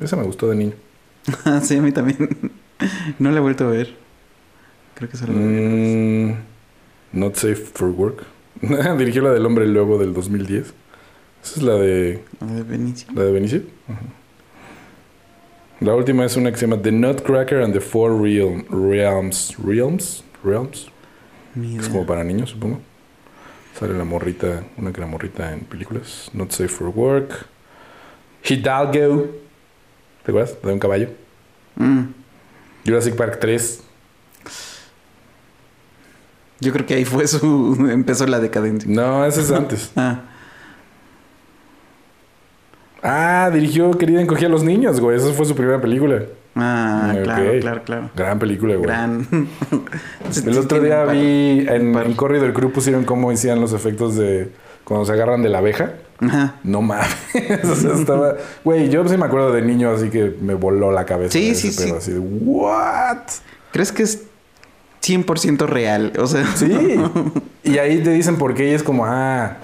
Esa 0.00 0.16
me 0.16 0.22
gustó 0.24 0.48
de 0.48 0.56
niño. 0.56 0.72
Sí, 1.62 1.76
a 1.76 1.82
mí 1.82 1.92
también. 1.92 2.50
no 3.18 3.30
la 3.30 3.38
he 3.38 3.40
vuelto 3.40 3.64
a 3.66 3.70
ver. 3.70 3.94
Creo 4.94 5.08
que 5.08 5.16
solo. 5.16 5.32
Mm, 5.34 6.34
not 7.12 7.34
Safe 7.36 7.56
for 7.56 7.88
Work. 7.90 8.24
Dirigió 8.98 9.22
la 9.22 9.30
del 9.30 9.46
Hombre 9.46 9.66
Lobo 9.66 9.98
del 9.98 10.12
2010. 10.14 10.74
Esa 11.44 11.56
es 11.56 11.62
la 11.62 11.74
de, 11.74 12.22
La 12.40 12.46
de 12.54 12.62
Benicio. 12.62 13.08
la 13.14 13.22
de 13.24 13.32
Benicio. 13.32 13.62
La 15.80 15.94
última 15.96 16.24
es 16.24 16.36
una 16.36 16.52
que 16.52 16.58
se 16.58 16.66
llama 16.68 16.80
The 16.80 16.92
Nutcracker 16.92 17.62
and 17.62 17.72
the 17.72 17.80
Four 17.80 18.12
Realm- 18.12 18.64
Realms. 18.70 19.56
Realms? 19.64 20.22
Realms. 20.44 20.86
Es 21.80 21.88
como 21.88 22.06
para 22.06 22.22
niños, 22.22 22.50
supongo. 22.50 22.80
Sale 23.78 23.94
la 23.94 24.04
morrita, 24.04 24.64
una 24.76 24.92
que 24.92 25.00
la 25.00 25.06
morrita 25.06 25.52
en 25.52 25.60
películas. 25.60 26.30
Not 26.32 26.50
Safe 26.50 26.68
for 26.68 26.88
Work. 26.88 27.46
Hidalgo. 28.44 29.26
¿Te 30.24 30.30
acuerdas? 30.30 30.60
De 30.62 30.72
un 30.72 30.78
caballo. 30.78 31.08
Mm. 31.76 32.02
Jurassic 32.84 33.16
Park 33.16 33.38
3. 33.40 33.82
Yo 36.60 36.72
creo 36.72 36.86
que 36.86 36.94
ahí 36.94 37.04
fue 37.04 37.26
su. 37.26 37.86
Empezó 37.90 38.26
la 38.26 38.40
decadencia. 38.40 38.88
No, 38.90 39.24
ese 39.24 39.40
es 39.40 39.50
antes. 39.50 39.92
Ah, 39.96 40.22
Ah, 43.04 43.50
dirigió 43.52 43.90
Querida 43.98 44.20
encogía 44.20 44.46
a 44.46 44.50
los 44.50 44.62
niños, 44.62 45.00
güey. 45.00 45.16
Esa 45.16 45.32
fue 45.32 45.44
su 45.44 45.56
primera 45.56 45.80
película. 45.80 46.22
Ah 46.56 47.14
claro, 47.22 47.60
claro, 47.60 47.82
claro. 47.84 48.10
Gran 48.16 48.38
película, 48.38 48.74
güey. 48.74 48.86
Gran. 48.86 49.26
El 50.46 50.58
otro 50.58 50.80
día 50.80 51.04
vi 51.04 51.66
en, 51.68 51.94
en 51.96 52.14
Corridor 52.14 52.52
Crew 52.52 52.72
pusieron 52.72 53.04
cómo 53.04 53.30
hacían 53.30 53.60
los 53.60 53.72
efectos 53.72 54.16
de 54.16 54.50
cuando 54.84 55.06
se 55.06 55.12
agarran 55.12 55.42
de 55.42 55.48
la 55.48 55.58
abeja. 55.58 55.94
Ajá. 56.20 56.56
No 56.62 56.82
mames. 56.82 57.08
o 57.64 57.74
sea, 57.74 57.94
estaba. 57.94 58.36
Güey, 58.64 58.88
yo 58.88 59.06
sí 59.08 59.16
me 59.16 59.26
acuerdo 59.26 59.52
de 59.52 59.62
niño, 59.62 59.90
así 59.90 60.08
que 60.10 60.34
me 60.40 60.54
voló 60.54 60.92
la 60.92 61.04
cabeza. 61.04 61.32
Sí, 61.32 61.50
ese 61.50 61.72
sí, 61.72 61.76
pedo, 61.76 62.00
sí. 62.00 62.10
Así 62.10 62.12
de, 62.12 62.18
¿what? 62.18 63.18
¿Crees 63.72 63.92
que 63.92 64.02
es 64.02 64.24
100% 65.02 65.66
real? 65.66 66.12
O 66.18 66.26
sea. 66.26 66.46
Sí. 66.54 67.00
y 67.64 67.78
ahí 67.78 68.02
te 68.02 68.10
dicen 68.10 68.36
por 68.36 68.54
qué 68.54 68.70
y 68.70 68.74
es 68.74 68.82
como, 68.82 69.04
ah. 69.06 69.56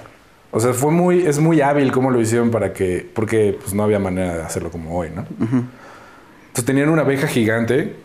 O 0.51 0.59
sea, 0.59 0.73
fue 0.73 0.91
muy, 0.91 1.27
es 1.27 1.37
muy 1.37 1.61
hábil 1.61 1.91
cómo 1.91 2.09
lo 2.09 2.19
hicieron 2.19 2.49
para 2.49 2.73
que, 2.73 3.07
porque 3.13 3.55
pues 3.61 3.75
no 3.75 3.83
había 3.83 3.99
manera 3.99 4.35
de 4.35 4.41
hacerlo 4.41 4.71
como 4.71 4.97
hoy, 4.97 5.11
¿no? 5.15 5.21
Ujú. 5.21 5.63
Entonces 6.49 6.65
tenían 6.65 6.89
una 6.89 7.01
abeja 7.03 7.27
gigante 7.27 7.95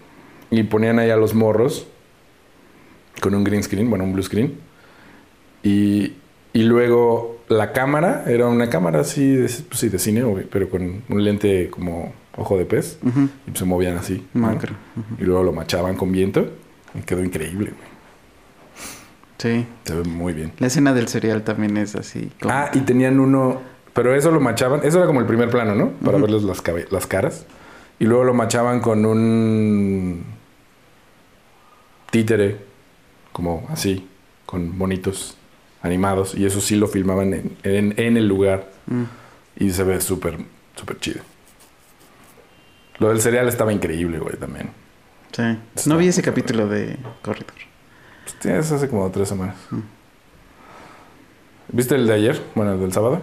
y 0.50 0.62
ponían 0.64 0.98
ahí 0.98 1.10
a 1.10 1.16
los 1.16 1.34
morros 1.34 1.86
con 3.20 3.34
un 3.34 3.44
green 3.44 3.62
screen, 3.62 3.88
bueno, 3.90 4.04
un 4.04 4.12
blue 4.12 4.22
screen. 4.22 4.54
Y, 5.62 6.12
y 6.52 6.62
luego 6.64 7.38
la 7.48 7.72
cámara 7.72 8.24
era 8.26 8.46
una 8.46 8.68
cámara 8.70 9.00
así 9.00 9.34
de, 9.34 9.48
pues 9.68 9.80
sí, 9.80 9.88
de 9.88 9.98
cine, 9.98 10.22
pero 10.50 10.68
con 10.68 11.02
un 11.08 11.24
lente 11.24 11.68
como 11.70 12.12
ojo 12.36 12.58
de 12.58 12.64
pez 12.66 12.98
y 13.52 13.56
se 13.56 13.64
movían 13.64 13.96
así. 13.96 14.26
¿no? 14.34 14.42
Macro. 14.42 14.74
Y 15.18 15.24
luego 15.24 15.42
lo 15.42 15.52
machaban 15.52 15.96
con 15.96 16.12
viento 16.12 16.48
y 16.94 17.00
quedó 17.02 17.24
increíble, 17.24 17.70
güey. 17.76 17.94
Sí. 19.38 19.66
Se 19.84 19.94
ve 19.94 20.04
muy 20.04 20.32
bien. 20.32 20.52
La 20.58 20.68
escena 20.68 20.94
del 20.94 21.08
cereal 21.08 21.42
también 21.42 21.76
es 21.76 21.96
así. 21.96 22.30
como- 22.40 22.54
Ah, 22.54 22.70
y 22.72 22.80
tenían 22.80 23.20
uno, 23.20 23.60
pero 23.92 24.14
eso 24.14 24.30
lo 24.30 24.40
machaban, 24.40 24.80
eso 24.84 24.98
era 24.98 25.06
como 25.06 25.20
el 25.20 25.26
primer 25.26 25.50
plano, 25.50 25.74
¿no? 25.74 25.90
Para 26.04 26.18
verles 26.18 26.42
las, 26.44 26.62
las 26.90 27.06
caras. 27.06 27.46
Y 27.98 28.04
luego 28.06 28.24
lo 28.24 28.34
machaban 28.34 28.80
con 28.80 29.04
un 29.06 30.24
títere, 32.10 32.58
como 33.32 33.66
así, 33.70 34.08
con 34.46 34.78
bonitos 34.78 35.36
animados. 35.82 36.34
Y 36.34 36.44
eso 36.46 36.60
sí 36.60 36.76
lo 36.76 36.86
filmaban 36.88 37.32
en, 37.34 37.56
en- 37.62 37.94
en 37.98 38.16
el 38.16 38.26
lugar. 38.28 38.70
Mm. 38.86 39.04
Y 39.56 39.70
se 39.70 39.84
ve 39.84 40.00
súper, 40.00 40.38
súper 40.74 40.98
chido. 40.98 41.22
Lo 42.98 43.08
del 43.08 43.20
cereal 43.20 43.48
estaba 43.48 43.72
increíble, 43.72 44.18
güey, 44.18 44.36
también. 44.36 44.70
Sí. 45.32 45.42
Está- 45.74 45.90
No 45.90 45.96
vi 45.98 46.08
ese 46.08 46.22
capítulo 46.22 46.68
de 46.68 46.96
Corridor. 47.22 47.54
Pues, 48.24 48.38
tienes 48.40 48.70
hace 48.70 48.88
como 48.88 49.10
tres 49.10 49.28
semanas. 49.28 49.56
Mm. 49.70 49.78
¿Viste 51.72 51.94
el 51.96 52.06
de 52.06 52.14
ayer? 52.14 52.42
Bueno, 52.54 52.72
el 52.74 52.80
del 52.80 52.92
sábado. 52.92 53.20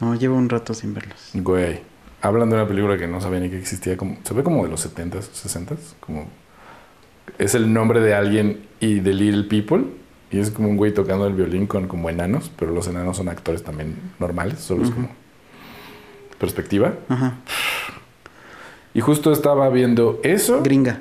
No, 0.00 0.14
llevo 0.14 0.36
un 0.36 0.48
rato 0.48 0.74
sin 0.74 0.92
verlos. 0.92 1.30
Güey, 1.34 1.80
hablan 2.24 2.48
de 2.50 2.56
una 2.56 2.66
película 2.66 2.96
que 2.98 3.06
no 3.06 3.20
sabía 3.20 3.40
ni 3.40 3.50
que 3.50 3.58
existía. 3.58 3.96
Como, 3.96 4.16
se 4.24 4.34
ve 4.34 4.42
como 4.42 4.64
de 4.64 4.70
los 4.70 4.84
70s, 4.84 5.30
60s. 5.32 5.94
Como, 6.00 6.28
es 7.38 7.54
el 7.54 7.72
nombre 7.72 8.00
de 8.00 8.14
alguien 8.14 8.66
y 8.80 9.00
de 9.00 9.12
Little 9.14 9.44
People. 9.44 9.84
Y 10.30 10.38
es 10.38 10.50
como 10.50 10.68
un 10.68 10.76
güey 10.76 10.92
tocando 10.92 11.26
el 11.26 11.34
violín 11.34 11.66
con 11.66 11.86
como 11.86 12.08
enanos. 12.10 12.50
Pero 12.58 12.72
los 12.72 12.88
enanos 12.88 13.16
son 13.18 13.28
actores 13.28 13.62
también 13.62 13.96
normales. 14.18 14.58
Solo 14.60 14.84
es 14.84 14.90
como 14.90 15.08
perspectiva. 16.38 16.94
Ajá. 17.08 17.34
Y 18.94 19.00
justo 19.00 19.30
estaba 19.32 19.68
viendo 19.70 20.20
eso. 20.22 20.62
Gringa. 20.62 21.00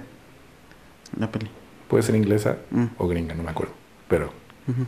La 1.18 1.32
peli. 1.32 1.48
Puede 1.88 2.04
ser 2.04 2.16
inglesa 2.16 2.58
Mm. 2.72 2.86
o 2.98 3.08
gringa, 3.08 3.34
no 3.36 3.44
me 3.44 3.52
acuerdo. 3.52 3.74
Pero. 4.08 4.26
Ujú. 4.68 4.86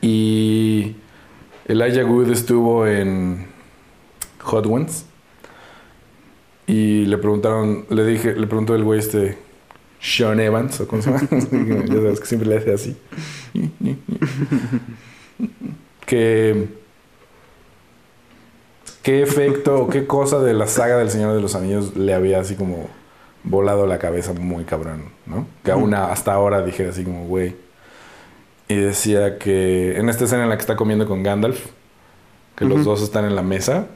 Y 0.00 0.96
Elijah 1.66 2.04
Wood 2.04 2.30
estuvo 2.30 2.86
en 2.86 3.46
Hot 4.46 4.66
Ones. 4.66 5.04
Y 6.66 7.04
le 7.06 7.18
preguntaron, 7.18 7.86
le 7.90 8.04
dije, 8.04 8.34
le 8.34 8.46
preguntó 8.46 8.74
el 8.74 8.82
güey 8.82 8.98
este 8.98 9.38
Sean 10.00 10.40
Evans, 10.40 10.80
o 10.80 10.88
cómo 10.88 11.02
se 11.02 11.10
llama. 11.10 11.28
ya 11.30 11.94
sabes 11.94 12.20
que 12.20 12.26
siempre 12.26 12.48
le 12.48 12.56
hace 12.56 12.72
así. 12.72 12.96
que 16.06 16.68
qué 19.02 19.22
efecto 19.22 19.82
o 19.82 19.88
qué 19.88 20.06
cosa 20.06 20.40
de 20.40 20.54
la 20.54 20.66
saga 20.66 20.96
del 20.96 21.10
Señor 21.10 21.34
de 21.34 21.40
los 21.40 21.54
Anillos 21.54 21.96
le 21.96 22.14
había 22.14 22.40
así 22.40 22.56
como 22.56 22.88
volado 23.44 23.86
la 23.86 23.98
cabeza 23.98 24.32
muy 24.32 24.64
cabrón, 24.64 25.10
¿no? 25.26 25.46
Que 25.62 25.70
aún 25.70 25.94
hasta 25.94 26.32
ahora 26.32 26.62
dijera 26.62 26.90
así 26.90 27.04
como, 27.04 27.26
güey. 27.26 27.54
Y 28.68 28.74
decía 28.74 29.38
que 29.38 29.96
en 29.96 30.08
esta 30.08 30.24
escena 30.24 30.42
en 30.42 30.48
la 30.48 30.56
que 30.56 30.62
está 30.62 30.74
comiendo 30.74 31.06
con 31.06 31.22
Gandalf, 31.22 31.66
que 32.56 32.64
los 32.64 32.84
dos 32.84 33.02
están 33.02 33.24
en 33.24 33.36
la 33.36 33.42
mesa, 33.42 33.86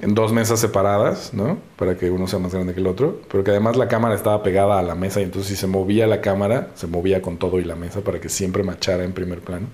en 0.00 0.14
dos 0.14 0.32
mesas 0.32 0.60
separadas, 0.60 1.32
¿no? 1.34 1.58
Para 1.76 1.96
que 1.96 2.10
uno 2.10 2.26
sea 2.26 2.38
más 2.38 2.54
grande 2.54 2.74
que 2.74 2.80
el 2.80 2.86
otro, 2.86 3.20
pero 3.30 3.44
que 3.44 3.50
además 3.50 3.76
la 3.76 3.88
cámara 3.88 4.14
estaba 4.14 4.42
pegada 4.42 4.78
a 4.78 4.82
la 4.82 4.94
mesa 4.94 5.20
y 5.20 5.24
entonces 5.24 5.50
si 5.50 5.56
se 5.56 5.66
movía 5.66 6.06
la 6.06 6.20
cámara, 6.20 6.68
se 6.74 6.86
movía 6.86 7.20
con 7.20 7.36
todo 7.36 7.58
y 7.58 7.64
la 7.64 7.76
mesa 7.76 8.00
para 8.00 8.20
que 8.20 8.28
siempre 8.28 8.62
machara 8.62 9.04
en 9.04 9.12
primer 9.12 9.40
plano. 9.40 9.66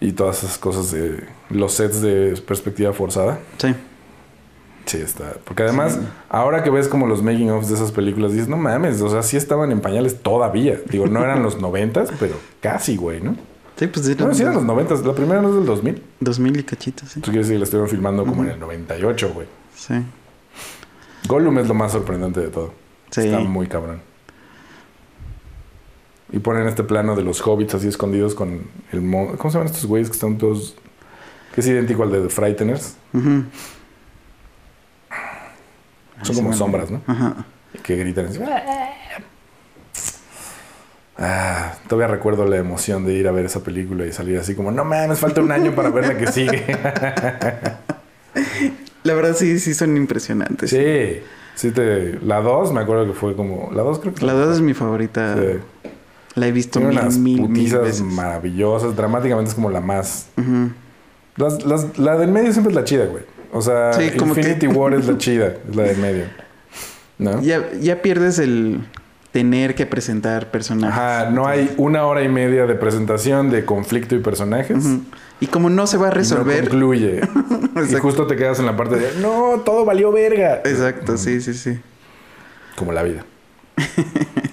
Y 0.00 0.12
todas 0.12 0.42
esas 0.42 0.58
cosas 0.58 0.90
de 0.92 1.24
los 1.50 1.74
sets 1.74 2.00
de 2.00 2.34
perspectiva 2.46 2.92
forzada. 2.92 3.38
Sí. 3.58 3.74
Sí, 4.86 4.96
está. 4.98 5.34
Porque 5.44 5.64
además, 5.64 5.98
ahora 6.30 6.62
que 6.62 6.70
ves 6.70 6.88
como 6.88 7.06
los 7.06 7.22
making 7.22 7.50
ofs 7.50 7.68
de 7.68 7.74
esas 7.74 7.92
películas, 7.92 8.32
dices, 8.32 8.48
no 8.48 8.56
mames, 8.56 9.02
o 9.02 9.10
sea, 9.10 9.22
sí 9.22 9.36
estaban 9.36 9.70
en 9.70 9.80
pañales 9.80 10.22
todavía. 10.22 10.80
Digo, 10.88 11.06
no 11.06 11.22
eran 11.22 11.42
los 11.42 11.60
noventas, 11.60 12.10
pero 12.18 12.36
casi, 12.62 12.96
güey, 12.96 13.20
¿no? 13.20 13.36
Sí, 13.78 13.86
pues 13.86 14.18
No, 14.18 14.34
sí 14.34 14.42
eran 14.42 14.54
los 14.54 14.64
noventas. 14.64 15.04
La 15.04 15.14
primera 15.14 15.40
no 15.40 15.50
es 15.50 15.54
del 15.54 15.64
2000. 15.66 16.02
2000 16.20 16.58
y 16.58 16.62
cachito, 16.64 17.06
sí. 17.06 17.20
Tú 17.20 17.30
quieres 17.30 17.46
decir 17.46 17.54
que 17.54 17.58
la 17.60 17.64
estuvieron 17.64 17.88
filmando 17.88 18.26
como 18.26 18.42
en 18.44 18.50
el 18.50 18.58
98, 18.58 19.30
güey. 19.32 19.46
Sí. 19.76 19.94
Gollum 21.28 21.58
es 21.58 21.68
lo 21.68 21.74
más 21.74 21.92
sorprendente 21.92 22.40
de 22.40 22.48
todo. 22.48 22.74
Sí. 23.10 23.20
Está 23.26 23.38
muy 23.38 23.68
cabrón. 23.68 24.00
Y 26.32 26.40
ponen 26.40 26.66
este 26.66 26.82
plano 26.82 27.14
de 27.16 27.22
los 27.22 27.40
hobbits 27.46 27.74
así 27.74 27.88
escondidos 27.88 28.34
con 28.34 28.62
el... 28.92 29.00
mo- 29.00 29.34
¿Cómo 29.38 29.50
se 29.50 29.58
llaman 29.58 29.72
estos 29.72 29.86
güeyes 29.86 30.08
que 30.08 30.14
están 30.14 30.36
todos... 30.38 30.74
que 31.54 31.60
es 31.60 31.66
idéntico 31.68 32.02
al 32.02 32.10
de 32.12 32.20
The 32.22 32.28
Frighteners? 32.28 32.96
Ujú. 33.14 33.44
Son 36.22 36.34
como 36.36 36.52
sombras, 36.52 36.90
¿no? 36.90 37.00
Ajá. 37.06 37.46
que 37.82 37.96
gritan 37.96 38.26
así. 38.26 38.40
Ah, 41.18 41.74
todavía 41.88 42.06
recuerdo 42.14 42.44
la 42.46 42.56
emoción 42.58 43.04
de 43.04 43.14
ir 43.14 43.26
a 43.26 43.32
ver 43.32 43.44
esa 43.46 43.60
película 43.64 44.06
y 44.06 44.12
salir 44.12 44.38
así 44.38 44.54
como, 44.54 44.70
no 44.70 44.84
mames, 44.84 45.18
falta 45.18 45.40
un 45.40 45.50
año 45.50 45.74
para 45.74 45.90
ver 45.90 46.06
la 46.06 46.16
que 46.16 46.28
sigue. 46.30 46.64
La 49.04 49.14
verdad 49.14 49.34
sí, 49.36 49.58
sí 49.58 49.74
son 49.74 49.96
impresionantes. 49.96 50.70
sí, 50.70 51.20
sí 51.54 51.70
te... 51.70 52.18
La 52.22 52.40
2 52.40 52.72
me 52.72 52.80
acuerdo 52.80 53.06
que 53.06 53.14
fue 53.14 53.34
como... 53.34 53.70
La 53.72 53.82
2 53.82 53.98
creo 54.00 54.14
que... 54.14 54.24
La 54.26 54.32
2 54.34 54.56
es 54.56 54.60
mi 54.60 54.74
favorita. 54.74 55.34
Sí. 55.36 55.90
La 56.34 56.46
he 56.46 56.52
visto 56.52 56.78
Tiene 56.78 56.94
mil, 56.94 57.00
unas 57.02 57.16
mil, 57.18 57.48
mil 57.48 57.72
veces. 57.78 58.02
maravillosas. 58.02 58.94
Dramáticamente 58.96 59.48
es 59.50 59.54
como 59.54 59.70
la 59.70 59.80
más... 59.80 60.28
Las- 61.36 61.64
las- 61.64 61.98
la 61.98 62.16
del 62.18 62.30
medio 62.30 62.52
siempre 62.52 62.70
es 62.72 62.76
la 62.76 62.84
chida, 62.84 63.06
güey. 63.06 63.22
O 63.52 63.62
sea, 63.62 63.92
Sí, 63.94 64.10
como 64.18 64.36
Infinity 64.36 64.66
que- 64.68 64.74
War 64.74 64.92
es 64.94 65.06
la 65.06 65.16
chida, 65.16 65.54
es 65.68 65.74
la 65.74 65.84
del 65.84 65.96
medio. 65.98 66.24
¿No? 67.18 67.40
Ya, 67.40 67.70
ya 67.80 68.02
pierdes 68.02 68.38
el, 68.38 68.80
tener 69.32 69.74
que 69.74 69.86
presentar 69.86 70.50
personajes. 70.50 70.98
Ajá, 70.98 71.30
no 71.30 71.46
hay 71.46 71.72
una 71.76 72.06
hora 72.06 72.22
y 72.22 72.28
media 72.28 72.66
de 72.66 72.74
presentación 72.74 73.50
de 73.50 73.64
conflicto 73.64 74.14
y 74.14 74.20
personajes. 74.20 74.84
Y 75.40 75.46
como 75.46 75.70
no 75.70 75.86
se 75.86 75.96
va 75.98 76.06
a 76.06 76.08
y 76.08 76.12
No 76.12 76.16
resolver. 76.16 76.68
concluye. 76.68 77.20
y 77.90 77.94
justo 77.94 78.26
te 78.26 78.36
quedas 78.36 78.58
en 78.58 78.66
la 78.66 78.76
parte 78.76 78.96
de, 78.96 79.20
no, 79.20 79.60
todo 79.64 79.84
valió 79.84 80.10
verga. 80.12 80.62
Exacto, 80.64 81.16
sí, 81.16 81.40
sí, 81.40 81.54
sí. 81.54 81.78
Como 82.76 82.92
la 82.92 83.02
vida. 83.02 83.24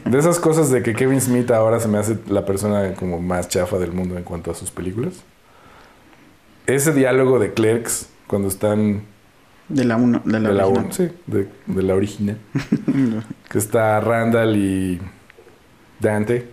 De 0.06 0.20
esas 0.20 0.40
cosas 0.40 0.70
de 0.70 0.84
que 0.84 0.94
Kevin 0.94 1.20
Smith 1.20 1.50
ahora 1.52 1.80
se 1.80 1.88
me 1.88 1.98
hace 1.98 2.18
la 2.28 2.46
persona 2.46 2.94
como 2.94 3.20
más 3.20 3.50
chafa 3.50 3.80
del 3.80 3.92
mundo 3.92 4.18
en 4.18 4.24
cuanto 4.24 4.52
a 4.52 4.56
sus 4.56 4.70
películas. 4.70 5.24
Ese 6.68 6.94
diálogo 6.94 7.40
de 7.40 7.54
Clerks, 7.54 8.10
cuando 8.28 8.48
están 8.48 9.02
De 9.68 9.84
la 9.84 9.98
1, 9.98 10.22
de 10.26 10.40
la, 10.40 10.50
de 10.50 10.56
la, 10.56 10.66
original. 10.68 10.86
un- 10.86 10.94
sí, 10.94 11.08
de, 11.28 11.48
de 11.66 11.84
la 11.84 11.96
original. 11.96 12.38
que 13.50 13.58
está 13.58 14.00
Randall 14.00 14.56
y 14.56 15.00
Dante 16.00 16.48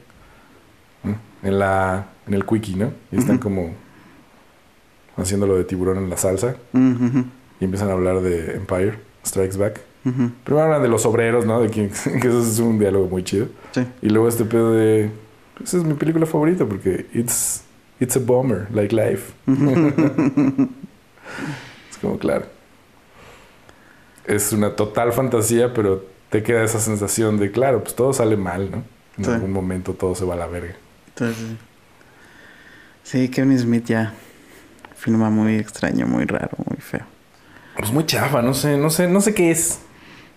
en 1.42 1.58
la 1.58 2.06
en 2.26 2.34
el 2.34 2.46
quickie, 2.46 2.76
¿no? 2.76 2.92
Y 3.10 3.18
están 3.18 3.36
Ujú. 3.36 3.42
como 3.44 3.74
haciendo 5.16 5.46
lo 5.46 5.56
de 5.56 5.64
tiburón 5.64 5.98
en 5.98 6.08
la 6.08 6.16
salsa 6.16 6.56
y 6.72 7.64
empiezan 7.64 7.90
a 7.90 7.92
hablar 7.92 8.20
de 8.20 8.54
Empire 8.54 8.94
Strikes 9.26 9.56
Back. 9.58 9.80
Primero 10.44 10.64
hablan 10.64 10.82
de 10.82 10.88
los 10.88 11.04
obreros, 11.04 11.44
¿no? 11.44 11.60
De 11.60 11.68
que, 11.70 11.88
que 12.20 12.28
eso 12.28 12.40
es 12.42 12.58
un 12.60 12.78
diálogo 12.78 13.08
muy 13.08 13.24
chido. 13.24 13.48
Sí. 13.72 13.84
Y 14.02 14.08
luego 14.08 14.28
este 14.28 14.44
pedo 14.44 14.72
de 14.72 15.10
esa 15.62 15.76
es 15.78 15.84
mi 15.84 15.94
película 15.94 16.24
favorita 16.26 16.64
porque 16.64 17.06
it's 17.12 17.62
it's 18.00 18.16
a 18.16 18.20
bomber 18.20 18.68
like 18.72 18.94
life. 18.94 19.32
es 21.90 21.98
como 22.00 22.18
claro. 22.18 22.46
Es 24.26 24.52
una 24.52 24.76
total 24.76 25.12
fantasía, 25.12 25.72
pero 25.74 26.04
te 26.30 26.42
queda 26.42 26.62
esa 26.64 26.80
sensación 26.80 27.38
de 27.38 27.50
claro, 27.50 27.82
pues 27.82 27.94
todo 27.94 28.12
sale 28.12 28.36
mal, 28.36 28.70
¿no? 28.70 28.82
En 29.18 29.24
Sí. 29.24 29.30
algún 29.30 29.52
momento 29.52 29.92
todo 29.94 30.14
se 30.14 30.24
va 30.24 30.34
a 30.34 30.36
la 30.38 30.46
verga. 30.46 30.74
Entonces, 31.08 31.44
sí, 33.02 33.28
Kevin 33.28 33.58
Smith 33.58 33.84
ya 33.86 34.14
filma 34.96 35.28
muy 35.30 35.56
extraño, 35.56 36.06
muy 36.06 36.24
raro, 36.24 36.50
muy 36.68 36.78
feo. 36.78 37.02
Pues 37.76 37.92
muy 37.92 38.06
chafa, 38.06 38.40
no 38.42 38.54
sé, 38.54 38.76
no 38.78 38.90
sé, 38.90 39.08
no 39.08 39.20
sé 39.20 39.34
qué 39.34 39.50
es. 39.50 39.80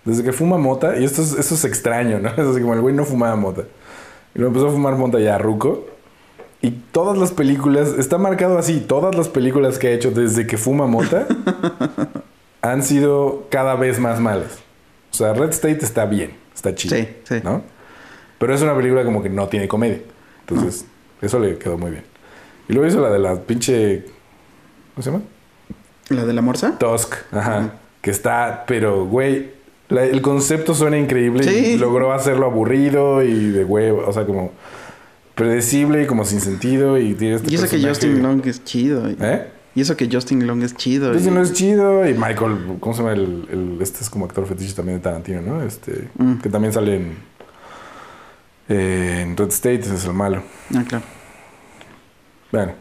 Desde 0.04 0.22
que 0.22 0.32
fuma 0.32 0.58
mota, 0.58 0.96
y 0.98 1.04
esto 1.04 1.22
es, 1.22 1.32
esto 1.32 1.54
es 1.54 1.64
extraño, 1.64 2.18
¿no? 2.18 2.28
Es 2.36 2.38
así 2.38 2.60
como 2.60 2.74
el 2.74 2.80
güey 2.80 2.94
no 2.94 3.04
fumaba 3.04 3.36
mota. 3.36 3.62
Y 4.34 4.38
luego 4.38 4.48
empezó 4.54 4.68
a 4.68 4.72
fumar 4.72 4.96
mota 4.96 5.18
ya 5.20 5.38
ruco. 5.38 5.86
Y 6.60 6.70
todas 6.70 7.16
las 7.18 7.32
películas, 7.32 7.90
está 7.98 8.18
marcado 8.18 8.58
así, 8.58 8.80
todas 8.80 9.14
las 9.14 9.28
películas 9.28 9.78
que 9.78 9.88
ha 9.88 9.90
hecho 9.92 10.10
desde 10.10 10.46
que 10.46 10.56
fuma 10.58 10.86
mota 10.86 11.26
han 12.72 12.82
sido 12.82 13.46
cada 13.50 13.74
vez 13.74 13.98
más 13.98 14.20
malas. 14.20 14.58
O 15.12 15.14
sea, 15.16 15.32
Red 15.32 15.50
State 15.50 15.84
está 15.84 16.04
bien, 16.04 16.32
está 16.54 16.74
chido. 16.74 16.96
Sí, 16.96 17.08
sí. 17.24 17.36
¿No? 17.42 17.62
Pero 18.38 18.54
es 18.54 18.62
una 18.62 18.76
película 18.76 19.04
como 19.04 19.22
que 19.22 19.28
no 19.30 19.48
tiene 19.48 19.66
comedia. 19.68 20.00
Entonces, 20.46 20.84
eso 21.22 21.38
le 21.38 21.56
quedó 21.58 21.78
muy 21.78 21.90
bien. 21.90 22.04
Y 22.68 22.72
luego 22.74 22.88
hizo 22.88 23.00
la 23.00 23.10
de 23.10 23.18
la 23.18 23.34
pinche. 23.36 24.04
¿Cómo 24.94 25.02
se 25.02 25.10
llama? 25.10 25.22
¿La 26.10 26.24
de 26.24 26.32
la 26.32 26.42
morsa? 26.42 26.78
Tusk, 26.78 27.14
ajá. 27.32 27.74
Que 28.02 28.10
está, 28.10 28.64
pero, 28.66 29.06
güey, 29.06 29.50
la- 29.88 30.04
el 30.04 30.20
concepto 30.22 30.74
suena 30.74 30.98
increíble 30.98 31.44
y 31.44 31.48
Sí. 31.64 31.78
logró 31.78 32.12
hacerlo 32.12 32.46
aburrido 32.46 33.22
y 33.22 33.50
de 33.50 33.64
huevo, 33.64 34.04
o 34.06 34.12
sea, 34.12 34.24
como 34.26 34.52
predecible 35.34 36.02
y 36.02 36.06
como 36.06 36.24
sin 36.24 36.40
sentido 36.40 36.98
y 36.98 37.14
tiene 37.14 37.36
este 37.36 37.50
Y 37.50 37.54
eso 37.54 37.64
que 37.64 37.70
personaje- 37.70 37.88
Justin 37.94 38.22
Long 38.22 38.46
es 38.46 38.64
chido. 38.64 39.10
y- 39.10 39.16
¿Eh? 39.20 39.46
Y 39.76 39.82
eso 39.82 39.96
que 39.96 40.08
Justin 40.10 40.44
Long 40.46 40.62
es 40.64 40.74
chido. 40.74 41.12
Justin 41.12 41.32
y- 41.32 41.36
Long 41.36 41.44
es 41.44 41.52
chido 41.52 42.08
y 42.08 42.14
Michael, 42.14 42.78
¿cómo 42.80 42.94
se 42.94 43.02
llama? 43.02 43.12
El, 43.12 43.46
el- 43.52 43.78
este 43.82 44.00
es 44.02 44.10
como 44.10 44.24
actor 44.24 44.46
fetiche 44.46 44.72
también 44.74 44.98
de 44.98 45.04
Tarantino, 45.04 45.42
¿no? 45.42 45.62
Este, 45.62 46.08
Mm. 46.16 46.36
que 46.38 46.48
también 46.48 46.72
sale 46.72 46.96
en, 46.96 47.16
eh, 48.68 49.20
en 49.22 49.36
Red 49.36 49.48
State, 49.48 49.80
ese 49.80 49.94
es 49.94 50.04
el 50.06 50.14
malo. 50.14 50.42
Ah, 50.74 50.82
claro. 50.88 51.04
Bueno, 52.50 52.72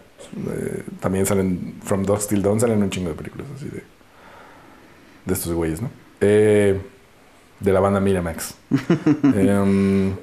eh, 0.52 0.84
también 1.00 1.26
salen 1.26 1.76
From 1.84 2.04
Dusk 2.04 2.30
Till 2.30 2.42
Dawn, 2.42 2.60
salen 2.60 2.82
un 2.82 2.90
chingo 2.90 3.10
de 3.10 3.16
películas 3.16 3.48
así 3.56 3.66
de, 3.66 3.84
de 5.26 5.34
estos 5.34 5.52
güeyes, 5.54 5.82
¿no? 5.82 5.90
Eh, 6.22 6.80
de 7.60 7.74
la 7.74 7.80
banda 7.82 8.00
Miramax. 8.00 8.56
Em, 9.36 10.14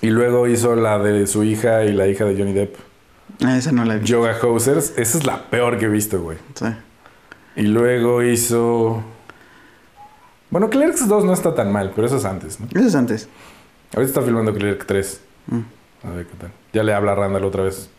y 0.00 0.08
luego 0.10 0.46
hizo 0.46 0.74
la 0.76 0.98
de 0.98 1.26
su 1.26 1.42
hija 1.44 1.84
y 1.84 1.92
la 1.92 2.06
hija 2.06 2.24
de 2.24 2.36
Johnny 2.36 2.52
Depp, 2.52 2.76
Ah, 3.44 3.56
esa 3.58 3.72
no 3.72 3.84
la 3.84 3.96
vi. 3.96 4.06
Yoga 4.06 4.36
Hosers. 4.42 4.94
Esa 4.96 5.18
es 5.18 5.26
la 5.26 5.50
peor 5.50 5.78
que 5.78 5.84
he 5.86 5.88
visto, 5.88 6.20
güey. 6.22 6.38
Sí. 6.54 6.66
Y 7.56 7.62
luego 7.62 8.22
hizo... 8.22 9.02
Bueno, 10.50 10.70
Clerks 10.70 11.08
2 11.08 11.24
no 11.24 11.32
está 11.32 11.54
tan 11.54 11.72
mal, 11.72 11.92
pero 11.94 12.06
eso 12.06 12.16
es 12.16 12.24
antes, 12.24 12.60
¿no? 12.60 12.66
Eso 12.72 12.86
es 12.88 12.94
antes. 12.94 13.28
Ahorita 13.94 14.08
está 14.10 14.22
filmando 14.22 14.54
Clerks 14.54 14.86
3. 14.86 15.20
Mm. 15.48 15.60
A 16.06 16.10
ver 16.10 16.26
qué 16.26 16.34
tal. 16.38 16.52
Ya 16.72 16.82
le 16.82 16.94
habla 16.94 17.12
a 17.12 17.14
Randall 17.16 17.44
otra 17.44 17.62
vez. 17.64 17.90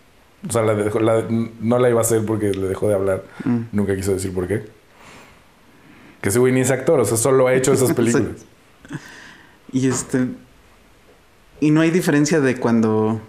O 0.47 0.51
sea, 0.51 0.61
la 0.61 0.73
dejó- 0.73 0.99
la- 1.01 1.25
no 1.29 1.79
la 1.79 1.89
iba 1.89 1.99
a 1.99 2.03
hacer 2.03 2.23
porque 2.25 2.51
le 2.51 2.67
dejó 2.67 2.88
de 2.88 2.95
hablar. 2.95 3.23
Mm. 3.43 3.57
Nunca 3.73 3.95
quiso 3.95 4.13
decir 4.13 4.33
por 4.33 4.47
qué. 4.47 4.65
Que 6.21 6.29
ese 6.29 6.39
güey 6.39 6.53
ni 6.53 6.61
es 6.61 6.71
actor, 6.71 6.99
o 6.99 7.05
sea, 7.05 7.17
solo 7.17 7.47
ha 7.47 7.53
hecho 7.53 7.73
esas 7.73 7.93
películas. 7.95 8.45
Y 9.71 9.88
este. 9.88 10.27
Y 11.59 11.71
no 11.71 11.81
hay 11.81 11.91
diferencia 11.91 12.39
de 12.39 12.57
cuando 12.57 13.19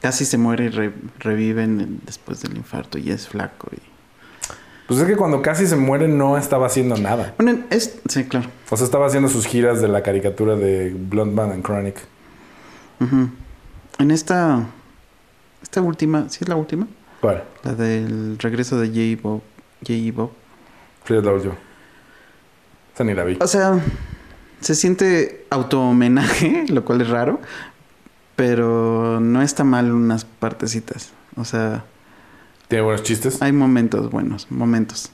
casi 0.00 0.24
se 0.24 0.38
muere 0.38 0.64
y 0.66 0.68
re- 0.68 0.92
reviven 1.18 1.80
en- 1.80 2.00
después 2.04 2.40
del 2.42 2.56
infarto 2.56 2.98
y 2.98 3.10
es 3.10 3.28
flaco. 3.28 3.68
Y... 3.72 3.78
Pues 4.86 5.00
es 5.00 5.06
que 5.06 5.16
cuando 5.16 5.40
casi 5.42 5.66
se 5.66 5.76
muere 5.76 6.08
no 6.08 6.36
estaba 6.36 6.66
haciendo 6.66 6.96
nada. 6.96 7.34
Bueno, 7.38 7.60
es. 7.70 8.00
Sí, 8.08 8.24
claro. 8.24 8.48
O 8.70 8.76
sea, 8.76 8.84
estaba 8.84 9.06
haciendo 9.06 9.28
sus 9.28 9.46
giras 9.46 9.80
de 9.80 9.88
la 9.88 10.02
caricatura 10.02 10.56
de 10.56 10.90
Blonde 10.96 11.34
Man 11.34 11.52
and 11.52 11.64
Chronic. 11.64 11.96
Ujú. 13.00 13.28
En 13.98 14.10
esta. 14.10 14.66
Esta 15.62 15.80
última. 15.80 16.28
¿Sí 16.28 16.38
es 16.42 16.48
la 16.48 16.56
última? 16.56 16.88
¿Cuál? 17.20 17.44
La 17.62 17.74
del 17.74 18.36
regreso 18.38 18.80
de 18.80 18.88
J. 18.88 19.22
Bob. 19.22 19.42
J. 19.86 19.92
Bob. 20.12 20.32
Sí, 21.06 21.14
es 21.14 21.22
la 21.24 21.32
última. 21.32 21.54
Esa 22.94 23.04
ni 23.04 23.14
la 23.14 23.24
vi. 23.24 23.38
O 23.40 23.46
sea, 23.46 23.78
se 24.60 24.74
siente 24.74 25.46
auto-homenaje, 25.50 26.64
lo 26.68 26.84
cual 26.84 27.00
es 27.02 27.08
raro. 27.10 27.40
Pero 28.40 29.20
no 29.20 29.42
está 29.42 29.64
mal 29.64 29.92
unas 29.92 30.24
partecitas. 30.24 31.10
O 31.36 31.44
sea, 31.44 31.84
Tiene 32.68 32.82
buenos 32.84 33.02
chistes. 33.02 33.42
hay 33.42 33.52
momentos 33.52 34.10
buenos, 34.10 34.50
momentos. 34.50 35.10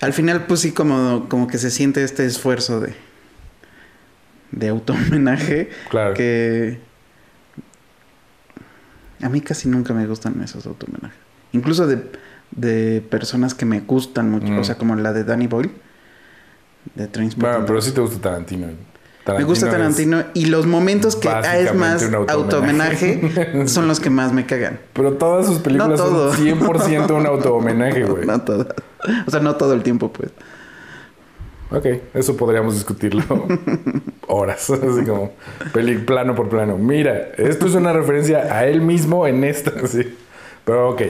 Al 0.00 0.12
final, 0.12 0.46
pues 0.46 0.60
sí, 0.60 0.70
como, 0.70 1.28
como 1.28 1.48
que 1.48 1.58
se 1.58 1.70
siente 1.70 2.04
este 2.04 2.24
esfuerzo 2.26 2.78
de, 2.78 2.94
de 4.52 4.68
auto-homenaje 4.68 5.70
Claro. 5.90 6.14
que 6.14 6.78
a 9.20 9.28
mí 9.28 9.40
casi 9.40 9.68
nunca 9.68 9.92
me 9.92 10.06
gustan 10.06 10.40
esos 10.40 10.64
auto-homenajes. 10.66 11.18
Incluso 11.52 11.88
de, 11.88 12.04
de 12.52 13.00
personas 13.10 13.54
que 13.54 13.64
me 13.64 13.80
gustan 13.80 14.30
mucho. 14.30 14.52
Mm. 14.52 14.58
O 14.60 14.64
sea, 14.64 14.76
como 14.78 14.94
la 14.94 15.12
de 15.12 15.24
Danny 15.24 15.48
Boyle. 15.48 15.72
De 16.94 17.08
Trainspotting. 17.08 17.50
Bueno, 17.50 17.66
pero 17.66 17.82
sí 17.82 17.90
te 17.90 18.00
gusta 18.00 18.20
Tarantino. 18.20 18.68
Me 19.36 19.44
gusta 19.44 19.70
Tarantino 19.70 20.24
y 20.34 20.46
los 20.46 20.66
momentos 20.66 21.16
que 21.16 21.28
ah, 21.28 21.58
es 21.58 21.74
más 21.74 22.02
auto-homenaje. 22.02 23.20
auto-homenaje 23.20 23.66
son 23.68 23.88
los 23.88 24.00
que 24.00 24.10
más 24.10 24.32
me 24.32 24.46
cagan. 24.46 24.78
Pero 24.92 25.12
todas 25.14 25.46
sus 25.46 25.58
películas 25.58 25.98
No 25.98 26.04
todo. 26.06 26.34
son 26.34 26.46
100% 26.46 27.10
un 27.14 27.26
auto-homenaje, 27.26 28.04
güey. 28.04 28.26
No 28.26 28.40
todo. 28.40 28.66
O 29.26 29.30
sea, 29.30 29.40
no 29.40 29.56
todo 29.56 29.74
el 29.74 29.82
tiempo, 29.82 30.12
pues. 30.12 30.30
Ok, 31.70 31.84
eso 32.14 32.34
podríamos 32.36 32.74
discutirlo 32.74 33.22
horas, 34.26 34.70
así 34.70 35.04
como 35.04 35.32
peli 35.74 35.98
plano 35.98 36.34
por 36.34 36.48
plano. 36.48 36.78
Mira, 36.78 37.32
esto 37.36 37.66
es 37.66 37.74
una 37.74 37.92
referencia 37.92 38.56
a 38.56 38.66
él 38.66 38.80
mismo 38.80 39.26
en 39.26 39.44
esta, 39.44 39.72
sí. 39.86 40.16
Pero 40.64 40.90
ok, 40.90 41.02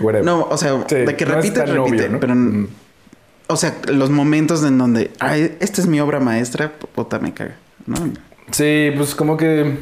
whatever. 0.00 0.24
No, 0.24 0.48
o 0.50 0.56
sea, 0.56 0.84
Sí, 0.88 0.96
de 0.96 1.16
que 1.16 1.26
no 1.26 1.34
repite, 1.36 1.60
tan 1.60 1.68
repite. 1.68 1.78
obvio, 1.80 2.08
¿no? 2.08 2.20
Pero, 2.20 2.34
Mm. 2.34 2.66
O 3.50 3.56
sea, 3.56 3.76
los 3.88 4.10
momentos 4.10 4.64
en 4.64 4.78
donde, 4.78 5.10
ay, 5.18 5.56
esta 5.60 5.80
es 5.80 5.86
mi 5.86 6.00
obra 6.00 6.20
maestra, 6.20 6.72
puta, 6.72 7.18
me 7.18 7.34
caga. 7.34 7.56
¿no? 7.86 7.96
Sí, 8.50 8.90
pues 8.96 9.14
como 9.14 9.36
que 9.36 9.78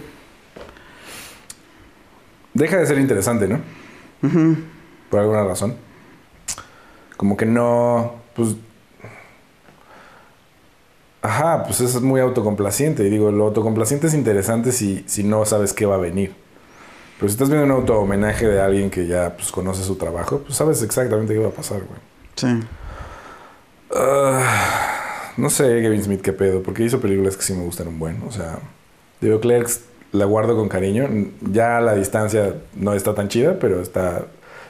deja 2.55 2.77
de 2.79 2.87
ser 2.87 2.99
interesante, 2.99 3.47
¿no? 3.49 3.61
Ujú. 4.23 4.57
Por 5.11 5.21
alguna 5.21 5.45
razón. 5.45 5.77
Como 7.17 7.37
que 7.37 7.47
no, 7.47 8.15
pues... 8.35 8.57
Ajá, 11.21 11.65
pues 11.65 11.81
eso 11.81 11.99
es 11.99 12.05
muy 12.05 12.21
autocomplaciente. 12.21 13.05
Y 13.05 13.11
digo, 13.11 13.31
lo 13.31 13.47
autocomplaciente 13.47 14.07
es 14.07 14.15
interesante 14.15 14.73
si, 14.73 15.05
si 15.07 15.25
no 15.25 15.45
sabes 15.45 15.73
qué 15.73 15.85
va 15.85 15.97
a 15.97 15.99
venir. 15.99 16.35
Pero 17.19 17.29
si 17.29 17.35
estás 17.35 17.49
viendo 17.49 17.67
un 17.67 17.73
auto-homenaje 17.73 18.47
de 18.47 18.61
alguien 18.61 18.91
que 18.91 19.07
ya 19.07 19.35
pues, 19.37 19.51
conoce 19.51 19.83
su 19.83 19.97
trabajo, 19.97 20.39
pues 20.39 20.57
sabes 20.57 20.83
exactamente 20.83 21.35
qué 21.35 21.41
va 21.41 21.49
a 21.49 21.53
pasar, 21.53 21.79
güey. 21.79 22.01
Sí. 22.37 22.61
Ah, 23.95 25.33
no 25.37 25.51
sé, 25.51 25.65
Kevin 25.81 26.03
Smith, 26.03 26.21
qué 26.21 26.33
pedo, 26.33 26.63
porque 26.63 26.85
hizo 26.85 27.01
películas 27.01 27.37
que 27.37 27.43
sí 27.43 27.53
me 27.53 27.63
gustan 27.63 27.89
un 27.89 27.99
buen. 27.99 28.23
O 28.23 28.33
sea, 28.33 28.59
digo, 29.21 29.41
Clerks 29.41 29.83
la 30.13 30.25
guardo 30.25 30.57
con 30.57 30.69
cariño. 30.69 31.09
Ya 31.41 31.81
la 31.81 31.95
distancia 31.95 32.55
no 32.75 32.95
está 32.95 33.15
tan 33.15 33.29
chida, 33.29 33.59
pero 33.59 33.81
está. 33.81 34.27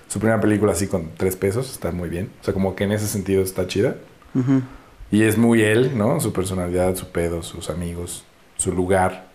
Su 0.08 0.18
primera 0.20 0.40
película 0.40 0.72
así 0.72 0.86
con 0.86 1.10
tres 1.16 1.36
pesos 1.36 1.70
está 1.70 1.90
muy 1.92 2.08
bien. 2.08 2.30
O 2.40 2.44
sea, 2.44 2.54
como 2.54 2.74
que 2.74 2.84
en 2.84 2.92
ese 2.92 3.06
sentido 3.06 3.42
está 3.42 3.66
chida. 3.66 3.96
Y 5.10 5.22
es 5.24 5.36
muy 5.36 5.62
él, 5.62 5.96
¿no? 5.98 6.20
Su 6.20 6.32
personalidad, 6.32 6.94
su 6.96 7.10
pedo, 7.10 7.42
sus 7.42 7.70
amigos, 7.70 8.24
su 8.56 8.72
lugar. 8.72 9.26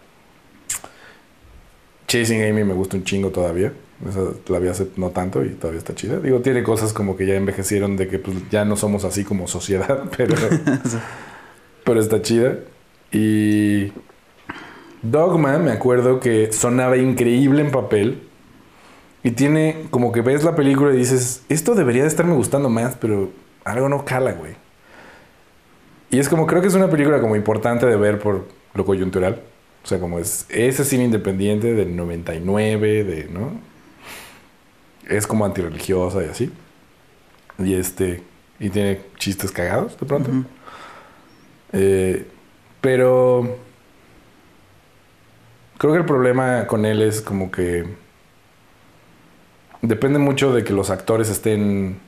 Chasing 2.08 2.44
Amy 2.44 2.64
me 2.64 2.74
gusta 2.74 2.96
un 2.96 3.04
chingo 3.04 3.30
todavía. 3.30 3.74
Esa 4.08 4.22
la 4.47 4.60
vi 4.60 4.68
hace 4.68 4.88
no 4.97 5.10
tanto 5.10 5.43
y 5.43 5.49
todavía 5.49 5.80
está 5.80 5.95
chida. 5.95 6.20
Digo, 6.20 6.39
tiene 6.41 6.64
cosas 6.64 6.93
como 6.93 7.16
que 7.16 7.26
ya 7.26 7.36
envejecieron 7.36 7.95
de 7.97 8.08
que 8.08 8.20
pues, 8.20 8.38
ya 8.49 8.66
no 8.66 8.76
somos 8.76 9.06
así 9.06 9.24
como 9.24 9.47
sociedad, 9.47 10.04
pero, 10.18 10.36
pero 11.84 11.99
está 11.99 12.22
chida. 12.22 12.58
Y 13.12 13.91
Dogma, 15.01 15.58
me 15.60 15.72
acuerdo 15.72 16.20
que 16.20 16.51
sonaba 16.51 16.97
increíble 16.97 17.62
en 17.62 17.72
papel. 17.72 18.22
Y 19.24 19.32
tiene 19.32 19.86
como 19.89 20.12
que 20.12 20.22
ves 20.22 20.43
la 20.43 20.56
película 20.56 20.93
y 20.93 20.97
dices, 20.97 21.43
esto 21.47 21.76
debería 21.76 22.01
de 22.01 22.10
estarme 22.10 22.34
gustando 22.34 22.70
más, 22.70 22.97
pero 22.99 23.30
algo 23.64 23.88
no 23.88 24.04
cala, 24.04 24.34
güey. 24.34 24.56
Y 26.10 26.20
es 26.20 26.30
como, 26.30 26.45
creo 26.45 26.62
que 26.62 26.68
es 26.68 26.76
una 26.76 26.89
película 26.89 27.22
como 27.22 27.36
importante 27.36 27.86
de 27.86 27.95
ver 27.95 28.20
por 28.20 28.45
lo 28.74 28.86
coyuntural. 28.86 29.41
O 29.84 29.88
sea, 29.88 29.99
como 29.99 30.20
es 30.20 30.45
ese 30.49 30.86
cine 30.86 31.06
independiente 31.06 31.74
del 31.74 31.95
99, 31.95 33.04
de, 33.04 33.28
¿no? 33.30 33.60
Es 35.08 35.28
como 35.28 35.45
antirreligiosa 35.45 36.24
y 36.24 36.28
así. 36.30 36.51
Y 37.60 37.74
este, 37.76 38.24
y 38.60 38.70
tiene 38.70 39.01
chistes 39.18 39.51
cagados 39.51 39.99
de 39.99 40.06
pronto. 40.06 40.30
Eh, 41.74 42.28
pero 42.82 43.58
creo 45.78 45.93
que 45.93 45.99
el 45.99 46.06
problema 46.06 46.68
con 46.68 46.86
él 46.86 47.01
es 47.01 47.22
como 47.22 47.51
que 47.51 47.86
depende 49.82 50.20
mucho 50.20 50.54
de 50.54 50.64
que 50.64 50.74
los 50.74 50.89
actores 50.89 51.30
estén 51.30 51.99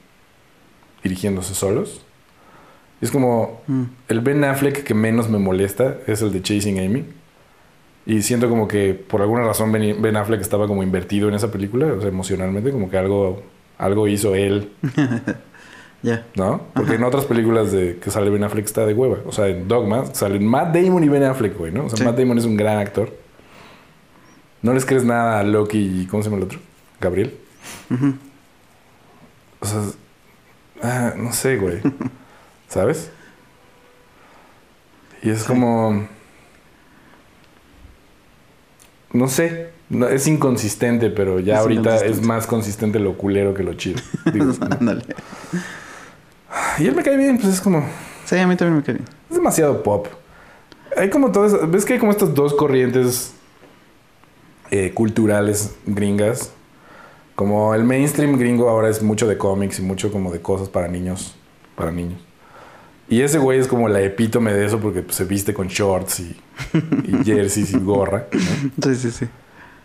dirigiéndose 1.04 1.54
solos. 1.56 2.02
Es 3.02 3.12
como 3.12 3.62
Mm. 3.68 3.84
el 4.08 4.22
Ben 4.22 4.44
Affleck 4.44 4.84
que 4.84 4.94
menos 4.94 5.30
me 5.30 5.38
molesta 5.38 5.98
es 6.08 6.22
el 6.22 6.32
de 6.32 6.42
Chasing 6.42 6.80
Amy. 6.80 7.06
Y 8.06 8.22
siento 8.22 8.50
como 8.50 8.68
que 8.68 8.94
por 8.94 9.22
alguna 9.22 9.44
razón 9.44 9.72
Ben, 9.72 10.02
Ben 10.02 10.16
Affleck 10.16 10.42
estaba 10.42 10.68
como 10.68 10.84
invertido 10.84 11.28
en 11.28 11.36
esa 11.36 11.52
película, 11.52 11.88
o 11.88 12.00
sea, 12.00 12.10
emocionalmente, 12.10 12.72
como 12.72 12.90
que 12.90 12.98
algo, 12.98 13.42
algo 13.78 14.08
hizo 14.08 14.36
él, 14.36 14.72
Ya. 16.04 16.24
¿no? 16.36 16.62
Porque 16.76 16.96
en 16.96 17.04
otras 17.04 17.26
películas 17.26 17.72
de 17.72 17.98
que 17.98 18.12
sale 18.12 18.30
Ben 18.30 18.44
Affleck 18.44 18.66
está 18.66 18.86
de 18.86 18.94
hueva. 18.94 19.18
O 19.26 19.32
sea, 19.32 19.48
en 19.48 19.68
Dogma 19.68 20.06
salen 20.14 20.46
Matt 20.46 20.76
Damon 20.76 21.04
y 21.04 21.10
Ben 21.10 21.24
Affleck, 21.24 21.58
güey, 21.58 21.72
¿no? 21.72 21.86
O 21.86 21.90
sea, 21.90 21.98
Sí. 21.98 22.04
Matt 22.04 22.18
Damon 22.20 22.38
es 22.38 22.46
un 22.46 22.56
gran 22.58 22.78
actor. 22.78 23.12
No 24.62 24.72
les 24.74 24.86
crees 24.86 25.04
nada 25.04 25.40
a 25.40 25.44
Loki 25.44 26.02
y 26.02 26.06
¿cómo 26.06 26.22
se 26.22 26.30
llama 26.30 26.38
el 26.38 26.44
otro? 26.44 26.60
Gabriel. 27.02 27.36
O 29.60 29.66
sea, 29.66 29.82
ah, 30.84 31.14
no 31.18 31.34
sé, 31.34 31.58
güey. 31.58 31.80
¿Sabes? 32.68 33.10
Y 35.24 35.30
es 35.32 35.44
como. 35.44 36.08
No 39.16 39.28
sé. 39.28 39.70
No, 39.90 40.08
es 40.08 40.28
inconsistente, 40.28 41.10
pero 41.10 41.40
ya 41.40 41.56
Es 41.56 41.60
ahorita 41.60 42.04
es 42.06 42.22
más 42.22 42.48
consistente 42.48 43.00
lo 43.00 43.18
culero 43.18 43.54
que 43.54 43.64
lo 43.64 43.74
chido. 43.76 44.02
Digo, 44.34 44.52
Ándale. 44.80 45.04
y 46.80 46.88
él 46.88 46.96
me 46.96 47.04
cae 47.04 47.18
bien, 47.18 47.38
pues 47.38 47.54
es 47.54 47.62
como. 47.62 47.88
Sí, 48.26 48.38
a 48.38 48.48
mí 48.48 48.56
también 48.56 48.78
me 48.78 48.84
cae 48.84 48.96
bien. 48.96 49.08
Es 49.30 49.36
demasiado 49.36 49.84
pop. 49.84 50.08
Hay 50.98 51.10
como 51.10 51.32
todas. 51.32 51.70
¿Ves 51.70 51.86
que 51.86 51.94
hay 51.94 52.00
como 52.00 52.12
estas 52.12 52.34
dos 52.34 52.54
corrientes 52.54 53.34
eh, 54.72 54.92
culturales 54.94 55.76
gringas? 55.86 56.52
Como 57.36 57.76
el 57.76 57.84
mainstream 57.84 58.38
gringo 58.38 58.70
ahora 58.70 58.90
es 58.90 59.02
mucho 59.04 59.28
de 59.28 59.38
cómics 59.38 59.80
y 59.80 59.82
mucho 59.82 60.12
como 60.12 60.32
de 60.32 60.42
cosas 60.42 60.70
para 60.70 60.88
niños. 60.88 61.36
Para 61.76 61.92
niños. 61.92 62.20
Y 63.08 63.22
ese 63.22 63.38
güey 63.38 63.60
es 63.60 63.68
como 63.68 63.88
la 63.88 64.02
epítome 64.02 64.52
de 64.54 64.66
eso 64.66 64.80
porque 64.80 65.02
pues, 65.02 65.16
se 65.16 65.26
viste 65.26 65.54
con 65.54 65.68
shorts 65.68 66.20
y, 66.22 66.36
y 67.08 67.24
jerseys 67.26 67.74
y 67.74 67.78
gorra. 67.80 68.26
¿no? 68.32 68.94
Sí, 68.94 68.96
sí, 68.96 69.12
sí. 69.12 69.28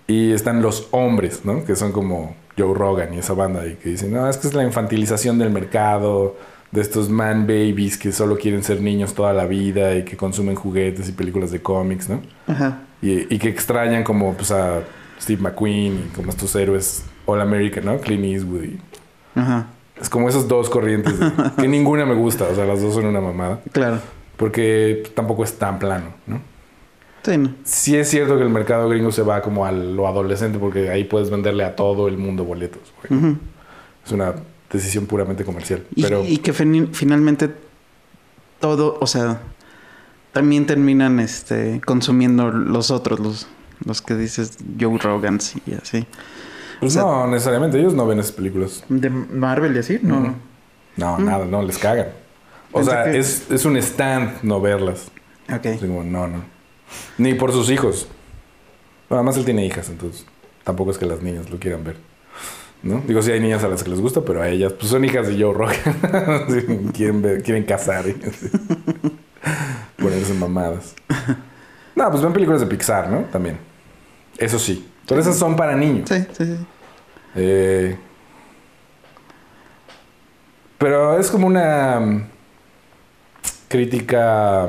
Y 0.06 0.32
están 0.32 0.62
los 0.62 0.88
hombres, 0.90 1.44
¿no? 1.44 1.64
Que 1.64 1.76
son 1.76 1.92
como 1.92 2.34
Joe 2.58 2.74
Rogan 2.74 3.14
y 3.14 3.18
esa 3.18 3.34
banda 3.34 3.66
y 3.66 3.74
que 3.74 3.90
dicen, 3.90 4.12
no, 4.12 4.28
es 4.28 4.36
que 4.38 4.48
es 4.48 4.54
la 4.54 4.64
infantilización 4.64 5.38
del 5.38 5.50
mercado, 5.50 6.36
de 6.72 6.80
estos 6.80 7.08
man 7.10 7.46
babies 7.46 7.96
que 7.98 8.10
solo 8.12 8.36
quieren 8.38 8.62
ser 8.64 8.80
niños 8.80 9.14
toda 9.14 9.32
la 9.32 9.44
vida 9.46 9.94
y 9.96 10.04
que 10.04 10.16
consumen 10.16 10.54
juguetes 10.56 11.08
y 11.08 11.12
películas 11.12 11.50
de 11.50 11.60
cómics, 11.60 12.08
¿no? 12.08 12.22
Ajá. 12.46 12.80
Y, 13.02 13.32
y 13.34 13.38
que 13.38 13.48
extrañan 13.48 14.02
como 14.02 14.34
pues 14.34 14.50
a 14.50 14.80
Steve 15.20 15.42
McQueen 15.42 16.06
y 16.08 16.14
como 16.14 16.30
estos 16.30 16.54
héroes 16.56 17.04
All 17.26 17.40
American, 17.40 17.84
¿no? 17.84 17.98
Clint 18.00 18.24
Eastwood. 18.24 18.64
y- 18.64 18.78
Ajá. 19.34 19.66
Es 20.00 20.08
como 20.08 20.28
esas 20.28 20.48
dos 20.48 20.70
corrientes 20.70 21.18
de- 21.18 21.30
que 21.60 21.68
ninguna 21.68 22.06
me 22.06 22.14
gusta, 22.14 22.44
o 22.50 22.54
sea, 22.54 22.64
las 22.64 22.80
dos 22.80 22.94
son 22.94 23.06
una 23.06 23.20
mamada, 23.20 23.60
Claro. 23.72 23.98
porque 24.36 25.02
tampoco 25.14 25.44
es 25.44 25.54
tan 25.58 25.78
plano, 25.78 26.06
¿no? 26.26 26.40
Sí, 27.22 27.36
no. 27.36 27.54
Sí 27.64 27.96
es 27.96 28.08
cierto 28.08 28.38
que 28.38 28.42
el 28.44 28.48
mercado 28.48 28.88
gringo 28.88 29.12
se 29.12 29.20
va 29.22 29.42
como 29.42 29.66
a 29.66 29.72
lo 29.72 30.06
adolescente 30.08 30.58
porque 30.58 30.88
ahí 30.88 31.04
puedes 31.04 31.28
venderle 31.28 31.64
a 31.64 31.76
todo 31.76 32.08
el 32.08 32.16
mundo 32.16 32.44
boletos. 32.44 32.80
Es 34.06 34.10
una 34.12 34.34
decisión 34.72 35.04
puramente 35.04 35.44
comercial. 35.44 35.84
Y, 35.94 36.02
Pero 36.02 36.24
y 36.24 36.38
que 36.38 36.54
finalmente 36.54 37.50
todo, 38.58 38.96
o 39.02 39.06
sea, 39.06 39.42
también 40.32 40.64
terminan 40.64 41.20
este 41.20 41.82
consumiendo 41.84 42.50
los 42.50 42.90
otros, 42.90 43.20
los, 43.20 43.46
los 43.84 44.00
que 44.00 44.14
dices 44.14 44.56
Joe 44.80 44.96
Rogan 44.96 45.38
y 45.66 45.74
así. 45.74 46.06
Pues 46.80 46.92
o 46.92 46.94
sea- 46.94 47.02
no 47.02 47.26
necesariamente, 47.28 47.78
ellos 47.78 47.94
no 47.94 48.06
ven 48.06 48.18
esas 48.18 48.32
películas. 48.32 48.82
De 48.88 49.10
Marvel 49.10 49.74
y 49.76 49.78
así, 49.78 49.98
no. 50.02 50.34
No, 50.96 51.18
Mm. 51.18 51.24
nada, 51.24 51.44
no, 51.44 51.62
les 51.62 51.78
cagan. 51.78 52.08
O 52.72 52.78
Pensé 52.78 52.90
sea, 52.90 53.04
que- 53.04 53.18
es, 53.18 53.50
es 53.50 53.64
un 53.64 53.76
stand 53.76 54.42
no 54.42 54.60
verlas. 54.60 55.08
Ok. 55.52 55.66
Así 55.66 55.86
como, 55.86 56.02
no, 56.04 56.26
no. 56.26 56.38
Ni 57.18 57.34
por 57.34 57.52
sus 57.52 57.70
hijos. 57.70 58.08
Bueno, 59.08 59.20
además 59.20 59.36
él 59.36 59.44
tiene 59.44 59.64
hijas, 59.66 59.88
entonces 59.88 60.24
tampoco 60.64 60.90
es 60.90 60.98
que 60.98 61.06
las 61.06 61.20
niñas 61.22 61.50
lo 61.50 61.58
quieran 61.58 61.82
ver. 61.84 61.96
¿No? 62.82 63.02
Digo, 63.06 63.20
sí 63.20 63.30
hay 63.30 63.40
niñas 63.40 63.62
a 63.62 63.68
las 63.68 63.82
que 63.82 63.90
les 63.90 64.00
gusta, 64.00 64.22
pero 64.24 64.40
a 64.40 64.48
ellas, 64.48 64.72
pues 64.72 64.90
son 64.90 65.04
hijas 65.04 65.26
de 65.28 65.34
Joe 65.42 65.52
Rogan. 65.52 65.76
Sí, 66.48 66.90
quieren 66.94 67.20
ver, 67.20 67.42
quieren 67.42 67.64
casar 67.64 68.06
y 68.06 68.12
así. 68.26 68.48
ponerse 69.96 70.32
mamadas. 70.34 70.94
No, 71.94 72.10
pues 72.10 72.22
ven 72.22 72.32
películas 72.32 72.60
de 72.60 72.66
Pixar, 72.66 73.10
¿no? 73.10 73.22
También. 73.24 73.58
Eso 74.38 74.58
sí. 74.58 74.88
Pero 75.10 75.22
esas 75.22 75.36
son 75.36 75.56
para 75.56 75.74
niños. 75.74 76.08
Sí, 76.08 76.24
sí, 76.38 76.44
sí. 76.44 76.56
Eh, 77.34 77.98
pero 80.78 81.18
es 81.18 81.28
como 81.32 81.48
una 81.48 81.98
mm, 81.98 82.28
crítica. 83.66 84.68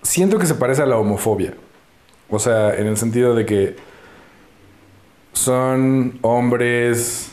Siento 0.00 0.38
que 0.38 0.46
se 0.46 0.54
parece 0.54 0.80
a 0.80 0.86
la 0.86 0.96
homofobia. 0.96 1.52
O 2.30 2.38
sea, 2.38 2.74
en 2.74 2.86
el 2.86 2.96
sentido 2.96 3.34
de 3.34 3.44
que 3.44 3.76
son 5.34 6.18
hombres 6.22 7.32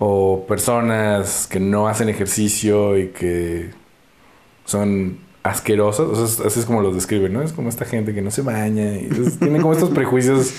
o 0.00 0.44
personas 0.48 1.46
que 1.46 1.60
no 1.60 1.86
hacen 1.86 2.08
ejercicio 2.08 2.98
y 2.98 3.10
que 3.10 3.70
son 4.64 5.20
asquerosos. 5.50 6.10
O 6.10 6.14
sea, 6.16 6.24
es- 6.24 6.40
así 6.46 6.60
es 6.60 6.66
como 6.66 6.80
los 6.82 6.94
describen, 6.94 7.32
¿no? 7.32 7.42
Es 7.42 7.52
como 7.52 7.68
esta 7.68 7.84
gente 7.84 8.14
que 8.14 8.22
no 8.22 8.30
se 8.30 8.42
baña 8.42 8.94
y 8.94 9.04
entonces 9.04 9.38
tienen 9.38 9.60
como 9.62 9.72
estos 9.74 9.90
prejuicios 9.90 10.52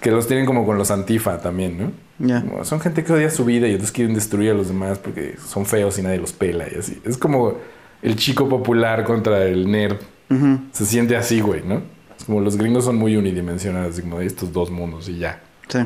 que 0.00 0.10
los 0.10 0.26
tienen 0.28 0.46
como 0.46 0.64
con 0.64 0.78
los 0.78 0.90
antifa 0.90 1.40
también, 1.40 1.78
¿no? 1.78 1.92
Ya. 2.26 2.42
Como 2.42 2.64
son 2.64 2.80
gente 2.80 3.02
que 3.04 3.12
odia 3.12 3.30
su 3.30 3.44
vida 3.44 3.66
y 3.68 3.72
entonces 3.72 3.92
quieren 3.92 4.14
destruir 4.14 4.50
a 4.50 4.54
los 4.54 4.68
demás 4.68 4.98
porque 4.98 5.36
son 5.44 5.66
feos 5.66 5.98
y 5.98 6.02
nadie 6.02 6.18
los 6.18 6.32
pela 6.32 6.66
y 6.72 6.78
así. 6.78 7.00
Es 7.04 7.16
como 7.16 7.54
el 8.02 8.16
chico 8.16 8.48
popular 8.48 9.04
contra 9.04 9.44
el 9.46 9.70
nerd. 9.70 9.96
Ujú. 10.30 10.58
Se 10.72 10.84
siente 10.86 11.16
así, 11.16 11.40
güey, 11.40 11.62
¿no? 11.64 11.82
Es 12.16 12.24
como 12.24 12.40
los 12.40 12.56
gringos 12.56 12.84
son 12.84 12.96
muy 12.96 13.16
unidimensionales, 13.16 13.92
así 13.94 14.02
como 14.02 14.18
de 14.18 14.26
estos 14.26 14.52
dos 14.52 14.70
mundos 14.70 15.08
y 15.08 15.18
ya. 15.18 15.40
Sí. 15.68 15.78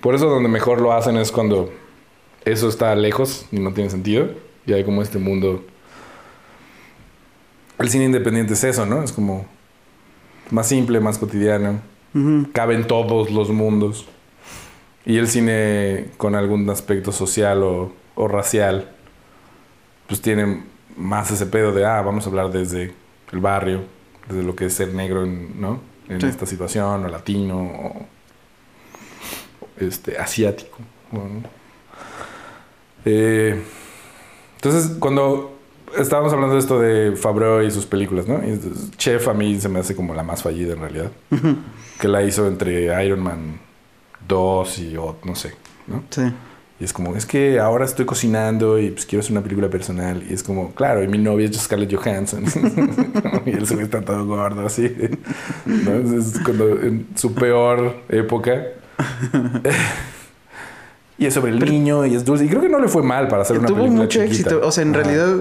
Por 0.00 0.14
eso 0.14 0.28
donde 0.28 0.48
mejor 0.48 0.80
lo 0.80 0.92
hacen 0.92 1.16
es 1.16 1.32
cuando 1.32 1.72
eso 2.44 2.68
está 2.68 2.94
lejos 2.94 3.46
y 3.50 3.58
no 3.58 3.72
tiene 3.72 3.90
sentido. 3.90 4.28
Y 4.66 4.72
hay 4.74 4.84
como 4.84 5.02
este 5.02 5.18
mundo... 5.18 5.64
El 7.78 7.90
cine 7.90 8.04
independiente 8.04 8.54
es 8.54 8.64
eso, 8.64 8.86
¿no? 8.86 9.02
Es 9.02 9.12
como 9.12 9.46
más 10.50 10.68
simple, 10.68 11.00
más 11.00 11.18
cotidiano. 11.18 11.80
Ujú. 12.14 12.48
Caben 12.52 12.86
todos 12.86 13.30
los 13.30 13.50
mundos. 13.50 14.06
Y 15.06 15.18
el 15.18 15.28
cine 15.28 16.08
con 16.16 16.34
algún 16.34 16.68
aspecto 16.70 17.12
social 17.12 17.62
o, 17.62 17.92
o 18.14 18.28
racial, 18.28 18.90
pues 20.06 20.22
tiene 20.22 20.62
más 20.96 21.30
ese 21.30 21.46
pedo 21.46 21.72
de, 21.72 21.84
ah, 21.84 22.00
vamos 22.02 22.26
a 22.26 22.30
hablar 22.30 22.50
desde 22.52 22.94
el 23.32 23.38
barrio, 23.40 23.82
desde 24.28 24.42
lo 24.44 24.54
que 24.54 24.66
es 24.66 24.74
ser 24.74 24.94
negro, 24.94 25.24
en, 25.24 25.60
¿no? 25.60 25.80
En 26.08 26.20
Sí. 26.20 26.26
esta 26.26 26.46
situación, 26.46 27.04
o 27.04 27.08
latino, 27.08 27.58
o 27.60 28.06
este, 29.78 30.16
asiático. 30.18 30.78
Eh, 33.04 33.62
entonces, 34.56 34.96
cuando 34.98 35.53
estábamos 35.98 36.32
hablando 36.32 36.54
de 36.54 36.60
esto 36.60 36.78
de 36.80 37.16
Favreau 37.16 37.62
y 37.62 37.70
sus 37.70 37.86
películas, 37.86 38.26
¿no? 38.28 38.36
Y 38.44 38.60
Chef 38.96 39.26
a 39.28 39.34
mí 39.34 39.60
se 39.60 39.68
me 39.68 39.80
hace 39.80 39.94
como 39.94 40.14
la 40.14 40.22
más 40.22 40.42
fallida 40.42 40.72
en 40.74 40.80
realidad. 40.80 41.10
Que 42.00 42.08
la 42.08 42.22
hizo 42.22 42.46
entre 42.48 43.04
Iron 43.04 43.20
Man 43.20 43.60
2 44.28 44.78
y 44.78 44.96
o- 44.96 45.16
no 45.24 45.34
sé, 45.34 45.54
¿no? 45.86 46.02
Sí. 46.10 46.22
Y 46.80 46.84
es 46.84 46.92
como, 46.92 47.14
es 47.14 47.24
que 47.24 47.60
ahora 47.60 47.84
estoy 47.84 48.04
cocinando 48.04 48.80
y 48.80 48.90
pues 48.90 49.06
quiero 49.06 49.20
hacer 49.20 49.30
una 49.32 49.42
película 49.42 49.68
personal. 49.68 50.24
Y 50.28 50.32
es 50.34 50.42
como, 50.42 50.72
claro, 50.74 51.04
y 51.04 51.08
mi 51.08 51.18
novia 51.18 51.46
es 51.48 51.56
Scarlett 51.56 51.94
Johansson. 51.94 52.44
y 53.46 53.50
él 53.50 53.66
se 53.66 53.76
ve 53.76 53.84
está 53.84 54.00
todo 54.02 54.26
gordo 54.26 54.66
así. 54.66 54.92
¿no? 55.66 56.18
Es 56.18 56.40
cuando 56.44 56.70
en 56.82 57.06
su 57.14 57.32
peor 57.32 57.94
época. 58.08 58.64
y 61.18 61.26
es 61.26 61.34
sobre 61.34 61.52
el 61.52 61.60
niño 61.60 62.04
y 62.06 62.14
es 62.16 62.24
dulce. 62.24 62.44
Y 62.44 62.48
creo 62.48 62.60
que 62.60 62.68
no 62.68 62.80
le 62.80 62.88
fue 62.88 63.02
mal 63.04 63.28
para 63.28 63.42
hacer 63.42 63.58
una 63.58 63.68
Tuvo 63.68 63.78
película 63.78 64.02
mucho 64.02 64.20
chiquita. 64.24 64.50
éxito. 64.50 64.66
O 64.66 64.72
sea, 64.72 64.82
en 64.82 64.94
Ajá. 64.94 65.04
realidad, 65.04 65.36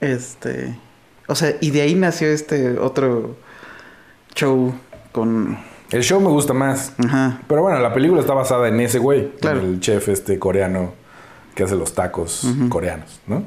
este, 0.00 0.78
o 1.26 1.34
sea, 1.34 1.54
y 1.60 1.70
de 1.70 1.82
ahí 1.82 1.94
nació 1.94 2.28
este 2.28 2.78
otro 2.78 3.36
show 4.34 4.74
con, 5.12 5.58
El 5.90 6.02
show 6.02 6.20
me 6.20 6.28
gusta 6.28 6.52
más. 6.52 6.92
ajá, 6.98 7.40
Pero 7.46 7.62
bueno, 7.62 7.78
la 7.80 7.92
película 7.94 8.20
está 8.20 8.34
basada 8.34 8.68
en 8.68 8.80
ese 8.80 8.98
güey. 8.98 9.32
Claro. 9.40 9.60
en 9.60 9.66
el 9.66 9.80
chef 9.80 10.08
este 10.08 10.38
coreano 10.38 10.92
que 11.54 11.62
hace 11.62 11.76
los 11.76 11.94
tacos 11.94 12.46
coreanos, 12.68 13.20
¿no? 13.26 13.44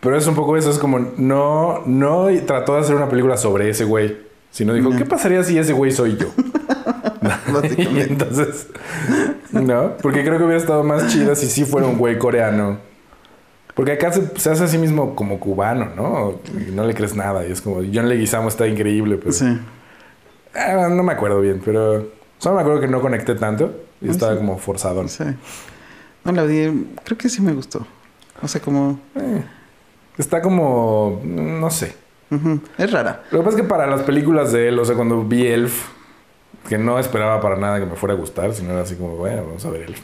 Pero 0.00 0.16
es 0.16 0.26
un 0.26 0.36
poco 0.36 0.56
eso, 0.56 0.70
es 0.70 0.78
como 0.78 1.00
no, 1.00 1.82
no 1.84 2.28
trató 2.46 2.74
de 2.74 2.80
hacer 2.80 2.94
una 2.94 3.08
película 3.08 3.36
sobre 3.36 3.68
ese 3.68 3.84
güey, 3.84 4.16
sino 4.50 4.72
dijo, 4.72 4.90
No. 4.90 4.96
¿qué 4.96 5.04
pasaría 5.04 5.42
si 5.42 5.58
ese 5.58 5.72
güey 5.72 5.90
soy 5.90 6.16
yo? 6.16 6.28
y 7.76 8.00
entonces, 8.00 8.68
¿no? 9.50 9.96
Porque 10.00 10.22
creo 10.22 10.38
que 10.38 10.44
hubiera 10.44 10.60
estado 10.60 10.84
más 10.84 11.12
chida 11.12 11.34
si 11.34 11.46
sí 11.48 11.64
fuera 11.64 11.86
un 11.86 11.98
güey 11.98 12.18
coreano. 12.18 12.78
Porque 13.76 13.92
acá 13.92 14.10
se, 14.10 14.26
se 14.40 14.50
hace 14.50 14.64
a 14.64 14.68
sí 14.68 14.78
mismo 14.78 15.14
como 15.14 15.38
cubano, 15.38 15.90
¿no? 15.94 16.40
Y 16.66 16.72
no 16.72 16.82
le 16.84 16.94
crees 16.94 17.14
nada. 17.14 17.46
Y 17.46 17.52
es 17.52 17.60
como, 17.60 17.76
John 17.92 18.08
Leguizamo 18.08 18.48
está 18.48 18.66
increíble, 18.66 19.16
pero... 19.18 19.30
Sí. 19.32 19.46
Ah, 20.54 20.88
no 20.90 21.02
me 21.04 21.12
acuerdo 21.12 21.40
bien, 21.42 21.60
pero 21.64 22.06
solo 22.38 22.54
me 22.56 22.62
acuerdo 22.62 22.80
que 22.80 22.88
no 22.88 23.00
conecté 23.02 23.34
tanto 23.34 23.72
y 24.00 24.08
Ah, 24.08 24.10
estaba 24.10 24.32
sí. 24.32 24.38
como 24.38 24.56
forzado. 24.58 25.06
Sí. 25.08 25.24
No 26.24 26.32
la 26.32 26.44
vi, 26.44 26.88
creo 27.04 27.18
que 27.18 27.28
sí 27.28 27.40
me 27.42 27.52
gustó. 27.52 27.86
O 28.42 28.48
sea, 28.48 28.60
como, 28.62 28.98
Eh, 29.14 29.42
está 30.18 30.40
como, 30.40 31.20
no 31.22 31.68
sé. 31.70 31.94
es 32.78 32.90
rara. 32.90 33.24
Lo 33.30 33.40
que 33.40 33.44
pasa 33.44 33.56
es 33.58 33.62
que 33.62 33.68
para 33.68 33.86
las 33.86 34.00
películas 34.02 34.52
de 34.52 34.68
él, 34.68 34.78
o 34.78 34.84
sea, 34.86 34.96
cuando 34.96 35.22
vi 35.22 35.46
Elf, 35.46 35.88
que 36.68 36.78
no 36.78 36.98
esperaba 36.98 37.40
para 37.42 37.56
nada 37.56 37.78
que 37.78 37.86
me 37.86 37.94
fuera 37.94 38.14
a 38.14 38.18
gustar, 38.18 38.52
sino 38.54 38.72
era 38.72 38.80
así 38.82 38.96
como, 38.96 39.16
bueno, 39.16 39.44
vamos 39.44 39.64
a 39.66 39.70
ver 39.70 39.82
Elf, 39.82 40.00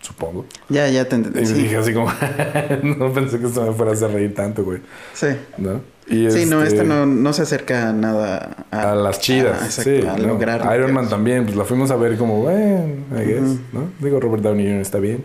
supongo. 0.00 0.46
Ya, 0.68 0.88
ya 0.88 1.08
te 1.08 1.16
entendí. 1.16 1.40
Y 1.40 1.46
Sí, 1.46 1.52
dije 1.54 1.76
así 1.76 1.92
como, 1.92 2.10
no 2.82 3.12
pensé 3.12 3.38
que 3.38 3.46
esto 3.46 3.62
me 3.66 3.72
fuera 3.72 3.92
a 3.92 3.94
hacer 3.94 4.10
reír 4.12 4.34
tanto, 4.34 4.64
güey, 4.64 4.80
sí. 5.14 5.28
¿no? 5.58 5.80
Y 6.08 6.30
Sí, 6.30 6.46
no, 6.46 6.62
este, 6.62 6.76
esta 6.76 6.84
no, 6.88 7.04
no 7.04 7.32
se 7.32 7.42
acerca 7.42 7.92
nada 7.92 8.64
a, 8.70 8.92
A 8.92 8.94
las 8.94 9.18
chidas, 9.20 9.60
a- 9.60 9.64
exacto, 9.66 9.90
sí. 9.90 10.06
a 10.06 10.16
¿no? 10.16 10.28
lograr. 10.28 10.64
lo 10.64 10.74
Iron 10.76 10.92
Man 10.94 11.08
también, 11.08 11.44
pues 11.44 11.56
la 11.56 11.64
fuimos 11.64 11.90
a 11.90 11.96
ver 11.96 12.16
como, 12.16 12.42
bueno, 12.42 12.94
I 13.20 13.24
guess. 13.24 13.58
¿no? 13.72 13.88
Digo, 13.98 14.20
Robert 14.20 14.42
Downey 14.44 14.66
Jr. 14.66 14.80
está 14.82 14.98
bien. 15.00 15.24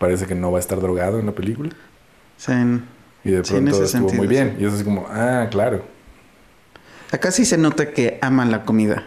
Parece 0.00 0.26
que 0.26 0.34
no 0.34 0.50
va 0.50 0.58
a 0.58 0.60
estar 0.60 0.80
drogado 0.80 1.18
en 1.20 1.26
la 1.26 1.32
película. 1.32 1.70
Sí, 2.36 2.52
en- 2.52 2.84
Y 3.22 3.30
de 3.32 3.44
Sí, 3.44 3.52
pronto 3.52 3.84
estuvo 3.84 4.02
muy 4.04 4.10
sentido, 4.10 4.28
bien. 4.28 4.56
Y 4.58 4.64
es 4.64 4.72
así 4.72 4.82
como, 4.82 5.06
ah, 5.10 5.46
claro. 5.50 5.82
Acá 7.12 7.30
sí 7.30 7.44
se 7.44 7.58
nota 7.58 7.90
que 7.92 8.18
aman 8.22 8.50
la 8.50 8.64
comida. 8.64 9.04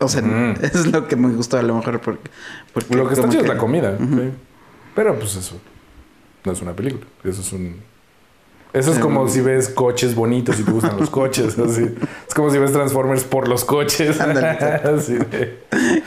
O 0.00 0.08
sea, 0.08 0.22
es 0.62 0.86
lo 0.86 1.06
que 1.06 1.16
me 1.16 1.28
gustó 1.28 1.58
a 1.58 1.62
lo 1.62 1.76
mejor 1.76 2.00
porque... 2.00 2.30
porque 2.72 2.94
Lo 2.94 3.06
que 3.06 3.14
está 3.14 3.28
chido 3.28 3.42
es 3.42 3.48
la 3.48 3.58
comida. 3.58 3.96
Sí. 3.98 4.32
Pero 4.94 5.18
pues 5.18 5.36
eso. 5.36 5.60
No 6.44 6.52
es 6.52 6.62
una 6.62 6.74
película. 6.74 7.06
Eso 7.22 7.40
es 7.42 7.52
un. 7.52 7.76
Eso 8.72 8.92
es 8.92 8.98
como 9.00 9.28
si 9.28 9.40
ves 9.40 9.68
coches 9.68 10.14
bonitos 10.14 10.60
y 10.60 10.62
te 10.62 10.70
gustan 10.70 10.96
los 10.96 11.10
coches. 11.10 11.58
Así. 11.58 11.92
Es 12.26 12.34
como 12.34 12.50
si 12.50 12.58
ves 12.58 12.72
Transformers 12.72 13.24
por 13.24 13.48
los 13.48 13.64
coches. 13.64 14.20
Ándale, 14.20 15.58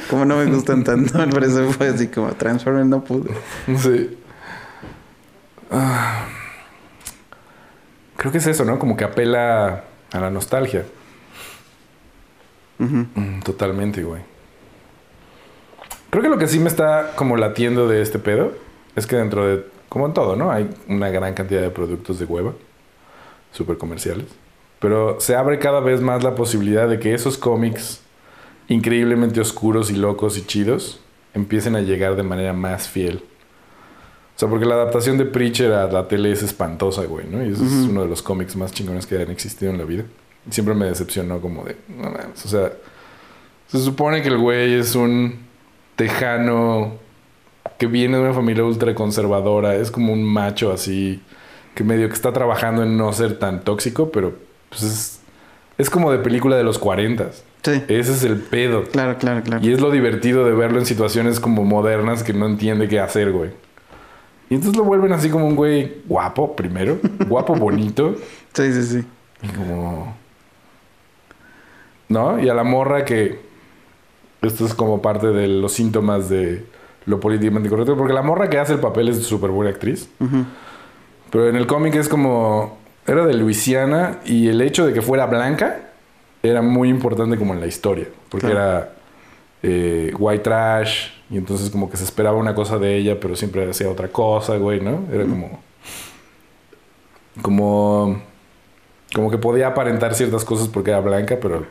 Como 0.09 0.25
no 0.25 0.37
me 0.37 0.45
gustan 0.45 0.83
tanto, 0.83 1.29
por 1.29 1.43
eso 1.43 1.69
fue 1.71 1.89
así 1.89 2.07
como 2.07 2.31
Transformers 2.33 2.87
no 2.87 3.03
pudo. 3.03 3.29
Sí. 3.77 4.17
Ah. 5.69 6.25
Creo 8.15 8.31
que 8.31 8.37
es 8.37 8.47
eso, 8.47 8.63
¿no? 8.63 8.79
Como 8.79 8.95
que 8.95 9.03
apela 9.03 9.83
a 10.11 10.19
la 10.19 10.29
nostalgia. 10.29 10.85
Mm, 12.83 13.41
totalmente, 13.43 14.03
güey. 14.03 14.21
Creo 16.09 16.21
que 16.21 16.29
lo 16.29 16.37
que 16.37 16.47
sí 16.47 16.59
me 16.59 16.67
está 16.67 17.15
como 17.15 17.37
latiendo 17.37 17.87
de 17.87 18.01
este 18.01 18.19
pedo 18.19 18.51
es 18.95 19.07
que 19.07 19.15
dentro 19.15 19.47
de, 19.47 19.65
como 19.89 20.05
en 20.05 20.13
todo, 20.13 20.35
¿no? 20.35 20.51
Hay 20.51 20.69
una 20.87 21.09
gran 21.09 21.33
cantidad 21.33 21.61
de 21.61 21.69
productos 21.69 22.19
de 22.19 22.25
hueva, 22.25 22.53
súper 23.51 23.77
comerciales. 23.77 24.27
Pero 24.79 25.19
se 25.19 25.35
abre 25.35 25.59
cada 25.59 25.79
vez 25.79 26.01
más 26.01 26.23
la 26.23 26.35
posibilidad 26.35 26.87
de 26.87 26.99
que 26.99 27.13
esos 27.13 27.37
cómics 27.37 28.01
increíblemente 28.67 29.41
oscuros 29.41 29.91
y 29.91 29.95
locos 29.95 30.37
y 30.37 30.45
chidos 30.45 30.99
empiecen 31.33 31.75
a 31.75 31.81
llegar 31.81 32.15
de 32.15 32.23
manera 32.23 32.53
más 32.53 32.87
fiel. 32.87 33.23
O 34.35 34.39
sea, 34.39 34.49
porque 34.49 34.65
la 34.65 34.75
adaptación 34.75 35.17
de 35.17 35.25
Preacher 35.25 35.71
a 35.71 35.87
la 35.87 36.07
tele 36.07 36.31
es 36.31 36.41
espantosa, 36.41 37.05
güey, 37.05 37.27
¿no? 37.27 37.43
Y 37.45 37.53
ese 37.53 37.65
es 37.65 37.71
uno 37.71 38.01
de 38.01 38.07
los 38.07 38.21
cómics 38.21 38.55
más 38.55 38.71
chingones 38.71 39.05
que 39.05 39.21
han 39.21 39.29
existido 39.29 39.71
en 39.71 39.77
la 39.77 39.85
vida. 39.85 40.05
Siempre 40.49 40.75
me 40.75 40.85
decepcionó 40.85 41.39
como 41.39 41.63
de, 41.63 41.77
no 41.87 42.09
mames, 42.09 42.45
o 42.45 42.47
sea, 42.47 42.73
se 43.67 43.79
supone 43.79 44.21
que 44.21 44.27
el 44.27 44.37
güey 44.37 44.73
es 44.73 44.93
un 44.95 45.39
tejano 45.95 46.93
que 47.77 47.87
viene 47.87 48.17
de 48.17 48.23
una 48.23 48.33
familia 48.33 48.63
ultra 48.63 48.93
conservadora, 48.93 49.75
es 49.75 49.89
como 49.89 50.13
un 50.13 50.23
macho 50.23 50.71
así, 50.71 51.21
que 51.75 51.83
medio 51.83 52.07
que 52.07 52.13
está 52.13 52.33
trabajando 52.33 52.83
en 52.83 52.97
no 52.97 53.11
ser 53.13 53.39
tan 53.39 53.63
tóxico, 53.63 54.11
pero 54.11 54.35
pues 54.69 54.83
es, 54.83 55.21
es 55.77 55.89
como 55.89 56.11
de 56.11 56.19
película 56.19 56.55
de 56.57 56.63
los 56.63 56.77
40. 56.77 57.31
Sí, 57.63 57.81
Ese 57.87 58.11
es 58.11 58.23
el 58.23 58.41
pedo. 58.41 58.83
claro, 58.83 59.17
claro, 59.17 59.41
claro. 59.41 59.65
Y 59.65 59.71
es 59.71 59.79
lo 59.79 59.89
divertido 59.89 60.45
de 60.45 60.51
verlo 60.51 60.79
en 60.79 60.85
situaciones 60.85 61.39
como 61.39 61.63
modernas 61.63 62.21
que 62.21 62.33
no 62.33 62.45
entiende 62.45 62.89
qué 62.89 62.99
hacer, 62.99 63.31
güey. 63.31 63.51
Y 64.49 64.55
entonces 64.55 64.75
lo 64.77 64.83
vuelven 64.83 65.13
así 65.13 65.29
como 65.29 65.47
un 65.47 65.55
güey 65.55 66.01
guapo, 66.05 66.55
primero. 66.55 66.99
Guapo, 67.27 67.55
bonito. 67.55 68.15
Sí, 68.53 68.71
sí, 68.71 68.83
sí. 68.83 69.03
Y 69.41 69.47
como... 69.47 70.15
¿No? 72.13 72.39
Y 72.39 72.47
a 72.49 72.53
la 72.53 72.63
morra 72.63 73.03
que... 73.05 73.39
Esto 74.41 74.65
es 74.65 74.73
como 74.73 75.01
parte 75.01 75.27
de 75.27 75.47
los 75.47 75.73
síntomas 75.73 76.29
de 76.29 76.65
lo 77.05 77.19
políticamente 77.19 77.69
correcto. 77.69 77.97
Porque 77.97 78.13
la 78.13 78.21
morra 78.21 78.49
que 78.49 78.59
hace 78.59 78.73
el 78.73 78.79
papel 78.79 79.09
es 79.09 79.23
súper 79.25 79.49
buena 79.49 79.71
actriz. 79.71 80.09
Pero 81.31 81.49
en 81.49 81.55
el 81.55 81.65
cómic 81.65 81.95
es 81.95 82.07
como... 82.07 82.77
Era 83.07 83.25
de 83.25 83.33
Luisiana 83.33 84.19
y 84.25 84.47
el 84.47 84.61
hecho 84.61 84.85
de 84.85 84.93
que 84.93 85.01
fuera 85.01 85.25
blanca 85.25 85.89
era 86.41 86.61
muy 86.61 86.87
importante 86.89 87.37
como 87.37 87.53
en 87.53 87.59
la 87.59 87.67
historia. 87.67 88.05
Porque 88.29 88.47
Claro. 88.47 88.59
era 88.61 88.93
eh, 89.63 90.13
white 90.17 90.43
trash 90.43 91.09
y 91.29 91.37
entonces 91.37 91.69
como 91.69 91.89
que 91.89 91.97
se 91.97 92.03
esperaba 92.03 92.37
una 92.37 92.53
cosa 92.53 92.77
de 92.77 92.95
ella 92.97 93.17
pero 93.19 93.35
siempre 93.35 93.69
hacía 93.69 93.89
otra 93.89 94.09
cosa, 94.09 94.57
güey, 94.57 94.79
¿no? 94.81 95.03
Era 95.11 95.23
como... 95.25 95.59
Como... 97.41 98.21
Como 99.13 99.29
que 99.31 99.37
podía 99.37 99.67
aparentar 99.67 100.15
ciertas 100.15 100.43
cosas 100.43 100.67
porque 100.67 100.91
era 100.91 100.99
blanca, 100.99 101.37
pero... 101.41 101.65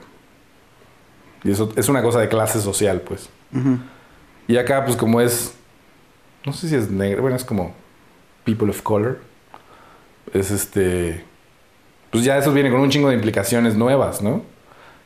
Y 1.45 1.51
eso 1.51 1.73
es 1.77 1.89
una 1.89 2.03
cosa 2.03 2.21
de 2.21 2.29
clase 2.29 2.61
social, 2.61 3.01
pues. 3.01 3.29
Y 4.49 4.57
acá, 4.57 4.85
pues 4.85 4.97
como 4.97 5.21
es... 5.21 5.55
No 6.45 6.53
sé 6.53 6.69
si 6.69 6.75
es 6.75 6.91
negro, 6.91 7.23
bueno, 7.23 7.37
es 7.37 7.45
como 7.45 7.75
people 8.45 8.71
of 8.71 8.83
color. 8.83 9.21
Es 10.33 10.51
este... 10.51 11.25
Pues 12.11 12.25
ya 12.25 12.37
eso 12.37 12.53
viene 12.53 12.71
con 12.71 12.81
un 12.81 12.91
chingo 12.91 13.09
de 13.09 13.15
implicaciones 13.15 13.75
nuevas, 13.75 14.23
¿no? 14.23 14.43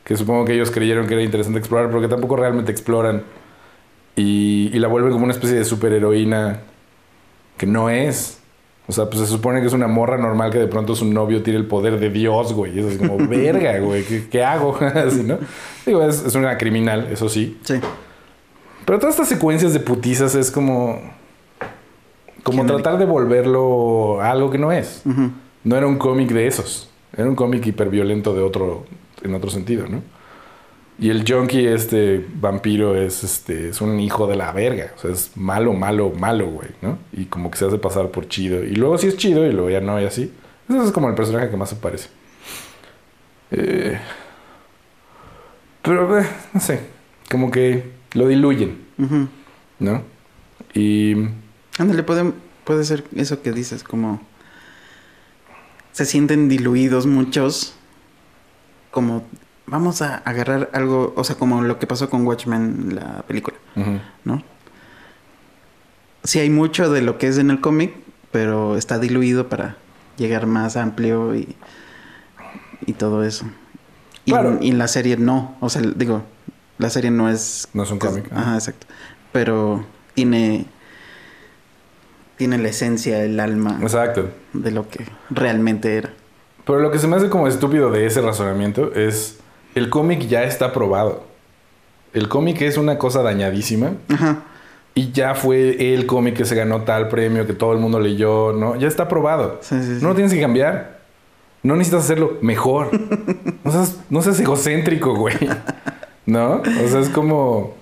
Que 0.03 0.17
supongo 0.17 0.45
que 0.45 0.53
ellos 0.53 0.71
creyeron 0.71 1.07
que 1.07 1.13
era 1.13 1.23
interesante 1.23 1.59
explorar, 1.59 1.87
pero 1.87 2.01
que 2.01 2.07
tampoco 2.07 2.35
realmente 2.35 2.71
exploran. 2.71 3.23
Y, 4.15 4.69
y 4.73 4.79
la 4.79 4.87
vuelven 4.87 5.11
como 5.11 5.23
una 5.23 5.33
especie 5.33 5.57
de 5.57 5.65
superheroína 5.65 6.61
que 7.57 7.65
no 7.65 7.89
es. 7.89 8.39
O 8.87 8.93
sea, 8.93 9.09
pues 9.09 9.19
se 9.19 9.27
supone 9.27 9.59
que 9.59 9.67
es 9.67 9.73
una 9.73 9.87
morra 9.87 10.17
normal 10.17 10.49
que 10.49 10.59
de 10.59 10.67
pronto 10.67 10.95
su 10.95 11.05
novio 11.05 11.43
tiene 11.43 11.59
el 11.59 11.65
poder 11.65 11.99
de 11.99 12.09
Dios, 12.09 12.53
güey. 12.53 12.75
Y 12.75 12.79
eso 12.79 12.89
es 12.89 12.97
como, 12.97 13.17
verga, 13.27 13.79
güey, 13.79 14.03
¿qué, 14.03 14.27
qué 14.29 14.43
hago? 14.43 14.77
Así, 14.81 15.23
¿no? 15.23 15.37
Digo, 15.85 16.01
es, 16.03 16.23
es 16.25 16.35
una 16.35 16.57
criminal, 16.57 17.07
eso 17.11 17.27
sí. 17.27 17.57
Sí. 17.63 17.75
Pero 18.85 18.99
todas 18.99 19.15
estas 19.15 19.27
secuencias 19.27 19.73
de 19.73 19.81
putizas 19.81 20.33
es 20.35 20.49
como. 20.49 21.01
Como 22.43 22.59
Genérico. 22.59 22.81
tratar 22.81 22.97
de 22.97 23.05
volverlo 23.05 24.21
a 24.21 24.31
algo 24.31 24.49
que 24.49 24.57
no 24.57 24.71
es. 24.71 25.03
No 25.65 25.75
era 25.75 25.85
un 25.85 25.97
cómic 25.97 26.31
de 26.31 26.47
esos. 26.47 26.89
Era 27.15 27.27
un 27.27 27.35
cómic 27.35 27.65
hiperviolento 27.65 28.33
de 28.33 28.41
otro. 28.41 28.85
en 29.21 29.35
otro 29.35 29.49
sentido, 29.49 29.85
¿no? 29.87 30.01
Y 30.99 31.11
el 31.11 31.25
junkie, 31.27 31.67
este 31.67 32.25
vampiro, 32.35 32.95
es 32.95 33.23
este. 33.23 33.69
es 33.69 33.81
un 33.81 33.99
hijo 33.99 34.25
de 34.25 34.35
la 34.35 34.51
verga. 34.51 34.93
O 34.95 34.99
sea, 34.99 35.11
es 35.11 35.37
malo, 35.37 35.73
malo, 35.73 36.11
malo, 36.11 36.47
güey, 36.47 36.69
¿no? 36.81 36.97
Y 37.13 37.25
como 37.25 37.51
que 37.51 37.57
se 37.57 37.65
hace 37.65 37.77
pasar 37.77 38.09
por 38.09 38.27
chido. 38.27 38.63
Y 38.63 38.75
luego 38.75 38.97
sí 38.97 39.07
es 39.07 39.17
chido 39.17 39.45
y 39.45 39.51
luego 39.51 39.69
ya 39.69 39.79
no 39.79 40.01
y 40.01 40.05
así. 40.05 40.33
Ese 40.67 40.83
es 40.83 40.91
como 40.91 41.07
el 41.07 41.15
personaje 41.15 41.49
que 41.49 41.57
más 41.57 41.69
se 41.69 41.75
parece. 41.75 42.09
Eh, 43.51 43.99
pero, 45.83 46.19
eh, 46.19 46.25
no 46.53 46.59
sé. 46.59 46.81
Como 47.29 47.51
que 47.51 47.91
lo 48.13 48.27
diluyen. 48.27 48.87
¿no? 49.79 50.01
Y. 50.73 51.13
Ándale, 51.77 52.01
puede, 52.01 52.33
puede 52.63 52.83
ser 52.83 53.03
eso 53.15 53.43
que 53.43 53.51
dices, 53.51 53.83
como 53.83 54.19
se 55.91 56.05
sienten 56.05 56.49
diluidos 56.49 57.05
muchos, 57.05 57.75
como 58.89 59.23
vamos 59.67 60.01
a 60.01 60.15
agarrar 60.17 60.69
algo, 60.73 61.13
o 61.15 61.23
sea, 61.23 61.35
como 61.35 61.61
lo 61.61 61.77
que 61.79 61.85
pasó 61.87 62.09
con 62.09 62.25
Watchmen, 62.25 62.95
la 62.95 63.23
película. 63.27 63.57
¿no? 64.23 64.41
sí 66.23 66.39
hay 66.39 66.49
mucho 66.49 66.89
de 66.91 67.01
lo 67.01 67.17
que 67.17 67.27
es 67.27 67.37
en 67.37 67.51
el 67.51 67.61
cómic, 67.61 67.93
pero 68.31 68.75
está 68.75 68.99
diluido 68.99 69.47
para 69.47 69.77
llegar 70.17 70.45
más 70.45 70.75
amplio 70.75 71.35
y, 71.35 71.55
y 72.85 72.93
todo 72.93 73.23
eso. 73.23 73.45
Y, 74.25 74.31
Claro. 74.31 74.57
y 74.59 74.71
la 74.73 74.87
serie 74.89 75.15
no, 75.15 75.55
o 75.61 75.69
sea, 75.69 75.81
digo, 75.81 76.23
la 76.79 76.89
serie 76.89 77.11
no 77.11 77.29
es... 77.29 77.69
No 77.73 77.83
es 77.83 77.91
un 77.91 77.99
cómic. 77.99 78.29
Ajá, 78.33 78.55
exacto. 78.55 78.87
Pero 79.31 79.85
tiene... 80.15 80.65
Tiene 82.35 82.57
la 82.59 82.67
esencia, 82.69 83.23
el 83.23 83.39
alma 83.39 83.79
Exacto. 83.81 84.29
de 84.53 84.69
lo 84.69 84.87
que 84.89 85.05
realmente 85.31 85.97
era. 85.97 86.11
Pero 86.65 86.79
lo 86.79 86.91
que 86.91 86.99
se 86.99 87.07
me 87.07 87.15
hace 87.15 87.29
como 87.29 87.47
estúpido 87.47 87.89
de 87.89 88.05
ese 88.05 88.21
razonamiento 88.21 88.93
es 88.93 89.39
el 89.77 89.89
cómic 89.89 90.27
ya 90.27 90.43
está 90.43 90.73
probado. 90.73 91.23
El 92.13 92.27
cómic 92.29 92.61
es 92.61 92.77
una 92.77 92.97
cosa 92.97 93.21
dañadísima 93.21 93.91
Ajá. 94.09 94.43
y 94.95 95.11
ya 95.11 95.35
fue 95.35 95.93
el 95.93 96.05
cómic 96.05 96.35
que 96.35 96.45
se 96.45 96.55
ganó 96.55 96.81
tal 96.81 97.09
premio 97.09 97.45
que 97.45 97.53
todo 97.53 97.73
el 97.73 97.79
mundo 97.79 97.99
leyó, 97.99 98.53
¿no? 98.53 98.75
Ya 98.75 98.87
está 98.87 99.07
probado. 99.07 99.59
Sí, 99.61 99.75
sí, 99.81 99.97
sí. 99.97 100.01
No 100.01 100.09
lo 100.09 100.15
tienes 100.15 100.33
que 100.33 100.41
cambiar. 100.41 100.97
No 101.63 101.75
necesitas 101.75 102.03
hacerlo 102.05 102.37
mejor. 102.41 102.89
No 103.63 103.71
seas, 103.73 103.97
no 104.09 104.21
seas 104.21 104.39
egocéntrico, 104.39 105.13
güey. 105.15 105.35
¿No? 106.25 106.61
O 106.61 106.87
sea, 106.87 107.01
es 107.01 107.09
como... 107.09 107.75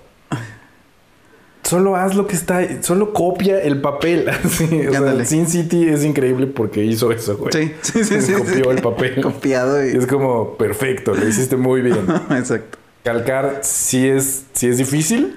Solo 1.66 1.96
haz 1.96 2.14
lo 2.14 2.28
que 2.28 2.36
está... 2.36 2.82
Solo 2.82 3.12
copia 3.12 3.60
el 3.60 3.80
papel. 3.80 4.28
Así, 4.44 4.86
o 4.86 4.92
sea. 4.92 5.24
Sin 5.24 5.48
City 5.48 5.88
es 5.88 6.04
increíble 6.04 6.46
porque 6.46 6.84
hizo 6.84 7.10
eso, 7.10 7.36
güey. 7.36 7.52
Sí, 7.52 7.72
sí, 7.82 8.04
sí, 8.04 8.22
sí. 8.22 8.32
Copió 8.34 8.64
sí. 8.64 8.70
el 8.70 8.80
papel. 8.82 9.20
Copiado 9.22 9.84
y... 9.84 9.94
Y 9.94 9.96
es 9.96 10.06
como, 10.06 10.56
perfecto, 10.56 11.12
lo 11.14 11.26
hiciste 11.26 11.56
muy 11.56 11.80
bien. 11.82 11.98
Exacto. 12.30 12.78
Calcar 13.02 13.60
sí 13.62 14.06
es, 14.06 14.44
sí 14.52 14.68
es 14.68 14.78
difícil, 14.78 15.36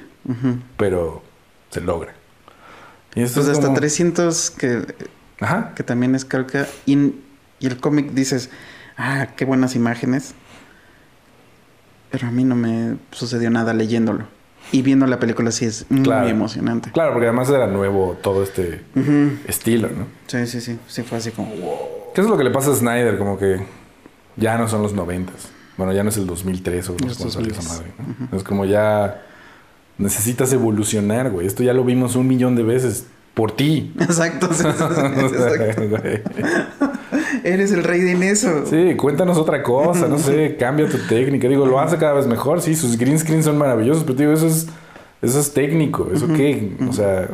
pero 0.78 1.24
se 1.72 1.82
logra. 1.82 2.14
Y 3.16 3.22
esto 3.22 3.42
Pues 3.42 3.48
es 3.48 3.54
hasta 3.54 3.68
como- 3.68 3.80
300 3.80 4.52
que, 4.52 4.86
Ajá. 5.40 5.74
que 5.76 5.84
también 5.84 6.14
es 6.14 6.26
calca. 6.26 6.68
Y, 6.86 7.14
y 7.60 7.68
el 7.68 7.78
cómic 7.78 8.12
dices, 8.12 8.50
ah, 8.98 9.30
qué 9.36 9.46
buenas 9.46 9.76
imágenes. 9.76 10.34
Pero 12.12 12.28
a 12.28 12.32
mí 12.32 12.44
no 12.44 12.56
me 12.56 12.98
sucedió 13.12 13.50
nada 13.50 13.74
leyéndolo. 13.74 14.26
Y 14.72 14.82
viendo 14.84 15.08
la 15.08 15.20
película 15.20 15.52
sí 15.52 15.66
es 15.66 15.86
muy 15.90 16.04
Claro. 16.04 16.28
emocionante. 16.28 16.92
Claro, 16.92 17.14
porque 17.14 17.28
además 17.28 17.50
era 17.50 17.68
nuevo 17.68 18.18
todo 18.22 18.44
este 18.44 18.82
estilo, 19.48 19.90
¿no? 19.90 20.06
Sí, 20.28 20.46
sí, 20.48 20.62
sí. 20.62 20.78
Sí 20.88 21.02
fue 21.04 21.18
así 21.18 21.32
como. 21.32 21.52
¿Qué 22.14 22.22
es 22.22 22.28
lo 22.28 22.38
que 22.38 22.44
le 22.44 22.52
pasa 22.52 22.72
a 22.72 22.76
Snyder? 22.76 23.18
Como 23.18 23.38
que 23.38 23.62
ya 24.36 24.58
no 24.58 24.68
son 24.68 24.82
los 24.84 24.94
noventas. 24.94 25.50
Bueno, 25.78 25.94
ya 25.94 26.04
no 26.04 26.10
es 26.10 26.18
el 26.18 26.28
2003 26.28 26.90
o 26.90 26.96
no 27.00 27.08
Los 27.08 27.18
salió 27.18 27.52
esa 27.52 27.62
2000s. 27.62 27.68
madre. 27.70 27.94
¿no? 28.32 28.38
Es 28.38 28.44
como 28.44 28.66
ya 28.66 29.22
necesitas 29.98 30.52
evolucionar, 30.54 31.32
güey. 31.32 31.48
Esto 31.48 31.64
ya 31.64 31.74
lo 31.74 31.84
vimos 31.84 32.16
un 32.16 32.28
millón 32.28 32.56
de 32.56 32.64
veces 32.64 33.06
por 33.34 33.54
ti. 33.56 33.94
Exacto. 34.00 34.50
sí, 34.54 34.64
sí, 34.64 34.70
sí, 34.70 35.22
exacto. 35.26 36.90
Eres 37.44 37.72
el 37.72 37.84
rey 37.84 38.02
de 38.02 38.30
eso. 38.30 38.66
Sí, 38.66 38.96
cuéntanos 38.96 39.38
otra 39.38 39.64
cosa, 39.64 40.08
no 40.08 40.18
sé, 40.20 40.56
cambia 40.60 40.88
tu 40.90 40.98
técnica. 41.08 41.48
Digo, 41.48 41.66
lo 41.66 41.80
hace 41.80 41.98
cada 41.98 42.14
vez 42.14 42.28
mejor, 42.28 42.62
sí, 42.62 42.76
sus 42.76 42.98
green 42.98 43.20
screens 43.20 43.46
son 43.46 43.58
maravillosos, 43.58 44.04
pero 44.04 44.16
digo, 44.16 44.32
eso 44.32 44.48
es, 44.48 44.68
eso 45.22 45.40
es 45.40 45.54
técnico, 45.54 46.10
¿eso 46.14 46.28
qué? 46.28 46.76
O 46.88 46.94
sea, 46.94 47.30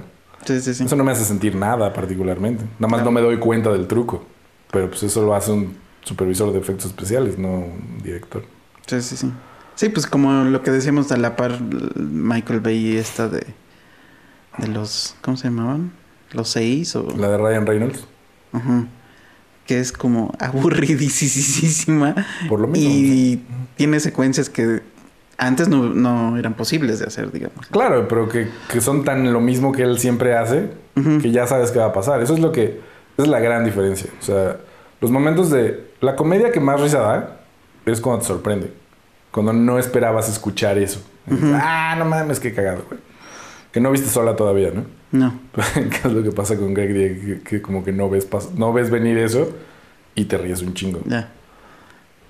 Sí, 0.45 0.61
sí, 0.61 0.73
sí. 0.75 0.83
eso 0.83 0.95
no 0.95 1.03
me 1.03 1.11
hace 1.11 1.25
sentir 1.25 1.55
nada 1.55 1.91
particularmente. 1.91 2.63
Nada 2.79 2.91
más 2.91 3.03
no 3.03 3.11
me 3.11 3.19
doy 3.21 3.37
cuenta 3.37 3.71
del 3.71 3.87
truco. 3.87 4.23
Pero 4.71 4.89
pues 4.89 5.01
eso 5.03 5.25
lo 5.25 5.33
hace 5.33 5.51
un 5.51 5.75
supervisor 6.01 6.51
de 6.53 6.59
efectos 6.59 6.85
especiales, 6.87 7.39
no 7.39 7.49
un 7.49 7.99
director. 8.03 8.43
Sí, 8.85 9.01
sí, 9.01 9.17
sí. 9.17 9.31
Sí, 9.73 9.89
pues 9.89 10.05
como 10.05 10.43
lo 10.43 10.61
que 10.61 10.69
decíamos 10.71 11.11
a 11.11 11.17
la 11.17 11.35
par 11.35 11.59
Michael 11.95 12.59
Bay 12.59 12.77
y 12.93 12.97
esta 12.97 13.27
de 13.27 13.45
de 14.57 14.67
los 14.67 15.15
¿cómo 15.21 15.35
se 15.35 15.45
llamaban? 15.49 15.91
Los 16.31 16.49
seis 16.49 16.95
o 16.95 17.07
La 17.17 17.29
de 17.29 17.37
Ryan 17.37 17.65
Reynolds, 17.65 18.05
Ajá. 18.53 18.85
Que 19.65 19.79
es 19.79 19.91
como 19.91 20.33
aburridísima 20.39 22.15
por 22.47 22.59
lo 22.59 22.67
mismo. 22.67 22.89
y 22.89 23.41
tiene 23.75 23.99
secuencias 23.99 24.49
que 24.49 24.81
antes 25.37 25.67
no, 25.67 25.93
no 25.93 26.37
eran 26.37 26.53
posibles 26.53 26.99
de 26.99 27.05
hacer, 27.05 27.31
digamos. 27.31 27.65
Claro, 27.67 28.07
pero 28.07 28.29
que, 28.29 28.47
que 28.71 28.79
son 28.81 29.03
tan 29.03 29.31
lo 29.33 29.41
mismo 29.41 29.71
que 29.71 29.83
él 29.83 29.99
siempre 29.99 30.35
hace, 30.35 30.69
que 31.21 31.31
ya 31.31 31.45
sabes 31.45 31.71
qué 31.71 31.79
va 31.79 31.87
a 31.87 31.93
pasar. 31.93 32.21
Eso 32.21 32.33
es 32.33 32.39
lo 32.39 32.51
que... 32.53 32.79
es 33.17 33.27
la 33.27 33.39
gran 33.39 33.65
diferencia. 33.65 34.09
O 34.21 34.23
sea, 34.23 34.57
los 35.01 35.11
momentos 35.11 35.49
de... 35.49 35.91
La 35.99 36.15
comedia 36.15 36.51
que 36.51 36.61
más 36.61 36.79
risa 36.79 36.99
da 36.99 37.41
es 37.85 37.99
cuando 37.99 38.21
te 38.21 38.27
sorprende. 38.27 38.73
Cuando 39.31 39.51
no 39.51 39.77
esperabas 39.77 40.29
escuchar 40.29 40.77
eso. 40.77 41.03
Ah, 41.29 41.95
no 41.97 42.05
mames, 42.05 42.39
qué 42.39 42.53
cagado, 42.53 42.85
güey. 42.87 42.99
Que 43.75 43.81
no 43.81 43.91
viste 43.91 44.07
sola 44.07 44.37
todavía, 44.37 44.71
¿no? 44.73 44.85
No. 45.11 45.37
¿Qué 45.73 46.07
es 46.07 46.13
lo 46.13 46.23
que 46.23 46.31
pasa 46.31 46.55
con 46.55 46.73
Greg? 46.73 46.93
Que, 46.93 47.41
que 47.41 47.61
como 47.61 47.83
que 47.83 47.91
no 47.91 48.09
ves, 48.09 48.25
no 48.55 48.71
ves 48.71 48.89
venir 48.89 49.17
eso 49.17 49.49
y 50.15 50.23
te 50.23 50.37
ríes 50.37 50.61
un 50.61 50.73
chingo. 50.73 51.01
Ya. 51.05 51.29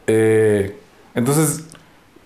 Eh, 0.08 0.76
entonces, 1.14 1.66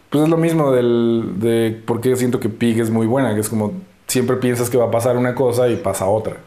pues 0.09 0.23
es 0.23 0.29
lo 0.29 0.37
mismo 0.37 0.71
del, 0.71 1.33
de 1.35 1.81
por 1.85 1.99
qué 1.99 2.15
siento 2.15 2.39
que 2.39 2.47
Pig 2.47 2.79
es 2.79 2.91
muy 2.91 3.07
buena, 3.07 3.35
que 3.35 3.41
es 3.41 3.49
como 3.49 3.73
siempre 4.07 4.37
piensas 4.37 4.69
que 4.69 4.77
va 4.77 4.85
a 4.85 4.91
pasar 4.91 5.17
una 5.17 5.35
cosa 5.35 5.67
y 5.67 5.75
pasa 5.75 6.05
otra. 6.05 6.37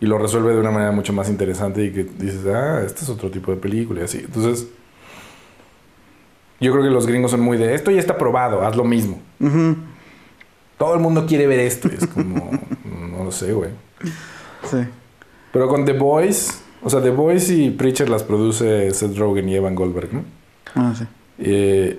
Y 0.00 0.06
lo 0.06 0.18
resuelve 0.18 0.52
de 0.52 0.58
una 0.58 0.72
manera 0.72 0.90
mucho 0.90 1.12
más 1.12 1.30
interesante 1.30 1.84
y 1.84 1.92
que 1.92 2.02
dices, 2.02 2.44
ah, 2.46 2.82
este 2.84 3.04
es 3.04 3.08
otro 3.08 3.30
tipo 3.30 3.52
de 3.52 3.56
película 3.56 4.00
y 4.00 4.04
así. 4.04 4.18
Entonces, 4.18 4.66
yo 6.60 6.72
creo 6.72 6.82
que 6.82 6.90
los 6.90 7.06
gringos 7.06 7.30
son 7.30 7.40
muy 7.40 7.56
de 7.56 7.72
esto 7.72 7.92
ya 7.92 8.00
está 8.00 8.18
probado, 8.18 8.66
haz 8.66 8.74
lo 8.74 8.82
mismo. 8.82 9.20
Ujú. 9.38 9.76
Todo 10.80 10.94
el 10.94 11.00
mundo 11.00 11.26
quiere 11.26 11.46
ver 11.46 11.60
esto. 11.60 11.90
Y 11.92 11.96
es 11.96 12.06
como, 12.06 12.58
no 12.84 13.24
lo 13.24 13.30
sé, 13.30 13.52
güey. 13.52 13.68
Sí. 14.64 14.78
Pero 15.52 15.68
con 15.68 15.84
The 15.84 15.92
Boys, 15.92 16.62
o 16.82 16.88
sea, 16.88 17.02
The 17.02 17.10
Boys 17.10 17.50
y 17.50 17.68
Preacher 17.68 18.08
las 18.08 18.22
produce 18.22 18.90
Seth 18.94 19.14
Rogen 19.18 19.46
y 19.50 19.56
Evan 19.56 19.74
Goldberg, 19.74 20.14
¿no? 20.14 20.24
Ah, 20.74 20.94
sí. 20.96 21.04
Eh, 21.38 21.98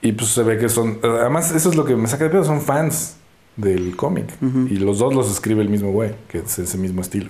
y 0.00 0.12
pues 0.12 0.30
se 0.30 0.42
ve 0.42 0.56
que 0.56 0.70
son. 0.70 1.00
Además, 1.02 1.52
eso 1.52 1.68
es 1.68 1.76
lo 1.76 1.84
que 1.84 1.94
me 1.94 2.08
saca 2.08 2.24
de 2.24 2.30
pedo, 2.30 2.44
son 2.44 2.62
fans 2.62 3.18
del 3.56 3.94
cómic. 3.94 4.30
Y 4.40 4.78
los 4.78 4.98
dos 4.98 5.14
los 5.14 5.30
escribe 5.30 5.60
el 5.60 5.68
mismo 5.68 5.92
güey, 5.92 6.14
que 6.28 6.38
es 6.38 6.58
ese 6.58 6.78
mismo 6.78 7.02
estilo. 7.02 7.28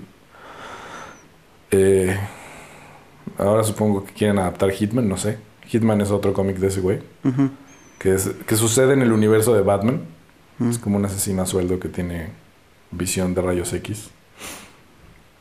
Eh, 1.73 2.17
ahora 3.37 3.65
supongo 3.65 4.05
que 4.05 4.13
quieren 4.13 4.39
adaptar 4.39 4.71
Hitman, 4.71 5.09
no 5.09 5.17
sé. 5.17 5.39
Hitman 5.67 6.01
es 6.03 6.13
otro 6.13 6.33
cómic 6.33 6.59
de 6.59 6.69
ese 6.69 6.81
güey, 6.81 7.01
que, 7.99 8.15
es, 8.15 8.31
que 8.47 8.55
sucede 8.55 8.93
en 8.93 9.03
el 9.03 9.11
universo 9.11 9.55
de 9.55 9.63
Batman. 9.63 10.03
Mm. 10.63 10.71
Es 10.71 10.79
como 10.79 10.97
un 10.97 11.05
asesino 11.05 11.43
a 11.43 11.47
sueldo 11.47 11.79
que 11.81 11.89
tiene 11.89 12.31
visión 12.91 13.35
de 13.35 13.43
rayos 13.43 13.73
X. 13.73 14.11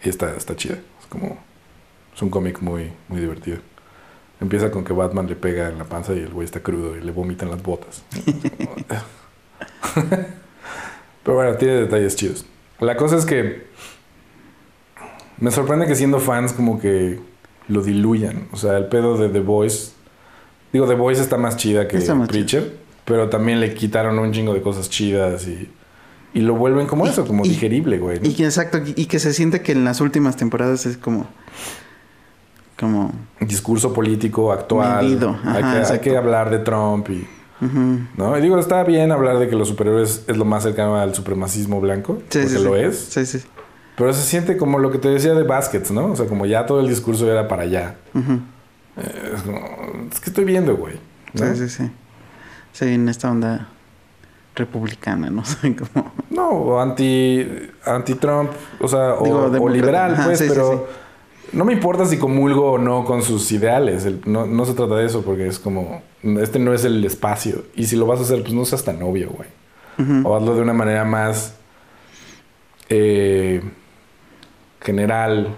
Y 0.04 0.10
está, 0.10 0.36
está 0.36 0.56
chida. 0.56 0.76
Es 1.00 1.08
como. 1.08 1.38
Es 2.14 2.22
un 2.22 2.30
cómic 2.30 2.62
muy, 2.62 2.92
muy 3.08 3.22
divertido. 3.22 3.60
Empieza 4.40 4.72
con 4.72 4.84
que 4.84 4.94
Batman 4.94 5.28
le 5.28 5.36
pega 5.36 5.70
en 5.70 5.78
la 5.78 5.86
panza 5.86 6.14
y 6.14 6.20
el 6.20 6.30
güey 6.30 6.46
está 6.46 6.62
crudo 6.62 6.98
y 6.98 7.02
le 7.02 7.12
vomitan 7.12 7.50
las 7.50 7.62
botas. 7.62 8.04
Pero 11.24 11.38
bueno, 11.38 11.56
tiene 11.56 11.76
detalles 11.76 12.16
chidos. 12.16 12.46
La 12.80 12.98
cosa 12.98 13.18
es 13.18 13.26
que. 13.26 13.70
Me 15.38 15.52
sorprende 15.52 15.88
que 15.88 15.96
siendo 15.96 16.20
fans, 16.20 16.54
como 16.54 16.80
que 16.80 17.20
lo 17.68 17.82
diluyan. 17.82 18.48
O 18.52 18.58
sea, 18.58 18.78
el 18.78 18.88
pedo 18.88 19.18
de 19.18 19.30
The 19.30 19.40
Voice. 19.40 19.94
Digo, 20.74 20.88
The 20.88 20.96
Voice 20.96 21.22
está 21.22 21.38
más 21.38 21.58
chida 21.58 21.88
que 21.88 21.98
Está 21.98 22.16
más 22.16 22.28
Preacher. 22.28 22.81
Pero 23.12 23.28
también 23.30 23.60
le 23.60 23.74
quitaron 23.74 24.18
un 24.20 24.32
chingo 24.32 24.54
de 24.54 24.62
cosas 24.62 24.90
chidas 24.90 25.46
y. 25.48 25.70
Y 26.34 26.40
lo 26.40 26.56
vuelven 26.56 26.88
como 26.88 27.06
Y- 27.06 27.10
eso, 27.10 27.26
como 27.28 27.46
y- 27.46 27.50
digerible, 27.50 27.98
güey. 27.98 28.20
¿no? 28.22 28.26
Y 28.26 28.34
que 28.34 28.46
exacto, 28.46 28.80
y 28.86 29.06
que 29.08 29.20
se 29.20 29.34
siente 29.34 29.62
que 29.62 29.74
en 29.74 29.84
las 29.84 30.00
últimas 30.00 30.38
temporadas 30.38 30.86
es 30.86 30.96
como 30.98 31.28
como 32.80 33.12
discurso 33.40 33.94
político 33.94 34.52
actual. 34.52 35.04
Medido, 35.06 35.38
hay, 35.44 35.62
ajá, 35.62 35.84
que, 35.88 35.94
hay 35.94 36.00
que 36.00 36.18
hablar 36.18 36.50
de 36.50 36.60
Trump 36.60 37.10
y. 37.10 37.28
¿No? 38.18 38.36
Y 38.36 38.42
digo, 38.42 38.58
está 38.58 38.84
bien 38.84 39.12
hablar 39.12 39.38
de 39.38 39.48
que 39.48 39.56
los 39.56 39.68
superhéroes 39.68 40.24
es 40.28 40.36
lo 40.38 40.46
más 40.46 40.64
cercano 40.64 40.96
al 40.96 41.14
supremacismo 41.14 41.80
blanco. 41.80 42.20
Sí, 42.30 42.40
porque 42.40 42.48
sí, 42.58 42.64
lo 42.64 42.74
sí. 42.76 42.82
es. 42.82 42.98
Sí, 42.98 43.26
sí. 43.28 43.40
Pero 43.98 44.14
se 44.14 44.24
siente 44.24 44.58
como 44.58 44.80
lo 44.80 44.90
que 44.90 44.98
te 44.98 45.10
decía 45.10 45.34
de 45.36 45.44
Baskets, 45.44 45.92
¿no? 45.92 46.08
O 46.08 46.16
sea, 46.16 46.26
como 46.26 46.48
ya 46.48 46.66
todo 46.66 46.80
el 46.80 46.88
discurso 46.88 47.30
era 47.32 47.48
para 47.48 47.64
allá. 47.64 47.98
Eh, 48.16 49.32
es 49.36 49.42
como, 49.44 49.60
es 50.12 50.20
que 50.20 50.30
estoy 50.32 50.44
viendo, 50.46 50.76
güey. 50.76 50.96
¿no? 51.34 51.54
Sí, 51.54 51.68
sí, 51.68 51.70
sí. 51.70 51.92
Sí, 52.74 52.86
en 52.86 53.10
esta 53.10 53.30
onda 53.32 53.68
republicana, 54.56 55.30
no 55.30 55.44
sé 55.46 55.76
cómo. 55.76 56.12
No, 56.30 56.50
o 56.50 56.80
anti, 56.80 57.46
anti-Trump, 57.86 58.52
o 58.80 58.88
sea, 58.88 59.16
o, 59.16 59.24
Digo, 59.24 59.38
o 59.40 59.50
demócrata. 59.50 59.76
liberal, 59.78 60.18
pues, 60.26 60.40
sí, 60.40 60.46
sí, 60.46 60.50
pero 60.54 60.88
no 61.54 61.66
me 61.66 61.74
importa 61.74 62.06
si 62.06 62.18
comulgo 62.18 62.74
o 62.74 62.78
no 62.78 63.04
con 63.06 63.22
sus 63.24 63.52
ideales. 63.52 64.06
El- 64.06 64.22
no, 64.26 64.46
no 64.46 64.66
se 64.66 64.74
trata 64.74 64.96
de 64.96 65.06
eso, 65.06 65.22
porque 65.24 65.48
es 65.48 65.60
como, 65.60 66.02
este 66.24 66.60
no 66.60 66.74
es 66.74 66.84
el 66.86 67.04
espacio. 67.04 67.64
Y 67.76 67.86
si 67.86 67.96
lo 67.96 68.06
vas 68.06 68.20
a 68.20 68.24
hacer, 68.24 68.42
pues 68.42 68.54
no 68.54 68.64
seas 68.66 68.84
tan 68.84 69.02
obvio, 69.04 69.30
güey. 69.32 69.50
O 70.24 70.36
hazlo 70.36 70.56
de 70.56 70.62
una 70.62 70.74
manera 70.74 71.06
más 71.06 71.54
eh, 72.90 73.62
general 74.82 75.56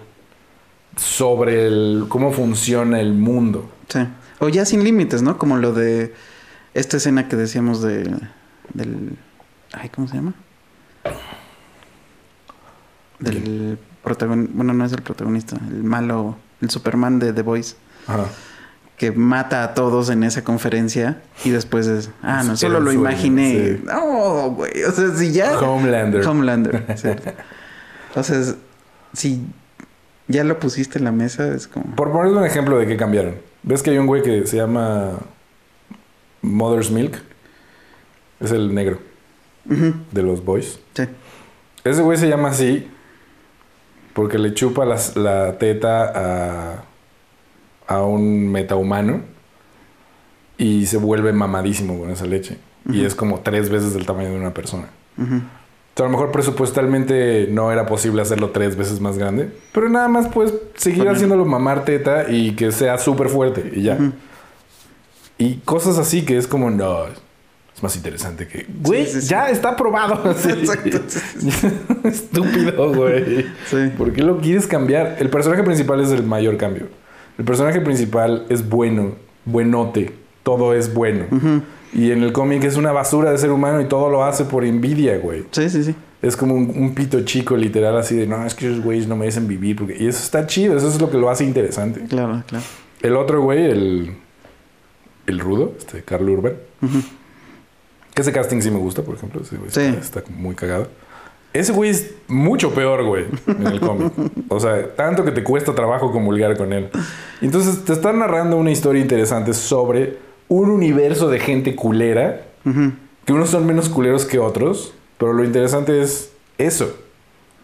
sobre 0.98 1.68
el, 1.68 2.06
cómo 2.10 2.31
funciona 2.31 2.99
el 2.99 3.14
mundo. 3.14 3.69
Sí. 3.88 3.99
O 4.40 4.49
ya 4.49 4.65
sin 4.65 4.84
límites, 4.84 5.22
¿no? 5.22 5.38
Como 5.38 5.56
lo 5.57 5.72
de 5.72 6.14
esta 6.73 6.97
escena 6.97 7.27
que 7.27 7.35
decíamos 7.35 7.81
de 7.81 8.03
del 8.73 9.17
ay, 9.73 9.89
¿cómo 9.89 10.07
se 10.07 10.15
llama? 10.15 10.33
del 13.19 13.77
protagonista, 14.03 14.53
bueno, 14.55 14.73
no 14.73 14.85
es 14.85 14.91
el 14.91 15.01
protagonista, 15.01 15.57
el 15.69 15.83
malo, 15.83 16.35
el 16.61 16.69
Superman 16.69 17.19
de 17.19 17.31
The 17.33 17.41
Voice, 17.41 17.75
Ajá. 18.07 18.25
que 18.97 19.11
mata 19.11 19.63
a 19.63 19.73
todos 19.73 20.09
en 20.09 20.23
esa 20.23 20.43
conferencia 20.43 21.21
y 21.45 21.51
después 21.51 21.87
es, 21.87 22.09
ah, 22.21 22.43
no, 22.43 22.57
solo 22.57 22.79
lo 22.79 22.91
imaginé. 22.91 23.77
sí. 23.77 23.83
No, 23.85 24.51
güey, 24.51 24.83
o 24.83 24.91
sea, 24.91 25.09
si 25.15 25.31
ya... 25.31 25.57
Homelander. 25.59 26.25
Homelander, 26.27 26.85
sí. 26.97 27.09
O 28.15 28.23
sea, 28.23 28.39
es- 28.39 28.55
si 29.13 29.45
ya 30.27 30.43
lo 30.43 30.59
pusiste 30.59 30.97
en 30.97 31.05
la 31.05 31.11
mesa, 31.11 31.47
es 31.53 31.67
como... 31.67 31.95
Por 31.95 32.11
ponerle 32.11 32.39
un 32.39 32.45
ejemplo 32.45 32.77
de 32.79 32.87
qué 32.87 32.97
cambiaron. 32.97 33.35
¿Ves 33.61 33.83
que 33.83 33.91
hay 33.91 33.99
un 33.99 34.07
güey 34.07 34.21
que 34.23 34.45
se 34.47 34.57
llama 34.57 35.11
Mother's 36.44 36.91
Milk? 36.91 37.18
Es 38.40 38.52
el 38.52 38.74
negro 38.76 38.99
de 40.11 40.22
los 40.24 40.44
boys. 40.45 40.80
sí. 40.94 41.03
Ese 41.84 42.02
güey 42.02 42.18
se 42.18 42.30
llama 42.30 42.49
así 42.49 42.88
porque 44.14 44.38
le 44.38 44.53
chupa 44.53 44.86
las- 44.86 45.15
la 45.18 45.57
teta 45.57 46.11
a, 46.15 46.84
a 47.88 48.03
un 48.03 48.49
metahumano 48.52 49.22
y 50.57 50.86
se 50.86 50.98
vuelve 50.98 51.34
mamadísimo 51.34 51.99
con 51.99 52.10
esa 52.10 52.26
leche. 52.26 52.57
Y 52.90 53.03
es 53.06 53.15
como 53.15 53.40
tres 53.40 53.70
veces 53.70 53.94
del 53.94 54.06
tamaño 54.06 54.30
de 54.32 54.36
una 54.38 54.53
persona. 54.53 54.90
O 55.18 55.24
sea, 55.95 56.06
a 56.06 56.10
lo 56.10 56.10
mejor 56.10 56.32
presupuestalmente 56.32 57.48
no 57.49 57.72
era 57.72 57.86
posible 57.86 58.22
hacerlo 58.22 58.49
tres 58.52 58.76
veces 58.76 58.99
más 58.99 59.18
grande, 59.18 59.52
pero 59.74 59.90
nada 59.90 60.07
más 60.10 60.28
puedes 60.28 60.53
seguir 60.76 61.07
haciéndolo 61.07 61.45
mamar 61.45 61.86
teta 61.86 62.30
y 62.30 62.56
que 62.56 62.72
sea 62.72 62.98
súper 62.98 63.30
fuerte 63.30 63.72
y 63.76 63.82
ya. 63.84 63.98
Y 65.44 65.56
cosas 65.65 65.98
así 65.98 66.24
que 66.24 66.38
es 66.38 66.48
como, 66.48 66.70
no, 66.70 67.06
es 67.06 67.84
más 67.84 67.98
interesante 67.98 68.48
que... 68.48 68.65
Güey, 68.82 69.06
sí, 69.06 69.22
sí. 69.22 69.28
ya 69.28 69.49
está 69.49 69.76
probado. 69.76 70.34
Sí. 70.38 70.52
Exacto. 70.52 70.99
Estúpido, 72.07 72.94
güey. 72.94 73.45
Sí. 73.65 73.91
¿Por 73.98 74.14
qué 74.14 74.24
lo 74.24 74.40
quieres 74.40 74.68
cambiar? 74.68 75.18
El 75.20 75.30
personaje 75.30 75.64
principal 75.64 75.99
es 75.99 76.11
el 76.11 76.24
mayor 76.24 76.56
cambio. 76.56 76.88
El 77.38 77.44
personaje 77.44 77.82
principal 77.82 78.45
es 78.48 78.70
bueno, 78.70 79.15
buenote, 79.44 80.14
todo 80.44 80.74
es 80.74 80.94
bueno. 80.94 81.26
Y 81.91 82.11
en 82.11 82.24
el 82.24 82.32
cómic 82.32 82.64
es 82.64 82.78
una 82.78 82.94
basura 82.94 83.32
de 83.32 83.38
ser 83.38 83.52
humano 83.52 83.82
y 83.82 83.86
todo 83.86 84.10
lo 84.10 84.24
hace 84.24 84.45
por 84.45 84.64
envidia, 84.64 85.18
güey. 85.18 85.44
Sí, 85.52 85.70
sí, 85.70 85.84
sí. 85.84 85.95
Es 86.22 86.38
como 86.38 86.56
un, 86.56 86.72
un 86.74 86.95
pito 86.95 87.22
chico, 87.26 87.57
literal, 87.57 87.98
así 87.98 88.15
de, 88.15 88.28
no, 88.28 88.45
es 88.45 88.56
que 88.56 88.68
esos 88.68 88.82
güeyes 88.82 89.07
no 89.07 89.18
merecen 89.18 89.45
vivir. 89.45 89.76
Porque... 89.76 89.98
Y 89.99 90.07
eso 90.07 90.24
está 90.24 90.48
chido, 90.48 90.78
eso 90.78 90.88
es 90.88 91.02
lo 91.02 91.11
que 91.11 91.18
lo 91.18 91.30
hace 91.30 91.44
interesante. 91.44 92.02
Claro, 92.07 92.44
claro. 92.48 92.64
El 93.02 93.18
otro 93.18 93.41
güey, 93.41 93.65
el, 93.65 94.15
el 95.27 95.39
rudo, 95.39 95.73
este, 95.77 96.01
Carl 96.03 96.29
Urban, 96.29 96.53
que 98.13 98.21
ese 98.21 98.31
casting 98.31 98.61
sí 98.61 98.69
me 98.71 98.77
gusta, 98.79 99.01
por 99.03 99.15
ejemplo. 99.15 99.41
Ese 99.41 99.57
güey 99.57 99.69
Sí. 99.71 99.81
está, 99.81 100.19
está 100.19 100.31
muy 100.31 100.55
cagado. 100.55 100.87
Ese 101.53 101.71
güey 101.71 101.91
es 101.91 102.11
mucho 102.27 102.73
peor, 102.73 103.03
güey, 103.05 103.25
en 103.47 103.67
el 103.67 103.79
cómic. 103.79 104.11
O 104.49 104.59
sea, 104.59 104.95
tanto 104.95 105.23
que 105.23 105.31
te 105.31 105.43
cuesta 105.43 105.75
trabajo 105.75 106.11
comulgar 106.11 106.57
con 106.57 106.73
él. 106.73 106.89
Entonces, 107.41 107.85
te 107.85 107.93
están 107.93 108.19
narrando 108.19 108.57
una 108.57 108.71
historia 108.71 109.01
interesante 109.01 109.53
sobre 109.53 110.17
un 110.47 110.69
universo 110.71 111.29
de 111.29 111.39
gente 111.39 111.75
culera, 111.75 112.41
que 113.25 113.33
unos 113.33 113.49
son 113.51 113.65
menos 113.67 113.87
culeros 113.89 114.25
que 114.25 114.39
otros, 114.39 114.93
pero 115.19 115.33
lo 115.33 115.43
interesante 115.43 116.01
es 116.01 116.31
eso. 116.57 116.97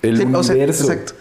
El 0.04 0.18
Sí, 0.18 0.28
o 0.34 0.44
sea, 0.44 0.54
universo. 0.56 0.84
exacto. 0.92 1.14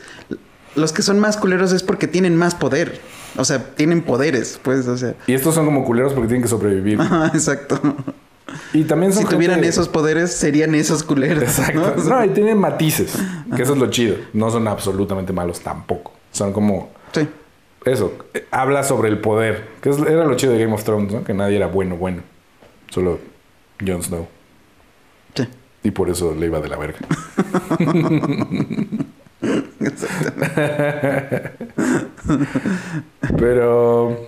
Los 0.77 0.93
que 0.93 1.01
son 1.02 1.19
más 1.19 1.36
culeros 1.39 1.73
es 1.73 1.82
porque 1.82 2.06
tienen 2.06 2.36
más 2.36 2.55
poder. 2.55 3.01
O 3.39 3.44
sea, 3.44 3.74
tienen 3.74 4.02
poderes, 4.02 4.60
pues, 4.62 4.86
o 4.89 4.97
sea. 4.98 5.15
y 5.27 5.32
estos 5.32 5.55
son 5.55 5.65
como 5.65 5.85
culeros 5.85 6.12
porque 6.12 6.28
tienen 6.28 6.43
que 6.43 6.48
sobrevivir. 6.48 7.01
Ajá, 7.01 7.27
exacto. 7.35 7.81
Y 8.73 8.85
también 8.85 9.12
son 9.12 9.23
Si 9.24 9.28
tuvieran 9.28 9.56
gente- 9.56 9.69
esos 9.69 9.89
poderes, 9.89 10.32
serían 10.32 10.74
esos 10.74 11.02
culeros. 11.05 11.43
Exacto. 11.44 11.94
¿no? 11.97 12.05
No, 12.05 12.24
y 12.24 12.28
tienen 12.31 12.59
matices, 12.59 13.15
que 13.55 13.62
eso 13.62 13.73
es 13.74 13.78
lo 13.78 13.89
chido. 13.90 14.16
No 14.32 14.51
son 14.51 14.66
absolutamente 14.69 15.32
malos 15.32 15.60
tampoco. 15.60 16.12
Son 16.32 16.52
como 16.52 16.90
sí. 17.12 17.28
eso. 17.85 18.12
eh, 18.35 18.47
Habla 18.51 18.82
sobre 18.85 19.09
el 19.09 19.19
poder, 19.20 19.69
que 19.81 19.90
era 19.90 20.24
lo 20.24 20.35
chido 20.36 20.52
de 20.55 20.59
Game 20.60 20.74
of 20.74 20.82
Thrones, 20.85 21.12
¿no? 21.12 21.24
Que 21.24 21.32
nadie 21.35 21.56
era 21.56 21.66
bueno, 21.69 21.97
bueno. 21.97 22.23
Solo 22.90 23.19
Jon 23.86 24.02
Snow. 24.02 24.27
Sí. 25.35 25.47
Y 25.85 25.90
por 25.93 26.09
eso 26.10 26.35
le 26.35 26.47
iba 26.47 26.60
de 26.60 26.69
la 26.69 26.77
verga. 26.77 26.98
Pero 33.39 34.27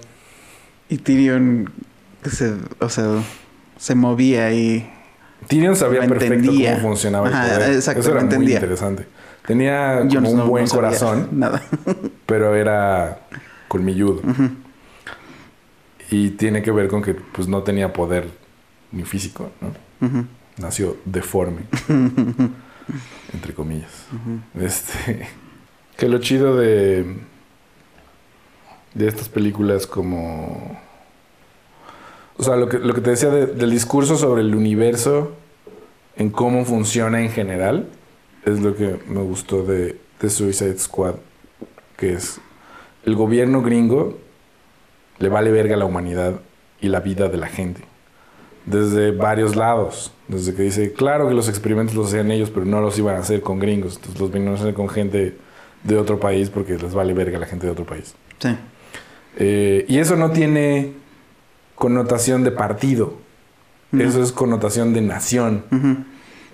Y 0.89 0.99
Tyrion, 0.99 1.71
se, 2.25 2.55
o 2.81 2.89
sea, 2.89 3.07
se 3.77 3.95
movía 3.95 4.53
y... 4.53 4.91
Tyrion 5.49 5.77
sabía 5.77 6.01
perfecto 6.07 6.35
entendía. 6.35 6.75
cómo 6.75 6.89
funcionaba 6.89 7.29
el 7.29 7.35
Ajá, 7.35 7.55
poder. 7.55 7.73
exacto, 7.75 8.01
Eso 8.01 8.11
era 8.11 8.21
lo 8.21 8.27
muy 8.27 8.35
entendía. 8.35 8.57
interesante. 8.57 9.07
Tenía 9.47 10.07
como 10.13 10.31
un 10.31 10.49
buen 10.49 10.65
no 10.67 10.71
corazón. 10.71 11.29
Nada. 11.33 11.63
pero 12.27 12.55
era 12.55 13.21
colmilludo. 13.69 14.21
Ujú. 14.29 14.51
Y 16.11 16.31
tiene 16.31 16.63
que 16.63 16.71
ver 16.73 16.89
con 16.89 17.03
que 17.03 17.15
pues 17.15 17.49
no 17.49 17.63
tenía 17.63 17.93
poder 17.93 18.29
ni 18.93 19.05
físico. 19.05 19.51
Nació 20.59 20.97
deforme. 21.07 21.63
entre 23.33 23.55
comillas. 23.55 24.07
Este. 24.59 25.27
Que 26.01 26.09
lo 26.09 26.17
chido 26.19 26.57
de. 26.57 27.05
de 28.95 29.07
estas 29.07 29.29
películas 29.29 29.87
como. 29.87 30.81
O 32.39 32.43
sea, 32.43 32.57
lo 32.57 32.71
que, 32.71 32.79
lo 32.79 32.95
que 32.95 33.03
te 33.03 33.11
decía 33.11 33.29
de- 33.29 33.47
del 33.49 33.71
discurso 33.71 34.17
sobre 34.17 34.41
el 34.41 34.55
universo 34.55 35.33
en 36.17 36.31
cómo 36.31 36.65
funciona 36.65 37.21
en 37.21 37.29
general 37.31 37.87
es 38.47 38.61
lo 38.61 38.75
que 38.75 38.99
me 39.09 39.21
gustó 39.21 39.63
de, 39.63 40.01
de 40.21 40.31
Suicide 40.31 40.79
Squad. 40.79 41.17
Que 41.99 42.15
es 42.15 42.41
el 43.05 43.15
gobierno 43.15 43.61
gringo 43.61 44.17
le 45.19 45.29
vale 45.29 45.51
verga 45.51 45.75
a 45.75 45.79
la 45.79 45.85
humanidad 45.85 46.41
y 46.81 46.89
la 46.89 47.01
vida 47.01 47.29
de 47.29 47.37
la 47.37 47.49
gente. 47.49 47.83
Desde 48.65 49.11
varios 49.11 49.55
lados. 49.55 50.13
Desde 50.29 50.55
que 50.55 50.63
dice, 50.63 50.95
claro 50.95 51.29
que 51.29 51.35
los 51.35 51.47
experimentos 51.51 51.95
los 51.95 52.07
hacían 52.07 52.31
ellos, 52.31 52.49
pero 52.49 52.65
no 52.65 52.81
los 52.81 52.99
iban 52.99 53.17
a 53.17 53.19
hacer 53.19 53.43
con 53.43 53.59
gringos. 53.59 53.97
Entonces 53.97 54.19
los 54.19 54.33
vinieron 54.33 54.57
a 54.57 54.61
hacer 54.61 54.73
con 54.73 54.89
gente 54.89 55.37
de 55.85 55.97
otro 55.97 56.21
país 56.21 56.51
porque 56.51 56.77
les 56.77 56.95
vale 56.95 57.13
verga 57.15 57.37
a 57.37 57.41
la 57.41 57.47
gente 57.47 57.67
de 57.67 57.73
otro 57.73 57.85
país. 57.85 58.15
Sí. 58.39 58.57
Eh, 59.37 59.85
y 59.89 59.99
eso 59.99 60.17
no 60.17 60.31
tiene 60.31 60.93
connotación 61.75 62.45
de 62.45 62.51
partido. 62.51 63.15
Eso 63.99 64.23
es 64.23 64.31
connotación 64.31 64.93
de 64.93 65.01
nación. 65.01 65.65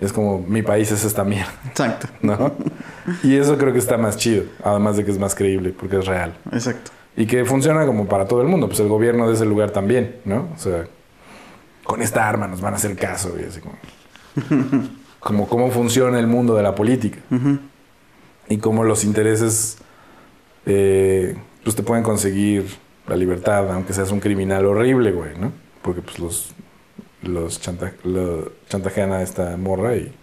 Es 0.01 0.11
como, 0.11 0.39
mi 0.39 0.63
país 0.63 0.91
es 0.91 1.05
esta 1.05 1.23
mierda, 1.23 1.53
Exacto. 1.67 2.07
¿no? 2.21 2.53
y 3.23 3.35
eso 3.35 3.57
creo 3.57 3.73
que 3.73 3.79
está 3.79 3.97
más 3.97 4.17
chido. 4.17 4.43
Además 4.63 4.97
de 4.97 5.05
que 5.05 5.11
es 5.11 5.19
más 5.19 5.35
creíble 5.35 5.73
porque 5.77 5.97
es 5.97 6.05
real. 6.05 6.35
Exacto. 6.51 6.91
Y 7.15 7.25
que 7.25 7.45
funciona 7.45 7.85
como 7.85 8.07
para 8.07 8.27
todo 8.27 8.41
el 8.41 8.47
mundo. 8.47 8.67
Pues 8.67 8.79
el 8.79 8.87
gobierno 8.87 9.27
de 9.27 9.33
ese 9.33 9.45
lugar 9.45 9.71
también, 9.71 10.17
¿no? 10.25 10.49
O 10.55 10.57
sea, 10.59 10.85
con 11.83 12.01
esta 12.01 12.27
arma 12.27 12.47
nos 12.47 12.61
van 12.61 12.73
a 12.73 12.77
hacer 12.77 12.95
caso. 12.95 13.35
Y 13.39 13.43
así 13.43 13.59
como, 13.59 13.75
como 15.19 15.47
cómo 15.47 15.71
funciona 15.71 16.19
el 16.19 16.27
mundo 16.27 16.55
de 16.55 16.63
la 16.63 16.75
política. 16.75 17.19
Y 18.49 18.57
cómo 18.59 18.83
los 18.83 19.03
intereses 19.03 19.77
eh, 20.65 21.37
pues 21.63 21.75
te 21.75 21.83
pueden 21.83 22.03
conseguir 22.03 22.65
la 23.07 23.15
libertad, 23.15 23.71
aunque 23.73 23.93
seas 23.93 24.11
un 24.11 24.19
criminal 24.19 24.65
horrible, 24.65 25.11
güey, 25.11 25.37
¿no? 25.37 25.51
Porque 25.81 26.01
pues 26.01 26.19
los, 26.19 26.51
los 27.23 27.61
chanta- 27.61 27.93
lo 28.03 28.51
chantajean 28.69 29.13
a 29.13 29.21
esta 29.23 29.57
morra 29.57 29.95
y 29.97 30.13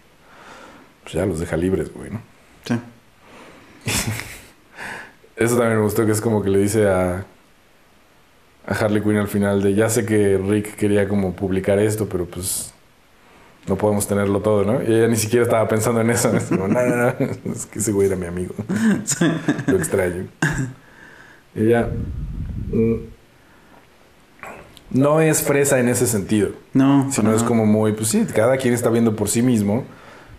pues 1.03 1.15
ya 1.15 1.27
los 1.27 1.41
deja 1.41 1.57
libres, 1.57 1.93
güey, 1.93 2.11
¿no? 2.11 2.23
Sí. 2.65 2.79
Eso 5.37 5.57
también 5.57 5.79
me 5.79 5.85
gustó, 5.85 6.07
que 6.07 6.13
es 6.13 6.21
como 6.21 6.43
que 6.43 6.51
le 6.51 6.61
dice 6.61 6.89
a, 6.89 7.27
a 8.67 8.75
Harley 8.75 9.03
Quinn 9.03 9.17
al 9.17 9.29
final 9.29 9.63
de, 9.63 9.75
ya 9.75 9.89
sé 9.89 10.07
que 10.07 10.39
Rick 10.39 10.77
quería 10.77 11.09
como 11.09 11.35
publicar 11.35 11.79
esto, 11.79 12.09
pero 12.09 12.27
pues 12.27 12.74
no 13.67 13.77
podemos 13.77 14.07
tenerlo 14.07 14.41
todo, 14.41 14.65
¿no? 14.65 14.83
Y 14.83 14.87
ella 14.95 15.09
ni 15.09 15.17
siquiera 15.17 15.45
estaba 15.45 15.67
pensando 15.69 16.01
en 16.01 16.11
eso. 16.11 16.35
Es 16.37 16.45
como, 16.45 16.69
no, 16.69 16.83
no, 16.83 16.97
no, 16.97 17.53
es 17.53 17.67
que 17.67 17.79
ese 17.79 17.93
güey 17.93 18.09
era 18.09 18.17
mi 18.17 18.27
amigo. 18.27 18.55
Lo 19.67 19.77
extraño. 19.77 20.27
Y 21.55 21.67
ella 21.67 21.89
mm, 22.73 22.95
no 24.91 25.21
es 25.21 25.43
fresa 25.43 25.79
en 25.81 25.89
ese 25.89 26.07
sentido, 26.07 26.51
No. 26.73 27.11
sino 27.11 27.25
para 27.31 27.37
es 27.37 27.43
como 27.43 27.67
muy, 27.67 27.93
pues 27.93 28.09
sí, 28.09 28.27
cada 28.35 28.57
quien 28.57 28.75
está 28.75 28.91
viendo 28.91 29.17
por 29.17 29.29
sí 29.29 29.43
mismo. 29.43 29.85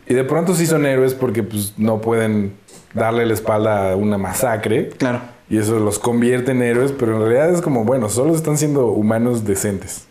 Y 0.08 0.14
de 0.14 0.24
pronto 0.24 0.54
sí 0.54 0.68
son 0.68 0.86
héroes 0.86 1.14
porque 1.16 1.42
pues 1.44 1.74
no 1.78 2.00
pueden 2.00 2.54
darle 2.94 3.26
la 3.26 3.34
espalda 3.34 3.92
a 3.92 3.96
una 3.96 4.18
masacre. 4.18 4.90
Claro. 4.90 5.20
Y 5.48 5.58
eso 5.60 5.80
los 5.80 6.00
convierte 6.00 6.52
en 6.52 6.62
héroes, 6.64 6.92
pero 6.92 7.16
en 7.16 7.22
realidad 7.22 7.54
es 7.54 7.62
como, 7.62 7.84
bueno, 7.86 8.10
solo 8.10 8.34
están 8.36 8.58
siendo 8.58 8.88
humanos 8.88 9.46
decentes. 9.46 10.08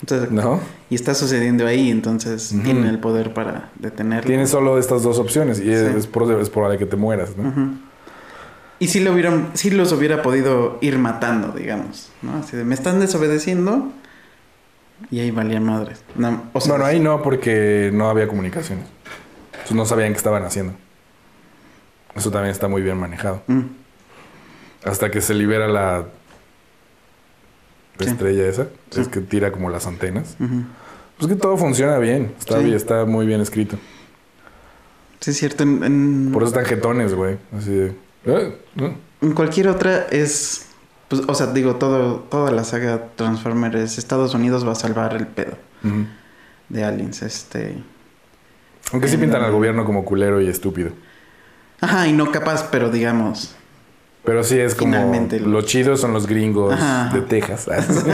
Entonces, 0.00 0.32
¿no? 0.32 0.58
Y 0.90 0.96
está 0.96 1.14
sucediendo 1.14 1.66
ahí, 1.66 1.90
entonces 1.90 2.50
Ujú. 2.52 2.62
tienen 2.64 2.86
el 2.86 2.98
poder 2.98 3.32
para 3.32 3.70
detenerlo. 3.78 4.26
Tienes 4.26 4.50
solo 4.50 4.76
estas 4.78 5.04
dos 5.04 5.18
opciones 5.20 5.60
y 5.60 5.70
es, 5.70 5.80
Sí. 5.88 5.94
es 5.98 6.06
por- 6.08 6.30
es 6.40 6.50
probable 6.50 6.78
que 6.78 6.86
te 6.86 6.96
mueras, 6.96 7.36
¿no? 7.36 7.78
Y 8.80 8.88
si 8.88 9.00
lo 9.00 9.12
hubieran, 9.12 9.50
si 9.54 9.70
los 9.70 9.92
hubiera 9.92 10.20
podido 10.22 10.78
ir 10.80 10.98
matando, 10.98 11.52
digamos, 11.52 12.10
¿no? 12.22 12.36
Así 12.38 12.56
de, 12.56 12.64
me 12.64 12.74
están 12.74 12.98
desobedeciendo 13.00 13.90
y 15.12 15.20
ahí 15.20 15.30
valía 15.30 15.60
madres. 15.60 16.02
No, 16.16 16.42
o 16.52 16.60
sea, 16.60 16.72
Bueno, 16.72 16.84
ahí 16.86 16.98
no, 16.98 17.22
porque 17.22 17.90
no 17.94 18.10
había 18.10 18.26
comunicaciones. 18.26 18.84
Entonces 19.52 19.76
no 19.76 19.86
sabían 19.86 20.10
qué 20.12 20.18
estaban 20.18 20.44
haciendo. 20.44 20.72
Eso 22.16 22.30
también 22.30 22.50
está 22.50 22.66
muy 22.68 22.82
bien 22.82 22.98
manejado. 22.98 23.42
Mm, 23.46 23.60
Hasta 24.86 25.10
que 25.10 25.20
se 25.20 25.34
libera 25.34 25.68
la 25.68 26.04
Sí. 27.98 28.06
estrella 28.06 28.46
esa. 28.46 28.66
Sí. 28.90 29.00
Es 29.00 29.08
que 29.08 29.20
tira 29.20 29.50
como 29.52 29.70
las 29.70 29.86
antenas. 29.86 30.36
Pues 31.18 31.28
que 31.32 31.36
todo 31.36 31.56
funciona 31.56 31.98
bien. 31.98 32.34
Está, 32.38 32.58
Sí. 32.58 32.64
bien, 32.64 32.76
está 32.76 33.04
muy 33.06 33.26
bien 33.26 33.40
escrito. 33.40 33.76
Sí, 35.20 35.30
es 35.30 35.38
cierto. 35.38 35.62
En, 35.64 35.82
en- 35.82 36.30
Por 36.32 36.42
eso 36.42 36.48
están 36.50 36.66
jetones, 36.66 37.14
güey. 37.14 37.38
Así 37.56 37.70
de... 37.72 37.86
"Eh, 38.26 38.58
eh". 38.76 38.96
en 39.22 39.32
cualquier 39.32 39.68
otra 39.68 40.06
es. 40.10 40.66
Pues, 41.08 41.22
o 41.26 41.34
sea, 41.34 41.46
digo, 41.48 41.76
todo, 41.76 42.20
toda 42.30 42.50
la 42.50 42.64
saga 42.64 43.08
Transformers, 43.16 43.96
Estados 43.96 44.34
Unidos 44.34 44.66
va 44.66 44.72
a 44.72 44.76
salvar 44.76 45.16
el 45.16 45.26
pedo 45.26 45.56
de 46.68 46.84
aliens. 46.84 47.22
Este. 47.22 47.82
Aunque 48.92 49.08
sí 49.08 49.16
pintan 49.16 49.42
al 49.42 49.52
gobierno 49.52 49.84
como 49.84 50.04
culero 50.04 50.40
y 50.40 50.48
estúpido. 50.48 50.90
Ajá, 51.80 52.06
y 52.08 52.12
no 52.12 52.30
capaz, 52.30 52.68
pero 52.70 52.90
digamos. 52.90 53.55
Pero 54.26 54.42
sí 54.42 54.58
es 54.58 54.74
como... 54.74 54.92
Finalmente, 54.92 55.38
Lo 55.38 55.62
chido 55.62 55.96
son 55.96 56.12
los 56.12 56.26
gringos 56.26 56.74
Ajá. 56.74 57.14
de 57.14 57.20
Texas. 57.22 57.68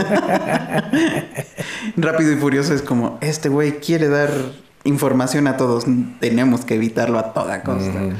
Rápido 1.97 2.31
y 2.31 2.35
Furioso 2.35 2.73
es 2.73 2.83
como, 2.83 3.17
este 3.19 3.49
güey 3.49 3.79
quiere 3.79 4.07
dar 4.07 4.29
información 4.83 5.47
a 5.47 5.57
todos, 5.57 5.85
tenemos 6.19 6.65
que 6.65 6.75
evitarlo 6.75 7.17
a 7.17 7.33
toda 7.33 7.63
costa. 7.63 8.11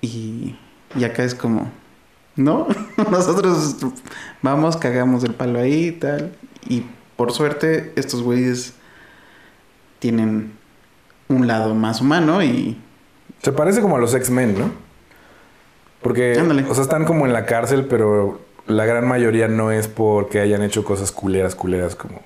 Y, 0.00 0.56
y 0.94 1.04
acá 1.04 1.24
es 1.24 1.34
como, 1.34 1.72
no, 2.36 2.68
nosotros 3.10 3.78
vamos, 4.40 4.76
cagamos 4.76 5.24
el 5.24 5.34
palo 5.34 5.58
ahí 5.58 5.88
y 5.88 5.92
tal. 5.92 6.36
Y 6.68 6.84
por 7.16 7.32
suerte, 7.32 7.92
estos 7.96 8.22
güeyes 8.22 8.74
tienen 9.98 10.52
un 11.26 11.48
lado 11.48 11.74
más 11.74 12.00
humano 12.00 12.44
y... 12.44 12.78
Se 13.42 13.50
parece 13.50 13.80
como 13.80 13.96
a 13.96 13.98
los 13.98 14.14
X-Men, 14.14 14.56
¿no? 14.56 14.83
Porque, 16.04 16.38
Ándale. 16.38 16.64
o 16.68 16.74
sea, 16.74 16.82
están 16.84 17.04
como 17.06 17.26
en 17.26 17.32
la 17.32 17.46
cárcel, 17.46 17.86
pero 17.88 18.38
la 18.68 18.84
gran 18.84 19.08
mayoría 19.08 19.48
no 19.48 19.72
es 19.72 19.88
porque 19.88 20.38
hayan 20.38 20.62
hecho 20.62 20.84
cosas 20.84 21.10
culeras, 21.10 21.54
culeras 21.56 21.96
como... 21.96 22.20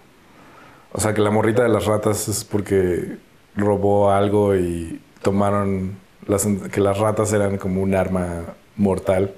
O 0.93 1.01
sea, 1.01 1.15
que 1.15 1.21
la 1.23 1.31
morrita 1.31 1.63
de 1.63 1.69
las 1.69 1.87
ratas 1.87 2.29
es 2.29 2.45
porque 2.45 3.17
robó 3.55 4.11
algo 4.11 4.57
y 4.57 5.01
tomaron 5.23 5.97
las, 6.27 6.47
que 6.73 6.81
las 6.81 6.99
ratas 6.99 7.33
eran 7.33 7.57
como 7.57 7.81
un 7.83 7.95
arma 7.95 8.43
mortal 8.77 9.33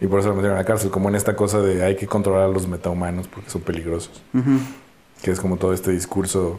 y 0.00 0.06
por 0.08 0.18
eso 0.20 0.30
la 0.30 0.34
metieron 0.34 0.56
a 0.56 0.60
la 0.60 0.66
cárcel, 0.66 0.90
como 0.90 1.08
en 1.08 1.14
esta 1.14 1.36
cosa 1.36 1.60
de 1.60 1.84
hay 1.84 1.94
que 1.96 2.06
controlar 2.08 2.44
a 2.44 2.48
los 2.48 2.66
metahumanos 2.66 3.28
porque 3.28 3.48
son 3.50 3.60
peligrosos, 3.62 4.22
que 5.22 5.30
es 5.30 5.38
como 5.40 5.56
todo 5.56 5.72
este 5.72 5.90
discurso 5.92 6.58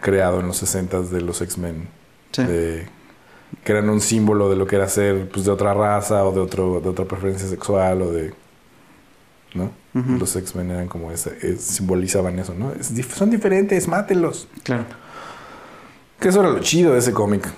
creado 0.00 0.40
en 0.40 0.46
los 0.46 0.56
60 0.58 1.02
de 1.02 1.20
los 1.20 1.40
X-Men 1.40 1.88
sí. 2.32 2.44
de- 2.44 2.97
que 3.64 3.72
eran 3.72 3.88
un 3.90 4.00
símbolo 4.00 4.48
de 4.50 4.56
lo 4.56 4.66
que 4.66 4.76
era 4.76 4.88
ser 4.88 5.28
pues, 5.28 5.44
de 5.44 5.50
otra 5.50 5.74
raza 5.74 6.24
o 6.24 6.32
de 6.32 6.40
otro 6.40 6.80
de 6.80 6.88
otra 6.88 7.04
preferencia 7.06 7.48
sexual 7.48 8.02
o 8.02 8.12
de 8.12 8.32
¿no? 9.54 9.70
Los 10.18 10.36
X-Men 10.36 10.70
eran 10.70 10.86
como 10.86 11.10
ese, 11.10 11.36
es- 11.42 11.60
simbolizaban 11.62 12.38
eso, 12.38 12.54
¿no? 12.54 12.70
Es 12.72 12.92
son 13.16 13.30
diferentes, 13.30 13.88
mátelos. 13.88 14.46
Claro. 14.62 14.84
Que 16.20 16.28
eso 16.28 16.40
era 16.40 16.50
lo 16.50 16.60
chido 16.60 16.92
de 16.92 16.98
ese 17.00 17.12
cómic. 17.12 17.48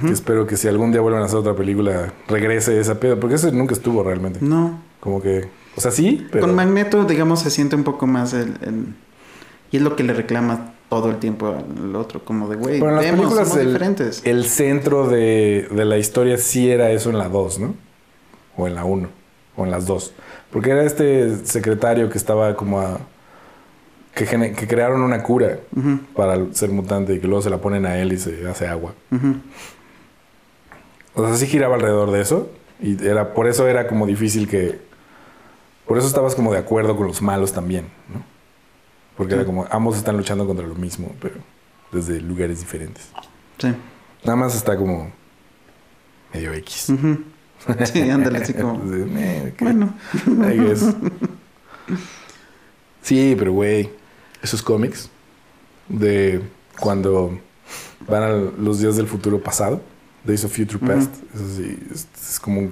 Que 0.00 0.10
espero 0.12 0.44
que 0.44 0.56
si 0.56 0.66
algún 0.66 0.90
día 0.90 1.00
vuelvan 1.00 1.22
a 1.22 1.26
hacer 1.26 1.38
otra 1.38 1.54
película, 1.54 2.12
regrese 2.26 2.80
esa 2.80 2.98
pedo. 2.98 3.20
Porque 3.20 3.36
ese 3.36 3.52
nunca 3.52 3.74
estuvo 3.74 4.02
realmente. 4.02 4.40
No, 4.42 4.80
Como 4.98 5.22
que. 5.22 5.48
O 5.76 5.80
sea, 5.80 5.92
sí, 5.92 6.26
pero. 6.32 6.46
Con 6.46 6.56
Magneto, 6.56 7.04
digamos, 7.04 7.40
se 7.40 7.50
siente 7.50 7.76
un 7.76 7.84
poco 7.84 8.08
más 8.08 8.32
el, 8.32 8.56
el- 8.62 8.94
Y 9.70 9.76
es 9.76 9.82
lo 9.84 9.94
que 9.94 10.02
le 10.02 10.12
reclama 10.12 10.72
todo 10.88 11.10
el 11.10 11.16
tiempo 11.18 11.48
al 11.48 11.96
otro, 11.96 12.24
como 12.24 12.48
de, 12.48 12.56
güey, 12.56 12.78
Pero 12.78 12.90
en 12.90 12.96
las 12.96 13.04
vemos, 13.04 13.20
películas 13.20 13.48
somos 13.48 13.62
el, 13.62 13.72
diferentes. 13.72 14.22
el 14.24 14.44
centro 14.44 15.08
de, 15.08 15.68
de 15.70 15.84
la 15.84 15.98
historia 15.98 16.38
sí 16.38 16.70
era 16.70 16.90
eso 16.90 17.10
en 17.10 17.18
la 17.18 17.28
2, 17.28 17.58
¿no? 17.58 17.74
O 18.56 18.66
en 18.66 18.74
la 18.74 18.84
1. 18.84 19.08
O 19.56 19.64
en 19.64 19.70
las 19.70 19.86
dos. 19.86 20.12
Porque 20.50 20.70
era 20.70 20.82
este 20.82 21.44
secretario 21.46 22.10
que 22.10 22.18
estaba 22.18 22.56
como 22.56 22.80
a. 22.80 22.98
Que, 24.14 24.24
que 24.26 24.68
crearon 24.68 25.00
una 25.02 25.22
cura 25.22 25.58
para 26.14 26.38
ser 26.52 26.70
mutante 26.70 27.14
y 27.14 27.20
que 27.20 27.26
luego 27.26 27.42
se 27.42 27.50
la 27.50 27.58
ponen 27.58 27.86
a 27.86 27.98
él 27.98 28.12
y 28.12 28.18
se 28.18 28.48
hace 28.48 28.66
agua. 28.66 28.94
O 31.14 31.26
sea, 31.26 31.36
sí 31.36 31.46
giraba 31.46 31.76
alrededor 31.76 32.10
de 32.10 32.20
eso. 32.20 32.48
Y 32.80 33.04
era, 33.04 33.32
por 33.34 33.46
eso 33.48 33.66
era 33.68 33.86
como 33.86 34.06
difícil 34.06 34.48
que. 34.48 34.80
Por 35.86 35.98
eso 35.98 36.06
estabas 36.06 36.34
como 36.34 36.52
de 36.52 36.58
acuerdo 36.58 36.96
con 36.96 37.06
los 37.06 37.22
malos 37.22 37.52
también, 37.52 37.86
¿no? 38.12 38.33
Porque 39.16 39.34
era 39.34 39.44
como, 39.44 39.66
ambos 39.70 39.96
están 39.96 40.16
luchando 40.16 40.46
contra 40.46 40.66
lo 40.66 40.74
mismo, 40.74 41.14
pero 41.20 41.36
desde 41.92 42.20
lugares 42.20 42.60
diferentes. 42.60 43.08
Sí. 43.58 43.68
Nada 44.24 44.36
más 44.36 44.54
está 44.56 44.76
como 44.76 45.12
medio 46.32 46.52
X. 46.54 46.88
ujú. 46.90 47.18
Sí, 47.84 48.10
ándale, 48.10 48.38
así 48.38 48.52
como. 48.54 48.78
De, 48.84 49.04
"Eh, 49.48 49.54
¿qué?". 49.56 49.64
Bueno. 49.64 49.94
I 50.26 50.58
guess. 50.58 50.84
Sí, 53.02 53.34
pero 53.38 53.52
güey, 53.52 53.90
esos 54.42 54.62
cómics 54.62 55.10
de 55.88 56.42
cuando 56.80 57.38
van 58.08 58.22
a 58.22 58.28
los 58.30 58.80
días 58.80 58.96
del 58.96 59.06
futuro 59.06 59.42
pasado, 59.42 59.80
Days 60.24 60.44
of 60.44 60.56
Future. 60.56 60.78
Past, 60.78 61.14
eso 61.34 61.44
sí, 61.56 61.78
es, 61.92 62.08
es 62.30 62.40
como, 62.40 62.70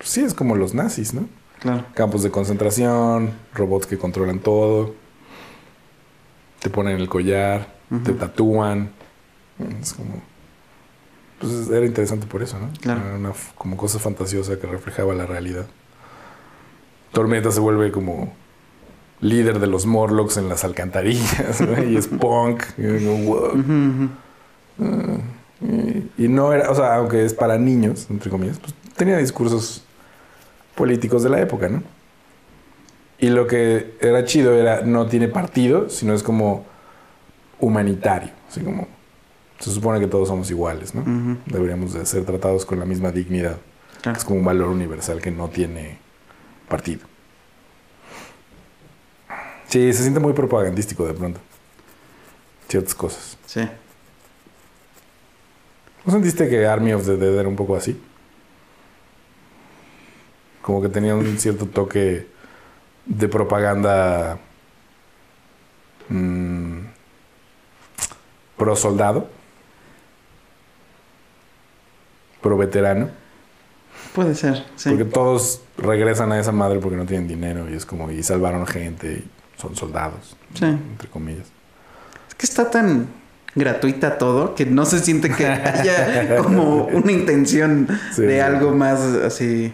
sí, 0.00 0.20
es 0.20 0.34
como 0.34 0.54
los 0.54 0.74
nazis, 0.74 1.14
¿no? 1.14 1.26
Claro. 1.60 1.84
Campos 1.94 2.22
de 2.22 2.30
concentración, 2.30 3.30
robots 3.54 3.86
que 3.86 3.96
controlan 3.96 4.38
todo, 4.38 4.94
te 6.64 6.70
ponen 6.70 6.98
el 6.98 7.10
collar, 7.10 7.74
te 8.04 8.14
tatúan, 8.14 8.90
es 9.82 9.92
como, 9.92 10.22
pues 11.38 11.68
era 11.68 11.84
interesante 11.84 12.26
por 12.26 12.42
eso, 12.42 12.58
¿no? 12.58 12.70
Claro. 12.80 13.02
Era 13.06 13.16
una 13.16 13.32
como 13.54 13.76
cosa 13.76 13.98
fantasiosa 13.98 14.58
que 14.58 14.66
reflejaba 14.66 15.12
la 15.12 15.26
realidad. 15.26 15.66
Tormenta 17.12 17.50
se 17.50 17.60
vuelve 17.60 17.92
como 17.92 18.32
líder 19.20 19.58
de 19.58 19.66
los 19.66 19.84
Morlocks 19.84 20.38
en 20.38 20.48
las 20.48 20.64
alcantarillas, 20.64 21.60
¿no? 21.68 21.84
y 21.84 21.98
es 21.98 22.06
punk, 22.08 22.64
y 22.78 22.82
digo, 22.82 23.14
wow. 23.18 23.62
Y, 25.60 26.24
y 26.24 26.28
no 26.28 26.50
era, 26.54 26.70
o 26.70 26.74
sea, 26.74 26.94
aunque 26.94 27.26
es 27.26 27.34
para 27.34 27.58
niños, 27.58 28.06
entre 28.08 28.30
comillas, 28.30 28.58
pues 28.58 28.72
tenía 28.96 29.18
discursos 29.18 29.84
políticos 30.74 31.22
de 31.22 31.28
la 31.28 31.42
época, 31.42 31.68
¿no? 31.68 31.82
Y 33.18 33.28
lo 33.28 33.46
que 33.46 33.96
era 34.00 34.24
chido 34.24 34.54
era, 34.54 34.82
no 34.82 35.06
tiene 35.06 35.28
partido, 35.28 35.88
sino 35.88 36.14
es 36.14 36.22
como 36.22 36.66
humanitario, 37.60 38.30
así 38.48 38.60
como, 38.60 38.88
se 39.58 39.70
supone 39.70 40.00
que 40.00 40.06
todos 40.06 40.28
somos 40.28 40.50
iguales, 40.50 40.94
¿no? 40.94 41.38
Deberíamos 41.46 41.94
de 41.94 42.04
ser 42.04 42.24
tratados 42.24 42.66
con 42.66 42.78
la 42.78 42.84
misma 42.84 43.12
dignidad. 43.12 43.56
Claro. 44.02 44.18
Es 44.18 44.24
como 44.24 44.40
un 44.40 44.44
valor 44.44 44.68
universal 44.68 45.20
que 45.22 45.30
no 45.30 45.48
tiene 45.48 45.98
partido. 46.68 47.06
Sí, 49.68 49.92
se 49.92 50.02
siente 50.02 50.20
muy 50.20 50.32
propagandístico 50.34 51.06
de 51.06 51.14
pronto. 51.14 51.40
Ciertas 52.68 52.94
cosas. 52.94 53.38
Sí. 53.46 53.66
¿No 56.04 56.12
sentiste 56.12 56.48
que 56.48 56.66
Army 56.66 56.92
of 56.92 57.06
the 57.06 57.16
Dead 57.16 57.34
era 57.34 57.48
un 57.48 57.56
poco 57.56 57.76
así? 57.76 57.98
Como 60.60 60.82
que 60.82 60.88
tenía 60.88 61.14
un 61.14 61.38
cierto 61.38 61.66
toque 61.66 62.26
de 63.06 63.28
propaganda 63.28 64.38
mm, 66.08 66.78
pro 68.56 68.76
soldado, 68.76 69.28
pro 72.40 72.56
veterano, 72.56 73.08
Puede 74.14 74.34
ser, 74.34 74.64
sí. 74.76 74.90
porque 74.90 75.04
todos 75.04 75.60
regresan 75.76 76.30
a 76.32 76.38
esa 76.38 76.52
madre 76.52 76.78
porque 76.78 76.96
no 76.96 77.04
tienen 77.06 77.26
dinero 77.26 77.68
y 77.70 77.74
es 77.74 77.84
como 77.86 78.10
y 78.10 78.22
salvaron 78.22 78.66
gente 78.66 79.24
y 79.24 79.60
son 79.60 79.74
soldados, 79.74 80.36
Sí. 80.54 80.66
entre 80.66 81.08
comillas. 81.08 81.46
Es 82.28 82.34
que 82.34 82.46
está 82.46 82.70
tan 82.70 83.08
gratuita 83.56 84.18
todo 84.18 84.54
que 84.54 84.66
no 84.66 84.84
se 84.84 84.98
siente 85.00 85.30
que 85.30 85.46
haya 85.46 86.36
como 86.42 86.84
una 86.86 87.12
intención 87.12 87.88
Sí, 88.12 88.22
de 88.22 88.42
algo 88.42 88.72
más 88.72 89.00
así. 89.00 89.72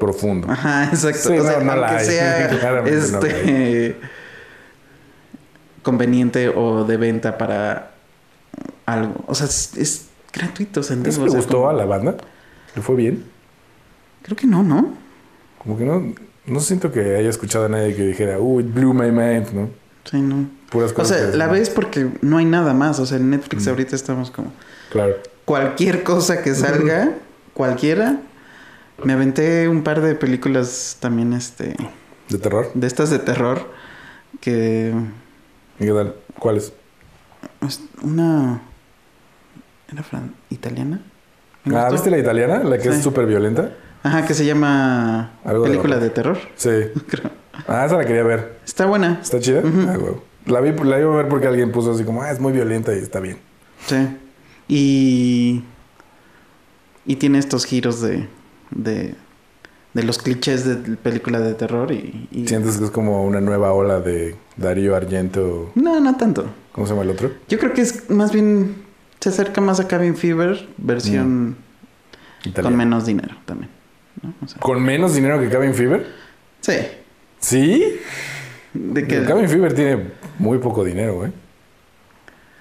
Profundo. 0.00 0.50
Ajá, 0.50 0.86
exacto. 0.86 1.28
Sí, 1.28 1.38
o 1.38 1.44
sea, 1.44 1.60
no, 1.60 1.76
no 1.76 1.84
aunque 1.84 2.04
sea 2.04 2.48
Claramente 2.60 2.90
no 3.12 3.20
la 3.20 3.28
este 3.28 3.96
conveniente 5.82 6.48
o 6.48 6.84
de 6.84 6.96
venta 6.96 7.38
para 7.38 7.92
algo. 8.86 9.14
O 9.26 9.34
sea, 9.34 9.46
es, 9.46 9.76
es 9.76 10.06
gratuito. 10.32 10.80
¿Eso 10.80 10.94
O 10.94 10.96
le 10.96 11.12
sea, 11.12 11.24
gustó 11.28 11.56
como- 11.58 11.68
a 11.70 11.72
la 11.72 11.84
banda? 11.84 12.16
¿Le 12.74 12.82
fue 12.82 12.96
bien? 12.96 13.24
Creo 14.22 14.36
que 14.36 14.46
no, 14.46 14.62
¿no? 14.62 14.94
Como 15.58 15.76
que 15.78 15.84
no, 15.84 16.14
no 16.46 16.60
siento 16.60 16.92
que 16.92 17.16
haya 17.16 17.28
escuchado 17.30 17.66
a 17.66 17.68
nadie 17.68 17.94
que 17.94 18.02
dijera, 18.06 18.38
uh, 18.38 18.60
it 18.60 18.72
blew 18.72 18.92
my 18.92 19.10
mind, 19.10 19.50
¿no? 19.52 19.70
Sí, 20.04 20.20
no. 20.20 20.48
Puras 20.70 20.92
O 20.92 20.94
cosas. 20.94 21.18
sea, 21.18 21.30
que- 21.30 21.36
la 21.36 21.46
ves 21.46 21.70
porque 21.70 22.08
no 22.22 22.38
hay 22.38 22.44
nada 22.44 22.74
más. 22.74 22.98
O 23.00 23.06
sea, 23.06 23.16
en 23.18 23.30
Netflix 23.30 23.66
Mm. 23.66 23.70
ahorita 23.70 23.96
estamos 23.96 24.30
como... 24.30 24.52
Claro. 24.90 25.14
Cualquier 25.44 26.02
cosa 26.02 26.42
que 26.42 26.54
salga, 26.54 27.12
cualquiera. 27.54 28.20
Me 29.04 29.12
aventé 29.12 29.68
un 29.68 29.82
par 29.82 30.00
de 30.00 30.14
películas 30.14 30.96
también, 31.00 31.32
este... 31.32 31.76
¿De 32.28 32.38
terror? 32.38 32.70
De 32.74 32.86
estas 32.86 33.10
de 33.10 33.18
terror. 33.18 33.70
Que... 34.40 34.92
¿Y 35.78 35.84
qué 35.84 35.92
tal? 35.92 36.14
¿Cuáles? 36.38 36.72
es 37.66 37.80
Una... 38.02 38.60
¿Era 39.92 40.02
fran- 40.02 40.34
italiana? 40.50 41.00
Ah, 41.66 41.70
gustó. 41.70 41.92
¿viste 41.92 42.10
la 42.10 42.18
italiana? 42.18 42.62
La 42.62 42.78
que 42.78 42.88
es 42.88 43.02
súper 43.02 43.26
violenta. 43.26 43.72
Ajá, 44.02 44.24
que 44.24 44.34
se 44.34 44.44
llama 44.44 45.32
Algo 45.44 45.64
Película 45.64 45.98
de 45.98 46.10
terror. 46.10 46.38
Sí. 46.56 46.70
creo. 47.08 47.30
Ah, 47.66 47.84
esa 47.84 47.96
la 47.96 48.04
quería 48.04 48.22
ver. 48.22 48.58
Está 48.64 48.86
buena. 48.86 49.18
¿Está 49.20 49.40
chida? 49.40 49.62
Ah. 49.64 49.96
La 50.46 50.60
vi, 50.60 50.72
la 50.72 50.98
iba 50.98 51.12
a 51.12 51.16
ver 51.16 51.28
porque 51.28 51.46
alguien 51.48 51.70
puso 51.72 51.92
así 51.92 52.04
como, 52.04 52.22
ah, 52.22 52.30
es 52.30 52.40
muy 52.40 52.52
violenta 52.52 52.94
y 52.94 52.98
está 52.98 53.20
bien. 53.20 53.38
Sí. 53.86 54.16
Y. 54.68 55.64
Y 57.04 57.16
tiene 57.16 57.38
estos 57.38 57.64
giros 57.66 58.00
de. 58.00 58.28
De. 58.70 59.14
de 59.94 60.02
los 60.02 60.18
clichés 60.18 60.64
de 60.64 60.96
película 60.96 61.40
de 61.40 61.54
terror 61.54 61.90
y. 61.92 62.28
y- 62.30 62.46
¿Sientes 62.48 62.78
que 62.78 62.84
es 62.84 62.90
como 62.90 63.24
una 63.24 63.40
nueva 63.40 63.72
ola 63.72 64.00
de 64.00 64.36
Darío 64.56 64.94
Argento? 64.96 65.72
No, 65.74 66.00
no 66.00 66.16
tanto. 66.16 66.46
¿Cómo 66.72 66.86
se 66.86 66.92
llama 66.92 67.02
el 67.04 67.10
otro? 67.10 67.30
Yo 67.48 67.58
creo 67.58 67.72
que 67.72 67.82
es 67.82 68.08
más 68.10 68.32
bien. 68.32 68.76
se 69.20 69.28
acerca 69.30 69.60
más 69.60 69.80
a 69.80 69.88
Cabin 69.88 70.16
Fever, 70.16 70.68
versión. 70.78 71.56
con 72.42 72.50
Italiano. 72.50 72.76
menos 72.76 73.06
dinero 73.06 73.34
también. 73.44 73.70
¿no? 74.22 74.32
O 74.42 74.48
sea, 74.48 74.58
¿Con 74.60 74.82
menos 74.82 75.14
dinero 75.14 75.40
que 75.40 75.48
Cabin 75.48 75.74
Fever? 75.74 76.06
sí. 76.60 76.74
¿Sí? 77.40 77.96
De 78.74 79.06
que. 79.06 79.24
Cabin 79.24 79.48
Fever 79.48 79.72
tiene 79.74 80.10
muy 80.38 80.58
poco 80.58 80.84
dinero, 80.84 81.16
güey. 81.16 81.32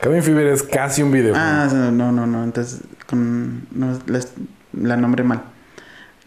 Cabin 0.01 0.23
Fever 0.23 0.47
es 0.47 0.63
casi 0.63 1.03
un 1.03 1.11
video. 1.11 1.33
Ah, 1.35 1.67
no, 1.91 2.11
no, 2.11 2.25
no. 2.25 2.43
Entonces, 2.45 2.81
con. 3.05 3.67
No, 3.71 3.99
la, 4.07 4.19
la 4.73 4.95
nombré 4.97 5.23
mal. 5.25 5.43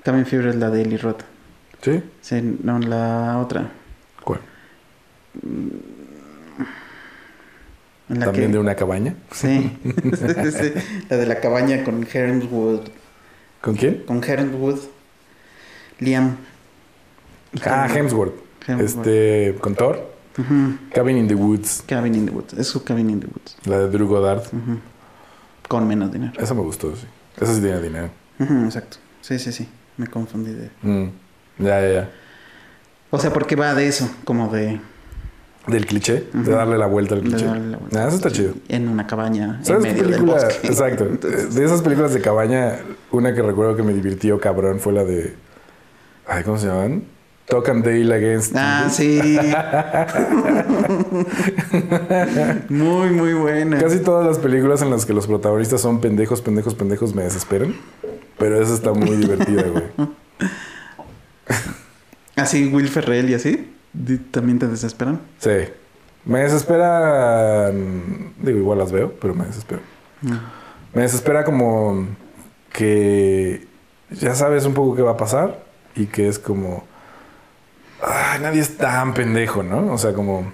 Cabin 0.05 0.27
Fever 0.27 0.49
es 0.49 0.57
la 0.57 0.71
de 0.71 0.83
Eli 0.83 0.97
Roth. 0.97 1.23
¿Sí? 1.83 2.03
Sí, 2.21 2.59
no, 2.63 2.79
la 2.79 3.39
otra. 3.39 3.71
¿Cuál? 4.25 4.41
La 8.09 8.27
¿También 8.27 8.47
que- 8.49 8.53
de 8.53 8.59
una 8.59 8.75
cabaña? 8.75 9.15
Sí. 9.31 9.79
La 11.09 11.17
de 11.17 11.27
la 11.27 11.41
cabaña 11.41 11.83
con 11.85 12.07
Hemswood. 12.13 12.89
¿Con 13.61 13.75
quién? 13.77 14.03
Con 14.07 14.23
Hemswood. 14.23 14.79
Liam. 16.01 16.37
Ah, 17.65 17.89
Hemsworth. 17.89 18.35
Hemsworth. 18.67 19.07
Este, 19.07 19.57
con 19.61 19.75
Thor. 19.75 20.11
Cabin 20.95 21.17
in 21.19 21.29
the 21.29 21.35
Woods. 21.35 21.83
Cabin 21.87 22.15
in 22.15 22.27
the 22.27 22.33
Woods. 22.33 22.53
Es 22.55 22.67
su 22.69 22.83
Cabin 22.85 23.09
in 23.11 23.21
the 23.21 23.27
Woods. 23.27 23.57
La 23.67 23.79
de 23.79 23.89
Drew 23.89 24.07
Goddard. 24.09 24.43
Con 25.69 25.87
menos 25.89 26.13
dinero. 26.13 26.33
Esa 26.39 26.55
me 26.55 26.63
gustó, 26.63 26.95
sí. 26.97 27.07
Esa 27.41 27.55
sí 27.55 27.61
tiene 27.61 27.81
dinero. 27.81 28.11
Exacto. 28.39 28.99
Sí, 29.21 29.39
sí, 29.39 29.53
sí. 29.53 29.69
Me 29.97 30.07
confundí 30.07 30.53
de. 30.53 30.71
Mm. 30.83 31.11
Ya, 31.59 31.81
ya, 31.81 31.93
ya. 31.93 32.11
O 33.11 33.19
sea, 33.19 33.33
porque 33.33 33.57
va 33.57 33.75
de 33.75 33.89
eso, 33.89 34.11
como 34.25 34.49
de. 34.49 34.81
Del 35.67 35.87
cliché, 35.87 36.25
de 36.33 36.51
darle 36.51 36.77
la 36.77 36.87
vuelta 36.87 37.15
al 37.15 37.21
cliché. 37.21 37.47
vuelta. 37.47 37.79
Ah, 37.95 38.07
eso 38.09 38.17
está 38.17 38.33
chido. 38.33 38.55
En 38.69 38.89
una 38.89 39.07
cabaña 39.07 39.59
en 39.59 39.65
¿Sabes 39.65 39.85
qué 39.85 39.91
medio 39.91 40.03
del 40.03 40.13
película? 40.15 40.33
bosque. 40.45 40.67
Exacto. 40.67 41.05
Entonces, 41.11 41.55
De 41.55 41.65
esas 41.65 41.83
películas 41.83 42.13
de 42.15 42.21
cabaña, 42.21 42.79
una 43.13 43.33
que 43.33 43.43
recuerdo 43.43 43.77
que 43.77 43.85
me 43.85 43.93
divirtió 43.93 44.41
cabrón 44.41 44.81
fue 44.81 44.93
la 44.93 45.05
de. 45.05 45.35
Ay, 46.27 46.43
¿cómo 46.43 46.59
se 46.59 46.67
llaman? 46.67 47.05
Talk 47.47 47.69
and 47.69 47.85
Dale 47.85 48.13
Against. 48.15 48.55
Ah, 48.57 48.89
sí. 48.91 49.21
muy, 52.69 53.11
muy 53.11 53.35
buena. 53.35 53.79
Casi 53.79 53.99
todas 54.01 54.27
las 54.27 54.39
películas 54.39 54.83
en 54.83 54.91
las 54.91 55.07
que 55.07 55.13
los 55.13 55.27
protagonistas 55.27 55.81
son 55.81 56.01
pendejos, 56.01 56.41
pendejos, 56.41 56.75
pendejos 56.75 57.15
me 57.15 57.25
desesperan. 57.25 57.75
Pero 58.43 58.61
esa 58.61 58.75
está 58.75 58.93
muy 58.93 59.17
divertida, 59.17 59.63
güey. 59.69 59.85
Así, 62.35 62.67
Will 62.67 62.89
Ferrell 62.89 63.31
y 63.31 63.35
así. 63.35 63.73
También 64.33 64.59
te 64.59 64.67
desesperan. 64.67 65.21
Sí. 65.39 65.69
Me 66.25 66.41
desesperan. 66.41 68.35
Digo, 68.43 68.59
igual 68.59 68.79
las 68.79 68.91
veo, 68.91 69.13
pero 69.21 69.33
me 69.33 69.45
desesperan. 69.45 69.85
No. 70.23 70.41
Me 70.93 71.03
desespera 71.03 71.45
como 71.45 72.09
que 72.73 73.65
ya 74.11 74.35
sabes 74.35 74.65
un 74.65 74.75
poco 74.75 74.97
qué 74.97 75.03
va 75.03 75.13
a 75.13 75.17
pasar 75.17 75.63
y 75.95 76.07
que 76.07 76.27
es 76.27 76.41
como. 76.41 76.85
Ay, 78.03 78.41
nadie 78.41 78.61
es 78.61 78.77
tan 78.77 79.15
pendejo, 79.15 79.63
¿no? 79.63 79.93
O 79.93 79.99
sea, 79.99 80.15
como. 80.15 80.53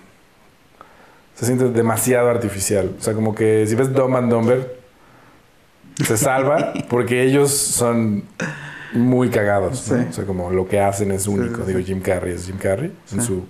Se 1.37 1.47
siente 1.47 1.71
demasiado 1.71 2.29
artificial. 2.29 2.97
O 2.99 3.03
sea, 3.03 3.15
como 3.15 3.35
que 3.35 3.67
si 3.67 3.75
ves 3.77 3.95
Dumb 3.95 4.15
and 4.15 4.31
Dumber, 4.31 4.78
se 6.05 6.17
salva 6.17 6.73
porque 6.89 7.23
ellos 7.25 7.51
son 7.53 8.25
muy 8.93 9.29
cagados. 9.31 9.91
¿no? 9.91 9.97
Sí. 9.99 10.07
O 10.09 10.13
sea, 10.13 10.25
como 10.25 10.51
lo 10.51 10.67
que 10.69 10.81
hacen 10.81 11.11
es 11.13 11.27
único. 11.27 11.63
sí, 11.65 11.73
Digo. 11.73 11.81
Jim 11.81 12.01
Carrey 12.01 12.33
es 12.35 12.47
Jim 12.47 12.57
Carrey 12.59 12.93
en 13.13 13.23
su 13.23 13.45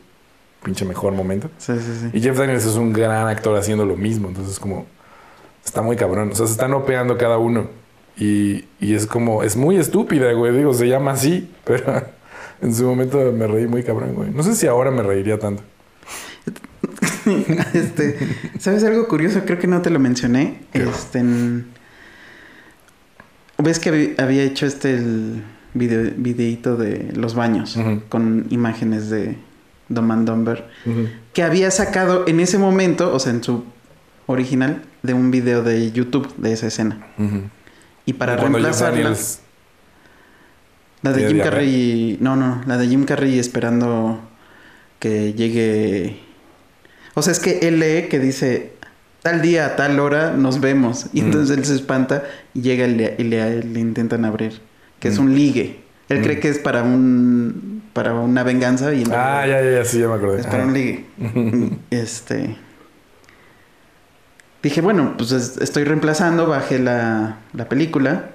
pinche 0.63 0.85
mejor 0.85 1.13
momento. 1.13 1.51
Sí, 1.59 1.73
sí, 1.79 1.99
sí. 2.01 2.11
Y 2.13 2.21
Jeff 2.21 2.37
Daniels 2.37 2.65
es 2.67 2.75
un 2.77 2.93
gran 2.93 3.29
actor 3.29 3.57
haciendo 3.57 3.85
lo 3.87 3.97
mismo. 3.97 4.29
Entonces, 4.29 4.59
como. 4.59 4.87
Está 5.65 5.83
muy 5.83 5.97
cabrón. 5.97 6.31
O 6.33 6.35
sea, 6.35 6.47
se 6.47 6.53
están 6.53 6.73
opeando 6.73 7.19
cada 7.19 7.37
uno. 7.39 7.69
Y, 8.17 8.65
y 8.81 8.95
es 8.95 9.07
como. 9.07 9.43
Es 9.43 9.57
muy 9.57 9.77
estúpida, 9.77 10.33
güey. 10.33 10.57
Digo, 10.57 10.73
se 10.75 10.89
llama 10.89 11.13
así. 11.13 11.53
Pero 11.65 12.03
en 12.63 12.75
su 12.75 12.85
momento 12.85 13.19
me 13.33 13.47
reí 13.47 13.67
muy 13.67 13.83
cabrón, 13.85 14.15
güey. 14.15 14.31
No 14.31 14.43
sé 14.43 14.55
si 14.57 14.67
ahora 14.67 14.91
me 14.91 15.03
reiría 15.03 15.39
tanto. 15.39 15.63
este, 17.75 18.19
¿sabes 18.59 18.83
algo 18.85 19.07
curioso? 19.09 19.43
Creo 19.45 19.59
que 19.59 19.67
no 19.67 19.83
te 19.83 19.91
lo 19.91 19.99
mencioné. 19.99 20.61
¿Qué? 20.73 20.83
Este, 20.85 21.19
en- 21.21 21.67
ves 23.59 23.79
que 23.79 23.91
habí- 23.91 24.15
había 24.19 24.43
hecho 24.45 24.67
este 24.67 24.95
el 24.95 25.43
video, 25.75 26.11
videíto 26.17 26.77
de 26.77 27.13
los 27.15 27.35
baños 27.35 27.77
con 28.09 28.47
imágenes 28.51 29.11
de 29.11 29.37
Dumb 29.89 30.11
and 30.13 30.29
Dumber 30.29 30.69
que 31.33 31.43
había 31.43 31.71
sacado 31.71 32.25
en 32.27 32.41
ese 32.41 32.59
momento, 32.59 33.13
o 33.15 33.19
sea, 33.19 33.33
en 33.33 33.43
su 33.43 33.65
original, 34.27 34.83
de 35.03 35.15
un 35.15 35.31
video 35.31 35.63
de 35.63 35.93
YouTube 35.93 36.35
de 36.37 36.53
esa 36.53 36.67
escena. 36.67 37.07
Ujú. 37.19 37.43
Y 38.07 38.13
para 38.15 38.37
reemplazarla, 38.37 39.15
la 41.03 41.13
de 41.13 41.29
Jim. 41.29 41.39
Carrey, 41.43 42.19
no, 42.21 42.35
no, 42.37 42.61
la 42.67 42.77
de 42.77 42.89
Jim 42.89 43.05
Carrey 43.05 43.39
esperando 43.39 44.21
que 44.99 45.33
llegue. 45.35 46.19
O 47.15 47.23
sea, 47.23 47.33
es 47.33 47.39
que 47.39 47.61
él 47.69 47.79
lee 47.79 48.09
que 48.09 48.19
dice 48.19 48.73
tal 49.23 49.43
día, 49.43 49.67
a 49.67 49.77
tal 49.77 49.99
hora 50.01 50.33
nos 50.33 50.61
vemos. 50.61 51.07
Y 51.13 51.23
Mm. 51.23 51.25
entonces 51.27 51.57
él 51.59 51.65
se 51.65 51.75
espanta 51.75 52.25
y 52.55 52.63
llega 52.63 52.87
y 52.87 52.95
le, 52.95 53.15
y 53.19 53.25
le- 53.25 53.63
le 53.63 53.81
intentan 53.81 54.25
abrir. 54.25 54.61
Que 55.01 55.09
es 55.09 55.19
un 55.19 55.35
ligue. 55.35 55.81
Él 56.09 56.21
Mm. 56.21 56.23
cree 56.23 56.41
que 56.41 56.49
es 56.49 56.59
para 56.59 56.83
un 56.83 57.79
para 57.93 58.15
una 58.15 58.45
venganza 58.45 58.95
y 58.95 59.03
Ah, 59.13 59.45
ya, 59.47 59.61
ya, 59.61 59.71
ya, 59.79 59.85
sí, 59.85 59.99
ya 59.99 60.07
me 60.09 60.15
acordé. 60.15 60.41
es 60.41 60.47
para 60.47 60.63
un 60.65 60.73
ligue. 60.73 61.05
este. 61.91 62.57
Dije, 64.63 64.81
bueno, 64.81 65.15
pues 65.17 65.33
es- 65.33 65.57
estoy 65.59 65.85
reemplazando, 65.85 66.47
bajé 66.47 66.79
la, 66.79 67.39
la 67.53 67.69
película 67.69 68.31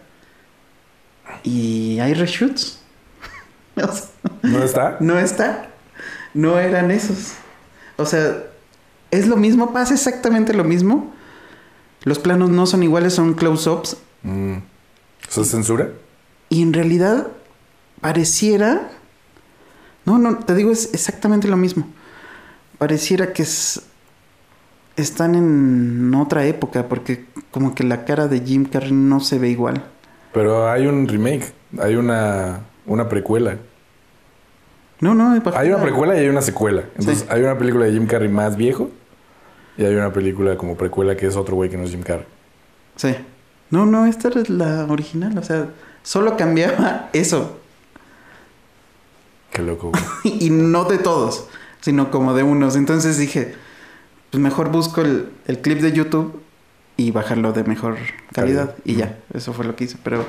y 1.43 1.99
hay 1.99 2.14
reshoots. 2.14 2.80
O 3.76 3.91
sea, 3.91 4.05
¿No 4.43 4.64
está? 4.64 4.97
no 4.99 5.18
está. 5.19 5.68
No 6.34 6.60
eran 6.60 6.91
esos. 6.91 7.34
O 7.97 8.05
sea, 8.05 8.43
es 9.14 9.27
lo 9.27 9.38
mismo, 9.38 9.72
pasa 9.73 9.94
exactamente 9.94 10.53
lo 10.53 10.64
mismo. 10.64 11.14
Los 12.03 12.19
planos 12.19 12.49
no 12.49 12.65
son 12.65 12.81
iguales, 12.84 13.14
son 13.14 13.34
close-ups. 13.35 13.98
Mm. 14.23 14.56
¿Eso 15.30 15.41
es 15.44 15.49
censura? 15.52 15.90
Y 16.49 16.61
en 16.61 16.73
realidad 16.73 17.27
pareciera... 18.02 18.90
No, 20.06 20.18
no, 20.18 20.40
te 20.40 20.56
digo, 20.56 20.72
es 20.72 20.94
exactamente 20.94 21.48
lo 21.48 21.56
mismo. 21.57 21.88
Pareciera 22.77 23.31
que 23.34 23.44
es... 23.44 23.84
están 24.98 25.35
en 25.35 26.14
otra 26.15 26.45
época, 26.45 26.90
porque 26.90 27.26
como 27.52 27.73
que 27.76 27.84
la 27.84 28.06
cara 28.06 28.27
de 28.27 28.41
Jim 28.41 28.65
Carrey 28.65 28.91
no 28.91 29.19
se 29.19 29.38
ve 29.38 29.49
igual. 29.49 29.85
Pero 30.34 30.69
hay 30.69 30.88
un 30.88 31.07
remake. 31.07 31.53
Hay 31.80 31.95
una, 31.95 32.61
una 32.88 33.07
precuela. 33.07 33.57
No, 34.99 35.14
no, 35.14 35.40
Hay 35.56 35.69
una 35.69 35.81
precuela 35.81 36.15
y 36.15 36.19
hay 36.22 36.30
una 36.30 36.41
secuela. 36.41 36.84
Entonces, 36.98 37.19
Sí. 37.19 37.26
hay 37.30 37.41
una 37.44 37.57
película 37.57 37.85
de 37.85 37.91
Jim 37.91 38.07
Carrey 38.07 38.30
más 38.30 38.57
viejo 38.57 38.90
y 39.78 39.86
hay 39.86 39.95
una 39.95 40.12
película 40.14 40.56
como 40.58 40.76
precuela 40.78 41.16
que 41.18 41.28
es 41.28 41.36
otro 41.36 41.56
güey 41.56 41.70
que 41.70 41.78
no 41.78 41.84
es 41.84 41.91
Jim 41.91 42.04
Carrey. 42.04 42.26
Sí. 42.95 43.16
No, 43.70 43.86
no, 43.86 44.06
esta 44.06 44.28
era 44.28 44.44
la 44.50 44.86
original, 44.86 45.38
o 45.38 45.44
sea, 45.44 45.70
solo 46.04 46.38
cambiaba 46.38 47.10
eso. 47.14 47.60
Qué 49.52 49.62
loco, 49.62 49.91
güey. 49.91 50.04
y 50.45 50.50
no 50.50 50.86
de 50.86 50.98
todos, 50.98 51.48
sino 51.82 52.12
como 52.12 52.34
de 52.34 52.44
unos. 52.44 52.76
Entonces 52.76 53.18
dije, 53.18 53.54
pues 54.32 54.41
mejor 54.41 54.70
busco 54.72 55.02
el, 55.02 55.30
el 55.48 55.60
clip 55.60 55.80
de 55.80 55.91
YouTube 55.91 56.41
y 56.98 57.12
bajarlo 57.12 57.52
de 57.54 57.64
mejor 57.64 57.98
calidad. 58.32 58.72
Calidad. 58.72 58.76
Y 58.86 58.95
ya, 58.95 59.18
eso 59.34 59.54
fue 59.54 59.66
lo 59.66 59.76
que 59.76 59.86
hice. 59.86 59.98
Pero, 60.04 60.26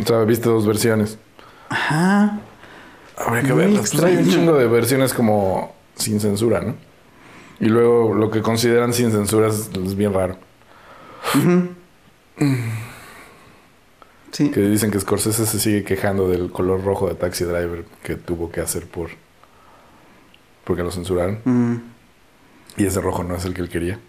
O 0.00 0.06
sea, 0.06 0.22
viste 0.24 0.48
dos 0.48 0.66
versiones. 0.66 1.18
ajá, 1.68 2.38
Habría 3.16 3.42
que 3.44 3.52
verlas. 3.52 3.90
Pues 3.92 4.02
hay 4.04 4.16
un 4.16 4.28
chingo 4.28 4.54
de 4.54 4.66
versiones 4.66 5.14
como 5.14 5.72
sin 5.94 6.18
censura, 6.18 6.60
¿no? 6.60 6.74
Y 7.60 7.66
luego 7.66 8.14
lo 8.14 8.30
que 8.30 8.42
consideran 8.42 8.92
sin 8.92 9.10
censura 9.12 9.48
es, 9.48 9.70
es 9.72 9.94
bien 9.96 10.12
raro. 10.12 10.36
ujú. 11.34 11.68
Sí, 14.32 14.50
Que 14.50 14.60
dicen 14.62 14.90
que 14.90 14.98
Scorsese 14.98 15.46
se 15.46 15.60
sigue 15.60 15.84
quejando 15.84 16.28
del 16.28 16.50
color 16.50 16.82
rojo 16.82 17.08
de 17.08 17.14
Taxi 17.14 17.44
Driver 17.44 17.84
que 18.02 18.16
tuvo 18.16 18.50
que 18.50 18.60
hacer 18.60 18.86
por... 18.86 19.10
Porque 20.64 20.82
lo 20.82 20.90
censuraron. 20.90 21.38
mm, 21.44 21.74
Y 22.78 22.86
ese 22.86 23.00
rojo 23.00 23.22
no 23.22 23.36
es 23.36 23.44
el 23.44 23.54
que 23.54 23.60
él 23.62 23.68
quería. 23.68 24.00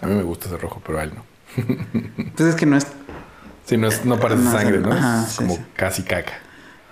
A 0.00 0.06
mí 0.06 0.14
me 0.16 0.22
gusta 0.24 0.46
ese 0.48 0.56
rojo, 0.56 0.82
pero 0.84 0.98
a 0.98 1.04
él 1.04 1.12
no. 1.14 1.22
entonces 2.16 2.48
es 2.54 2.54
que 2.56 2.66
no 2.66 2.76
es, 2.76 2.86
Sí, 3.66 3.76
no, 3.76 3.86
es, 3.86 4.04
no 4.04 4.18
parece 4.18 4.42
No, 4.42 4.50
sangre, 4.50 4.78
¿no? 4.78 4.90
ajá, 4.92 5.24
es 5.24 5.32
sí, 5.32 5.36
como 5.38 5.54
sí. 5.54 5.62
casi 5.76 6.02
caca. 6.02 6.32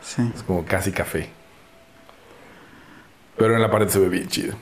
Sí. 0.00 0.30
Es 0.34 0.42
como 0.44 0.64
casi 0.64 0.92
café. 0.92 1.28
Pero 3.36 3.56
en 3.56 3.62
la 3.62 3.70
pared 3.70 3.88
se 3.88 3.98
ve 3.98 4.08
bien 4.08 4.28
chido. 4.28 4.54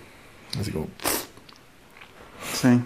Así 0.59 0.71
como. 0.73 0.89
Sí. 2.57 2.81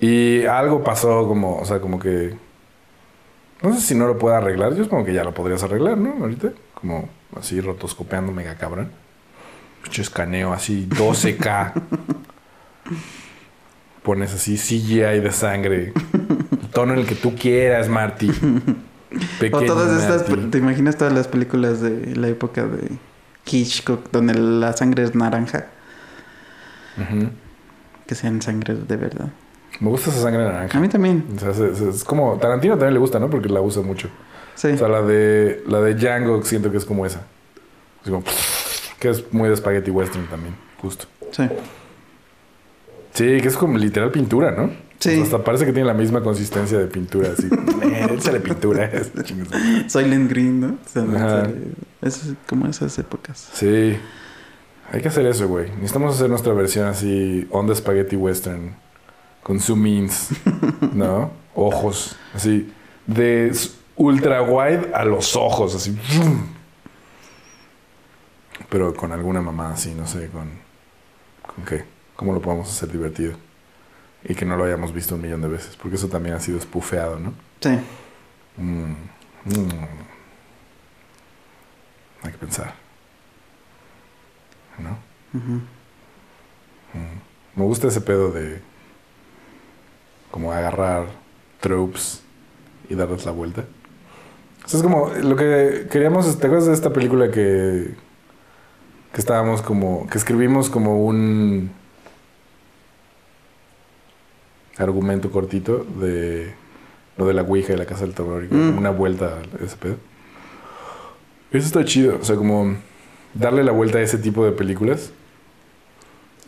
Y 0.00 0.44
algo 0.44 0.84
pasó 0.84 1.26
como, 1.26 1.58
o 1.58 1.64
sea, 1.64 1.80
como 1.80 1.98
que... 1.98 2.36
No 3.62 3.74
sé 3.74 3.80
si 3.80 3.94
no 3.94 4.06
lo 4.06 4.18
puedo 4.18 4.36
arreglar. 4.36 4.74
Yo 4.74 4.84
supongo 4.84 5.04
que 5.06 5.14
ya 5.14 5.24
lo 5.24 5.34
podrías 5.34 5.62
arreglar, 5.64 5.98
¿no? 5.98 6.14
Ahorita. 6.20 6.52
Como 6.74 7.08
así 7.36 7.60
rotoscopeando 7.60 8.30
mega 8.30 8.54
cabrón. 8.54 8.92
Pinche 9.82 10.02
escaneo 10.02 10.52
así 10.52 10.86
12K. 10.88 11.72
Pones 14.04 14.32
así 14.32 14.56
CGI 14.56 15.20
de 15.20 15.32
sangre. 15.32 15.92
El 16.52 16.68
tono 16.72 16.92
en 16.92 17.00
el 17.00 17.06
que 17.06 17.16
tú 17.16 17.34
quieras, 17.34 17.88
Marty. 17.88 18.30
Pequeño 19.40 19.62
o 19.62 19.66
todas 19.66 20.00
estas, 20.00 20.28
Marty. 20.28 20.50
¿te 20.50 20.58
imaginas 20.58 20.96
todas 20.96 21.12
las 21.12 21.26
películas 21.26 21.80
de 21.80 22.14
la 22.14 22.28
época 22.28 22.64
de 22.64 22.92
Hitchcock 23.44 24.10
donde 24.12 24.34
la 24.34 24.72
sangre 24.74 25.02
es 25.02 25.16
naranja? 25.16 25.66
Que 28.06 28.14
sean 28.14 28.40
sangre 28.42 28.74
de 28.74 28.96
verdad. 28.96 29.28
Me 29.80 29.88
gusta 29.90 30.10
esa 30.10 30.22
sangre 30.22 30.42
A 30.42 30.52
naranja. 30.52 30.80
mí 30.80 30.88
también. 30.88 31.24
O 31.36 31.38
sea, 31.38 31.52
se- 31.54 31.74
se- 31.76 31.90
es 31.90 32.02
como... 32.04 32.36
Tarantino 32.38 32.74
también 32.74 32.94
le 32.94 33.00
gusta, 33.00 33.18
¿no? 33.18 33.28
Porque 33.30 33.48
la 33.48 33.60
usa 33.60 33.82
mucho. 33.82 34.08
Sí. 34.54 34.68
O 34.68 34.76
sea, 34.78 34.88
la 34.88 35.02
de, 35.02 35.62
la 35.68 35.80
de 35.80 35.94
Django 35.94 36.42
siento 36.42 36.70
que 36.70 36.78
es 36.78 36.84
como 36.84 37.04
esa. 37.06 37.20
Es 38.04 38.10
como, 38.10 38.24
que 38.98 39.10
es 39.10 39.32
muy 39.32 39.48
de 39.48 39.56
spaghetti 39.56 39.90
western 39.90 40.26
también, 40.26 40.54
justo. 40.80 41.04
Sí. 41.30 41.44
Sí, 43.12 43.40
que 43.40 43.48
es 43.48 43.56
como 43.56 43.76
literal 43.78 44.10
pintura, 44.10 44.50
¿no? 44.52 44.70
Sí. 44.98 45.10
O 45.10 45.14
sea, 45.14 45.22
hasta 45.24 45.44
parece 45.44 45.64
que 45.66 45.72
tiene 45.72 45.86
la 45.86 45.94
misma 45.94 46.22
consistencia 46.22 46.78
de 46.78 46.86
pintura, 46.86 47.30
así. 47.32 47.48
Échale 48.14 48.40
pintura. 48.40 48.90
Silent 49.88 50.30
Green, 50.30 50.60
¿no? 50.60 50.66
O 50.68 50.88
sea, 50.88 51.02
sale- 51.06 51.54
es 52.02 52.32
como 52.48 52.66
esas 52.66 52.98
épocas. 52.98 53.50
sí. 53.52 53.96
Hay 54.90 55.02
que 55.02 55.08
hacer 55.08 55.26
eso, 55.26 55.46
güey. 55.48 55.70
Necesitamos 55.72 56.14
hacer 56.14 56.30
nuestra 56.30 56.52
versión 56.54 56.86
así, 56.86 57.46
on 57.50 57.66
the 57.66 57.74
spaghetti 57.74 58.16
western, 58.16 58.74
con 59.42 59.60
zoom 59.60 59.86
ins, 59.86 60.30
¿no? 60.94 61.30
Ojos, 61.54 62.16
así, 62.34 62.72
de 63.06 63.52
ultra 63.96 64.42
wide 64.42 64.94
a 64.94 65.04
los 65.04 65.36
ojos, 65.36 65.74
así. 65.74 65.98
Pero 68.70 68.94
con 68.94 69.12
alguna 69.12 69.42
mamá 69.42 69.72
así, 69.72 69.92
no 69.94 70.06
sé, 70.06 70.28
con... 70.28 70.48
¿Con 71.54 71.64
qué? 71.64 71.84
¿Cómo 72.16 72.32
lo 72.32 72.40
podemos 72.40 72.68
hacer 72.68 72.90
divertido? 72.90 73.34
Y 74.24 74.34
que 74.34 74.44
no 74.44 74.56
lo 74.56 74.64
hayamos 74.64 74.92
visto 74.92 75.16
un 75.16 75.22
millón 75.22 75.42
de 75.42 75.48
veces, 75.48 75.76
porque 75.76 75.96
eso 75.96 76.08
también 76.08 76.34
ha 76.34 76.40
sido 76.40 76.58
espufeado, 76.58 77.18
¿no? 77.18 77.34
Sí. 77.60 77.78
Mm, 78.56 78.92
mm. 79.44 79.88
Hay 82.22 82.32
que 82.32 82.38
pensar. 82.38 82.87
¿No? 84.78 84.98
Mm. 85.32 85.60
Me 87.56 87.64
gusta 87.64 87.88
ese 87.88 88.00
pedo 88.00 88.30
de 88.30 88.60
como 90.30 90.52
agarrar 90.52 91.06
tropes 91.60 92.22
y 92.88 92.94
darles 92.94 93.24
la 93.26 93.32
vuelta. 93.32 93.64
O 94.64 94.68
sea, 94.68 94.78
es 94.78 94.82
como 94.84 95.08
lo 95.08 95.36
que 95.36 95.88
queríamos, 95.90 96.38
¿te 96.38 96.46
acuerdas 96.46 96.66
de 96.68 96.74
esta 96.74 96.92
película 96.92 97.30
que 97.30 97.94
que 99.12 99.20
estábamos 99.20 99.62
como 99.62 100.06
que 100.08 100.18
escribimos 100.18 100.68
como 100.68 101.04
un 101.04 101.70
argumento 104.76 105.30
cortito 105.30 105.84
de 105.98 106.52
lo 107.16 107.26
de 107.26 107.34
la 107.34 107.42
Ouija 107.42 107.72
y 107.72 107.76
la 107.76 107.86
casa 107.86 108.04
del 108.04 108.14
terror, 108.14 108.44
y 108.44 108.54
Mm. 108.54 108.78
una 108.78 108.90
vuelta 108.90 109.38
a 109.38 109.64
ese 109.64 109.76
pedo. 109.76 109.96
Eso 111.50 111.66
está 111.66 111.84
chido, 111.84 112.18
o 112.20 112.24
sea, 112.24 112.36
como 112.36 112.76
darle 113.34 113.64
la 113.64 113.72
vuelta 113.72 113.98
a 113.98 114.02
ese 114.02 114.18
tipo 114.18 114.44
de 114.44 114.52
películas 114.52 115.10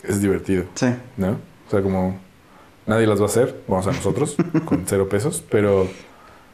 es 0.03 0.21
divertido. 0.21 0.65
Sí. 0.75 0.87
¿no? 1.17 1.31
O 1.67 1.69
sea, 1.71 1.81
como 1.81 2.19
nadie 2.85 3.07
las 3.07 3.19
va 3.19 3.25
a 3.25 3.27
hacer, 3.27 3.55
vamos 3.67 3.87
a 3.87 3.91
nosotros, 3.91 4.35
con 4.65 4.83
cero 4.85 5.07
pesos, 5.09 5.43
pero 5.49 5.87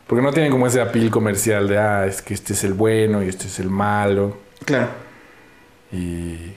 porque 0.06 0.22
no 0.24 0.32
tienen 0.32 0.52
como 0.52 0.68
ese 0.68 0.82
apil 0.82 1.10
comercial 1.12 1.68
de, 1.68 1.78
ah, 1.78 2.06
es 2.06 2.22
que 2.22 2.34
este 2.34 2.54
es 2.54 2.64
el 2.64 2.74
bueno 2.74 3.24
y 3.24 3.28
este 3.28 3.48
es 3.48 3.60
el 3.60 3.70
malo, 3.70 4.38
Claro. 4.66 4.88
y... 5.92 6.54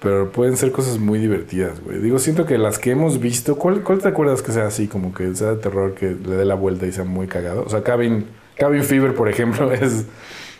Pero 0.00 0.30
pueden 0.30 0.56
ser 0.56 0.70
cosas 0.70 0.98
muy 0.98 1.18
divertidas, 1.18 1.80
güey. 1.80 1.98
Digo, 1.98 2.20
siento 2.20 2.46
que 2.46 2.56
las 2.56 2.78
que 2.78 2.92
hemos 2.92 3.18
visto, 3.18 3.56
¿cuál, 3.58 3.82
cuál 3.82 3.98
te 3.98 4.06
acuerdas 4.06 4.42
que 4.42 4.52
sea 4.52 4.68
así, 4.68 4.86
como 4.86 5.12
que 5.12 5.34
sea 5.34 5.50
de 5.50 5.56
terror, 5.56 5.94
que 5.94 6.10
le 6.10 6.36
dé 6.36 6.44
la 6.44 6.54
vuelta 6.54 6.86
y 6.86 6.92
sea 6.92 7.02
muy 7.02 7.26
cagado? 7.26 7.64
O 7.64 7.68
sea, 7.68 7.82
Cabin, 7.82 8.26
Cabin 8.56 8.84
Fever, 8.84 9.14
por 9.16 9.28
ejemplo, 9.28 9.72
es, 9.72 10.04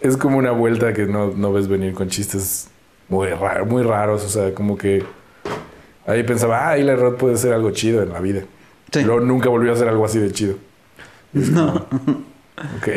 es 0.01 0.17
como 0.17 0.39
una 0.39 0.51
vuelta 0.53 0.93
que 0.93 1.07
no, 1.07 1.33
no 1.35 1.53
ves 1.53 1.69
venir 1.69 1.95
con 1.95 2.09
chistes 2.09 2.69
muy, 3.09 3.29
ra- 3.29 3.65
muy 3.65 3.83
raros, 3.83 4.25
o 4.25 4.29
sea, 4.29 4.55
como 4.55 4.77
que 4.77 5.05
ahí 6.07 6.23
pensaba, 6.23 6.69
ah, 6.69 6.77
Eli 6.77 6.95
Roth 6.95 7.17
puede 7.19 7.37
ser 7.37 7.53
algo 7.53 7.71
chido 7.71 8.03
en 8.03 8.13
la 8.13 8.21
vida. 8.21 8.43
Sí. 8.93 9.03
Luego 9.03 9.21
nunca 9.21 9.49
volvió 9.49 9.71
a 9.71 9.75
hacer 9.75 9.89
algo 9.89 10.05
así 10.05 10.19
de 10.19 10.31
chido. 10.33 10.57
No. 11.33 11.75
Ok. 12.77 12.89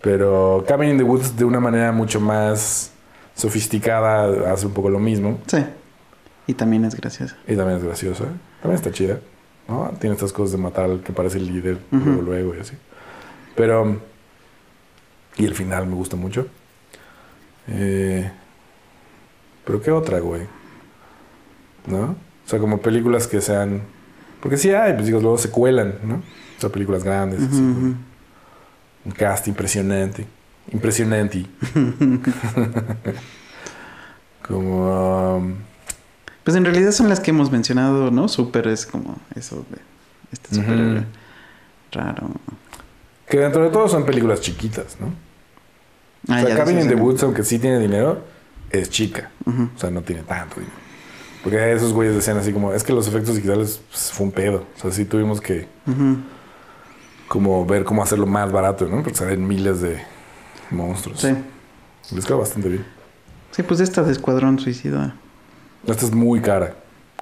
Pero 0.00 0.64
Cabin 0.68 0.90
in 0.90 0.98
the 0.98 1.02
Woods 1.04 1.36
de 1.36 1.44
una 1.44 1.58
manera 1.60 1.90
mucho 1.92 2.20
más 2.20 2.92
sofisticada 3.34 4.52
hace 4.52 4.66
un 4.66 4.72
poco 4.72 4.90
lo 4.90 4.98
mismo. 4.98 5.38
Sí. 5.46 5.64
Y 6.46 6.54
también 6.54 6.84
es 6.84 6.94
graciosa. 6.94 7.36
Y 7.46 7.56
también 7.56 7.78
es 7.78 7.84
graciosa. 7.84 8.24
También 8.62 8.76
está 8.76 8.90
chida. 8.92 9.18
¿no? 9.68 9.92
Tiene 10.00 10.14
estas 10.14 10.32
cosas 10.32 10.52
de 10.52 10.58
matar 10.58 10.84
al 10.86 11.00
que 11.02 11.12
parece 11.12 11.38
el 11.38 11.46
líder 11.46 11.78
luego, 11.90 12.22
luego 12.22 12.54
y 12.54 12.60
así. 12.60 12.74
Pero... 13.56 14.00
Y 15.38 15.44
el 15.46 15.54
final 15.54 15.86
me 15.86 15.94
gusta 15.94 16.16
mucho. 16.16 16.46
Eh, 17.68 18.30
pero 19.64 19.80
¿qué 19.80 19.90
otra, 19.90 20.18
güey? 20.18 20.42
¿No? 21.86 22.02
O 22.02 22.16
sea, 22.48 22.58
como 22.58 22.80
películas 22.80 23.26
que 23.26 23.40
sean... 23.40 23.82
Porque 24.40 24.56
sí 24.56 24.70
hay, 24.70 24.94
pues 24.94 25.06
digo, 25.06 25.20
luego 25.20 25.38
se 25.38 25.50
cuelan, 25.50 25.94
¿no? 26.02 26.16
O 26.16 26.60
sea, 26.60 26.70
películas 26.70 27.04
grandes. 27.04 27.40
así, 27.42 27.56
un 27.60 27.96
cast 29.16 29.48
impresionante. 29.48 30.26
Impresionante. 30.72 31.46
como... 34.46 35.36
um, 35.36 35.54
Pues 36.44 36.56
en 36.56 36.64
realidad 36.64 36.92
son 36.92 37.08
las 37.08 37.20
que 37.20 37.30
hemos 37.30 37.50
mencionado, 37.50 38.10
¿no? 38.10 38.28
Súper 38.28 38.68
es 38.68 38.86
como 38.86 39.16
eso 39.36 39.64
de 39.70 39.78
este 40.32 40.54
súper 40.56 41.04
raro. 41.92 42.30
que 43.28 43.38
dentro 43.38 43.62
de 43.62 43.70
todo 43.70 43.88
son 43.88 44.04
películas 44.04 44.40
chiquitas, 44.40 44.98
¿no? 45.00 45.27
Ah, 46.28 46.42
o 46.42 46.46
sea, 46.46 46.56
Cabin 46.56 46.80
in 46.80 46.88
the. 46.88 46.94
Woods, 46.94 47.22
aunque 47.22 47.42
sí 47.42 47.58
tiene 47.58 47.78
dinero, 47.78 48.22
es 48.70 48.90
chica. 48.90 49.30
O 49.46 49.78
sea, 49.78 49.90
no 49.90 50.02
tiene 50.02 50.22
tanto 50.22 50.56
dinero. 50.60 50.76
Porque 51.42 51.72
esos 51.72 51.92
güeyes 51.92 52.14
decían 52.14 52.36
así 52.36 52.52
como, 52.52 52.72
es 52.72 52.84
que 52.84 52.92
los 52.92 53.08
efectos 53.08 53.36
digitales 53.36 53.80
pues, 53.88 54.10
fue 54.12 54.26
un 54.26 54.32
pedo. 54.32 54.66
O 54.76 54.80
sea, 54.80 54.90
sí 54.90 55.04
tuvimos 55.04 55.40
que 55.40 55.66
como 57.28 57.64
ver 57.64 57.84
cómo 57.84 58.02
hacerlo 58.02 58.26
más 58.26 58.50
barato, 58.52 58.86
¿no? 58.86 59.02
Porque 59.02 59.14
salen 59.14 59.46
miles 59.46 59.80
de 59.80 60.02
monstruos. 60.70 61.20
Sí. 61.20 61.34
Les 62.14 62.24
queda 62.24 62.36
bastante 62.36 62.68
bien. 62.68 62.86
Sí, 63.50 63.62
pues 63.62 63.80
esta 63.80 64.02
de 64.02 64.12
Escuadrón 64.12 64.58
Suicida. 64.58 65.14
Esta 65.86 66.06
es 66.06 66.12
muy 66.12 66.40
cara. 66.40 66.76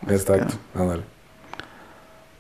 Exacto. 0.09 0.55
Ándale. 0.75 1.03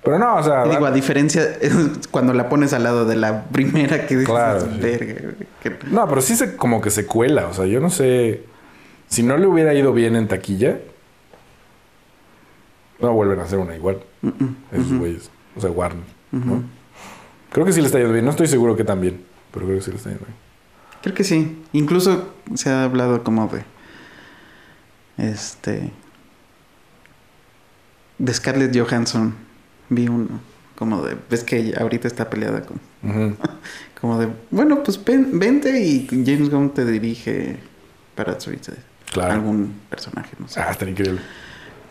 Pero 0.06 0.18
no, 0.20 0.36
o 0.36 0.42
sea... 0.42 0.64
Digo, 0.64 0.86
a 0.86 0.90
diferencia, 0.92 1.58
cuando 2.10 2.32
la 2.32 2.48
pones 2.48 2.72
al 2.72 2.84
lado 2.84 3.04
de 3.04 3.16
la 3.16 3.42
primera 3.44 4.06
que 4.06 4.14
dices, 4.16 4.28
Claro, 4.30 4.60
sí. 4.60 4.78
verga, 4.80 5.32
que- 5.62 5.76
No, 5.90 6.08
pero 6.08 6.20
sí 6.22 6.34
se, 6.36 6.56
como 6.56 6.80
que 6.80 6.90
se 6.90 7.04
cuela. 7.06 7.48
O 7.48 7.52
sea, 7.52 7.66
yo 7.66 7.80
no 7.80 7.90
sé... 7.90 8.44
Si 9.08 9.22
no 9.22 9.36
le 9.36 9.46
hubiera 9.46 9.74
ido 9.74 9.92
bien 9.92 10.16
en 10.16 10.28
taquilla... 10.28 10.78
No 13.00 13.12
vuelven 13.12 13.40
a 13.40 13.42
hacer 13.42 13.58
una 13.58 13.76
igual. 13.76 13.98
Esos 14.72 14.92
güeyes. 14.94 15.30
O 15.56 15.60
sea, 15.60 15.70
Warner. 15.70 16.02
Creo 17.52 17.66
que 17.66 17.72
sí 17.72 17.80
le 17.80 17.86
está 17.86 17.98
yendo 17.98 18.12
bien. 18.14 18.24
No 18.24 18.30
estoy 18.30 18.46
seguro 18.46 18.74
que 18.76 18.84
también. 18.84 19.22
Pero 19.52 19.66
creo 19.66 19.78
que 19.78 19.84
sí 19.84 19.90
le 19.90 19.96
está 19.98 20.08
yendo 20.10 20.24
bien. 20.24 20.36
Creo 21.02 21.14
que 21.14 21.24
sí. 21.24 21.62
Incluso 21.72 22.32
se 22.54 22.70
ha 22.70 22.84
hablado 22.84 23.22
como 23.22 23.48
de. 23.48 23.64
Este. 25.18 25.90
De 28.18 28.32
Scarlett 28.32 28.74
Johansson. 28.76 29.34
Vi 29.88 30.08
uno. 30.08 30.40
Como 30.76 31.02
de. 31.02 31.16
Ves 31.30 31.42
que 31.44 31.74
ahorita 31.78 32.06
está 32.08 32.28
peleada 32.28 32.62
con. 32.62 32.80
Como 34.00 34.18
de. 34.18 34.28
Bueno, 34.50 34.82
pues 34.82 35.02
ven- 35.02 35.38
vente 35.38 35.80
y 35.80 36.06
James 36.08 36.50
Gunn 36.50 36.70
te 36.74 36.84
dirige 36.84 37.56
para 38.14 38.38
Suicide. 38.38 38.76
Claro. 39.12 39.32
Algún 39.34 39.74
personaje, 39.88 40.30
no 40.38 40.48
sé. 40.48 40.60
Ah, 40.60 40.70
está 40.72 40.88
increíble. 40.88 41.20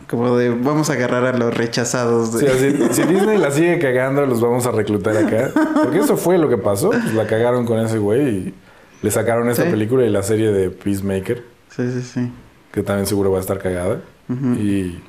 Como 0.07 0.37
de. 0.37 0.49
Vamos 0.51 0.89
a 0.91 0.93
agarrar 0.93 1.25
a 1.25 1.35
los 1.37 1.51
rechazados 1.55 2.33
de. 2.33 2.77
Sí, 2.89 2.93
si 2.93 3.03
Disney 3.07 3.37
la 3.39 3.49
sigue 3.49 3.79
cagando, 3.79 4.25
los 4.27 4.39
vamos 4.39 4.65
a 4.67 4.71
reclutar 4.71 5.17
acá. 5.17 5.49
Porque 5.83 5.97
eso 5.99 6.15
fue 6.15 6.37
lo 6.37 6.47
que 6.47 6.57
pasó. 6.57 6.89
Pues 6.91 7.13
la 7.15 7.25
cagaron 7.25 7.65
con 7.65 7.79
ese 7.79 7.97
güey 7.97 8.21
y 8.27 8.53
le 9.01 9.09
sacaron 9.11 9.49
esa 9.49 9.63
Sí. 9.63 9.69
película 9.71 10.05
y 10.05 10.09
la 10.11 10.21
serie 10.21 10.51
de 10.51 10.69
Peacemaker, 10.69 11.43
sí, 11.69 11.91
sí, 11.91 12.01
sí. 12.03 12.31
que 12.71 12.83
también 12.83 13.07
seguro 13.07 13.31
va 13.31 13.37
a 13.37 13.41
estar 13.41 13.57
cagada. 13.59 14.01
Y, 14.29 14.99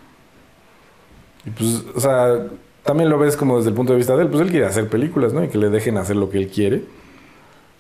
y 1.45 1.51
pues, 1.57 1.85
o 1.95 2.01
sea, 2.01 2.47
también 2.87 3.11
lo 3.11 3.19
ves 3.19 3.37
como 3.37 3.59
desde 3.59 3.71
el 3.71 3.75
punto 3.75 3.93
de 3.93 3.99
vista 3.99 4.17
de 4.17 4.23
él, 4.23 4.29
pues 4.31 4.41
él 4.41 4.51
quiere 4.51 4.67
hacer 4.67 4.89
películas, 4.89 5.33
¿no? 5.33 5.45
Y 5.45 5.49
que 5.49 5.59
le 5.59 5.69
dejen 5.69 5.99
hacer 5.99 6.17
lo 6.17 6.31
que 6.31 6.39
él 6.39 6.49
quiere. 6.49 6.85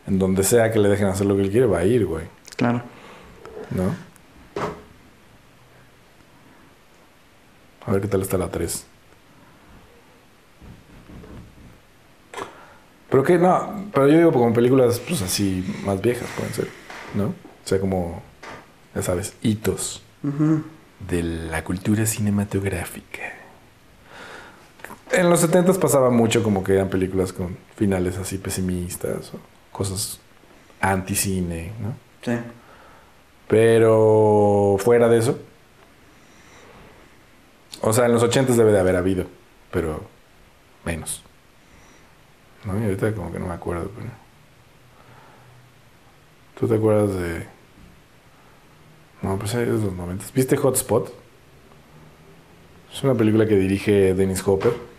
En 0.06 0.18
donde 0.18 0.42
sea 0.44 0.70
que 0.70 0.78
le 0.78 0.88
dejen 0.88 1.06
hacer 1.06 1.26
lo 1.26 1.36
que 1.36 1.42
él 1.42 1.50
quiere, 1.50 1.66
va 1.66 1.78
a 1.78 1.84
ir, 1.84 2.06
güey. 2.06 2.24
Claro. 2.56 2.82
¿No? 3.70 3.94
A 7.86 7.92
ver 7.92 8.00
qué 8.02 8.08
tal 8.08 8.22
está 8.22 8.36
la 8.36 8.50
3. 8.50 8.86
Pero 13.08 13.22
que 13.22 13.38
no, 13.38 13.88
pero 13.92 14.08
yo 14.08 14.18
digo 14.18 14.32
como 14.32 14.52
películas 14.52 15.00
pues 15.00 15.22
así 15.22 15.64
más 15.84 16.00
viejas 16.02 16.28
pueden 16.36 16.52
ser, 16.52 16.68
¿no? 17.14 17.26
O 17.26 17.34
sea, 17.64 17.80
como, 17.80 18.22
ya 18.94 19.02
sabes, 19.02 19.34
hitos 19.42 20.02
de 21.08 21.22
la 21.22 21.62
cultura 21.62 22.04
cinematográfica. 22.06 23.45
En 25.12 25.30
los 25.30 25.40
70 25.40 25.72
pasaba 25.74 26.10
mucho 26.10 26.42
como 26.42 26.64
que 26.64 26.74
eran 26.74 26.88
películas 26.88 27.32
con 27.32 27.56
finales 27.76 28.18
así 28.18 28.38
pesimistas 28.38 29.32
o 29.34 29.38
cosas 29.72 30.20
anti-cine, 30.80 31.72
¿no? 31.80 31.94
Sí. 32.22 32.38
Pero 33.48 34.76
fuera 34.78 35.08
de 35.08 35.18
eso. 35.18 35.38
O 37.82 37.92
sea, 37.92 38.06
en 38.06 38.12
los 38.12 38.22
80 38.22 38.54
debe 38.54 38.72
de 38.72 38.80
haber 38.80 38.96
habido, 38.96 39.26
pero 39.70 40.02
menos. 40.84 41.22
¿No? 42.64 42.78
Y 42.80 42.84
ahorita 42.84 43.14
como 43.14 43.32
que 43.32 43.38
no 43.38 43.46
me 43.46 43.54
acuerdo, 43.54 43.90
pero... 43.94 44.08
¿Tú 46.58 46.66
te 46.66 46.74
acuerdas 46.74 47.14
de...? 47.14 47.46
No, 49.22 49.38
pues 49.38 49.54
es 49.54 49.66
de 49.66 49.86
los 49.86 49.92
90. 49.92 50.24
¿Viste 50.34 50.56
Hotspot? 50.56 51.12
Es 52.92 53.04
una 53.04 53.14
película 53.14 53.46
que 53.46 53.56
dirige 53.56 54.14
Dennis 54.14 54.42
Hopper. 54.46 54.95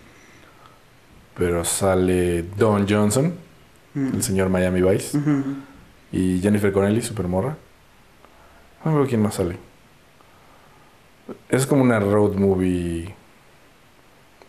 Pero 1.38 1.64
sale 1.65 2.43
Don 2.57 2.88
Johnson, 2.88 3.34
Mm. 3.93 4.14
el 4.15 4.23
señor 4.23 4.49
Miami 4.49 4.81
Vice. 4.81 5.18
Y 6.11 6.39
Jennifer 6.41 6.72
Connelly, 6.72 7.01
super 7.01 7.27
morra. 7.27 7.57
No 8.84 8.91
acuerdo 8.91 9.07
quién 9.07 9.22
más 9.22 9.35
sale. 9.35 9.57
Es 11.49 11.65
como 11.65 11.81
una 11.81 11.99
road 11.99 12.35
movie 12.35 13.14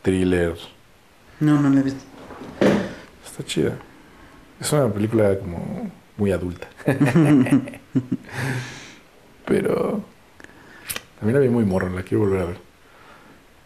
thriller. 0.02 0.54
No, 1.40 1.60
no 1.60 1.70
la 1.70 1.80
he 1.80 1.82
visto. 1.82 2.00
Está 3.24 3.44
chida. 3.44 3.72
Es 4.60 4.72
una 4.72 4.92
película 4.92 5.38
como 5.38 5.90
muy 6.16 6.30
adulta. 6.32 6.68
Pero 9.46 10.02
también 11.18 11.34
la 11.34 11.40
vi 11.40 11.48
muy 11.48 11.64
morro, 11.64 11.88
la 11.90 12.02
quiero 12.02 12.24
volver 12.24 12.42
a 12.42 12.44
ver. 12.46 12.58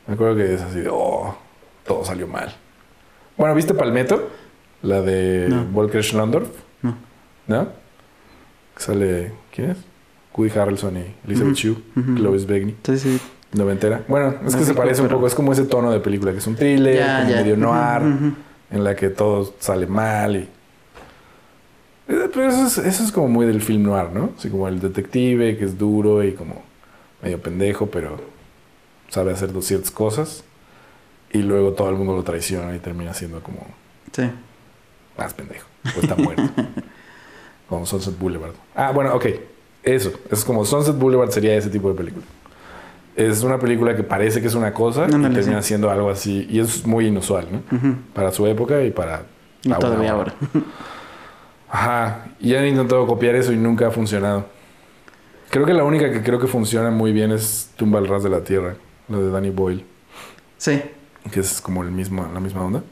Me 0.07 0.15
acuerdo 0.15 0.37
que 0.37 0.55
es 0.55 0.61
así 0.61 0.81
de, 0.81 0.89
oh, 0.91 1.37
todo 1.87 2.05
salió 2.05 2.27
mal. 2.27 2.55
Bueno, 3.37 3.55
¿viste 3.55 3.75
Palmetto? 3.75 4.29
La 4.83 5.01
de 5.01 5.47
No. 5.49 5.65
Volker 5.67 6.03
Schlondorf. 6.03 6.49
No. 6.83 6.97
¿No? 7.47 7.69
Sale, 8.77 9.33
¿quién 9.55 9.71
es? 9.71 9.79
Woody 10.37 10.59
Harrelson 10.59 10.97
y 10.97 11.05
Elizabeth 11.27 11.55
Shue, 11.55 11.77
ujú. 11.95 12.15
Clovis 12.15 12.47
Begney, 12.47 12.75
Sí, 12.85 12.99
sí. 12.99 13.21
noventera. 13.53 14.03
Bueno, 14.09 14.35
es 14.47 14.57
que 14.57 14.65
se 14.65 14.73
parece 14.75 15.03
un 15.03 15.09
poco, 15.09 15.27
es 15.27 15.35
como 15.35 15.53
ese 15.53 15.65
tono 15.65 15.91
de 15.93 16.01
película, 16.01 16.33
que 16.33 16.39
es 16.39 16.47
un 16.47 16.57
thriller, 16.57 17.05
como 17.05 17.37
medio 17.37 17.57
noir, 17.57 18.03
en 18.71 18.85
la 18.85 18.97
que 18.97 19.11
todo 19.11 19.53
sale 19.59 19.87
mal 19.87 20.37
y... 20.37 20.49
Eh, 22.09 22.29
Pero 22.33 22.49
eso 22.49 22.67
es, 22.67 22.79
eso 22.79 23.05
es 23.05 23.13
como 23.13 23.29
muy 23.29 23.45
del 23.47 23.61
film 23.61 23.83
noir, 23.85 24.09
¿no? 24.13 24.31
Así 24.39 24.49
como 24.49 24.67
el 24.69 24.81
detective 24.81 25.57
que 25.59 25.65
es 25.67 25.79
duro 25.79 26.25
y 26.25 26.33
como 26.33 26.63
medio 27.23 27.41
pendejo, 27.41 27.87
pero 27.87 28.17
sabe 29.11 29.33
hacer 29.33 29.51
ciertas 29.63 29.91
cosas. 29.91 30.45
Y 31.33 31.39
luego 31.43 31.73
todo 31.73 31.89
el 31.91 31.97
mundo 31.97 32.15
lo 32.15 32.23
traiciona 32.23 32.75
y 32.75 32.79
termina 32.79 33.15
siendo 33.15 33.41
como 33.43 33.67
Sí. 34.13 34.31
más 35.17 35.33
pendejo. 35.35 35.67
O 35.97 36.01
está 36.01 36.15
muerto. 36.15 36.43
como 37.69 37.87
Sunset 37.87 38.19
Boulevard. 38.19 38.53
Ah, 38.75 38.93
bueno, 38.93 39.15
ok. 39.15 39.27
Eso. 39.83 40.13
Es 40.31 40.45
como 40.45 40.65
Sunset 40.65 40.97
Boulevard 40.97 41.31
sería 41.31 41.55
ese 41.57 41.71
tipo 41.71 41.89
de 41.89 41.95
película. 41.95 42.25
Es 43.17 43.43
una 43.43 43.59
película 43.59 43.95
que 43.97 44.03
parece 44.03 44.41
que 44.41 44.47
es 44.47 44.55
una 44.55 44.73
cosa 44.73 45.07
y 45.11 45.15
Ándale, 45.15 45.35
termina 45.35 45.61
sí. 45.63 45.69
siendo 45.69 45.91
algo 45.91 46.11
así. 46.11 46.47
Y 46.51 46.61
es 46.61 46.87
muy 46.87 47.07
inusual, 47.07 47.47
¿no? 47.51 47.63
Para 48.15 48.31
su 48.31 48.47
época 48.47 48.83
y 48.83 48.91
para... 48.91 49.25
Y 49.63 49.69
ahora, 49.71 49.81
todavía 49.81 50.13
ahora. 50.13 50.35
Ajá. 51.71 52.27
Y 52.41 52.55
han 52.55 52.67
intentado 52.67 53.07
copiar 53.07 53.35
eso 53.35 53.53
y 53.53 53.57
nunca 53.57 53.87
ha 53.89 53.91
funcionado. 53.91 54.47
Creo 55.51 55.67
que 55.67 55.75
la 55.75 55.85
única 55.85 56.11
que 56.11 56.23
creo 56.23 56.39
que 56.39 56.47
funciona 56.47 56.91
muy 56.91 57.13
bien 57.13 57.31
es 57.33 57.71
Tumba 57.77 57.99
al 57.99 58.09
ras 58.09 58.23
de 58.23 58.31
la 58.31 58.43
tierra. 58.43 58.77
La 59.09 59.19
de 59.19 59.31
Danny 59.31 59.51
Boyle. 59.51 59.85
Sí. 60.57 60.81
Que 61.31 61.41
es 61.41 61.61
como 61.61 61.83
el 61.83 61.91
mismo, 61.91 62.29
la 62.33 62.41
misma 62.41 62.63
onda. 62.63 62.83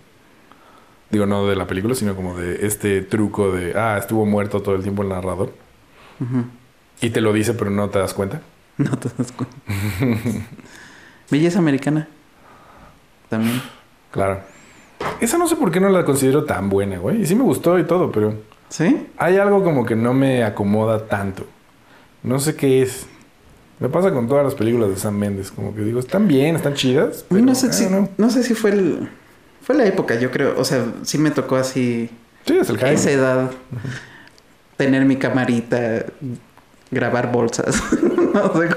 Digo, 1.11 1.27
no 1.27 1.47
de 1.47 1.57
la 1.57 1.67
película, 1.67 1.95
sino 1.95 2.15
como 2.15 2.37
de 2.37 2.67
este 2.67 3.03
truco 3.03 3.51
de... 3.51 3.77
Ah, 3.77 3.97
estuvo 3.99 4.25
muerto 4.27 4.63
todo 4.63 4.77
el 4.77 4.83
tiempo 4.83 5.03
el 5.03 5.09
narrador. 5.09 5.53
Y 7.01 7.11
te 7.11 7.21
lo 7.21 7.33
dice, 7.33 7.55
pero 7.55 7.71
no 7.71 7.89
te 7.91 7.99
das 7.99 8.15
cuenta. 8.15 8.43
No 8.79 8.97
te 8.97 9.11
das 9.19 9.31
cuenta. 9.33 9.57
Belleza 11.31 11.59
americana. 11.59 12.09
También. 13.29 13.61
Claro. 14.11 14.41
Esa 15.21 15.37
no 15.37 15.47
sé 15.47 15.57
por 15.57 15.71
qué 15.71 15.81
no 15.81 15.91
la 15.91 16.05
considero 16.05 16.45
tan 16.45 16.71
buena, 16.71 16.99
güey. 16.99 17.21
Y 17.21 17.27
sí 17.27 17.35
me 17.35 17.43
gustó 17.43 17.79
y 17.79 17.85
todo, 17.85 18.11
pero 18.11 18.35
¿Sí? 18.71 19.07
hay 19.19 19.37
algo 19.37 19.63
como 19.63 19.85
que 19.85 19.97
no 19.97 20.15
me 20.15 20.45
acomoda 20.45 21.07
tanto. 21.07 21.47
No 22.23 22.39
sé 22.39 22.57
qué 22.57 22.81
es. 22.83 23.07
Me 23.81 23.89
pasa 23.89 24.13
con 24.13 24.29
todas 24.29 24.45
las 24.45 24.55
películas 24.55 24.91
de 24.91 24.97
Sam 24.97 25.17
Mendes. 25.17 25.51
Como 25.51 25.75
que 25.75 25.81
digo, 25.81 25.99
están 25.99 26.29
bien, 26.29 26.55
están 26.55 26.75
chidas. 26.75 27.25
Pero, 27.29 27.43
no 27.43 27.55
sé 27.55 27.69
ah, 27.69 27.73
si, 27.73 27.87
no. 27.87 28.09
no 28.19 28.31
sé 28.31 28.43
si 28.43 28.55
fue 28.55 28.71
el, 28.71 29.09
fue 29.63 29.75
la 29.75 29.87
época, 29.87 30.15
yo 30.17 30.31
creo. 30.31 30.55
O 30.59 30.65
sea, 30.65 30.85
sí 31.03 31.17
me 31.17 31.31
tocó 31.31 31.57
así, 31.57 32.11
Sí, 32.47 32.57
es 32.57 32.71
el 32.71 32.83
esa 32.83 33.11
edad, 33.11 33.51
tener 34.77 35.05
mi 35.05 35.17
camarita, 35.17 36.07
grabar 36.91 37.31
bolsas. 37.31 37.83
no 38.35 38.61
sé, 38.61 38.69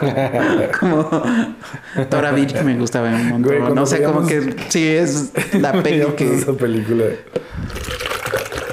como, 0.79 1.09
como 1.09 2.05
Tora 2.09 2.31
Beach 2.31 2.61
me 2.63 2.77
gustaba 2.77 3.09
un 3.09 3.29
montón. 3.29 3.57
Güey, 3.59 3.73
no 3.73 3.85
sé, 3.85 4.03
como 4.03 4.25
que 4.25 4.55
sí 4.69 4.87
es 4.87 5.31
la 5.53 5.81
peli 5.81 6.05
que... 6.15 6.35
esa 6.35 6.53
película. 6.53 7.05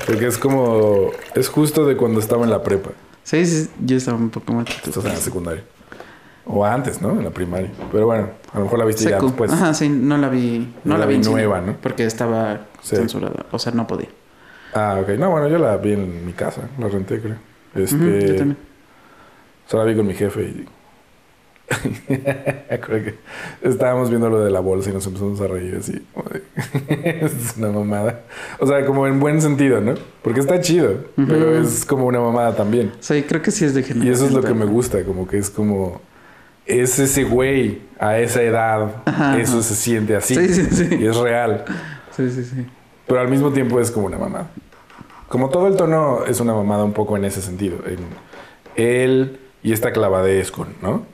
Porque 0.07 0.27
es 0.27 0.39
como... 0.39 1.13
Es 1.35 1.49
justo 1.49 1.87
de 1.87 1.97
cuando 1.97 2.19
estaba 2.19 2.45
en 2.45 2.51
la 2.51 2.63
prepa. 2.63 2.91
Sí, 3.23 3.47
sí, 3.47 3.69
yo 3.85 3.97
estaba 3.97 4.19
un 4.19 4.31
poco 4.31 4.53
más... 4.53 4.67
Estás 4.85 5.05
en 5.05 5.13
la 5.13 5.17
secundaria. 5.17 5.63
O 6.47 6.65
antes, 6.65 7.01
¿no? 7.03 7.11
En 7.13 7.25
la 7.25 7.31
primaria. 7.31 7.71
Pero 7.93 8.07
bueno, 8.07 8.29
a 8.53 8.59
lo 8.59 8.65
mejor 8.65 8.79
la 8.79 8.85
viste 8.85 9.05
ya 9.09 9.21
después. 9.21 9.53
Ajá, 9.53 9.73
sí, 9.75 9.89
no 9.89 10.17
la 10.19 10.29
vi. 10.29 10.73
No, 10.85 10.95
la 10.95 11.01
la, 11.01 11.07
vi 11.07 11.13
vi 11.13 11.17
en 11.19 11.25
cine, 11.25 11.37
nueva, 11.37 11.61
¿no? 11.61 11.77
Porque 11.81 12.05
estaba 12.05 12.67
Sí. 12.83 12.97
censurada. 12.97 13.47
O 13.53 13.59
sea, 13.59 13.73
no 13.73 13.87
podía. 13.87 14.09
Ah, 14.75 14.99
ok. 15.03 15.11
No, 15.19 15.31
bueno, 15.31 15.49
yo 15.49 15.59
la 15.59 15.77
vi 15.77 15.93
en 15.93 16.25
mi 16.27 16.33
casa. 16.33 16.63
La 16.79 16.89
renté, 16.89 17.21
creo. 17.21 17.37
Este... 17.75 17.95
Ujú, 17.97 18.05
yo 18.27 18.37
también. 18.37 18.57
O 19.67 19.71
sea, 19.71 19.81
la 19.81 19.85
vi 19.87 19.97
con 19.97 20.07
mi 20.07 20.15
jefe 20.15 20.43
y... 20.43 20.67
Creo 22.09 23.05
que 23.05 23.15
estábamos 23.63 24.11
viendo 24.11 24.29
lo 24.29 24.41
de 24.41 24.51
la 24.51 24.59
bolsa 24.59 24.91
y 24.91 24.93
nos 24.93 25.07
empezamos 25.07 25.41
a 25.41 25.47
reír 25.47 25.77
así. 25.79 26.05
es 26.89 27.55
una 27.57 27.69
mamada. 27.69 28.23
O 28.59 28.67
sea, 28.67 28.85
como 28.85 29.07
en 29.07 29.21
buen 29.21 29.41
sentido, 29.41 29.81
¿no? 29.81 29.95
Porque 30.23 30.41
está 30.41 30.61
chido, 30.61 30.95
pero 31.15 31.57
es 31.61 31.85
como 31.85 32.07
una 32.07 32.19
mamada 32.21 32.57
también. 32.57 32.91
Sí, 32.99 33.23
creo 33.23 33.41
que 33.43 33.53
sí 33.53 33.65
es 33.65 33.75
de 33.75 33.83
Y 33.83 33.85
generación. 33.85 34.15
eso 34.15 34.27
es 34.27 34.33
lo 34.33 34.43
que 34.43 34.55
me 34.55 34.65
gusta, 34.65 35.05
como 35.05 35.29
que 35.29 35.39
es 35.39 35.49
como... 35.51 36.01
Es 36.71 36.99
ese 36.99 37.25
güey 37.25 37.81
a 37.99 38.19
esa 38.19 38.43
edad, 38.43 39.03
Ajá, 39.05 39.39
eso 39.39 39.55
ajá. 39.55 39.63
se 39.63 39.75
siente 39.75 40.17
así. 40.17 40.35
Sí, 40.35 40.49
sí, 40.55 40.67
sí. 40.71 40.97
Y 41.01 41.07
es 41.07 41.17
real. 41.17 41.65
Sí, 42.17 42.31
sí, 42.31 42.45
sí. 42.45 42.67
Pero 43.07 43.21
al 43.21 43.29
mismo 43.29 43.51
tiempo 43.51 43.81
es 43.81 43.91
como 43.91 44.07
una 44.07 44.19
mamada. 44.19 44.51
Como 45.29 45.49
todo 45.49 45.67
el 45.69 45.77
tono 45.77 46.25
es 46.27 46.41
una 46.41 46.55
mamada 46.55 46.85
un 46.85 46.93
poco 46.93 47.17
en 47.17 47.25
ese 47.25 47.41
sentido. 47.43 47.79
En 47.87 47.99
él 48.77 49.39
y 49.63 49.73
esta 49.73 49.93
clavadez 49.93 50.51
con, 50.51 50.69
¿no? 50.83 51.05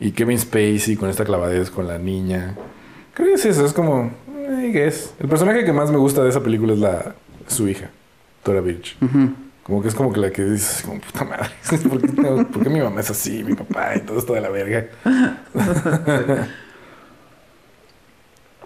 Y 0.00 0.12
Kevin 0.12 0.38
Spacey 0.38 0.96
con 0.96 1.08
esta 1.08 1.24
clavadez 1.24 1.70
con 1.70 1.86
la 1.86 1.98
niña. 1.98 2.56
Creo 3.14 3.28
que 3.28 3.34
es 3.34 3.44
eso, 3.44 3.64
es 3.64 3.72
como... 3.72 4.10
¿qué 4.72 4.86
es? 4.86 5.14
El 5.20 5.28
personaje 5.28 5.64
que 5.64 5.72
más 5.72 5.90
me 5.90 5.98
gusta 5.98 6.22
de 6.22 6.30
esa 6.30 6.42
película 6.42 6.72
es 6.72 6.78
la 6.78 7.14
su 7.46 7.68
hija, 7.68 7.90
Tora 8.42 8.60
Birch. 8.60 8.96
Ujú. 9.02 9.30
Como 9.64 9.80
que 9.80 9.88
es 9.88 9.94
como 9.94 10.12
que 10.12 10.18
la 10.20 10.30
que 10.30 10.44
dices, 10.44 10.82
como 10.82 11.00
puta 11.00 11.24
madre, 11.24 11.50
¿por 11.88 12.00
qué, 12.00 12.20
no- 12.20 12.48
por 12.48 12.62
qué 12.64 12.68
mi 12.68 12.80
mamá 12.80 13.00
es 13.00 13.10
así, 13.10 13.44
mi 13.44 13.54
papá 13.54 13.94
y 13.96 14.00
todo 14.00 14.18
esto 14.18 14.34
de 14.34 14.40
la 14.40 14.48
verga? 14.48 14.86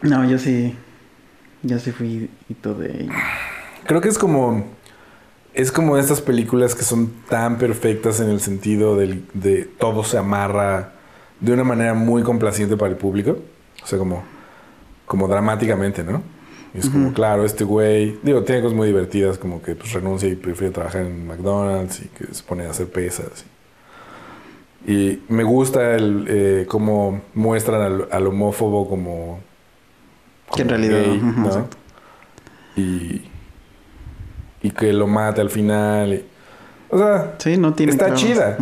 No, 0.02 0.24
yo 0.28 0.39
sí. 0.39 0.77
Yo 1.62 1.78
sí 1.78 1.90
fui 1.90 2.31
hito 2.48 2.74
de. 2.74 3.09
Creo 3.86 4.01
que 4.01 4.09
es 4.09 4.18
como. 4.18 4.66
Es 5.55 5.73
como 5.73 5.97
estas 5.97 6.20
películas 6.20 6.74
que 6.74 6.82
son 6.85 7.10
tan 7.31 7.56
perfectas 7.56 8.20
en 8.20 8.28
el 8.28 8.40
sentido 8.40 8.94
del- 8.97 9.24
de 9.32 9.64
todo 9.64 10.05
se 10.05 10.18
amarra 10.18 10.93
de 11.40 11.52
una 11.52 11.64
manera 11.64 11.94
muy 11.94 12.23
complaciente 12.23 12.77
para 12.77 12.90
el 12.90 12.98
público. 12.98 13.39
O 13.82 13.86
sea, 13.86 13.98
como, 13.98 14.23
como 15.06 15.27
dramáticamente, 15.28 16.05
¿no? 16.05 16.23
Y 16.76 16.80
es 16.80 16.90
como, 16.90 17.12
claro, 17.14 17.44
este 17.44 17.64
güey, 17.64 18.18
digo, 18.22 18.42
tiene 18.44 18.60
cosas 18.62 18.76
muy 18.76 18.88
divertidas, 18.88 19.38
como 19.38 19.62
que 19.62 19.74
pues, 19.74 19.92
renuncia 19.92 20.28
y 20.28 20.34
prefiere 20.36 20.72
trabajar 20.72 21.02
en 21.02 21.26
McDonald's 21.26 22.00
y 22.00 22.08
que 22.08 22.32
se 22.34 22.42
pone 22.42 22.66
a 22.66 22.70
hacer 22.70 22.88
pesas. 22.88 23.44
Y, 24.86 24.92
y 24.92 25.22
me 25.28 25.42
gusta 25.42 25.94
el 25.96 26.26
eh, 26.28 26.66
cómo 26.68 27.22
muestran 27.34 27.80
al, 27.82 28.08
al 28.10 28.26
homófobo 28.26 28.88
como, 28.88 29.40
Que 30.54 30.62
en 30.62 30.68
realidad, 30.68 31.00
gay, 31.02 31.20
¿no? 31.22 31.68
Y, 32.76 33.22
y 34.62 34.70
que 34.70 34.92
lo 34.92 35.06
mate 35.06 35.40
al 35.40 35.50
final. 35.50 36.12
y- 36.14 36.24
o 36.90 36.98
sea, 36.98 37.34
Sí, 37.38 37.56
no 37.56 37.74
tiene 37.74 37.90
está 37.92 38.14
chida, 38.14 38.56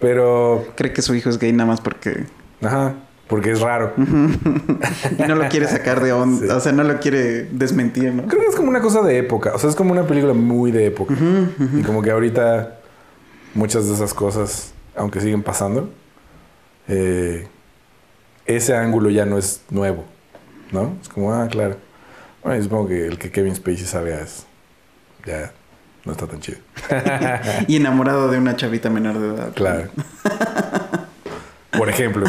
pero... 0.00 0.66
Cree 0.76 0.92
que 0.92 1.00
su 1.02 1.14
hijo 1.14 1.30
es 1.30 1.38
gay 1.38 1.52
nada 1.52 1.66
más 1.68 1.80
porque... 1.80 2.26
Ajá, 2.62 2.94
porque 3.30 3.52
es 3.52 3.60
raro. 3.60 3.94
Y 5.18 5.22
no 5.22 5.36
lo 5.36 5.48
quiere 5.48 5.68
sacar 5.68 6.02
de 6.02 6.12
onda. 6.12 6.46
Sí. 6.46 6.52
O 6.52 6.60
sea, 6.60 6.72
no 6.72 6.82
lo 6.82 6.98
quiere 6.98 7.44
desmentir, 7.44 8.12
¿no? 8.12 8.26
Creo 8.26 8.42
que 8.42 8.48
es 8.48 8.56
como 8.56 8.68
una 8.68 8.80
cosa 8.80 9.02
de 9.02 9.18
época. 9.18 9.52
O 9.54 9.58
sea, 9.58 9.70
es 9.70 9.76
como 9.76 9.92
una 9.92 10.04
película 10.06 10.34
muy 10.34 10.72
de 10.72 10.86
época. 10.86 11.14
Y 11.78 11.82
como 11.82 12.02
que 12.02 12.10
ahorita 12.10 12.80
muchas 13.54 13.86
de 13.86 13.94
esas 13.94 14.12
cosas, 14.12 14.74
aunque 14.96 15.20
siguen 15.20 15.42
pasando, 15.44 15.90
eh, 16.88 17.46
ese 18.46 18.74
ángulo 18.74 19.10
ya 19.10 19.24
no 19.24 19.38
es 19.38 19.62
nuevo. 19.70 20.04
¿No? 20.72 20.96
Es 21.00 21.08
como, 21.08 21.32
ah, 21.32 21.46
claro. 21.48 21.76
Bueno, 22.42 22.58
y 22.58 22.62
supongo 22.64 22.88
que 22.88 23.06
el 23.06 23.18
que 23.18 23.30
Kevin 23.30 23.54
Spacey 23.54 23.86
sabe 23.86 24.20
es... 24.20 24.46
Ya 25.24 25.52
no 26.04 26.12
está 26.12 26.26
tan 26.26 26.40
chido. 26.40 26.58
Y 27.68 27.76
enamorado 27.76 28.28
de 28.28 28.38
una 28.38 28.56
chavita 28.56 28.90
menor 28.90 29.18
de 29.18 29.34
edad. 29.34 29.52
Claro. 29.54 29.88
Por 31.80 31.88
ejemplo. 31.88 32.26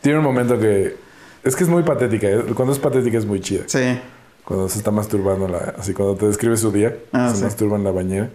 Tiene 0.00 0.18
un 0.18 0.24
momento 0.24 0.58
que... 0.58 0.96
Es 1.44 1.54
que 1.54 1.62
es 1.62 1.70
muy 1.70 1.84
patética. 1.84 2.26
¿eh? 2.28 2.42
Cuando 2.54 2.72
es 2.72 2.80
patética 2.80 3.16
es 3.16 3.24
muy 3.26 3.40
chida. 3.40 3.62
Sí. 3.66 3.98
Cuando 4.44 4.68
se 4.68 4.78
está 4.78 4.90
masturbando, 4.90 5.46
la, 5.46 5.74
así 5.78 5.92
cuando 5.94 6.16
te 6.16 6.26
describe 6.26 6.56
su 6.56 6.72
día, 6.72 6.96
Ah, 7.12 7.30
se 7.30 7.36
sí. 7.36 7.44
masturba 7.44 7.76
en 7.76 7.84
la 7.84 7.92
bañera, 7.92 8.28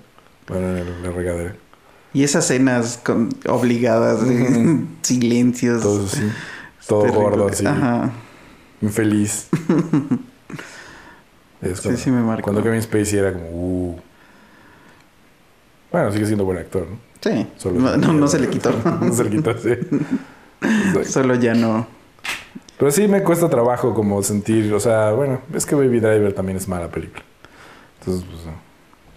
bueno, 0.47 0.77
en 0.77 1.03
la 1.03 1.11
regadera. 1.11 1.53
Y 2.13 2.23
esas 2.23 2.47
cenas 2.47 2.97
con- 3.03 3.27
obligadas, 3.47 4.21
silencios. 5.01 5.81
Todo 5.83 6.05
así, 6.05 6.31
todo 6.87 7.01
terrible. 7.01 7.21
gordo, 7.23 7.47
así, 7.47 7.65
Ajá. 7.65 8.11
infeliz. 8.81 9.49
Es 11.61 11.77
Sí, 11.79 11.83
cuando, 11.83 11.99
sí 12.01 12.11
me 12.11 12.21
marcó. 12.21 12.43
Cuando 12.43 12.61
Kevin 12.63 12.81
Spacey 12.81 13.17
era 13.19 13.33
como, 13.33 13.47
uh. 13.49 13.99
Bueno, 15.91 16.11
sigue 16.13 16.25
siendo 16.27 16.45
buen 16.45 16.59
actor, 16.59 16.87
¿no? 16.87 17.06
Sí. 17.21 17.47
Solo- 17.57 17.79
no, 17.79 17.97
no, 17.97 18.13
no 18.13 18.27
se 18.27 18.39
le 18.39 18.49
quitó. 18.49 18.71
no 19.01 19.13
se 19.13 19.23
le 19.23 19.29
quitó, 19.29 19.57
sí. 19.57 19.71
Solo 21.09 21.35
ya 21.35 21.53
no. 21.53 21.87
Pero 22.77 22.91
sí 22.91 23.07
me 23.07 23.23
cuesta 23.23 23.49
trabajo 23.49 23.93
como 23.93 24.21
sentir, 24.21 24.71
o 24.73 24.79
sea, 24.79 25.11
bueno, 25.11 25.41
es 25.53 25.65
que 25.65 25.75
Baby 25.75 25.99
Driver 25.99 26.33
también 26.33 26.57
es 26.57 26.67
mala 26.67 26.89
película. 26.89 27.23
Entonces, 27.99 28.23
pues, 28.29 28.41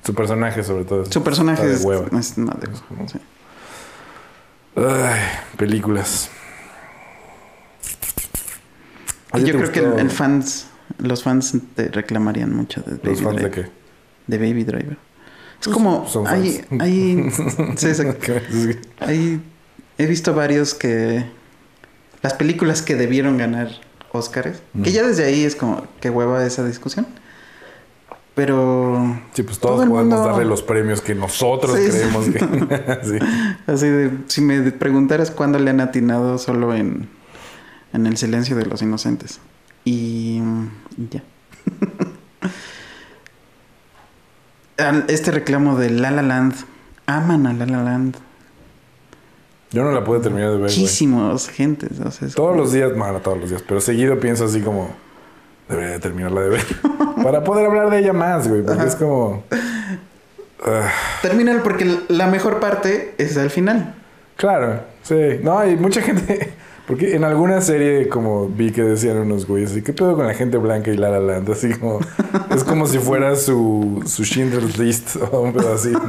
su 0.02 0.14
personaje 0.14 0.62
sobre 0.64 0.84
todo. 0.84 1.04
Su 1.06 1.22
personaje 1.22 1.62
está 1.62 1.74
es, 1.74 1.80
de 1.80 1.86
hueva. 1.86 2.06
es 2.18 2.36
de 2.36 2.42
Es 2.72 2.80
como- 2.80 3.08
sí. 3.08 3.18
Ay, 4.76 5.20
películas. 5.56 6.30
¿A 9.32 9.38
ti 9.38 9.44
Yo 9.44 9.56
creo 9.58 9.72
que 9.72 9.80
el, 9.80 9.98
el 9.98 10.10
fans, 10.10 10.66
los 10.98 11.22
fans 11.22 11.54
te 11.76 11.88
reclamarían 11.88 12.54
mucho 12.54 12.80
de 12.80 12.92
Baby 12.96 13.08
¿Los 13.10 13.22
fans 13.22 13.42
de 13.42 13.50
qué? 13.50 13.66
de 14.26 14.38
Baby 14.38 14.64
Driver. 14.64 14.96
Es 15.60 15.68
como 15.68 16.06
son 16.08 16.26
hay, 16.26 16.62
fans. 16.68 16.82
hay, 16.82 17.30
sí. 17.76 18.78
Hay- 19.00 19.40
he 19.98 20.06
visto 20.06 20.34
varios 20.34 20.74
que 20.74 21.24
las 22.22 22.34
películas 22.34 22.82
que 22.82 22.94
debieron 22.96 23.36
ganar 23.38 23.68
Óscares, 24.12 24.60
que 24.82 24.90
ya 24.92 25.02
desde 25.06 25.24
ahí 25.24 25.44
es 25.44 25.54
como 25.54 25.84
que 26.00 26.10
hueva 26.10 26.44
esa 26.44 26.64
discusión. 26.64 27.06
Pero 28.34 29.20
Sí, 29.34 29.42
pues 29.42 29.58
Todo 29.58 29.72
todos 29.76 29.88
podemos 29.88 30.18
mundo- 30.18 30.24
darle 30.24 30.44
los 30.44 30.62
premios 30.62 31.00
que 31.00 31.14
nosotros 31.14 31.76
Sí, 31.76 31.90
sí. 31.90 31.98
creemos 31.98 32.26
que. 32.26 32.38
sí. 33.04 33.18
así 33.66 33.86
de 33.88 34.10
si 34.28 34.40
me 34.40 34.62
preguntaras 34.72 35.30
cuándo 35.30 35.58
le 35.58 35.70
han 35.70 35.80
atinado 35.80 36.38
solo 36.38 36.74
en 36.74 37.08
en 37.92 38.06
El 38.06 38.16
silencio 38.16 38.56
de 38.56 38.66
los 38.66 38.82
inocentes 38.82 39.40
y, 39.84 40.40
y 40.96 41.08
ya. 41.10 41.22
Este 45.08 45.30
reclamo 45.30 45.76
de 45.76 45.90
La 45.90 46.10
La 46.10 46.22
Land 46.22 46.54
aman 47.06 47.46
a 47.46 47.52
La 47.52 47.66
La 47.66 47.82
Land 47.82 48.16
Yo 49.72 49.82
no 49.84 49.92
la 49.92 50.02
pude 50.04 50.20
terminar 50.20 50.48
de 50.50 50.56
ver. 50.56 50.62
muchísimos 50.62 51.48
gentes, 51.48 52.00
o 52.00 52.10
sea, 52.10 52.28
es 52.28 52.34
Todos 52.34 52.50
como- 52.50 52.62
los 52.62 52.72
días, 52.72 52.94
bueno, 52.96 53.20
todos 53.20 53.38
los 53.38 53.50
días, 53.50 53.62
pero 53.66 53.80
seguido 53.80 54.18
pienso 54.18 54.44
así 54.46 54.60
como. 54.60 54.90
Debería 55.68 55.90
de 55.92 55.98
terminarla 56.00 56.40
de 56.40 56.48
ver. 56.48 56.64
Para 57.22 57.44
poder 57.44 57.66
hablar 57.66 57.90
de 57.90 57.98
ella 58.00 58.12
más, 58.12 58.48
güey. 58.48 58.62
Porque 58.62 58.80
Ajá. 58.80 58.88
es 58.88 58.96
como. 58.96 59.44
Termínalo 61.22 61.62
porque 61.62 61.98
la 62.08 62.26
mejor 62.26 62.60
parte 62.60 63.14
es 63.18 63.36
al 63.36 63.50
final. 63.50 63.94
claro, 64.36 64.80
sí. 65.02 65.38
No, 65.42 65.58
hay 65.58 65.76
mucha 65.76 66.02
gente. 66.02 66.52
Porque 66.90 67.14
en 67.14 67.22
alguna 67.22 67.60
serie, 67.60 68.08
como 68.08 68.48
vi 68.48 68.72
que 68.72 68.82
decían 68.82 69.18
unos 69.18 69.46
güeyes, 69.46 69.70
así, 69.70 69.80
¿qué 69.80 69.92
pedo 69.92 70.16
con 70.16 70.26
la 70.26 70.34
gente 70.34 70.56
blanca 70.56 70.90
y 70.90 70.96
La 70.96 71.08
La 71.08 71.20
Land? 71.20 71.48
Así 71.48 71.72
como. 71.74 72.00
es 72.52 72.64
como 72.64 72.84
si 72.88 72.98
fuera 72.98 73.36
su, 73.36 74.02
su 74.06 74.24
Schindler's 74.24 74.76
List 74.76 75.14
o 75.30 75.42
un 75.42 75.52
pedo 75.52 75.72
así, 75.72 75.92
¿no? 75.92 76.00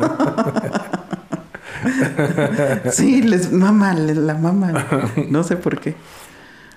Sí, 2.91 3.21
les 3.21 3.51
mama, 3.51 3.93
les 3.93 4.17
la 4.17 4.33
mama. 4.33 4.87
No 5.29 5.43
sé 5.43 5.55
por 5.55 5.79
qué. 5.79 5.93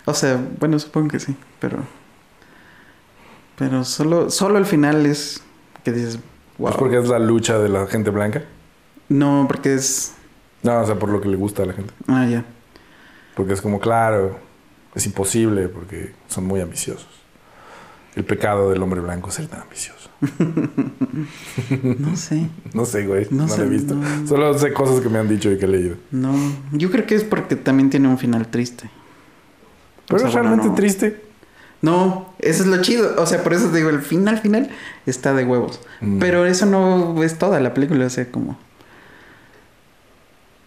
O 0.05 0.13
sea, 0.13 0.39
bueno, 0.61 0.79
supongo 0.79 1.09
que 1.09 1.21
sí, 1.21 1.35
pero. 1.59 1.79
Pero 3.57 3.85
solo, 3.85 4.29
solo 4.29 4.59
al 4.59 4.67
final 4.67 5.07
es 5.07 5.43
que 5.83 5.93
dices, 5.93 6.19
wow. 6.59 6.73
¿Es 6.73 6.77
porque 6.77 6.99
es 6.99 7.09
la 7.09 7.19
lucha 7.19 7.59
de 7.59 7.71
la 7.71 7.87
gente 7.87 8.11
blanca? 8.11 8.43
No, 9.09 9.47
porque 9.49 9.73
es. 9.73 10.13
No, 10.63 10.79
o 10.83 10.87
sea, 10.87 10.99
por 10.99 11.09
lo 11.09 11.23
que 11.23 11.29
le 11.31 11.37
gusta 11.37 11.63
a 11.63 11.67
la 11.67 11.73
gente. 11.73 11.95
Ah, 12.07 12.27
ya. 12.27 12.45
Porque 13.35 13.53
es 13.55 13.61
como, 13.61 13.81
claro, 13.81 14.39
es 14.95 15.07
imposible 15.07 15.69
porque 15.69 16.13
son 16.29 16.47
muy 16.47 16.61
ambiciosos. 16.61 17.09
El 18.15 18.25
pecado 18.25 18.71
del 18.71 18.81
hombre 18.83 19.01
blanco 19.01 19.29
es 19.31 19.35
ser 19.35 19.47
tan 19.49 19.63
ambicioso. 19.63 20.11
No 21.99 22.17
sé. 22.17 22.49
No 22.73 22.85
sé, 22.85 23.07
güey. 23.07 23.27
No 23.31 23.47
No, 23.47 23.49
sé, 23.49 23.59
lo 23.59 23.65
he 23.65 23.69
visto. 23.69 23.95
no. 23.95 24.27
Solo 24.27 24.57
sé 24.59 24.73
cosas 24.73 25.01
que 25.01 25.09
me 25.09 25.19
han 25.19 25.29
dicho 25.29 25.51
y 25.51 25.59
que 25.59 25.65
he 25.65 25.69
leído. 25.69 25.97
No. 26.11 26.35
Yo 26.73 26.91
creo 26.91 27.07
que 27.07 27.15
es 27.15 27.25
porque 27.25 27.57
también 27.57 27.91
tiene 27.91 28.09
un 28.09 28.19
final 28.19 28.49
triste. 28.49 28.89
Pero 30.07 30.17
O 30.17 30.19
sea, 30.19 30.29
es 30.29 30.35
bueno, 30.35 30.49
realmente 30.49 30.69
no. 30.71 30.75
triste. 30.75 31.23
No, 31.83 32.33
eso 32.39 32.63
es 32.63 32.69
lo 32.69 32.81
chido. 32.83 33.15
O 33.21 33.27
sea, 33.27 33.43
por 33.43 33.53
eso 33.53 33.69
te 33.69 33.77
digo, 33.79 33.91
el 33.91 34.01
final, 34.01 34.39
final 34.39 34.71
está 35.07 35.35
de 35.35 35.45
huevos. 35.45 35.81
Mm. 36.01 36.19
Pero 36.19 36.47
eso 36.47 36.67
no 36.67 37.23
es 37.23 37.37
toda 37.39 37.61
la 37.61 37.75
película, 37.75 38.07
o 38.07 38.11
sea, 38.11 38.31
como. 38.31 38.59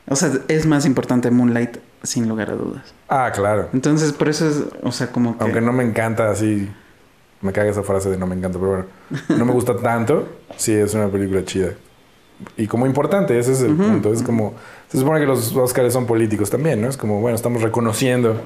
O 0.08 0.16
sea, 0.16 0.32
es 0.48 0.66
más 0.66 0.86
importante 0.86 1.32
Moonlight, 1.32 1.78
sin 2.04 2.28
lugar 2.28 2.52
a 2.52 2.56
dudas. 2.56 2.94
Ah, 3.10 3.32
claro. 3.34 3.70
Entonces, 3.74 4.12
por 4.14 4.30
eso 4.30 4.48
es, 4.48 4.64
o 4.84 4.92
sea, 4.92 5.12
como 5.12 5.38
que. 5.38 5.44
Aunque 5.44 5.62
no 5.62 5.74
me 5.74 5.84
encanta 5.84 6.30
así. 6.30 6.70
Me 7.42 7.52
caga 7.52 7.70
esa 7.70 7.84
frase 7.84 8.10
de 8.10 8.18
no 8.18 8.26
me 8.26 8.36
encanta, 8.36 8.58
pero 8.58 8.72
bueno. 8.72 8.86
No 9.38 9.46
me 9.46 9.52
gusta 9.52 9.76
tanto. 9.78 10.28
Sí, 10.56 10.74
es 10.74 10.94
una 10.94 11.08
película 11.08 11.46
chida. 11.46 11.74
Y 12.56 12.68
como 12.68 12.86
importante, 12.86 13.38
ese 13.38 13.54
es 13.54 13.62
el 13.62 13.76
punto. 13.76 14.12
Es 14.14 14.24
como. 14.24 14.54
Se 14.90 14.98
supone 14.98 15.20
que 15.20 15.26
los 15.26 15.56
Oscars 15.56 15.94
son 15.94 16.06
políticos 16.06 16.50
también, 16.50 16.82
¿no? 16.82 16.88
Es 16.88 16.98
como, 16.98 17.20
bueno, 17.20 17.36
estamos 17.36 17.62
reconociendo. 17.62 18.42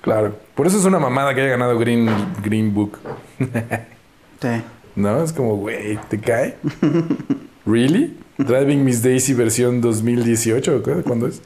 Claro. 0.00 0.36
Por 0.54 0.66
eso 0.66 0.78
es 0.78 0.84
una 0.84 0.98
mamada 0.98 1.34
que 1.34 1.40
haya 1.40 1.50
ganado 1.50 1.78
Green, 1.78 2.08
Green 2.42 2.72
Book. 2.74 2.98
Sí. 4.42 4.62
¿No? 4.96 5.22
Es 5.22 5.32
como, 5.32 5.56
güey, 5.56 5.98
¿te 6.10 6.20
cae? 6.20 6.56
¿Really? 7.66 8.18
¿Driving 8.36 8.84
Miss 8.84 9.02
Daisy 9.02 9.32
versión 9.32 9.80
2018 9.80 10.76
o 10.76 10.82
qué? 10.82 10.92
¿Cuándo 11.02 11.28
es? 11.28 11.40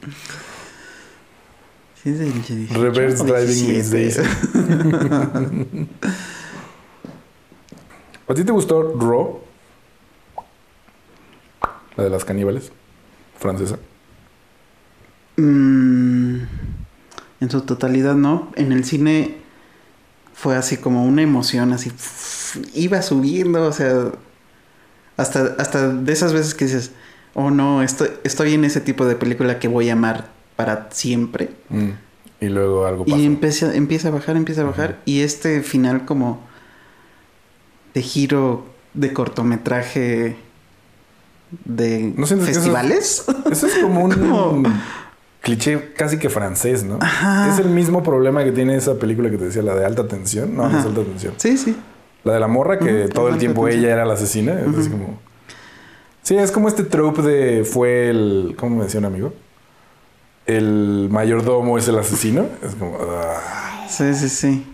Sí, 2.03 2.11
es 2.11 2.19
del 2.19 2.31
18 2.31 2.81
Reverse 2.81 3.23
Driving 3.25 3.67
Miss 3.67 3.91
17. 3.91 3.97
Daisy. 3.97 4.21
¿A 8.27 8.33
ti 8.33 8.43
te 8.45 8.51
gustó 8.53 8.95
Raw? 8.97 9.41
La 11.97 12.05
de 12.05 12.09
las 12.09 12.23
caníbales. 12.23 12.71
Francesa. 13.37 13.79
Mm, 15.35 16.41
en 17.41 17.49
su 17.49 17.61
totalidad, 17.61 18.15
no. 18.15 18.51
En 18.55 18.71
el 18.71 18.85
cine 18.85 19.37
fue 20.33 20.55
así 20.55 20.77
como 20.77 21.03
una 21.05 21.21
emoción, 21.21 21.73
así. 21.73 21.91
Iba 22.75 23.01
subiendo, 23.01 23.67
o 23.67 23.73
sea. 23.73 24.11
Hasta, 25.17 25.55
hasta 25.57 25.89
de 25.89 26.13
esas 26.13 26.31
veces 26.31 26.55
que 26.55 26.63
dices, 26.63 26.91
oh 27.33 27.51
no, 27.51 27.83
estoy, 27.83 28.07
estoy 28.23 28.53
en 28.53 28.63
ese 28.63 28.79
tipo 28.79 29.05
de 29.05 29.17
película 29.17 29.59
que 29.59 29.67
voy 29.67 29.89
a 29.89 29.93
amar 29.93 30.38
para 30.59 30.89
siempre. 30.91 31.51
Mm. 31.69 31.91
Y 32.41 32.49
luego 32.49 32.85
algo 32.85 33.05
pasa. 33.05 33.17
Y 33.17 33.25
empieza, 33.25 33.73
empieza 33.73 34.09
a 34.09 34.11
bajar, 34.11 34.35
empieza 34.35 34.59
a 34.59 34.65
bajar. 34.65 34.99
Y 35.05 35.21
este 35.21 35.61
final 35.63 36.03
como 36.03 36.41
de 37.93 38.01
giro 38.01 38.65
de 38.93 39.13
cortometraje 39.13 40.35
de 41.63 42.13
¿No 42.17 42.27
que 42.27 42.33
eso- 42.33 42.37
festivales. 42.45 43.23
Eso 43.49 43.67
es 43.67 43.75
como 43.77 44.03
un 44.03 44.11
Como- 44.11 44.63
cliché 45.39 45.93
casi 45.93 46.19
que 46.19 46.29
francés, 46.29 46.83
¿no? 46.83 46.97
Ajá. 47.01 47.49
Es 47.53 47.59
el 47.59 47.69
mismo 47.69 48.03
problema 48.03 48.43
que 48.43 48.51
tiene 48.51 48.75
esa 48.75 48.95
película 48.99 49.29
que 49.29 49.37
te 49.37 49.45
decía, 49.45 49.61
la 49.61 49.75
de 49.75 49.85
alta 49.85 50.09
tensión. 50.09 50.57
No, 50.57 50.63
no 50.63 50.69
es 50.71 50.75
Ajá. 50.75 50.89
alta 50.89 51.03
tensión. 51.03 51.33
sí, 51.37 51.57
sí. 51.57 51.73
La 52.25 52.33
de 52.33 52.41
la 52.41 52.47
morra 52.49 52.77
que 52.79 53.07
todo 53.07 53.29
el 53.29 53.37
tiempo 53.37 53.63
tensión. 53.63 53.85
ella 53.85 53.93
era 53.93 54.03
la 54.05 54.15
asesina. 54.15 54.59
Es 54.77 54.89
como... 54.89 55.21
Sí, 56.21 56.35
es 56.35 56.51
como 56.51 56.67
este 56.67 56.83
trope 56.83 57.21
de 57.21 57.63
fue 57.63 58.09
el... 58.09 58.55
¿Cómo 58.59 58.75
me 58.75 58.83
decía 58.83 58.99
un 58.99 59.05
amigo? 59.05 59.33
El 60.57 61.09
mayordomo 61.11 61.77
es 61.77 61.87
el 61.87 61.97
asesino. 61.99 62.45
Es 62.63 62.75
como... 62.75 62.97
ah. 63.01 63.85
Sí, 63.89 64.13
sí, 64.13 64.29
sí. 64.29 64.65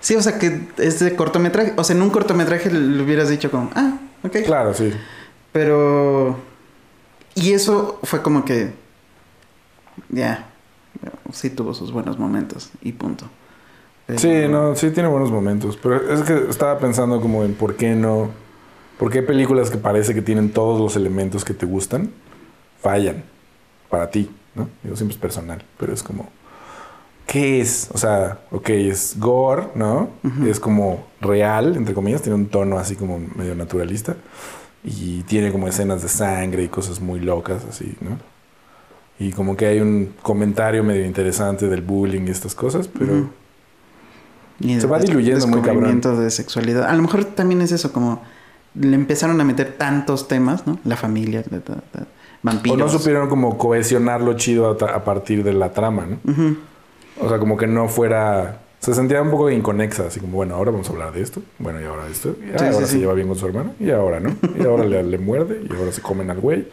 Sí, 0.00 0.14
o 0.16 0.22
sea, 0.22 0.38
que 0.38 0.68
es 0.78 0.98
de 1.00 1.16
cortometraje. 1.16 1.72
O 1.76 1.84
sea, 1.84 1.96
en 1.96 2.02
un 2.02 2.10
cortometraje 2.10 2.70
le 2.70 3.02
hubieras 3.02 3.28
dicho 3.28 3.50
como, 3.50 3.70
ah, 3.74 3.98
ok. 4.22 4.36
Claro, 4.44 4.74
sí. 4.74 4.92
Pero. 5.52 6.36
Y 7.34 7.52
eso 7.52 7.98
fue 8.02 8.22
como 8.22 8.44
que. 8.44 8.72
Ya. 10.08 10.46
Sí 11.32 11.50
tuvo 11.50 11.74
sus 11.74 11.90
buenos 11.92 12.18
momentos. 12.18 12.70
Y 12.82 12.92
punto. 12.92 13.26
Pero- 14.06 14.18
Sí, 14.18 14.28
no, 14.48 14.74
sí 14.76 14.90
tiene 14.90 15.08
buenos 15.08 15.30
momentos. 15.30 15.76
Pero 15.82 16.12
es 16.12 16.20
que 16.22 16.48
estaba 16.50 16.78
pensando 16.78 17.20
como 17.20 17.44
en 17.44 17.54
por 17.54 17.76
qué 17.76 17.94
no. 17.94 18.30
¿Por 18.98 19.10
qué 19.10 19.22
películas 19.22 19.70
que 19.70 19.78
parece 19.78 20.14
que 20.14 20.22
tienen 20.22 20.50
todos 20.52 20.80
los 20.80 20.94
elementos 20.96 21.44
que 21.44 21.54
te 21.54 21.66
gustan 21.66 22.10
fallan 22.80 23.24
para 23.88 24.10
ti? 24.10 24.30
¿No? 24.54 24.68
Digo, 24.82 24.96
siempre 24.96 25.14
es 25.14 25.20
personal, 25.20 25.62
pero 25.78 25.92
es 25.92 26.02
como. 26.02 26.28
¿Qué 27.26 27.60
es? 27.60 27.88
O 27.92 27.98
sea, 27.98 28.40
ok, 28.50 28.68
es 28.70 29.16
gore, 29.18 29.68
¿no? 29.74 30.10
Es 30.46 30.60
como 30.60 31.06
real, 31.20 31.74
entre 31.76 31.94
comillas, 31.94 32.20
tiene 32.22 32.36
un 32.36 32.46
tono 32.48 32.78
así 32.78 32.96
como 32.96 33.18
medio 33.18 33.54
naturalista. 33.54 34.14
Y 34.84 35.22
tiene 35.22 35.50
como 35.50 35.66
escenas 35.66 36.02
de 36.02 36.08
sangre 36.08 36.62
y 36.62 36.68
cosas 36.68 37.00
muy 37.00 37.18
locas, 37.20 37.64
así, 37.68 37.96
¿no? 38.02 38.18
Y 39.18 39.32
como 39.32 39.56
que 39.56 39.64
hay 39.66 39.80
un 39.80 40.12
comentario 40.22 40.84
medio 40.84 41.06
interesante 41.06 41.68
del 41.68 41.80
bullying 41.80 42.26
y 42.26 42.30
estas 42.30 42.54
cosas, 42.54 42.88
pero. 42.88 43.30
Y 44.60 44.78
Se 44.80 44.86
va 44.86 44.98
diluyendo 44.98 45.46
muy 45.46 45.62
cabrón. 45.62 46.00
de 46.00 46.30
sexualidad. 46.30 46.84
A 46.88 46.94
lo 46.94 47.02
mejor 47.02 47.24
también 47.24 47.62
es 47.62 47.72
eso, 47.72 47.92
como 47.92 48.22
le 48.74 48.94
empezaron 48.94 49.40
a 49.40 49.44
meter 49.44 49.76
tantos 49.78 50.28
temas, 50.28 50.66
¿no? 50.66 50.78
La 50.84 50.96
familia, 50.96 51.42
la- 51.50 51.58
la- 51.94 52.06
O 52.68 52.76
no 52.76 52.88
supieron 52.88 53.28
como 53.28 53.56
cohesionarlo 53.56 54.34
chido 54.34 54.76
a, 54.80 54.84
a 54.94 55.04
partir 55.04 55.42
de 55.44 55.52
la 55.54 55.72
trama, 55.72 56.06
¿no? 56.06 56.18
O 57.20 57.28
sea, 57.28 57.38
como 57.38 57.56
que 57.56 57.66
no 57.66 57.88
fuera... 57.88 58.60
Se 58.80 58.92
sentía 58.92 59.22
un 59.22 59.30
poco 59.30 59.48
inconexa, 59.50 60.08
así 60.08 60.20
como, 60.20 60.34
bueno, 60.36 60.54
ahora 60.56 60.70
vamos 60.70 60.90
a 60.90 60.92
hablar 60.92 61.10
de 61.12 61.22
esto, 61.22 61.40
bueno, 61.58 61.80
y 61.80 61.84
ahora 61.84 62.04
de 62.04 62.12
esto, 62.12 62.36
y 62.38 62.48
Sí, 62.48 62.64
ahora 62.64 62.72
sí, 62.74 62.80
se 62.80 62.86
sí. 62.86 62.98
lleva 62.98 63.14
bien 63.14 63.28
con 63.28 63.38
su 63.38 63.46
hermano, 63.46 63.72
y 63.80 63.90
ahora 63.90 64.20
no, 64.20 64.36
y 64.58 64.66
ahora 64.66 64.84
le, 64.84 65.02
le 65.02 65.16
muerde, 65.16 65.62
y 65.66 65.74
ahora 65.74 65.90
se 65.90 66.02
comen 66.02 66.28
al 66.30 66.38
güey. 66.40 66.66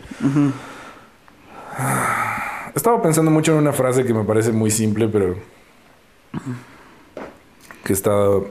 Estaba 2.76 3.02
pensando 3.02 3.32
mucho 3.32 3.54
en 3.54 3.60
una 3.60 3.72
frase 3.72 4.04
que 4.04 4.14
me 4.14 4.26
parece 4.26 4.52
muy 4.52 4.72
simple, 4.72 5.08
pero 5.08 5.36
que 7.86 7.94
estaba 7.94 8.42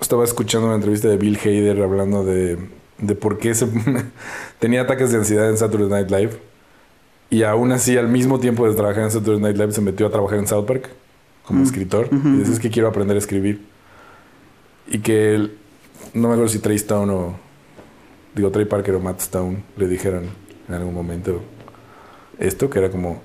estaba 0.00 0.24
escuchando 0.24 0.66
una 0.66 0.76
entrevista 0.76 1.06
de 1.08 1.16
Bill 1.16 1.38
Hader 1.38 1.80
hablando 1.82 2.24
de, 2.24 2.58
de 3.00 3.14
por 3.14 3.38
qué 3.38 3.54
se 3.54 3.66
tenía 4.58 4.82
ataques 4.82 5.10
de 5.10 5.18
ansiedad 5.18 5.48
en 5.48 5.56
Saturday 5.56 5.88
Night 5.88 6.10
Live 6.10 6.38
y 7.30 7.42
aún 7.44 7.72
así 7.72 7.96
al 7.96 8.08
mismo 8.08 8.40
tiempo 8.40 8.68
de 8.68 8.74
trabajar 8.74 9.04
en 9.04 9.10
Saturday 9.10 9.40
Night 9.40 9.56
Live 9.56 9.72
se 9.72 9.80
metió 9.80 10.06
a 10.06 10.10
trabajar 10.10 10.38
en 10.38 10.46
South 10.46 10.66
Park 10.66 10.90
como 11.44 11.60
Mm. 11.60 11.64
escritor 11.64 12.08
y 12.12 12.38
dice 12.38 12.52
es 12.52 12.60
que 12.60 12.70
quiero 12.70 12.88
aprender 12.88 13.16
a 13.16 13.18
escribir 13.18 13.62
y 14.88 14.98
que 14.98 15.34
él- 15.34 15.56
no 16.14 16.28
me 16.28 16.34
acuerdo 16.34 16.48
si 16.52 16.58
Trey 16.58 16.76
Stone 16.76 17.12
o 17.12 17.34
digo 18.34 18.50
Trey 18.50 18.64
Parker 18.66 18.94
o 18.96 19.00
Matt 19.00 19.20
Stone 19.20 19.62
le 19.76 19.88
dijeron 19.88 20.24
en 20.68 20.74
algún 20.74 20.94
momento 20.94 21.40
esto, 22.38 22.70
que 22.70 22.78
era 22.78 22.90
como 22.90 23.22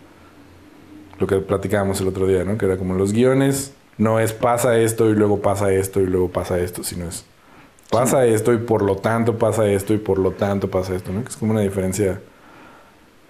lo 1.19 1.27
que 1.27 1.37
platicábamos 1.37 2.01
el 2.01 2.07
otro 2.07 2.27
día, 2.27 2.43
¿no? 2.43 2.57
Que 2.57 2.65
era 2.65 2.77
como 2.77 2.95
los 2.95 3.13
guiones, 3.13 3.73
no 3.97 4.19
es 4.19 4.33
pasa 4.33 4.77
esto 4.77 5.09
y 5.09 5.13
luego 5.13 5.41
pasa 5.41 5.71
esto 5.71 6.01
y 6.01 6.05
luego 6.07 6.29
pasa 6.29 6.59
esto, 6.59 6.83
sino 6.83 7.07
es 7.07 7.23
pasa 7.89 8.25
esto 8.25 8.53
y 8.53 8.57
por 8.57 8.81
lo 8.81 8.97
tanto 8.97 9.37
pasa 9.37 9.65
esto 9.67 9.93
y 9.93 9.97
por 9.97 10.17
lo 10.17 10.31
tanto 10.31 10.69
pasa 10.69 10.95
esto, 10.95 11.11
¿no? 11.11 11.23
Que 11.23 11.29
es 11.29 11.37
como 11.37 11.51
una 11.51 11.61
diferencia 11.61 12.19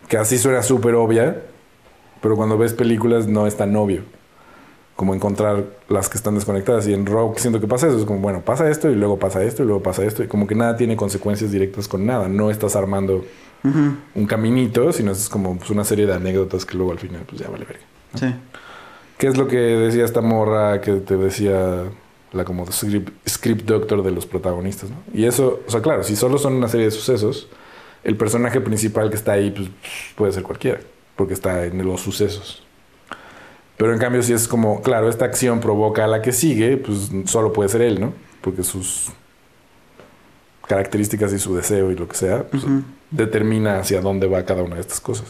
que 0.07 0.17
así 0.17 0.37
suena 0.37 0.61
súper 0.63 0.95
obvia, 0.95 1.41
pero 2.21 2.35
cuando 2.35 2.57
ves 2.57 2.73
películas 2.73 3.27
no 3.27 3.47
es 3.47 3.57
tan 3.57 3.75
obvio. 3.75 4.03
Como 4.95 5.13
encontrar 5.13 5.65
las 5.89 6.07
que 6.07 6.17
están 6.17 6.35
desconectadas. 6.35 6.87
Y 6.87 6.93
en 6.93 7.05
Rock 7.05 7.37
siento 7.39 7.59
que 7.59 7.67
pasa 7.67 7.87
eso. 7.87 7.99
Es 7.99 8.05
como, 8.05 8.19
bueno, 8.19 8.41
pasa 8.41 8.69
esto 8.69 8.89
y 8.89 8.95
luego 8.95 9.19
pasa 9.19 9.43
esto 9.43 9.63
y 9.63 9.65
luego 9.65 9.83
pasa 9.83 10.05
esto. 10.05 10.23
Y 10.23 10.27
como 10.27 10.47
que 10.47 10.55
nada 10.55 10.77
tiene 10.77 10.95
consecuencias 10.95 11.51
directas 11.51 11.89
con 11.89 12.05
nada. 12.05 12.29
No 12.29 12.49
estás 12.49 12.77
armando 12.77 13.25
un 13.63 14.25
caminito, 14.27 14.93
sino 14.93 15.11
es 15.11 15.27
como 15.27 15.57
pues, 15.57 15.69
una 15.69 15.83
serie 15.83 16.05
de 16.05 16.13
anécdotas 16.13 16.65
que 16.65 16.77
luego 16.77 16.93
al 16.93 16.99
final 16.99 17.23
pues 17.27 17.41
ya 17.41 17.49
vale 17.49 17.65
verga. 17.65 17.83
Sí. 18.13 18.33
¿Qué 19.17 19.27
es 19.27 19.37
lo 19.37 19.47
que 19.47 19.57
decía 19.57 20.05
esta 20.05 20.21
morra 20.21 20.81
que 20.81 20.93
te 20.93 21.17
decía 21.17 21.83
la 22.35 22.45
como 22.45 22.69
script, 22.71 23.11
script 23.27 23.65
doctor 23.65 24.03
de 24.03 24.11
los 24.11 24.25
protagonistas? 24.25 24.89
¿no? 24.89 24.97
Y 25.13 25.25
eso, 25.25 25.61
o 25.67 25.71
sea, 25.71 25.81
claro, 25.81 26.03
si 26.03 26.15
solo 26.15 26.37
son 26.37 26.53
una 26.53 26.67
serie 26.67 26.85
de 26.85 26.91
sucesos, 26.91 27.47
el 28.03 28.17
personaje 28.17 28.61
principal 28.61 29.09
que 29.09 29.15
está 29.15 29.33
ahí 29.33 29.51
pues, 29.51 29.69
puede 30.15 30.31
ser 30.31 30.43
cualquiera, 30.43 30.79
porque 31.15 31.33
está 31.33 31.65
en 31.65 31.83
los 31.85 32.01
sucesos. 32.01 32.61
Pero 33.77 33.91
en 33.93 33.99
cambio, 33.99 34.21
si 34.23 34.31
es 34.31 34.47
como, 34.47 34.81
claro, 34.81 35.09
esta 35.09 35.25
acción 35.25 35.59
provoca 35.59 36.05
a 36.05 36.07
la 36.07 36.21
que 36.21 36.31
sigue, 36.31 36.77
pues 36.77 37.09
solo 37.25 37.51
puede 37.51 37.69
ser 37.69 37.81
él, 37.81 37.99
¿no? 37.99 38.13
Porque 38.41 38.63
sus 38.63 39.07
características 40.67 41.33
y 41.33 41.39
su 41.39 41.55
deseo 41.55 41.91
y 41.91 41.95
lo 41.95 42.07
que 42.07 42.15
sea, 42.15 42.43
pues, 42.47 42.63
Ujú. 42.63 42.83
determina 43.11 43.79
hacia 43.79 44.01
dónde 44.01 44.27
va 44.27 44.43
cada 44.45 44.63
una 44.63 44.75
de 44.75 44.81
estas 44.81 44.99
cosas. 44.99 45.27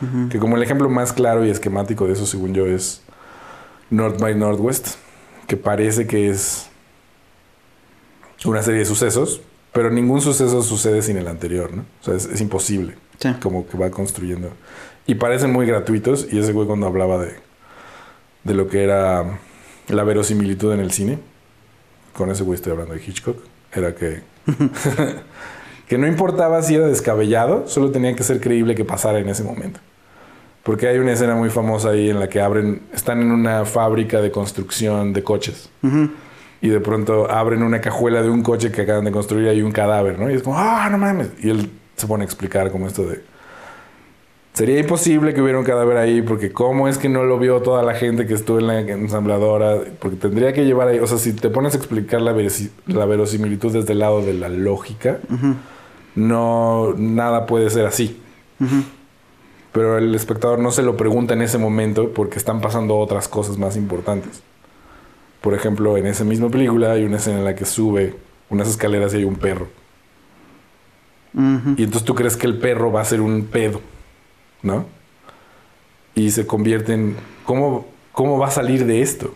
Ujú. 0.00 0.28
Que 0.28 0.38
como 0.38 0.56
el 0.56 0.62
ejemplo 0.62 0.88
más 0.88 1.12
claro 1.12 1.44
y 1.44 1.50
esquemático 1.50 2.06
de 2.06 2.12
eso, 2.12 2.24
según 2.26 2.54
yo, 2.54 2.66
es 2.66 3.02
North 3.90 4.20
by 4.20 4.34
Northwest, 4.34 4.96
que 5.48 5.56
parece 5.56 6.06
que 6.06 6.30
es 6.30 6.68
una 8.44 8.62
serie 8.62 8.80
de 8.80 8.86
sucesos, 8.86 9.40
pero 9.72 9.90
ningún 9.90 10.20
suceso 10.20 10.62
sucede 10.62 11.02
sin 11.02 11.16
el 11.16 11.26
anterior, 11.26 11.74
¿no? 11.74 11.84
O 12.00 12.04
sea, 12.04 12.14
es, 12.14 12.26
es 12.26 12.40
imposible, 12.40 12.94
Sí. 13.18 13.30
como 13.42 13.66
que 13.66 13.76
va 13.76 13.90
construyendo. 13.90 14.50
Y 15.06 15.16
parecen 15.16 15.52
muy 15.52 15.66
gratuitos, 15.66 16.28
y 16.32 16.38
ese 16.38 16.52
güey 16.52 16.66
cuando 16.68 16.86
hablaba 16.86 17.18
de, 17.18 17.34
de 18.44 18.54
lo 18.54 18.68
que 18.68 18.84
era 18.84 19.40
la 19.88 20.04
verosimilitud 20.04 20.72
en 20.72 20.80
el 20.80 20.92
cine, 20.92 21.18
con 22.12 22.30
ese 22.30 22.44
güey 22.44 22.54
estoy 22.56 22.72
hablando 22.72 22.94
de 22.94 23.00
Hitchcock, 23.04 23.38
era 23.72 23.94
que... 23.94 24.22
que 25.88 25.96
no 25.98 26.06
importaba 26.06 26.62
si 26.62 26.74
era 26.74 26.86
descabellado, 26.86 27.66
solo 27.66 27.90
tenía 27.90 28.14
que 28.14 28.22
ser 28.22 28.40
creíble 28.40 28.74
que 28.74 28.84
pasara 28.84 29.18
en 29.18 29.28
ese 29.30 29.42
momento. 29.42 29.80
Porque 30.68 30.86
hay 30.86 30.98
una 30.98 31.12
escena 31.12 31.34
muy 31.34 31.48
famosa 31.48 31.88
ahí 31.92 32.10
en 32.10 32.20
la 32.20 32.28
que 32.28 32.42
abren, 32.42 32.82
están 32.92 33.22
en 33.22 33.30
una 33.32 33.64
fábrica 33.64 34.20
de 34.20 34.30
construcción 34.30 35.14
de 35.14 35.22
coches 35.24 35.70
Ujú. 35.82 36.10
y 36.60 36.68
de 36.68 36.78
pronto 36.80 37.30
abren 37.30 37.62
una 37.62 37.80
cajuela 37.80 38.20
de 38.20 38.28
un 38.28 38.42
coche 38.42 38.70
que 38.70 38.82
acaban 38.82 39.06
de 39.06 39.10
construir 39.10 39.46
y 39.46 39.48
hay 39.48 39.62
un 39.62 39.72
cadáver, 39.72 40.18
¿no? 40.18 40.30
Y 40.30 40.34
es 40.34 40.42
como, 40.42 40.58
ah, 40.58 40.86
no 40.90 40.98
mames. 40.98 41.30
Y 41.42 41.48
él 41.48 41.70
se 41.96 42.06
pone 42.06 42.22
a 42.24 42.26
explicar 42.26 42.70
como 42.70 42.86
esto 42.86 43.04
de, 43.06 43.22
sería 44.52 44.78
imposible 44.78 45.32
que 45.32 45.40
hubiera 45.40 45.58
un 45.58 45.64
cadáver 45.64 45.96
ahí 45.96 46.20
porque 46.20 46.52
cómo 46.52 46.86
es 46.86 46.98
que 46.98 47.08
no 47.08 47.24
lo 47.24 47.38
vio 47.38 47.62
toda 47.62 47.82
la 47.82 47.94
gente 47.94 48.26
que 48.26 48.34
estuvo 48.34 48.58
en 48.58 48.66
la 48.66 48.78
ensambladora, 48.80 49.78
porque 49.98 50.18
tendría 50.18 50.52
que 50.52 50.66
llevar 50.66 50.88
ahí, 50.88 50.98
o 50.98 51.06
sea, 51.06 51.16
si 51.16 51.32
te 51.32 51.48
pones 51.48 51.72
a 51.72 51.78
explicar 51.78 52.20
la, 52.20 52.36
la 52.88 53.06
verosimilitud 53.06 53.72
desde 53.72 53.94
el 53.94 54.00
lado 54.00 54.20
de 54.20 54.34
la 54.34 54.50
lógica, 54.50 55.18
Ujú. 55.32 55.54
no, 56.14 56.92
nada 56.98 57.46
puede 57.46 57.70
ser 57.70 57.86
así. 57.86 58.20
Ujú. 58.60 58.82
Pero 59.78 59.96
el 59.96 60.12
espectador 60.12 60.58
no 60.58 60.72
se 60.72 60.82
lo 60.82 60.96
pregunta 60.96 61.34
en 61.34 61.40
ese 61.40 61.56
momento 61.56 62.12
porque 62.12 62.36
están 62.36 62.60
pasando 62.60 62.98
otras 62.98 63.28
cosas 63.28 63.58
más 63.58 63.76
importantes. 63.76 64.42
Por 65.40 65.54
ejemplo, 65.54 65.96
en 65.96 66.06
esa 66.06 66.24
misma 66.24 66.48
película 66.48 66.90
hay 66.90 67.04
una 67.04 67.18
escena 67.18 67.38
en 67.38 67.44
la 67.44 67.54
que 67.54 67.64
sube 67.64 68.16
unas 68.50 68.68
escaleras 68.68 69.14
y 69.14 69.18
hay 69.18 69.24
un 69.24 69.36
perro. 69.36 69.68
Y 71.32 71.84
entonces 71.84 72.02
tú 72.02 72.16
crees 72.16 72.36
que 72.36 72.48
el 72.48 72.58
perro 72.58 72.90
va 72.90 73.02
a 73.02 73.04
ser 73.04 73.20
un 73.20 73.44
pedo, 73.44 73.80
¿no? 74.62 74.84
Y 76.16 76.32
se 76.32 76.44
convierte 76.44 76.94
en... 76.94 77.14
¿Cómo, 77.44 77.86
cómo 78.10 78.36
va 78.36 78.48
a 78.48 78.50
salir 78.50 78.84
de 78.84 79.00
esto? 79.00 79.32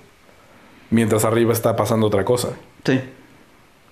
Mientras 0.90 1.24
arriba 1.24 1.52
está 1.52 1.76
pasando 1.76 2.08
otra 2.08 2.24
cosa. 2.24 2.48
Sí. 2.82 3.00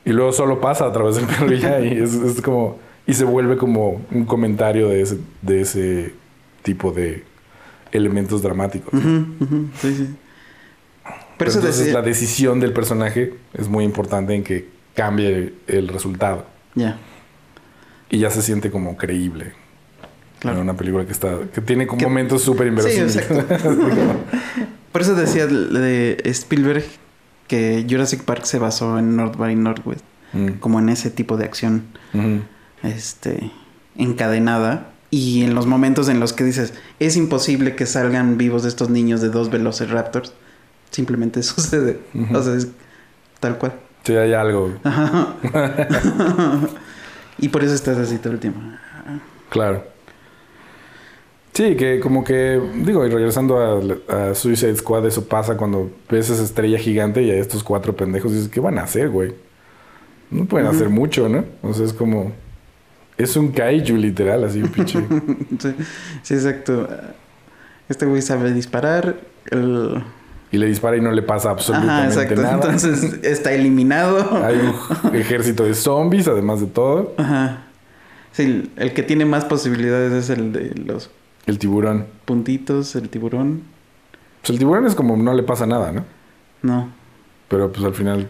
Y 0.05 0.11
luego 0.11 0.33
solo 0.33 0.61
pasa 0.61 0.87
a 0.87 0.93
través 0.93 1.15
del 1.15 1.27
perro 1.27 1.53
y 1.53 1.61
ya. 1.61 1.81
Y 1.81 1.97
es, 1.97 2.13
es 2.15 2.43
como... 2.43 2.81
Y 3.07 3.15
se 3.15 3.25
vuelve 3.25 3.57
como 3.57 4.01
un 4.11 4.25
comentario 4.25 4.89
de 4.89 5.03
ese, 5.03 5.19
de 5.43 5.61
ese 5.61 6.20
tipo 6.63 6.93
de 6.93 7.25
elementos 7.93 8.43
dramáticos. 8.43 8.93
Sí, 9.81 9.95
sí. 9.95 10.09
Pero 11.37 11.51
eso 11.51 11.59
entonces 11.61 11.79
decía... 11.87 11.95
la 12.01 12.03
decisión 12.03 12.61
del 12.61 12.73
personaje 12.73 13.35
es 13.55 13.69
muy 13.69 13.85
importante 13.85 14.35
en 14.35 14.45
que 14.45 14.69
cambie 14.95 15.55
el 15.67 15.89
resultado. 15.89 16.47
Ya. 16.75 16.99
Y 18.11 18.19
ya 18.19 18.31
se 18.31 18.43
siente 18.43 18.71
como 18.71 18.97
creíble. 18.97 19.53
Claro. 20.41 20.59
En 20.59 20.63
una 20.65 20.75
película 20.77 21.05
que 21.07 21.13
está... 21.13 21.39
Que 21.55 21.61
tiene 21.61 21.87
como 21.87 21.99
Que- 21.99 22.07
momentos 22.07 22.43
súper 22.43 22.67
Sí, 22.67 22.69
inverosímiles. 23.01 23.27
Por 24.93 25.03
eso 25.03 25.15
decía 25.15 25.47
de 25.47 26.21
Spielberg 26.27 26.85
que 27.49 27.87
Jurassic 27.89 28.23
Park 28.25 28.45
se 28.45 28.59
basó 28.59 28.99
en 28.99 29.17
North 29.17 29.37
by 29.37 29.55
Northwest, 29.57 30.05
Mm. 30.33 30.59
como 30.61 30.79
en 30.79 30.89
ese 30.91 31.11
tipo 31.11 31.37
de 31.37 31.45
acción 31.45 31.83
este, 32.85 33.51
encadenada. 33.97 34.93
Y 35.11 35.43
en 35.43 35.55
los 35.55 35.67
momentos 35.67 36.09
en 36.09 36.21
los 36.21 36.33
que 36.33 36.45
dices, 36.45 36.73
es 37.01 37.17
imposible 37.17 37.75
que 37.75 37.87
salgan 37.87 38.39
vivos 38.39 38.65
estos 38.65 38.91
niños 38.91 39.21
de 39.21 39.29
dos 39.29 39.51
Velociraptors, 39.51 40.33
simplemente 40.91 41.43
sucede. 41.43 41.99
Ujú. 42.15 42.37
O 42.37 42.43
sea, 42.43 42.55
es 42.55 42.69
tal 43.41 43.59
cual. 43.59 43.75
Sí, 44.05 44.15
hay 44.15 44.33
algo. 44.33 44.73
Ajá. 44.85 45.35
y 47.39 47.49
por 47.49 47.65
eso 47.65 47.75
estás 47.75 47.99
así 47.99 48.19
todo 48.19 48.33
el 48.35 48.39
tiempo. 48.39 48.61
Claro. 49.51 49.85
Sí, 51.53 51.75
que 51.75 51.99
como 51.99 52.23
que, 52.23 52.61
digo, 52.85 53.05
y 53.05 53.11
regresando 53.11 53.59
a, 53.59 54.31
a 54.31 54.35
Suicide 54.37 54.77
Squad, 54.77 55.07
eso 55.07 55.25
pasa 55.27 55.57
cuando 55.57 55.91
ves 56.09 56.31
esa 56.31 56.45
estrella 56.45 56.79
gigante 56.79 57.23
y 57.23 57.31
a 57.31 57.35
estos 57.35 57.65
cuatro 57.65 57.97
pendejos 57.97 58.33
dices, 58.33 58.49
¿qué 58.49 58.61
van 58.61 58.79
a 58.79 58.85
hacer, 58.85 59.11
güey? 59.11 59.35
No 60.31 60.45
pueden 60.45 60.69
hacer 60.69 60.89
mucho, 60.89 61.29
¿no? 61.29 61.45
O 61.63 61.75
sea, 61.75 61.85
es 61.85 61.93
como... 61.93 62.33
Es 63.23 63.37
un 63.37 63.53
kaiju 63.53 63.97
literal, 63.97 64.45
así, 64.45 64.63
pinche. 64.75 64.99
sí, 65.59 65.75
sí, 66.23 66.35
exacto. 66.35 66.89
Este 67.89 68.07
güey 68.07 68.23
sabe 68.23 68.53
disparar. 68.53 69.17
El... 69.51 70.03
Y 70.53 70.59
le 70.59 70.67
dispara 70.67 70.97
y 70.97 71.01
no 71.01 71.13
le 71.13 71.23
pasa 71.23 71.51
absolutamente 71.51 72.19
Ajá, 72.19 72.35
nada. 72.35 72.55
Entonces 72.55 73.19
está 73.23 73.53
eliminado. 73.53 74.45
Hay 74.45 74.57
un 74.57 75.15
ejército 75.15 75.65
de 75.65 75.75
zombies, 75.75 76.27
además 76.29 76.61
de 76.61 76.67
todo. 76.67 77.15
Ajá. 77.19 77.65
Sí, 78.33 78.43
el- 78.43 78.71
el 78.77 78.93
que 78.95 79.03
tiene 79.03 79.25
más 79.25 79.45
posibilidades 79.45 80.13
es 80.13 80.31
el 80.31 80.53
de 80.53 80.71
los 80.87 81.11
El 81.47 81.59
tiburón. 81.59 82.07
puntitos, 82.25 82.95
el 82.97 83.09
tiburón. 83.09 83.63
Pues 84.41 84.51
el 84.51 84.59
tiburón 84.59 84.87
es 84.87 84.95
como 84.95 85.17
no 85.17 85.35
le 85.35 85.43
pasa 85.43 85.67
nada, 85.67 85.93
¿no? 85.93 86.05
No, 86.63 86.89
Pero 87.49 87.73
pues 87.73 87.85
al 87.85 87.95
final 87.95 88.29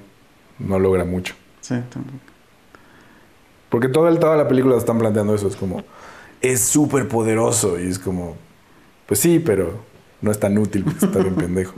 no 0.58 0.78
logra 0.78 1.04
mucho. 1.04 1.34
sí, 1.60 1.74
tampoco. 1.90 2.18
Porque 3.70 3.88
toda 3.88 4.36
la 4.36 4.48
película 4.48 4.76
están 4.76 4.98
planteando 4.98 5.34
eso. 5.34 5.48
Es 5.48 5.56
como, 5.56 5.82
es 6.42 6.60
súper 6.60 7.08
poderoso. 7.08 7.80
Y 7.80 7.88
es 7.88 7.98
como, 7.98 8.36
pues 9.06 9.20
sí, 9.20 9.38
pero 9.38 9.80
no 10.20 10.30
es 10.30 10.38
tan 10.38 10.58
útil 10.58 10.84
porque 10.84 11.06
está 11.06 11.20
bien 11.20 11.36
pendejo. 11.36 11.72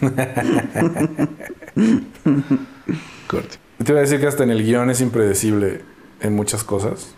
Corte. 3.28 3.58
Te 3.84 3.92
iba 3.92 3.98
a 3.98 4.02
decir 4.02 4.20
que 4.20 4.26
hasta 4.26 4.42
en 4.42 4.50
el 4.50 4.64
guion 4.64 4.90
es 4.90 5.00
impredecible 5.00 5.82
en 6.20 6.34
muchas 6.34 6.64
cosas. 6.64 7.14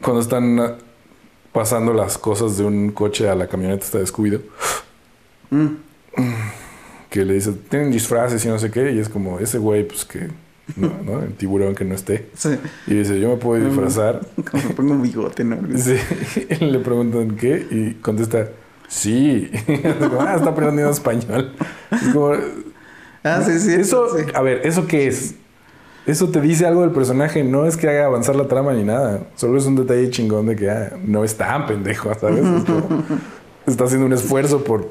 Cuando 0.00 0.20
están 0.20 0.60
ah, 0.60 0.76
pasando 1.52 1.92
las 1.92 2.18
cosas 2.18 2.58
de 2.58 2.64
un 2.64 2.92
coche 2.92 3.28
a 3.28 3.34
la 3.34 3.48
camioneta 3.48 3.84
está 3.84 3.98
descuido. 3.98 4.40
Mm, 5.50 5.66
que 7.08 7.24
le 7.24 7.34
dice, 7.34 7.52
tienen 7.52 7.90
disfraces 7.90 8.44
y 8.44 8.48
no 8.48 8.58
sé 8.58 8.70
qué, 8.70 8.92
y 8.92 8.98
es 8.98 9.08
como 9.08 9.40
ese 9.40 9.58
güey, 9.58 9.86
pues 9.86 10.04
que, 10.04 10.28
no, 10.76 10.90
¿no? 11.04 11.22
El 11.22 11.32
tiburón 11.34 11.74
que 11.74 11.84
no 11.84 11.94
esté. 11.94 12.28
sí, 12.34 12.50
Y 12.86 12.94
dice, 12.94 13.18
yo 13.20 13.28
me 13.28 13.36
puedo 13.36 13.64
disfrazar. 13.64 14.20
como 14.50 14.62
me 14.64 14.70
pongo 14.70 14.92
un 14.94 15.02
bigote, 15.02 15.44
¿no? 15.44 15.56
Sí. 15.76 15.96
Y 16.60 16.64
le 16.66 16.78
preguntan 16.80 17.36
qué, 17.36 17.66
y 17.70 17.94
contesta, 17.94 18.48
sí. 18.88 19.50
Como, 19.98 20.20
ah, 20.22 20.34
está 20.36 20.50
aprendiendo 20.50 20.90
español. 20.92 21.52
Es 21.90 22.08
como, 22.12 22.32
Ah, 23.22 23.42
sí, 23.44 23.58
sí. 23.58 23.74
eso, 23.74 24.16
sí. 24.16 24.24
a 24.34 24.40
ver, 24.40 24.62
¿eso 24.64 24.86
qué 24.86 25.06
es? 25.06 25.34
Eso 26.06 26.30
te 26.30 26.40
dice 26.40 26.66
algo 26.66 26.80
del 26.80 26.90
personaje, 26.92 27.44
no 27.44 27.66
es 27.66 27.76
que 27.76 27.86
haga 27.88 28.06
avanzar 28.06 28.34
la 28.34 28.48
trama 28.48 28.72
ni 28.72 28.82
nada. 28.82 29.20
Solo 29.36 29.58
es 29.58 29.66
un 29.66 29.76
detalle 29.76 30.08
chingón 30.08 30.46
de 30.46 30.56
que 30.56 30.70
ah, 30.70 30.96
no 31.04 31.22
es 31.24 31.36
tan 31.36 31.66
pendejo, 31.66 32.10
¿sabes? 32.18 32.38
Es 32.44 32.64
como, 32.64 33.04
está 33.66 33.84
haciendo 33.84 34.06
un 34.06 34.12
esfuerzo 34.14 34.64
por 34.64 34.88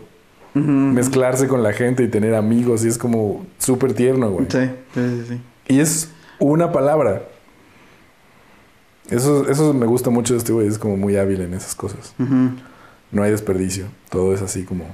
mezclarse 0.54 1.48
con 1.48 1.64
la 1.64 1.74
gente 1.74 2.04
y 2.04 2.08
tener 2.08 2.36
amigos, 2.36 2.84
y 2.86 2.88
es 2.88 2.98
como 2.98 3.46
súper 3.58 3.94
tierno, 3.94 4.30
güey. 4.30 4.46
Sí, 4.50 4.70
sí, 4.94 5.24
sí. 5.28 5.42
Y 5.70 5.80
es 5.80 6.10
una 6.40 6.74
palabra. 6.74 7.24
Eso, 9.10 9.48
eso 9.48 9.74
me 9.74 9.86
gusta 9.86 10.10
mucho 10.10 10.34
de 10.34 10.40
este 10.40 10.52
güey, 10.52 10.68
es 10.68 10.78
como 10.78 10.98
muy 10.98 11.16
hábil 11.16 11.42
en 11.42 11.54
esas 11.54 11.76
cosas. 11.76 12.14
No 12.18 13.24
hay 13.24 13.32
desperdicio, 13.32 13.86
todo 14.10 14.34
es 14.34 14.42
así 14.42 14.66
como... 14.66 14.86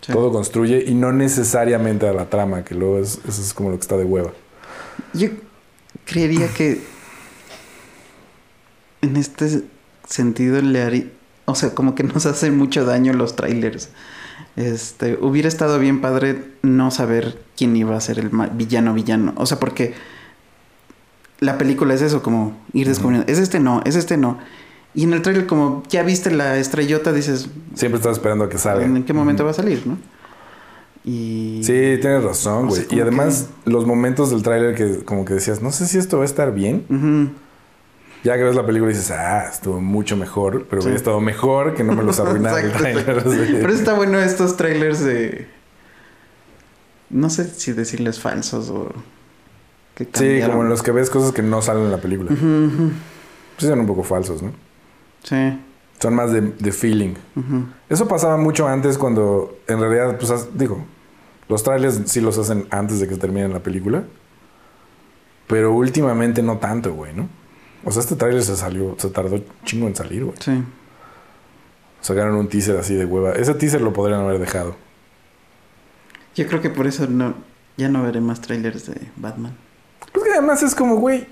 sí. 0.00 0.12
Todo 0.12 0.32
construye 0.32 0.84
y 0.86 0.94
no 0.94 1.12
necesariamente 1.12 2.08
a 2.08 2.12
la 2.12 2.30
trama, 2.30 2.64
que 2.64 2.74
luego 2.74 2.98
es, 2.98 3.20
eso 3.28 3.42
es 3.42 3.52
como 3.52 3.70
lo 3.70 3.76
que 3.76 3.82
está 3.82 3.96
de 3.96 4.04
hueva. 4.04 4.32
Yo 5.12 5.28
creería 6.04 6.48
que 6.48 6.80
en 9.02 9.16
este 9.16 9.62
sentido 10.08 10.60
le 10.62 10.82
haría, 10.82 11.10
o 11.52 11.54
sea, 11.54 11.74
como 11.74 11.94
que 11.94 12.02
nos 12.02 12.26
hace 12.26 12.50
mucho 12.50 12.84
daño 12.84 13.12
los 13.12 13.36
trailers. 13.36 13.88
Este, 14.56 15.18
hubiera 15.20 15.48
estado 15.48 15.78
bien 15.78 16.00
padre 16.00 16.42
no 16.62 16.90
saber 16.90 17.38
quién 17.56 17.76
iba 17.76 17.96
a 17.96 18.00
ser 18.00 18.18
el 18.18 18.30
villano 18.54 18.94
villano, 18.94 19.32
o 19.36 19.46
sea, 19.46 19.58
porque 19.58 19.94
la 21.40 21.58
película 21.58 21.92
es 21.94 22.00
eso, 22.02 22.22
como 22.22 22.56
ir 22.72 22.88
descubriendo, 22.88 23.30
es 23.30 23.38
este 23.38 23.60
no, 23.60 23.82
es 23.84 23.96
este 23.96 24.16
no. 24.16 24.38
Y 24.94 25.04
en 25.04 25.12
el 25.12 25.20
trailer 25.20 25.46
como 25.46 25.82
ya 25.90 26.02
viste 26.02 26.30
la 26.30 26.56
estrellota 26.56 27.12
dices, 27.12 27.50
Siempre 27.74 27.98
estás 27.98 28.16
esperando 28.16 28.44
a 28.44 28.48
que 28.48 28.56
salga. 28.56 28.84
¿en 28.86 29.04
qué 29.04 29.12
momento 29.12 29.44
va 29.44 29.50
a 29.50 29.54
salir, 29.54 29.86
no? 29.86 29.98
Y 31.04 31.60
Sí, 31.62 31.98
tienes 32.00 32.24
razón, 32.24 32.64
O 32.64 32.68
güey. 32.68 32.82
sea, 32.82 32.96
y 32.96 33.00
además, 33.00 33.50
los 33.66 33.86
momentos 33.86 34.30
del 34.30 34.42
tráiler 34.42 34.74
que 34.74 35.04
como 35.04 35.26
que 35.26 35.34
decías, 35.34 35.60
no 35.60 35.70
sé 35.70 35.86
si 35.86 35.98
esto 35.98 36.16
va 36.16 36.22
a 36.22 36.26
estar 36.26 36.52
bien. 36.54 37.34
Ya 38.26 38.36
que 38.36 38.42
ves 38.42 38.56
la 38.56 38.66
película 38.66 38.90
y 38.90 38.94
dices, 38.94 39.12
ah, 39.12 39.46
estuvo 39.52 39.80
mucho 39.80 40.16
mejor, 40.16 40.66
pero 40.68 40.82
Sí. 40.82 40.86
hubiera 40.88 40.98
estado 40.98 41.20
mejor 41.20 41.74
que 41.74 41.84
no 41.84 41.92
me 41.94 42.02
los 42.02 42.18
arruinara 42.18 42.60
el. 42.60 42.72
Sí. 42.72 43.56
Pero 43.60 43.72
está 43.72 43.94
bueno 43.94 44.18
estos 44.18 44.56
trailers 44.56 45.00
de. 45.04 45.46
No 47.08 47.30
sé 47.30 47.44
si 47.48 47.72
decirles 47.72 48.18
falsos 48.20 48.68
o. 48.70 48.92
Que 49.94 50.08
Sí, 50.12 50.40
como 50.44 50.62
en 50.62 50.68
los 50.68 50.82
que 50.82 50.90
ves 50.90 51.08
cosas 51.08 51.32
que 51.32 51.42
no 51.42 51.62
salen 51.62 51.84
en 51.84 51.90
la 51.92 51.98
película. 51.98 52.30
Sí, 53.58 53.66
son 53.66 53.78
un 53.80 53.86
poco 53.86 54.02
falsos, 54.02 54.42
¿no? 54.42 54.52
Sí. 55.22 55.58
Son 56.00 56.14
más 56.14 56.32
de, 56.32 56.40
de 56.40 56.72
feeling. 56.72 57.14
Eso 57.88 58.06
pasaba 58.08 58.36
mucho 58.36 58.66
antes 58.68 58.98
cuando, 58.98 59.56
en 59.68 59.78
realidad, 59.80 60.18
pues, 60.18 60.48
digo, 60.58 60.84
los 61.48 61.62
trailers 61.62 62.00
sí 62.06 62.20
los 62.20 62.36
hacen 62.38 62.66
antes 62.70 62.98
de 63.00 63.06
que 63.08 63.16
termine 63.16 63.48
la 63.48 63.60
película. 63.60 64.02
Pero 65.46 65.72
últimamente 65.72 66.42
no 66.42 66.58
tanto, 66.58 66.92
güey, 66.92 67.14
¿no? 67.14 67.28
O 67.86 67.92
sea, 67.92 68.00
este 68.02 68.16
trailer 68.16 68.42
se 68.42 68.56
salió, 68.56 68.94
se 68.98 69.08
tardó 69.10 69.40
chingo 69.64 69.86
en 69.86 69.94
salir, 69.96 70.24
güey. 70.24 70.36
Sí. 70.40 70.62
Sacaron 72.00 72.34
un 72.34 72.48
teaser 72.48 72.76
así 72.76 72.94
de 72.94 73.04
hueva. 73.04 73.32
Ese 73.32 73.54
teaser 73.54 73.80
lo 73.80 73.92
podrían 73.92 74.20
haber 74.20 74.38
dejado. 74.38 74.76
Yo 76.34 76.46
creo 76.46 76.60
que 76.60 76.70
por 76.70 76.86
eso 76.86 77.06
no. 77.06 77.34
Ya 77.76 77.88
no 77.88 78.02
veré 78.02 78.20
más 78.20 78.40
trailers 78.40 78.86
de 78.86 79.00
Batman. 79.16 79.54
Pues 80.12 80.24
que 80.24 80.32
además 80.32 80.62
es 80.62 80.74
como, 80.74 80.96
güey, 80.96 81.26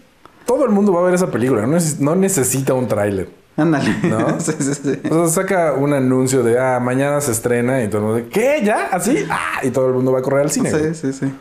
todo 0.46 0.64
el 0.64 0.70
mundo 0.70 0.92
va 0.92 1.00
a 1.00 1.04
ver 1.04 1.14
esa 1.14 1.30
película. 1.30 1.62
No, 1.66 1.76
neces- 1.76 1.98
no 2.00 2.14
necesita 2.14 2.74
un 2.74 2.86
tráiler. 2.86 3.30
Ándale. 3.56 3.94
¿No? 4.02 4.40
sí, 4.40 4.52
sí, 4.58 4.74
sí. 4.74 5.00
O 5.10 5.26
sea, 5.26 5.42
saca 5.42 5.72
un 5.74 5.92
anuncio 5.92 6.42
de, 6.42 6.58
ah, 6.58 6.80
mañana 6.80 7.20
se 7.20 7.32
estrena 7.32 7.82
y 7.82 7.88
todo 7.88 7.98
el 7.98 8.06
mundo 8.06 8.28
¿qué? 8.32 8.60
¿Ya? 8.64 8.88
¿Así? 8.92 9.24
Ah, 9.30 9.60
y 9.62 9.70
todo 9.70 9.88
el 9.88 9.94
mundo 9.94 10.12
va 10.12 10.18
a 10.18 10.22
correr 10.22 10.42
al 10.42 10.50
cine. 10.50 10.70
Sí, 10.70 10.94
sí, 10.94 11.12
sí. 11.12 11.32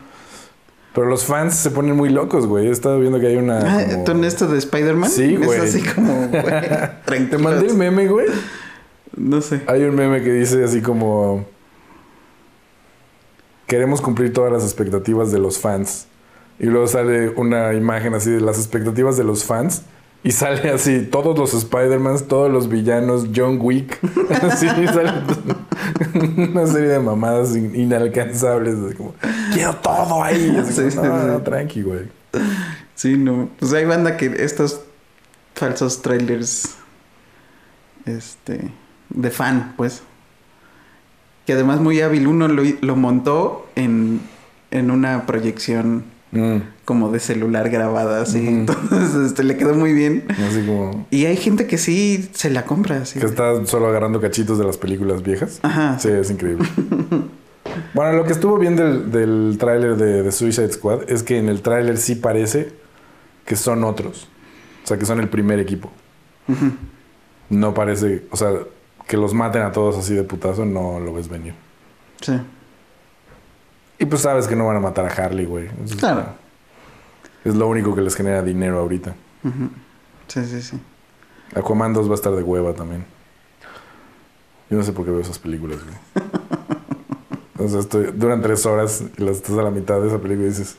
Pero 0.94 1.08
los 1.08 1.24
fans 1.24 1.56
se 1.56 1.70
ponen 1.70 1.96
muy 1.96 2.08
locos, 2.08 2.46
güey. 2.46 2.68
He 2.68 2.70
estado 2.70 3.00
viendo 3.00 3.18
que 3.18 3.26
hay 3.26 3.36
una... 3.36 3.58
Ah, 3.58 3.84
como- 3.90 4.04
¿Tú 4.04 4.12
en 4.12 4.24
esto 4.24 4.46
de 4.46 4.58
Spider-Man? 4.58 5.10
Sí, 5.10 5.34
güey. 5.36 5.58
Es 5.58 5.74
así 5.74 5.82
como, 5.82 6.28
güey. 6.28 7.28
Te 7.28 7.38
mandé 7.38 7.66
el 7.66 7.74
meme, 7.74 8.06
güey. 8.06 8.28
No 9.16 9.40
sé. 9.40 9.62
Hay 9.66 9.82
un 9.82 9.94
meme 9.96 10.22
que 10.22 10.32
dice 10.32 10.62
así 10.62 10.80
como... 10.82 11.44
Queremos 13.66 14.00
cumplir 14.00 14.32
todas 14.32 14.52
las 14.52 14.62
expectativas 14.62 15.32
de 15.32 15.38
los 15.38 15.58
fans. 15.58 16.06
Y 16.60 16.66
luego 16.66 16.86
sale 16.86 17.30
una 17.30 17.72
imagen 17.74 18.14
así 18.14 18.30
de 18.30 18.40
las 18.40 18.58
expectativas 18.58 19.16
de 19.16 19.24
los 19.24 19.44
fans. 19.44 19.82
Y 20.24 20.32
sale 20.32 20.70
así, 20.70 21.02
todos 21.02 21.38
los 21.38 21.52
Spider-Mans, 21.52 22.26
todos 22.28 22.50
los 22.50 22.68
villanos, 22.70 23.26
John 23.36 23.58
Wick. 23.60 23.98
Así 24.42 24.66
sale 24.66 25.12
una 26.50 26.66
serie 26.66 26.88
de 26.88 26.98
mamadas 26.98 27.54
in- 27.54 27.74
inalcanzables. 27.76 28.74
así 28.78 28.94
como, 28.96 29.14
quiero 29.52 29.74
todo 29.76 30.24
ahí. 30.24 30.56
Así 30.60 30.72
Sí, 30.90 30.96
como, 30.96 31.02
sí, 31.04 31.10
no, 31.12 31.20
sí. 31.20 31.26
no, 31.28 31.42
tranqui, 31.42 31.82
güey. 31.82 32.08
Sí, 32.94 33.18
no. 33.18 33.50
Pues 33.58 33.72
hay 33.74 33.84
banda 33.84 34.16
que 34.16 34.26
estos 34.38 34.80
falsos 35.54 36.00
trailers. 36.00 36.74
Este. 38.06 38.70
De 39.10 39.30
fan, 39.30 39.74
pues. 39.76 40.02
Que 41.46 41.52
además 41.52 41.80
muy 41.80 42.00
hábil. 42.00 42.26
Uno 42.26 42.48
lo, 42.48 42.62
lo 42.80 42.96
montó 42.96 43.68
en, 43.76 44.22
en 44.70 44.90
una 44.90 45.26
proyección 45.26 46.04
Mm, 46.34 46.62
como 46.84 47.10
de 47.10 47.20
celular 47.20 47.70
grabada, 47.70 48.22
así. 48.22 48.46
Entonces, 48.46 49.14
este, 49.14 49.44
le 49.44 49.56
quedó 49.56 49.74
muy 49.74 49.92
bien. 49.92 50.24
así 50.28 50.66
como... 50.66 51.06
Y 51.10 51.24
hay 51.26 51.36
gente 51.36 51.66
que 51.66 51.78
sí 51.78 52.28
se 52.34 52.50
la 52.50 52.64
compra, 52.64 52.98
así. 53.02 53.18
Que 53.18 53.26
está 53.26 53.64
solo 53.66 53.86
agarrando 53.86 54.20
cachitos 54.20 54.58
de 54.58 54.64
las 54.64 54.76
películas 54.76 55.22
viejas. 55.22 55.60
Ajá. 55.62 55.98
Sí, 55.98 56.08
es 56.08 56.30
increíble. 56.30 56.68
bueno, 57.94 58.12
lo 58.12 58.24
que 58.24 58.32
estuvo 58.32 58.58
bien 58.58 58.76
del, 58.76 59.10
del 59.10 59.56
tráiler 59.58 59.96
de, 59.96 60.22
de 60.22 60.32
Suicide 60.32 60.72
Squad 60.72 61.08
es 61.08 61.22
que 61.22 61.38
en 61.38 61.48
el 61.48 61.62
tráiler 61.62 61.96
sí 61.96 62.16
parece 62.16 62.72
que 63.44 63.56
son 63.56 63.84
otros. 63.84 64.28
O 64.84 64.86
sea, 64.86 64.98
que 64.98 65.06
son 65.06 65.20
el 65.20 65.28
primer 65.28 65.58
equipo. 65.60 65.90
No 67.48 67.72
parece, 67.72 68.24
o 68.30 68.36
sea, 68.36 68.50
que 69.06 69.16
los 69.16 69.32
maten 69.32 69.62
a 69.62 69.72
todos 69.72 69.96
así 69.96 70.14
de 70.14 70.24
putazo, 70.24 70.64
no 70.64 71.00
lo 71.00 71.14
ves 71.14 71.28
venir. 71.28 71.54
Sí. 72.20 72.34
Y 73.98 74.06
pues 74.06 74.22
sabes 74.22 74.46
que 74.46 74.56
no 74.56 74.66
van 74.66 74.76
a 74.76 74.80
matar 74.80 75.04
a 75.06 75.08
Harley, 75.08 75.46
güey. 75.46 75.68
Claro. 75.98 76.26
Es 77.44 77.54
lo 77.54 77.68
único 77.68 77.94
que 77.94 78.00
les 78.02 78.14
genera 78.16 78.42
dinero 78.42 78.80
ahorita. 78.80 79.14
Sí, 80.28 80.44
sí, 80.46 80.62
sí. 80.62 80.80
Aquaman 81.54 81.92
2 81.92 82.08
va 82.08 82.12
a 82.12 82.14
estar 82.14 82.32
de 82.34 82.42
hueva 82.42 82.72
también. 82.74 83.04
Yo 84.70 84.78
no 84.78 84.82
sé 84.82 84.92
por 84.92 85.04
qué 85.04 85.10
veo 85.10 85.20
esas 85.20 85.38
películas, 85.38 85.78
güey. 85.84 86.24
O 87.56 87.68
sea, 87.68 87.78
estoy, 87.80 88.06
duran 88.12 88.42
tres 88.42 88.66
horas 88.66 89.04
y 89.16 89.22
las 89.22 89.36
estás 89.36 89.56
a 89.56 89.62
la 89.62 89.70
mitad 89.70 90.00
de 90.00 90.08
esa 90.08 90.18
película 90.18 90.46
y 90.46 90.50
dices... 90.50 90.76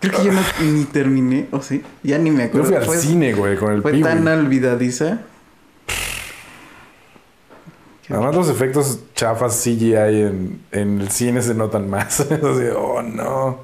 Creo 0.00 0.16
que 0.16 0.24
yo 0.26 0.32
no, 0.32 0.40
ni 0.62 0.84
terminé, 0.84 1.48
¿o 1.50 1.60
sí? 1.60 1.82
Ya 2.04 2.18
ni 2.18 2.30
me 2.30 2.44
Yo 2.44 2.44
acuerdo. 2.46 2.66
fui 2.68 2.76
al 2.76 2.84
Fue- 2.84 2.96
cine, 2.98 3.34
güey, 3.34 3.56
con 3.56 3.72
el 3.72 3.82
Fue 3.82 4.00
tan 4.00 4.26
olvidadiza. 4.28 5.18
Además, 8.08 8.34
los 8.34 8.48
efectos 8.48 9.00
chafas 9.14 9.62
CGI 9.62 9.94
en, 9.94 10.60
en 10.72 11.00
el 11.00 11.10
cine 11.10 11.42
se 11.42 11.54
notan 11.54 11.88
más. 11.90 12.20
Es 12.30 12.30
así, 12.42 12.64
oh 12.76 13.02
no. 13.02 13.58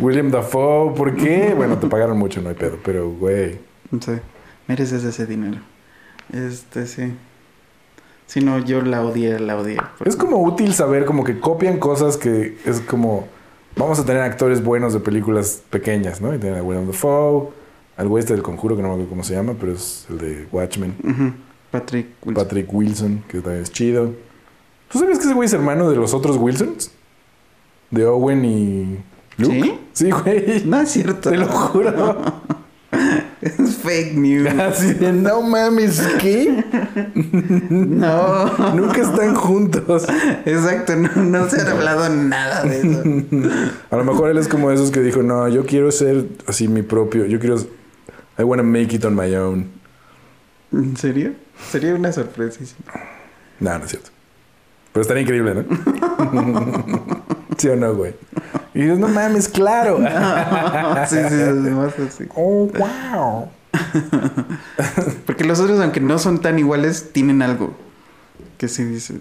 William 0.00 0.30
Dafoe, 0.30 0.94
¿por 0.94 1.14
qué? 1.16 1.52
Bueno, 1.56 1.78
te 1.78 1.86
pagaron 1.86 2.18
mucho, 2.18 2.40
no 2.40 2.48
hay 2.48 2.54
pedo, 2.54 2.78
pero 2.82 3.10
güey. 3.10 3.60
Sí, 4.00 4.12
mereces 4.66 5.04
ese 5.04 5.26
dinero. 5.26 5.58
Este, 6.32 6.86
sí. 6.86 7.14
Si 8.26 8.40
no, 8.40 8.58
yo 8.58 8.80
la 8.80 9.04
odié, 9.04 9.38
la 9.38 9.58
odié. 9.58 9.76
Es 10.06 10.16
como 10.16 10.42
útil 10.42 10.72
saber 10.72 11.04
como 11.04 11.22
que 11.24 11.38
copian 11.38 11.78
cosas 11.78 12.16
que 12.16 12.56
es 12.64 12.80
como... 12.80 13.28
Vamos 13.76 13.98
a 13.98 14.04
tener 14.06 14.22
actores 14.22 14.62
buenos 14.62 14.94
de 14.94 15.00
películas 15.00 15.62
pequeñas, 15.68 16.20
¿no? 16.20 16.34
Y 16.34 16.38
tienen 16.38 16.58
a 16.58 16.62
William 16.62 16.86
Dafoe, 16.86 17.50
al 17.96 18.08
güey 18.08 18.20
este 18.20 18.32
del 18.32 18.42
Conjuro, 18.42 18.76
que 18.76 18.82
no 18.82 18.88
me 18.88 18.94
acuerdo 18.94 19.10
cómo 19.10 19.24
se 19.24 19.34
llama, 19.34 19.54
pero 19.58 19.72
es 19.72 20.06
el 20.08 20.18
de 20.18 20.46
Watchmen. 20.50 20.94
Ujú. 21.02 21.32
Patrick 21.72 22.06
Wilson. 22.22 22.44
Patrick 22.44 22.72
Wilson, 22.72 23.24
que 23.26 23.40
también 23.40 23.62
es 23.62 23.72
chido. 23.72 24.12
¿Tú 24.90 24.98
sabías 24.98 25.18
que 25.18 25.24
ese 25.24 25.34
güey 25.34 25.46
es 25.46 25.52
hermano 25.54 25.90
de 25.90 25.96
los 25.96 26.12
otros 26.12 26.36
Wilsons? 26.36 26.92
De 27.90 28.06
Owen 28.06 28.44
y 28.44 28.98
Luke. 29.38 29.62
¿Sí? 29.62 29.78
Sí, 29.92 30.10
güey. 30.10 30.62
No 30.66 30.80
es 30.80 30.90
cierto. 30.90 31.30
Te 31.30 31.38
lo 31.38 31.46
juro. 31.46 32.16
es 33.40 33.76
fake 33.76 34.14
news. 34.14 34.48
Así 34.58 34.92
de, 34.92 35.12
no 35.12 35.40
mames, 35.40 36.00
¿qué? 36.20 36.62
no. 37.70 38.74
Nunca 38.74 39.00
están 39.00 39.34
juntos. 39.34 40.04
Exacto, 40.44 40.94
no, 40.94 41.10
no 41.16 41.48
se 41.48 41.62
ha 41.62 41.70
hablado 41.70 42.08
nada 42.10 42.64
de 42.64 42.80
eso. 42.80 43.02
A 43.90 43.96
lo 43.96 44.04
mejor 44.04 44.30
él 44.30 44.36
es 44.36 44.46
como 44.46 44.70
esos 44.70 44.90
que 44.90 45.00
dijo, 45.00 45.22
no, 45.22 45.48
yo 45.48 45.64
quiero 45.64 45.90
ser 45.90 46.26
así 46.46 46.68
mi 46.68 46.82
propio, 46.82 47.24
yo 47.24 47.40
quiero, 47.40 47.56
I 48.38 48.42
want 48.42 48.60
to 48.60 48.66
make 48.66 48.94
it 48.94 49.04
on 49.06 49.14
my 49.14 49.34
own. 49.36 49.81
¿En 50.72 50.96
serio? 50.96 51.34
Sería 51.70 51.94
una 51.94 52.12
sorpresísima. 52.12 52.92
No, 53.60 53.78
no 53.78 53.84
es 53.84 53.90
cierto. 53.90 54.10
Pero 54.92 55.02
estaría 55.02 55.22
increíble, 55.22 55.54
¿no? 55.54 55.64
¿Sí 57.58 57.68
o 57.68 57.76
no, 57.76 57.94
güey? 57.94 58.14
Y 58.74 58.82
dices, 58.82 58.98
no 58.98 59.08
mames, 59.08 59.48
claro. 59.48 59.98
sí, 61.08 61.16
sí, 61.16 61.34
además 61.42 61.94
así. 61.98 62.24
oh, 62.34 62.66
wow. 62.74 63.48
Porque 65.26 65.44
los 65.44 65.60
otros, 65.60 65.80
aunque 65.80 66.00
no 66.00 66.18
son 66.18 66.40
tan 66.40 66.58
iguales, 66.58 67.10
tienen 67.12 67.42
algo. 67.42 67.74
Que 68.58 68.68
sí 68.68 68.84
dices. 68.84 69.18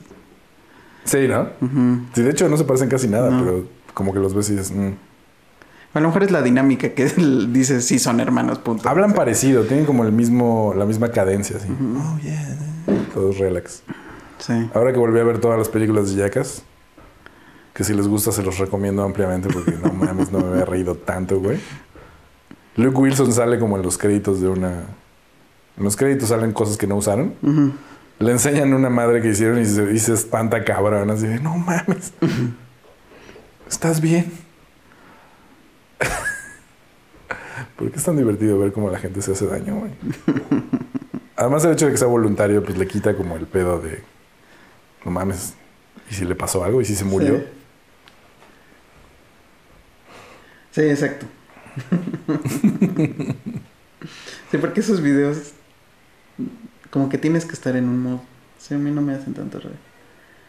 Sí, 1.06 1.28
¿no? 1.28 1.49
ujú. 1.61 2.02
Sí, 2.14 2.22
de 2.22 2.32
hecho 2.32 2.48
no 2.49 2.57
se 2.57 2.64
parecen 2.64 2.90
casi 2.90 3.07
nada, 3.07 3.30
No. 3.32 3.40
pero 3.44 3.65
como 3.94 4.14
que 4.14 4.19
los 4.19 4.34
ves 4.34 4.49
y 4.49 4.53
dices, 4.56 4.72
mm. 4.72 4.91
A 5.93 5.99
lo 5.99 6.07
mejor 6.07 6.23
es 6.23 6.31
la 6.31 6.41
dinámica 6.41 6.89
que 6.89 7.03
él 7.18 7.51
dice, 7.51 7.81
sí, 7.81 7.99
son 7.99 8.19
hermanos, 8.19 8.59
punto. 8.59 8.88
Hablan 8.88 9.13
parecido, 9.13 9.63
tienen 9.63 9.85
como 9.85 10.03
el 10.03 10.11
mismo, 10.11 10.73
la 10.76 10.85
misma 10.85 11.11
cadencia, 11.11 11.57
así. 11.57 11.68
Oh, 11.69 12.19
yeah. 12.19 12.57
Todos 13.13 13.38
relax. 13.38 13.84
Sí. 14.39 14.69
Ahora 14.73 14.91
que 14.91 14.99
volví 14.99 15.19
a 15.19 15.23
ver 15.23 15.39
todas 15.39 15.57
las 15.57 15.69
películas 15.69 16.15
de 16.15 16.22
Jackass, 16.22 16.63
que 17.73 17.84
si 17.84 17.93
les 17.93 18.07
gusta 18.07 18.31
se 18.31 18.43
los 18.43 18.57
recomiendo 18.57 19.03
ampliamente 19.03 19.49
porque 19.49 19.72
no 19.72 19.93
mames, 19.93 20.31
no 20.31 20.39
me 20.39 20.47
había 20.47 20.65
reído 20.65 20.95
tanto, 20.95 21.39
güey. 21.39 21.59
Luke 22.76 22.97
Wilson 22.97 23.31
sale 23.34 23.59
como 23.59 23.77
en 23.77 23.84
los 23.84 23.97
créditos 23.97 24.41
de 24.41 24.47
una... 24.47 24.85
En 25.77 25.84
los 25.84 25.95
créditos 25.95 26.30
salen 26.30 26.51
cosas 26.51 26.77
que 26.77 26.88
no 26.88 26.95
usaron. 26.95 27.34
Le 28.19 28.31
enseñan 28.31 28.73
una 28.73 28.89
madre 28.89 29.22
que 29.22 29.30
hicieron 29.30 29.59
y 29.59 29.65
se, 29.65 29.91
y 29.91 29.99
se 29.99 30.13
espanta 30.13 30.63
cabrón. 30.63 31.09
Así 31.09 31.27
de, 31.27 31.39
no 31.39 31.57
mames. 31.57 32.13
¿Estás 33.69 34.01
bien? 34.01 34.31
¿Por 37.78 37.91
qué 37.91 37.98
es 37.98 38.03
tan 38.03 38.18
divertido 38.18 38.60
ver 38.60 38.72
cómo 38.72 38.90
la 38.90 38.99
gente 38.99 39.22
se 39.22 39.32
hace 39.32 39.45
daño, 39.48 39.76
güey? 39.76 39.91
Además, 41.36 41.65
el 41.65 41.72
hecho 41.73 41.86
de 41.86 41.91
que 41.91 41.98
sea 41.98 42.07
voluntario, 42.07 42.64
pues 42.64 42.78
le 42.78 42.88
quita 42.88 43.15
como 43.15 43.36
el 43.36 43.48
pedo 43.48 43.80
de, 43.80 44.03
no 45.06 45.11
mames, 45.11 45.53
¿y 46.10 46.14
si 46.14 46.26
le 46.26 46.36
pasó 46.36 46.64
algo? 46.64 46.82
¿Y 46.82 46.86
si 46.86 46.95
se 46.95 47.06
murió? 47.06 47.38
Sí. 47.38 47.44
Sí, 50.72 50.82
exacto. 50.82 51.26
sí, 54.52 54.57
porque 54.57 54.80
esos 54.80 55.02
videos 55.02 55.52
como 56.90 57.10
que 57.10 57.18
tienes 57.18 57.45
que 57.45 57.53
estar 57.53 57.76
en 57.76 57.90
un 57.90 58.02
modo. 58.02 58.22
Sí, 58.57 58.73
a 58.73 58.78
mí 58.78 58.91
no 58.91 59.02
me 59.02 59.14
hacen 59.14 59.34
tanto 59.34 59.60
reír. 59.60 59.76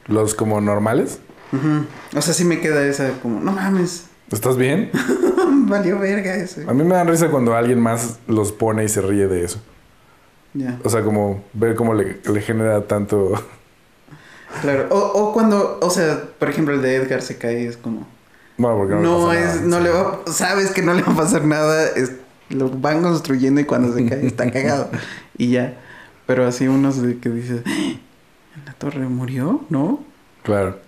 Los 0.06 0.34
como 0.34 0.60
normales. 0.60 1.18
Ujú. 1.52 1.86
O 2.16 2.22
sea, 2.22 2.34
sí 2.34 2.44
me 2.44 2.60
queda 2.60 2.84
esa 2.86 3.20
como, 3.20 3.40
no 3.40 3.52
mames, 3.52 4.06
¿Estás 4.32 4.56
bien? 4.56 4.90
valió 5.68 5.98
verga 5.98 6.34
ese. 6.36 6.64
A 6.68 6.72
mí 6.72 6.82
me 6.84 6.94
dan 6.94 7.06
risa 7.08 7.28
cuando 7.30 7.54
alguien 7.54 7.80
más 7.80 8.18
los 8.26 8.52
pone 8.52 8.84
y 8.84 8.88
se 8.88 9.00
ríe 9.02 9.26
de 9.28 9.44
eso. 9.44 9.60
Ya, 10.54 10.78
O 10.84 10.88
sea, 10.90 11.02
como 11.02 11.42
ver 11.54 11.74
cómo 11.74 11.94
le, 11.94 12.20
le 12.30 12.40
genera 12.42 12.82
tanto... 12.82 13.32
claro. 14.60 14.86
O, 14.90 14.98
o 14.98 15.32
cuando, 15.32 15.78
o 15.80 15.90
sea, 15.90 16.22
por 16.38 16.50
ejemplo, 16.50 16.74
el 16.74 16.82
de 16.82 16.96
Edgar 16.96 17.22
se 17.22 17.38
cae 17.38 17.66
es 17.66 17.76
como, 17.76 18.06
Bueno, 18.58 18.76
porque 18.76 18.94
no, 18.94 19.32
es, 19.32 19.62
nada, 19.62 19.66
no 19.66 19.76
sí. 19.78 19.82
le 19.84 19.90
va, 19.90 20.20
sabes 20.26 20.70
que 20.72 20.82
no 20.82 20.92
le 20.94 21.02
va 21.02 21.12
a 21.12 21.16
pasar 21.16 21.44
nada, 21.44 21.86
es, 21.96 22.12
lo 22.50 22.68
van 22.68 23.02
construyendo 23.02 23.60
y 23.60 23.64
cuando 23.64 23.94
se 23.94 24.04
cae 24.06 24.26
está 24.26 24.50
cagado 24.52 24.90
y 25.38 25.52
ya. 25.52 25.78
Pero 26.26 26.46
así 26.46 26.68
unos 26.68 26.96
que 27.20 27.28
dices, 27.30 27.62
"¡Ah! 27.66 27.94
la 28.66 28.72
torre 28.74 29.00
murió, 29.08 29.62
¿no? 29.70 30.04
Claro. 30.42 30.78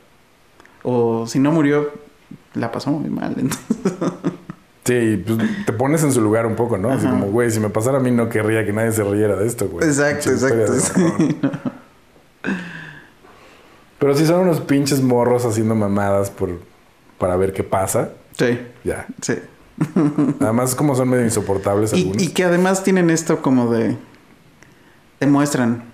O 0.82 1.26
si 1.26 1.38
no 1.38 1.50
murió, 1.52 1.90
la 2.54 2.72
pasó 2.72 2.90
muy 2.90 3.10
mal. 3.10 3.34
Entonces, 3.38 3.60
Sí, 4.86 5.22
pues 5.26 5.38
te 5.64 5.72
pones 5.72 6.02
en 6.04 6.12
su 6.12 6.20
lugar 6.20 6.44
un 6.44 6.56
poco, 6.56 6.76
¿no? 6.76 6.90
Así 6.90 7.06
como, 7.06 7.26
güey, 7.26 7.50
si 7.50 7.58
me 7.58 7.70
pasara 7.70 7.96
a 7.96 8.00
mí 8.00 8.10
no 8.10 8.28
querría 8.28 8.66
que 8.66 8.72
nadie 8.74 8.92
se 8.92 9.02
riera 9.02 9.34
de 9.34 9.46
esto, 9.46 9.66
güey. 9.68 9.86
exacto, 9.88 10.30
exacto. 10.30 10.72
sí. 10.74 11.40
Pero 13.98 14.14
si 14.16 14.26
son 14.26 14.40
unos 14.40 14.60
pinches 14.60 15.00
morros 15.02 15.46
haciendo 15.46 15.74
mamadas 15.74 16.30
por, 16.30 16.60
para 17.18 17.36
ver 17.36 17.52
qué 17.52 17.62
pasa, 17.64 18.10
Sí, 18.36 18.58
ya. 18.82 19.06
sí. 19.22 19.34
Además, 20.40 20.74
como 20.74 20.94
son 20.94 21.08
medio 21.08 21.24
insoportables 21.24 21.92
Y, 21.94 22.00
algunos. 22.02 22.22
y 22.22 22.28
que 22.32 22.44
además 22.44 22.82
tienen 22.82 23.08
esto 23.10 23.40
como 23.40 23.70
de... 23.72 23.96
Te 25.18 25.26
muestran, 25.26 25.84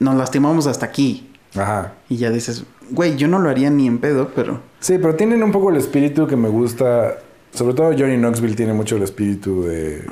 nos 0.00 0.16
lastimamos 0.16 0.66
hasta 0.66 0.86
aquí. 0.86 1.30
Ajá. 1.54 1.92
Y 2.08 2.16
ya 2.16 2.30
dices, 2.30 2.64
güey, 2.90 3.16
yo 3.16 3.28
no 3.28 3.38
lo 3.38 3.48
haría 3.48 3.70
ni 3.70 3.86
en 3.86 3.98
pedo, 3.98 4.30
pero... 4.34 4.60
Sí, 4.80 4.98
pero 4.98 5.16
tienen 5.16 5.42
un 5.42 5.50
poco 5.50 5.70
el 5.70 5.76
espíritu 5.76 6.26
que 6.26 6.36
me 6.36 6.48
gusta. 6.48 7.18
Sobre 7.52 7.74
todo 7.74 7.86
Johnny 7.86 8.16
Knoxville 8.16 8.54
tiene 8.54 8.72
mucho 8.72 8.96
el 8.96 9.02
espíritu 9.02 9.62
de. 9.64 10.04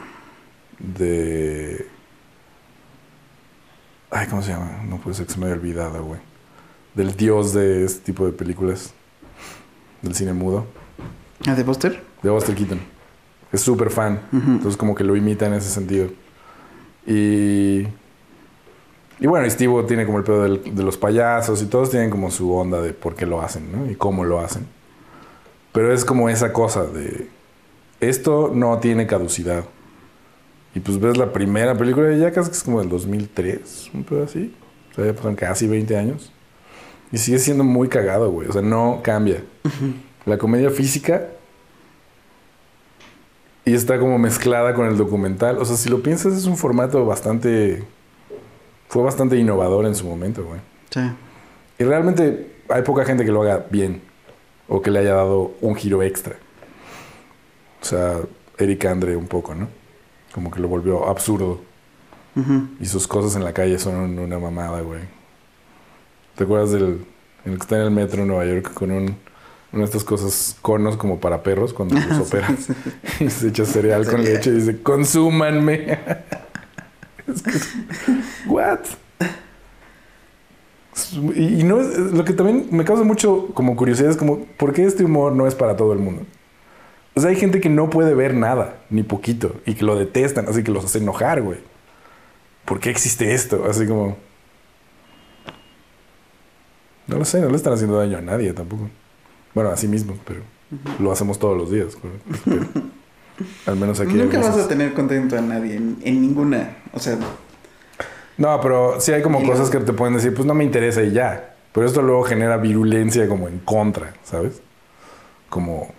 de. 0.78 1.86
Ay, 4.10 4.26
¿cómo 4.28 4.42
se 4.42 4.50
llama? 4.50 4.82
No 4.88 4.96
puede 4.96 5.14
ser 5.14 5.26
que 5.26 5.32
se 5.32 5.38
me 5.38 5.46
haya 5.46 5.54
olvidado, 5.54 6.02
güey. 6.02 6.20
Del 6.94 7.14
dios 7.14 7.52
de 7.52 7.84
este 7.84 8.04
tipo 8.04 8.26
de 8.26 8.32
películas. 8.32 8.94
Del 10.02 10.14
cine 10.14 10.32
mudo. 10.32 10.66
¿A 11.46 11.54
de 11.54 11.62
Buster? 11.62 12.02
De 12.22 12.30
Buster 12.30 12.54
Keaton. 12.54 12.80
Es 13.52 13.60
súper 13.60 13.90
fan. 13.90 14.22
Entonces, 14.32 14.76
como 14.76 14.94
que 14.94 15.04
lo 15.04 15.14
imita 15.14 15.46
en 15.46 15.54
ese 15.54 15.70
sentido. 15.70 16.08
Y. 17.06 17.86
Y 19.24 19.26
bueno, 19.26 19.48
Steve 19.48 19.84
tiene 19.88 20.04
como 20.04 20.18
el 20.18 20.24
pedo 20.24 20.42
del- 20.42 20.74
de 20.74 20.82
los 20.82 20.98
payasos 20.98 21.62
y 21.62 21.64
todos 21.64 21.88
tienen 21.88 22.10
como 22.10 22.30
su 22.30 22.54
onda 22.54 22.82
de 22.82 22.92
por 22.92 23.14
qué 23.14 23.24
lo 23.24 23.40
hacen, 23.40 23.72
¿no? 23.72 23.90
Y 23.90 23.94
cómo 23.94 24.22
lo 24.22 24.38
hacen. 24.38 24.66
Pero 25.72 25.94
es 25.94 26.04
como 26.04 26.28
esa 26.28 26.52
cosa 26.52 26.84
de. 26.84 27.28
Esto 28.00 28.50
no 28.54 28.76
tiene 28.80 29.06
caducidad. 29.06 29.64
Y 30.74 30.80
pues 30.80 31.00
ves 31.00 31.16
la 31.16 31.32
primera 31.32 31.74
película 31.74 32.08
de 32.08 32.18
Jackass, 32.18 32.50
que 32.50 32.54
es 32.56 32.62
como 32.62 32.80
del 32.80 32.90
2003, 32.90 33.92
un 33.94 34.04
pedo 34.04 34.24
así. 34.24 34.54
O 34.92 34.94
sea, 34.94 35.06
ya 35.06 35.14
pasan 35.14 35.36
casi 35.36 35.66
20 35.68 35.96
años. 35.96 36.30
Y 37.10 37.16
sigue 37.16 37.38
siendo 37.38 37.64
muy 37.64 37.88
cagado, 37.88 38.30
güey. 38.30 38.48
O 38.48 38.52
sea, 38.52 38.60
no 38.60 39.00
cambia. 39.02 39.42
La 40.26 40.36
comedia 40.36 40.68
física 40.68 41.28
y 43.64 43.72
está 43.72 43.98
como 43.98 44.18
mezclada 44.18 44.74
con 44.74 44.86
el 44.86 44.98
documental. 44.98 45.56
O 45.56 45.64
sea, 45.64 45.76
si 45.78 45.88
lo 45.88 46.02
piensas, 46.02 46.34
es 46.34 46.44
un 46.44 46.58
formato 46.58 47.06
bastante. 47.06 47.84
Fue 48.94 49.02
bastante 49.02 49.36
innovador 49.36 49.86
en 49.86 49.96
su 49.96 50.06
momento, 50.06 50.44
güey. 50.44 50.60
Sí. 50.90 51.00
Y 51.80 51.82
realmente 51.82 52.58
hay 52.68 52.82
poca 52.82 53.04
gente 53.04 53.24
que 53.24 53.32
lo 53.32 53.42
haga 53.42 53.66
bien. 53.68 54.00
O 54.68 54.80
que 54.82 54.92
le 54.92 55.00
haya 55.00 55.14
dado 55.14 55.50
un 55.62 55.74
giro 55.74 56.00
extra. 56.04 56.36
O 57.82 57.84
sea, 57.84 58.20
Eric 58.56 58.84
Andre 58.84 59.16
un 59.16 59.26
poco, 59.26 59.52
¿no? 59.52 59.66
Como 60.32 60.48
que 60.52 60.60
lo 60.60 60.68
volvió 60.68 61.08
absurdo. 61.08 61.60
Ujú. 62.36 62.68
Y 62.78 62.86
sus 62.86 63.08
cosas 63.08 63.34
en 63.34 63.42
la 63.42 63.52
calle 63.52 63.80
son 63.80 64.16
una 64.16 64.38
mamada, 64.38 64.80
güey. 64.82 65.00
¿Te 66.36 66.44
acuerdas 66.44 66.70
del 66.70 67.04
en 67.44 67.52
el 67.54 67.58
que 67.58 67.62
está 67.62 67.74
en 67.74 67.82
el 67.82 67.90
metro 67.90 68.22
en 68.22 68.28
Nueva 68.28 68.44
York 68.46 68.72
con 68.74 68.92
un, 68.92 69.16
una 69.72 69.80
de 69.80 69.84
estas 69.86 70.04
cosas, 70.04 70.56
conos 70.62 70.96
como 70.96 71.18
para 71.18 71.42
perros 71.42 71.74
cuando 71.74 71.96
los 71.96 72.18
opera? 72.28 72.46
y 73.18 73.28
se 73.28 73.48
echa 73.48 73.64
cereal 73.64 74.06
con 74.06 74.22
leche 74.22 74.50
y 74.50 74.54
dice, 74.54 74.80
consúmanme. 74.82 75.98
Es 77.26 77.40
que 77.42 77.50
es- 77.52 77.74
¿What? 78.54 78.78
Y, 81.34 81.64
no 81.64 81.80
es, 81.80 81.98
lo 82.12 82.24
que 82.24 82.32
también 82.34 82.68
me 82.70 82.84
causa 82.84 83.02
mucho 83.02 83.48
como 83.52 83.74
curiosidad 83.74 84.10
es 84.10 84.16
como, 84.16 84.44
¿por 84.58 84.72
qué 84.72 84.84
este 84.84 85.04
humor 85.04 85.32
no 85.32 85.48
es 85.48 85.56
para 85.56 85.76
todo 85.76 85.92
el 85.92 85.98
mundo? 85.98 86.22
O 87.16 87.20
sea, 87.20 87.30
hay 87.30 87.36
gente 87.36 87.60
que 87.60 87.68
no 87.68 87.90
puede 87.90 88.14
ver 88.14 88.34
nada, 88.34 88.76
ni 88.90 89.02
poquito, 89.02 89.56
y 89.66 89.74
que 89.74 89.84
lo 89.84 89.96
detestan, 89.96 90.48
así 90.48 90.62
que 90.62 90.70
los 90.70 90.84
hace 90.84 90.98
enojar, 90.98 91.42
güey. 91.42 91.58
¿Por 92.64 92.78
qué 92.78 92.90
existe 92.90 93.34
esto? 93.34 93.64
Así 93.68 93.88
como... 93.88 94.16
No 97.08 97.18
lo 97.18 97.24
sé, 97.24 97.40
no 97.40 97.50
le 97.50 97.56
están 97.56 97.72
haciendo 97.72 97.98
daño 97.98 98.18
a 98.18 98.22
nadie 98.22 98.52
tampoco. 98.52 98.88
Bueno, 99.52 99.70
a 99.70 99.76
sí 99.76 99.88
mismos, 99.88 100.16
pero 100.24 100.42
lo 101.00 101.10
hacemos 101.10 101.40
todos 101.40 101.56
los 101.58 101.72
días. 101.72 101.96
pero 102.44 102.64
al 103.66 103.76
menos 103.76 103.98
aquí. 103.98 104.14
Nunca 104.14 104.38
vas 104.38 104.50
veces- 104.50 104.64
a 104.64 104.68
tener 104.68 104.94
contento 104.94 105.36
a 105.36 105.40
nadie 105.40 105.74
en, 105.74 105.98
en 106.02 106.22
ninguna. 106.22 106.76
O 106.92 107.00
sea, 107.00 107.18
No, 108.36 108.60
pero 108.60 109.00
sí 109.00 109.12
hay 109.12 109.22
como 109.22 109.40
Y 109.40 109.46
cosas 109.46 109.70
que 109.70 109.78
te 109.78 109.92
pueden 109.92 110.14
decir, 110.14 110.34
pues 110.34 110.46
no 110.46 110.54
me 110.54 110.64
interesa 110.64 111.02
y 111.02 111.12
ya. 111.12 111.54
Pero 111.72 111.86
esto 111.86 112.02
luego 112.02 112.22
genera 112.22 112.56
virulencia 112.56 113.28
como 113.28 113.48
en 113.48 113.58
contra, 113.58 114.14
¿sabes? 114.22 114.62
Como. 115.48 115.92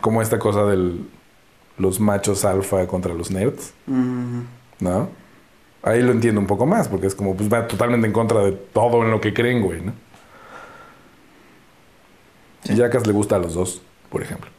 Como 0.00 0.22
esta 0.22 0.38
cosa 0.38 0.64
del. 0.64 1.08
Los 1.76 1.98
machos 1.98 2.44
alfa 2.44 2.86
contra 2.86 3.12
los 3.14 3.30
nerds, 3.32 3.74
mm, 3.86 4.40
¿no? 4.78 5.08
Ahí 5.82 6.02
lo 6.02 6.12
entiendo 6.12 6.40
un 6.40 6.46
poco 6.46 6.66
más, 6.66 6.86
porque 6.86 7.08
es 7.08 7.16
como, 7.16 7.34
pues 7.34 7.52
va 7.52 7.66
totalmente 7.66 8.06
en 8.06 8.12
contra 8.12 8.40
de 8.40 8.52
todo 8.52 9.02
en 9.02 9.10
lo 9.10 9.20
que 9.20 9.34
creen, 9.34 9.60
güey, 9.60 9.80
¿no? 9.80 9.92
Y 12.64 12.76
Jackass 12.76 13.06
le 13.06 13.12
gusta 13.12 13.36
a 13.36 13.38
los 13.38 13.54
dos, 13.54 13.82
por 14.08 14.22
ejemplo. 14.22 14.50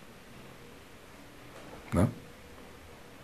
¿No? 1.94 2.10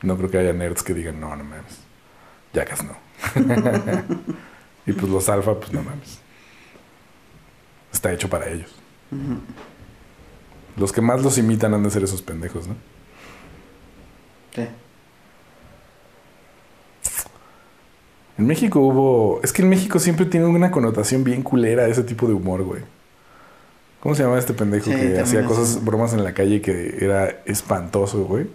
No 0.04 0.18
creo 0.18 0.32
que 0.32 0.38
haya 0.38 0.54
nerds 0.54 0.84
que 0.84 0.94
digan, 0.94 1.20
no, 1.20 1.36
no 1.36 1.44
mames. 1.44 1.91
Jackass 2.54 2.84
no. 2.84 2.96
y 4.86 4.94
pues 4.94 5.12
los 5.12 5.30
alfa, 5.30 5.60
pues 5.60 5.72
no 5.72 5.84
mames. 5.84 6.20
Está 7.92 8.12
hecho 8.12 8.30
para 8.30 8.50
ellos. 8.50 8.74
Los 10.78 10.92
que 10.92 11.02
más 11.02 11.22
los 11.22 11.38
imitan 11.38 11.74
han 11.74 11.84
de 11.84 11.92
ser 11.92 12.04
esos 12.04 12.22
pendejos, 12.22 12.68
¿no? 12.68 12.76
sí. 14.56 14.68
En 18.38 18.48
México 18.48 18.80
hubo. 18.80 19.40
Es 19.44 19.54
que 19.54 19.62
en 19.62 19.70
México 19.70 20.00
siempre 20.00 20.26
tiene 20.26 20.48
una 20.48 20.72
connotación 20.72 21.24
bien 21.24 21.44
culera 21.44 21.88
ese 21.88 22.02
tipo 22.02 22.28
de 22.28 22.34
humor, 22.34 22.64
güey. 22.64 22.82
¿Cómo 24.00 24.16
se 24.16 24.24
llama 24.24 24.40
este 24.40 24.54
pendejo 24.54 24.86
Sí, 24.86 24.98
que 24.98 25.20
hacía 25.20 25.46
cosas, 25.46 25.84
bromas 25.86 26.14
en 26.14 26.24
la 26.24 26.34
calle 26.34 26.60
que 26.60 26.98
era 27.02 27.44
espantoso, 27.46 28.24
güey? 28.24 28.48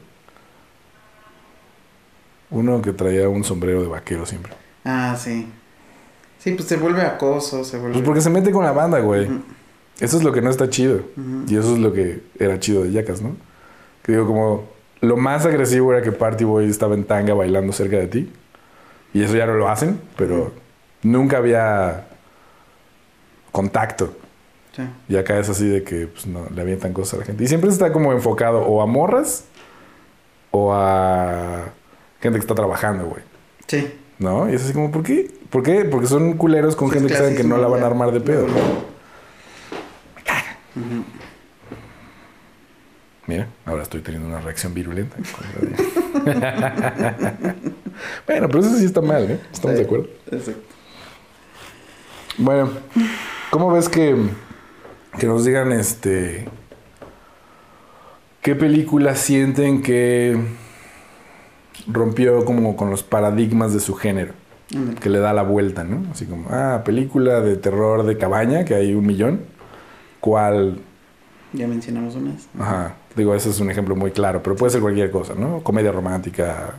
Uno 2.50 2.80
que 2.82 2.92
traía 2.92 3.28
un 3.28 3.44
sombrero 3.44 3.82
de 3.82 3.88
vaquero 3.88 4.24
siempre. 4.26 4.52
Ah, 4.84 5.16
sí. 5.18 5.48
Sí, 6.38 6.52
pues 6.52 6.68
se 6.68 6.76
vuelve 6.76 7.02
acoso, 7.02 7.64
se 7.64 7.78
vuelve. 7.78 7.94
Pues 7.94 8.04
porque 8.04 8.20
se 8.20 8.30
mete 8.30 8.52
con 8.52 8.64
la 8.64 8.72
banda, 8.72 9.00
güey. 9.00 9.28
Eso 9.98 10.16
es 10.18 10.22
lo 10.22 10.32
que 10.32 10.42
no 10.42 10.50
está 10.50 10.70
chido. 10.70 11.00
Y 11.48 11.56
eso 11.56 11.74
es 11.74 11.78
lo 11.80 11.92
que 11.92 12.22
era 12.38 12.60
chido 12.60 12.84
de 12.84 12.92
Yacas, 12.92 13.20
¿no? 13.20 13.34
Que 14.02 14.12
digo, 14.12 14.26
como 14.26 14.64
lo 15.00 15.16
más 15.16 15.44
agresivo 15.44 15.92
era 15.92 16.02
que 16.02 16.12
Party 16.12 16.44
Boy 16.44 16.68
estaba 16.68 16.94
en 16.94 17.04
tanga 17.04 17.34
bailando 17.34 17.72
cerca 17.72 17.96
de 17.96 18.06
ti. 18.06 18.32
Y 19.12 19.22
eso 19.22 19.36
ya 19.36 19.46
no 19.46 19.54
lo 19.54 19.68
hacen, 19.68 20.00
pero 20.16 20.52
nunca 21.02 21.38
había 21.38 22.06
contacto. 23.50 24.14
Sí. 24.72 24.82
Y 25.08 25.16
acá 25.16 25.38
es 25.38 25.48
así 25.48 25.66
de 25.66 25.82
que 25.82 26.06
pues, 26.06 26.26
no 26.26 26.46
le 26.54 26.60
avientan 26.60 26.92
cosas 26.92 27.14
a 27.14 27.16
la 27.18 27.24
gente. 27.24 27.42
Y 27.42 27.48
siempre 27.48 27.70
está 27.70 27.92
como 27.92 28.12
enfocado 28.12 28.60
o 28.60 28.82
a 28.82 28.86
morras 28.86 29.46
o 30.50 30.72
a 30.74 31.72
gente 32.20 32.38
que 32.38 32.42
está 32.42 32.54
trabajando, 32.54 33.06
güey. 33.06 33.22
Sí. 33.66 33.92
¿No? 34.18 34.50
Y 34.50 34.54
es 34.54 34.64
así 34.64 34.72
como, 34.72 34.90
¿por 34.90 35.02
qué? 35.02 35.30
¿Por 35.50 35.62
qué? 35.62 35.84
Porque 35.84 36.06
son 36.06 36.36
culeros 36.36 36.74
con 36.76 36.90
gente 36.90 37.08
que 37.08 37.16
saben 37.16 37.36
que 37.36 37.44
no 37.44 37.58
la 37.58 37.68
van 37.68 37.82
a 37.82 37.86
armar 37.86 38.12
de 38.12 38.20
pedo. 38.20 38.46
ya. 40.26 40.58
Mira, 43.26 43.48
ahora 43.64 43.82
estoy 43.82 44.00
teniendo 44.00 44.28
una 44.28 44.40
reacción 44.40 44.72
virulenta. 44.72 45.16
bueno, 48.26 48.48
pero 48.48 48.60
eso 48.60 48.76
sí 48.76 48.84
está 48.84 49.00
mal, 49.00 49.30
¿eh? 49.30 49.40
¿Estamos 49.52 49.76
de 49.76 49.82
acuerdo? 49.82 50.08
Exacto. 50.30 50.62
Bueno, 52.38 52.70
¿cómo 53.50 53.72
ves 53.72 53.88
que, 53.88 54.16
que 55.18 55.26
nos 55.26 55.44
digan 55.44 55.72
este... 55.72 56.46
¿Qué 58.42 58.54
película 58.54 59.16
sienten 59.16 59.82
que 59.82 60.38
rompió 61.86 62.44
como 62.44 62.76
con 62.76 62.90
los 62.90 63.02
paradigmas 63.02 63.72
de 63.72 63.80
su 63.80 63.94
género? 63.94 64.32
Que 65.00 65.10
le 65.10 65.20
da 65.20 65.32
la 65.32 65.42
vuelta, 65.42 65.84
¿no? 65.84 66.10
Así 66.10 66.26
como, 66.26 66.48
ah, 66.50 66.82
película 66.84 67.40
de 67.40 67.56
terror 67.56 68.04
de 68.04 68.18
cabaña, 68.18 68.64
que 68.64 68.74
hay 68.74 68.94
un 68.94 69.06
millón. 69.06 69.42
¿Cuál? 70.20 70.80
Ya 71.52 71.68
mencionamos 71.68 72.16
unas. 72.16 72.48
Ajá. 72.58 72.96
Digo, 73.14 73.34
ese 73.34 73.50
es 73.50 73.60
un 73.60 73.70
ejemplo 73.70 73.94
muy 73.94 74.10
claro, 74.10 74.42
pero 74.42 74.56
puede 74.56 74.72
ser 74.72 74.80
cualquier 74.80 75.10
cosa, 75.10 75.34
¿no? 75.34 75.62
Comedia 75.62 75.92
romántica, 75.92 76.74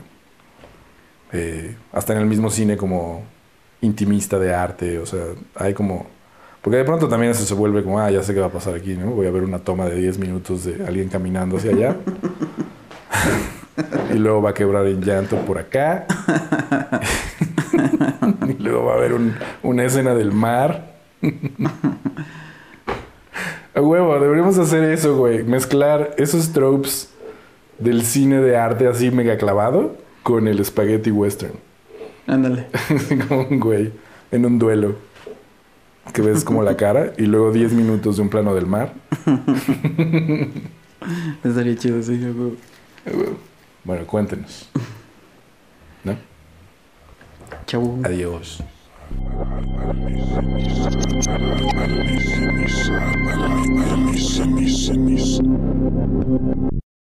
eh, 1.32 1.76
hasta 1.94 2.14
en 2.14 2.20
el 2.20 2.26
mismo 2.26 2.50
cine 2.50 2.76
como 2.78 3.24
intimista 3.82 4.38
de 4.38 4.54
arte, 4.54 5.00
o 5.00 5.06
sea, 5.06 5.24
hay 5.56 5.74
como... 5.74 6.08
Porque 6.62 6.78
de 6.78 6.84
pronto 6.84 7.08
también 7.08 7.32
eso 7.32 7.46
se 7.46 7.54
vuelve 7.54 7.84
como, 7.84 8.00
ah, 8.00 8.12
ya 8.12 8.22
sé 8.22 8.34
qué 8.34 8.42
va 8.42 8.48
a 8.48 8.52
pasar 8.52 8.76
aquí, 8.76 8.96
¿no? 8.96 9.12
Voy 9.12 9.28
a 9.28 9.32
ver 9.32 9.44
una 9.44 9.60
toma 9.60 9.86
de 9.86 9.96
10 9.96 10.20
minutos 10.20 10.66
de 10.66 10.86
alguien 10.86 11.08
caminando 11.08 11.58
hacia 11.58 11.72
allá. 11.72 11.96
y 14.14 14.18
luego 14.18 14.42
va 14.42 14.52
a 14.52 14.54
quebrar 14.54 14.86
en 14.88 15.02
llanto 15.02 15.38
por 15.46 15.58
acá. 15.58 16.06
y 18.48 18.54
luego 18.62 18.86
va 18.86 18.94
a 18.94 18.98
haber 18.98 19.14
un- 19.14 19.36
una 19.64 19.86
escena 19.86 20.14
del 20.16 20.32
mar. 20.32 20.96
A 23.74 23.82
huevo, 23.82 24.20
deberíamos 24.20 24.58
hacer 24.58 24.84
eso, 24.86 25.16
güey. 25.18 25.44
Mezclar 25.44 26.16
esos 26.18 26.52
tropes 26.52 27.10
del 27.78 28.02
cine 28.04 28.42
de 28.42 28.58
arte 28.58 28.88
así 28.88 29.12
mega 29.12 29.38
clavado 29.38 29.96
con 30.24 30.48
el 30.48 30.64
spaghetti 30.66 31.12
western. 31.12 31.54
Ándale. 32.26 32.68
como 33.28 33.42
un 33.44 33.60
güey 33.60 33.92
en 34.32 34.46
un 34.46 34.58
duelo. 34.60 34.96
Que 36.14 36.22
ves 36.22 36.44
como 36.46 36.64
la 36.64 36.78
cara 36.78 37.12
y 37.18 37.24
luego 37.24 37.52
10 37.52 37.74
minutos 37.74 38.16
de 38.16 38.22
un 38.24 38.30
plano 38.30 38.56
del 38.56 38.66
mar. 38.66 38.94
Estaría 41.44 41.76
chido, 41.76 42.02
sí, 42.02 42.18
yo 42.20 42.32
creo. 42.34 42.52
Bueno, 43.88 44.06
cuéntenos. 44.06 44.68
¿No? 46.04 46.18
Chau. 47.66 48.02
Adiós. 48.04 48.62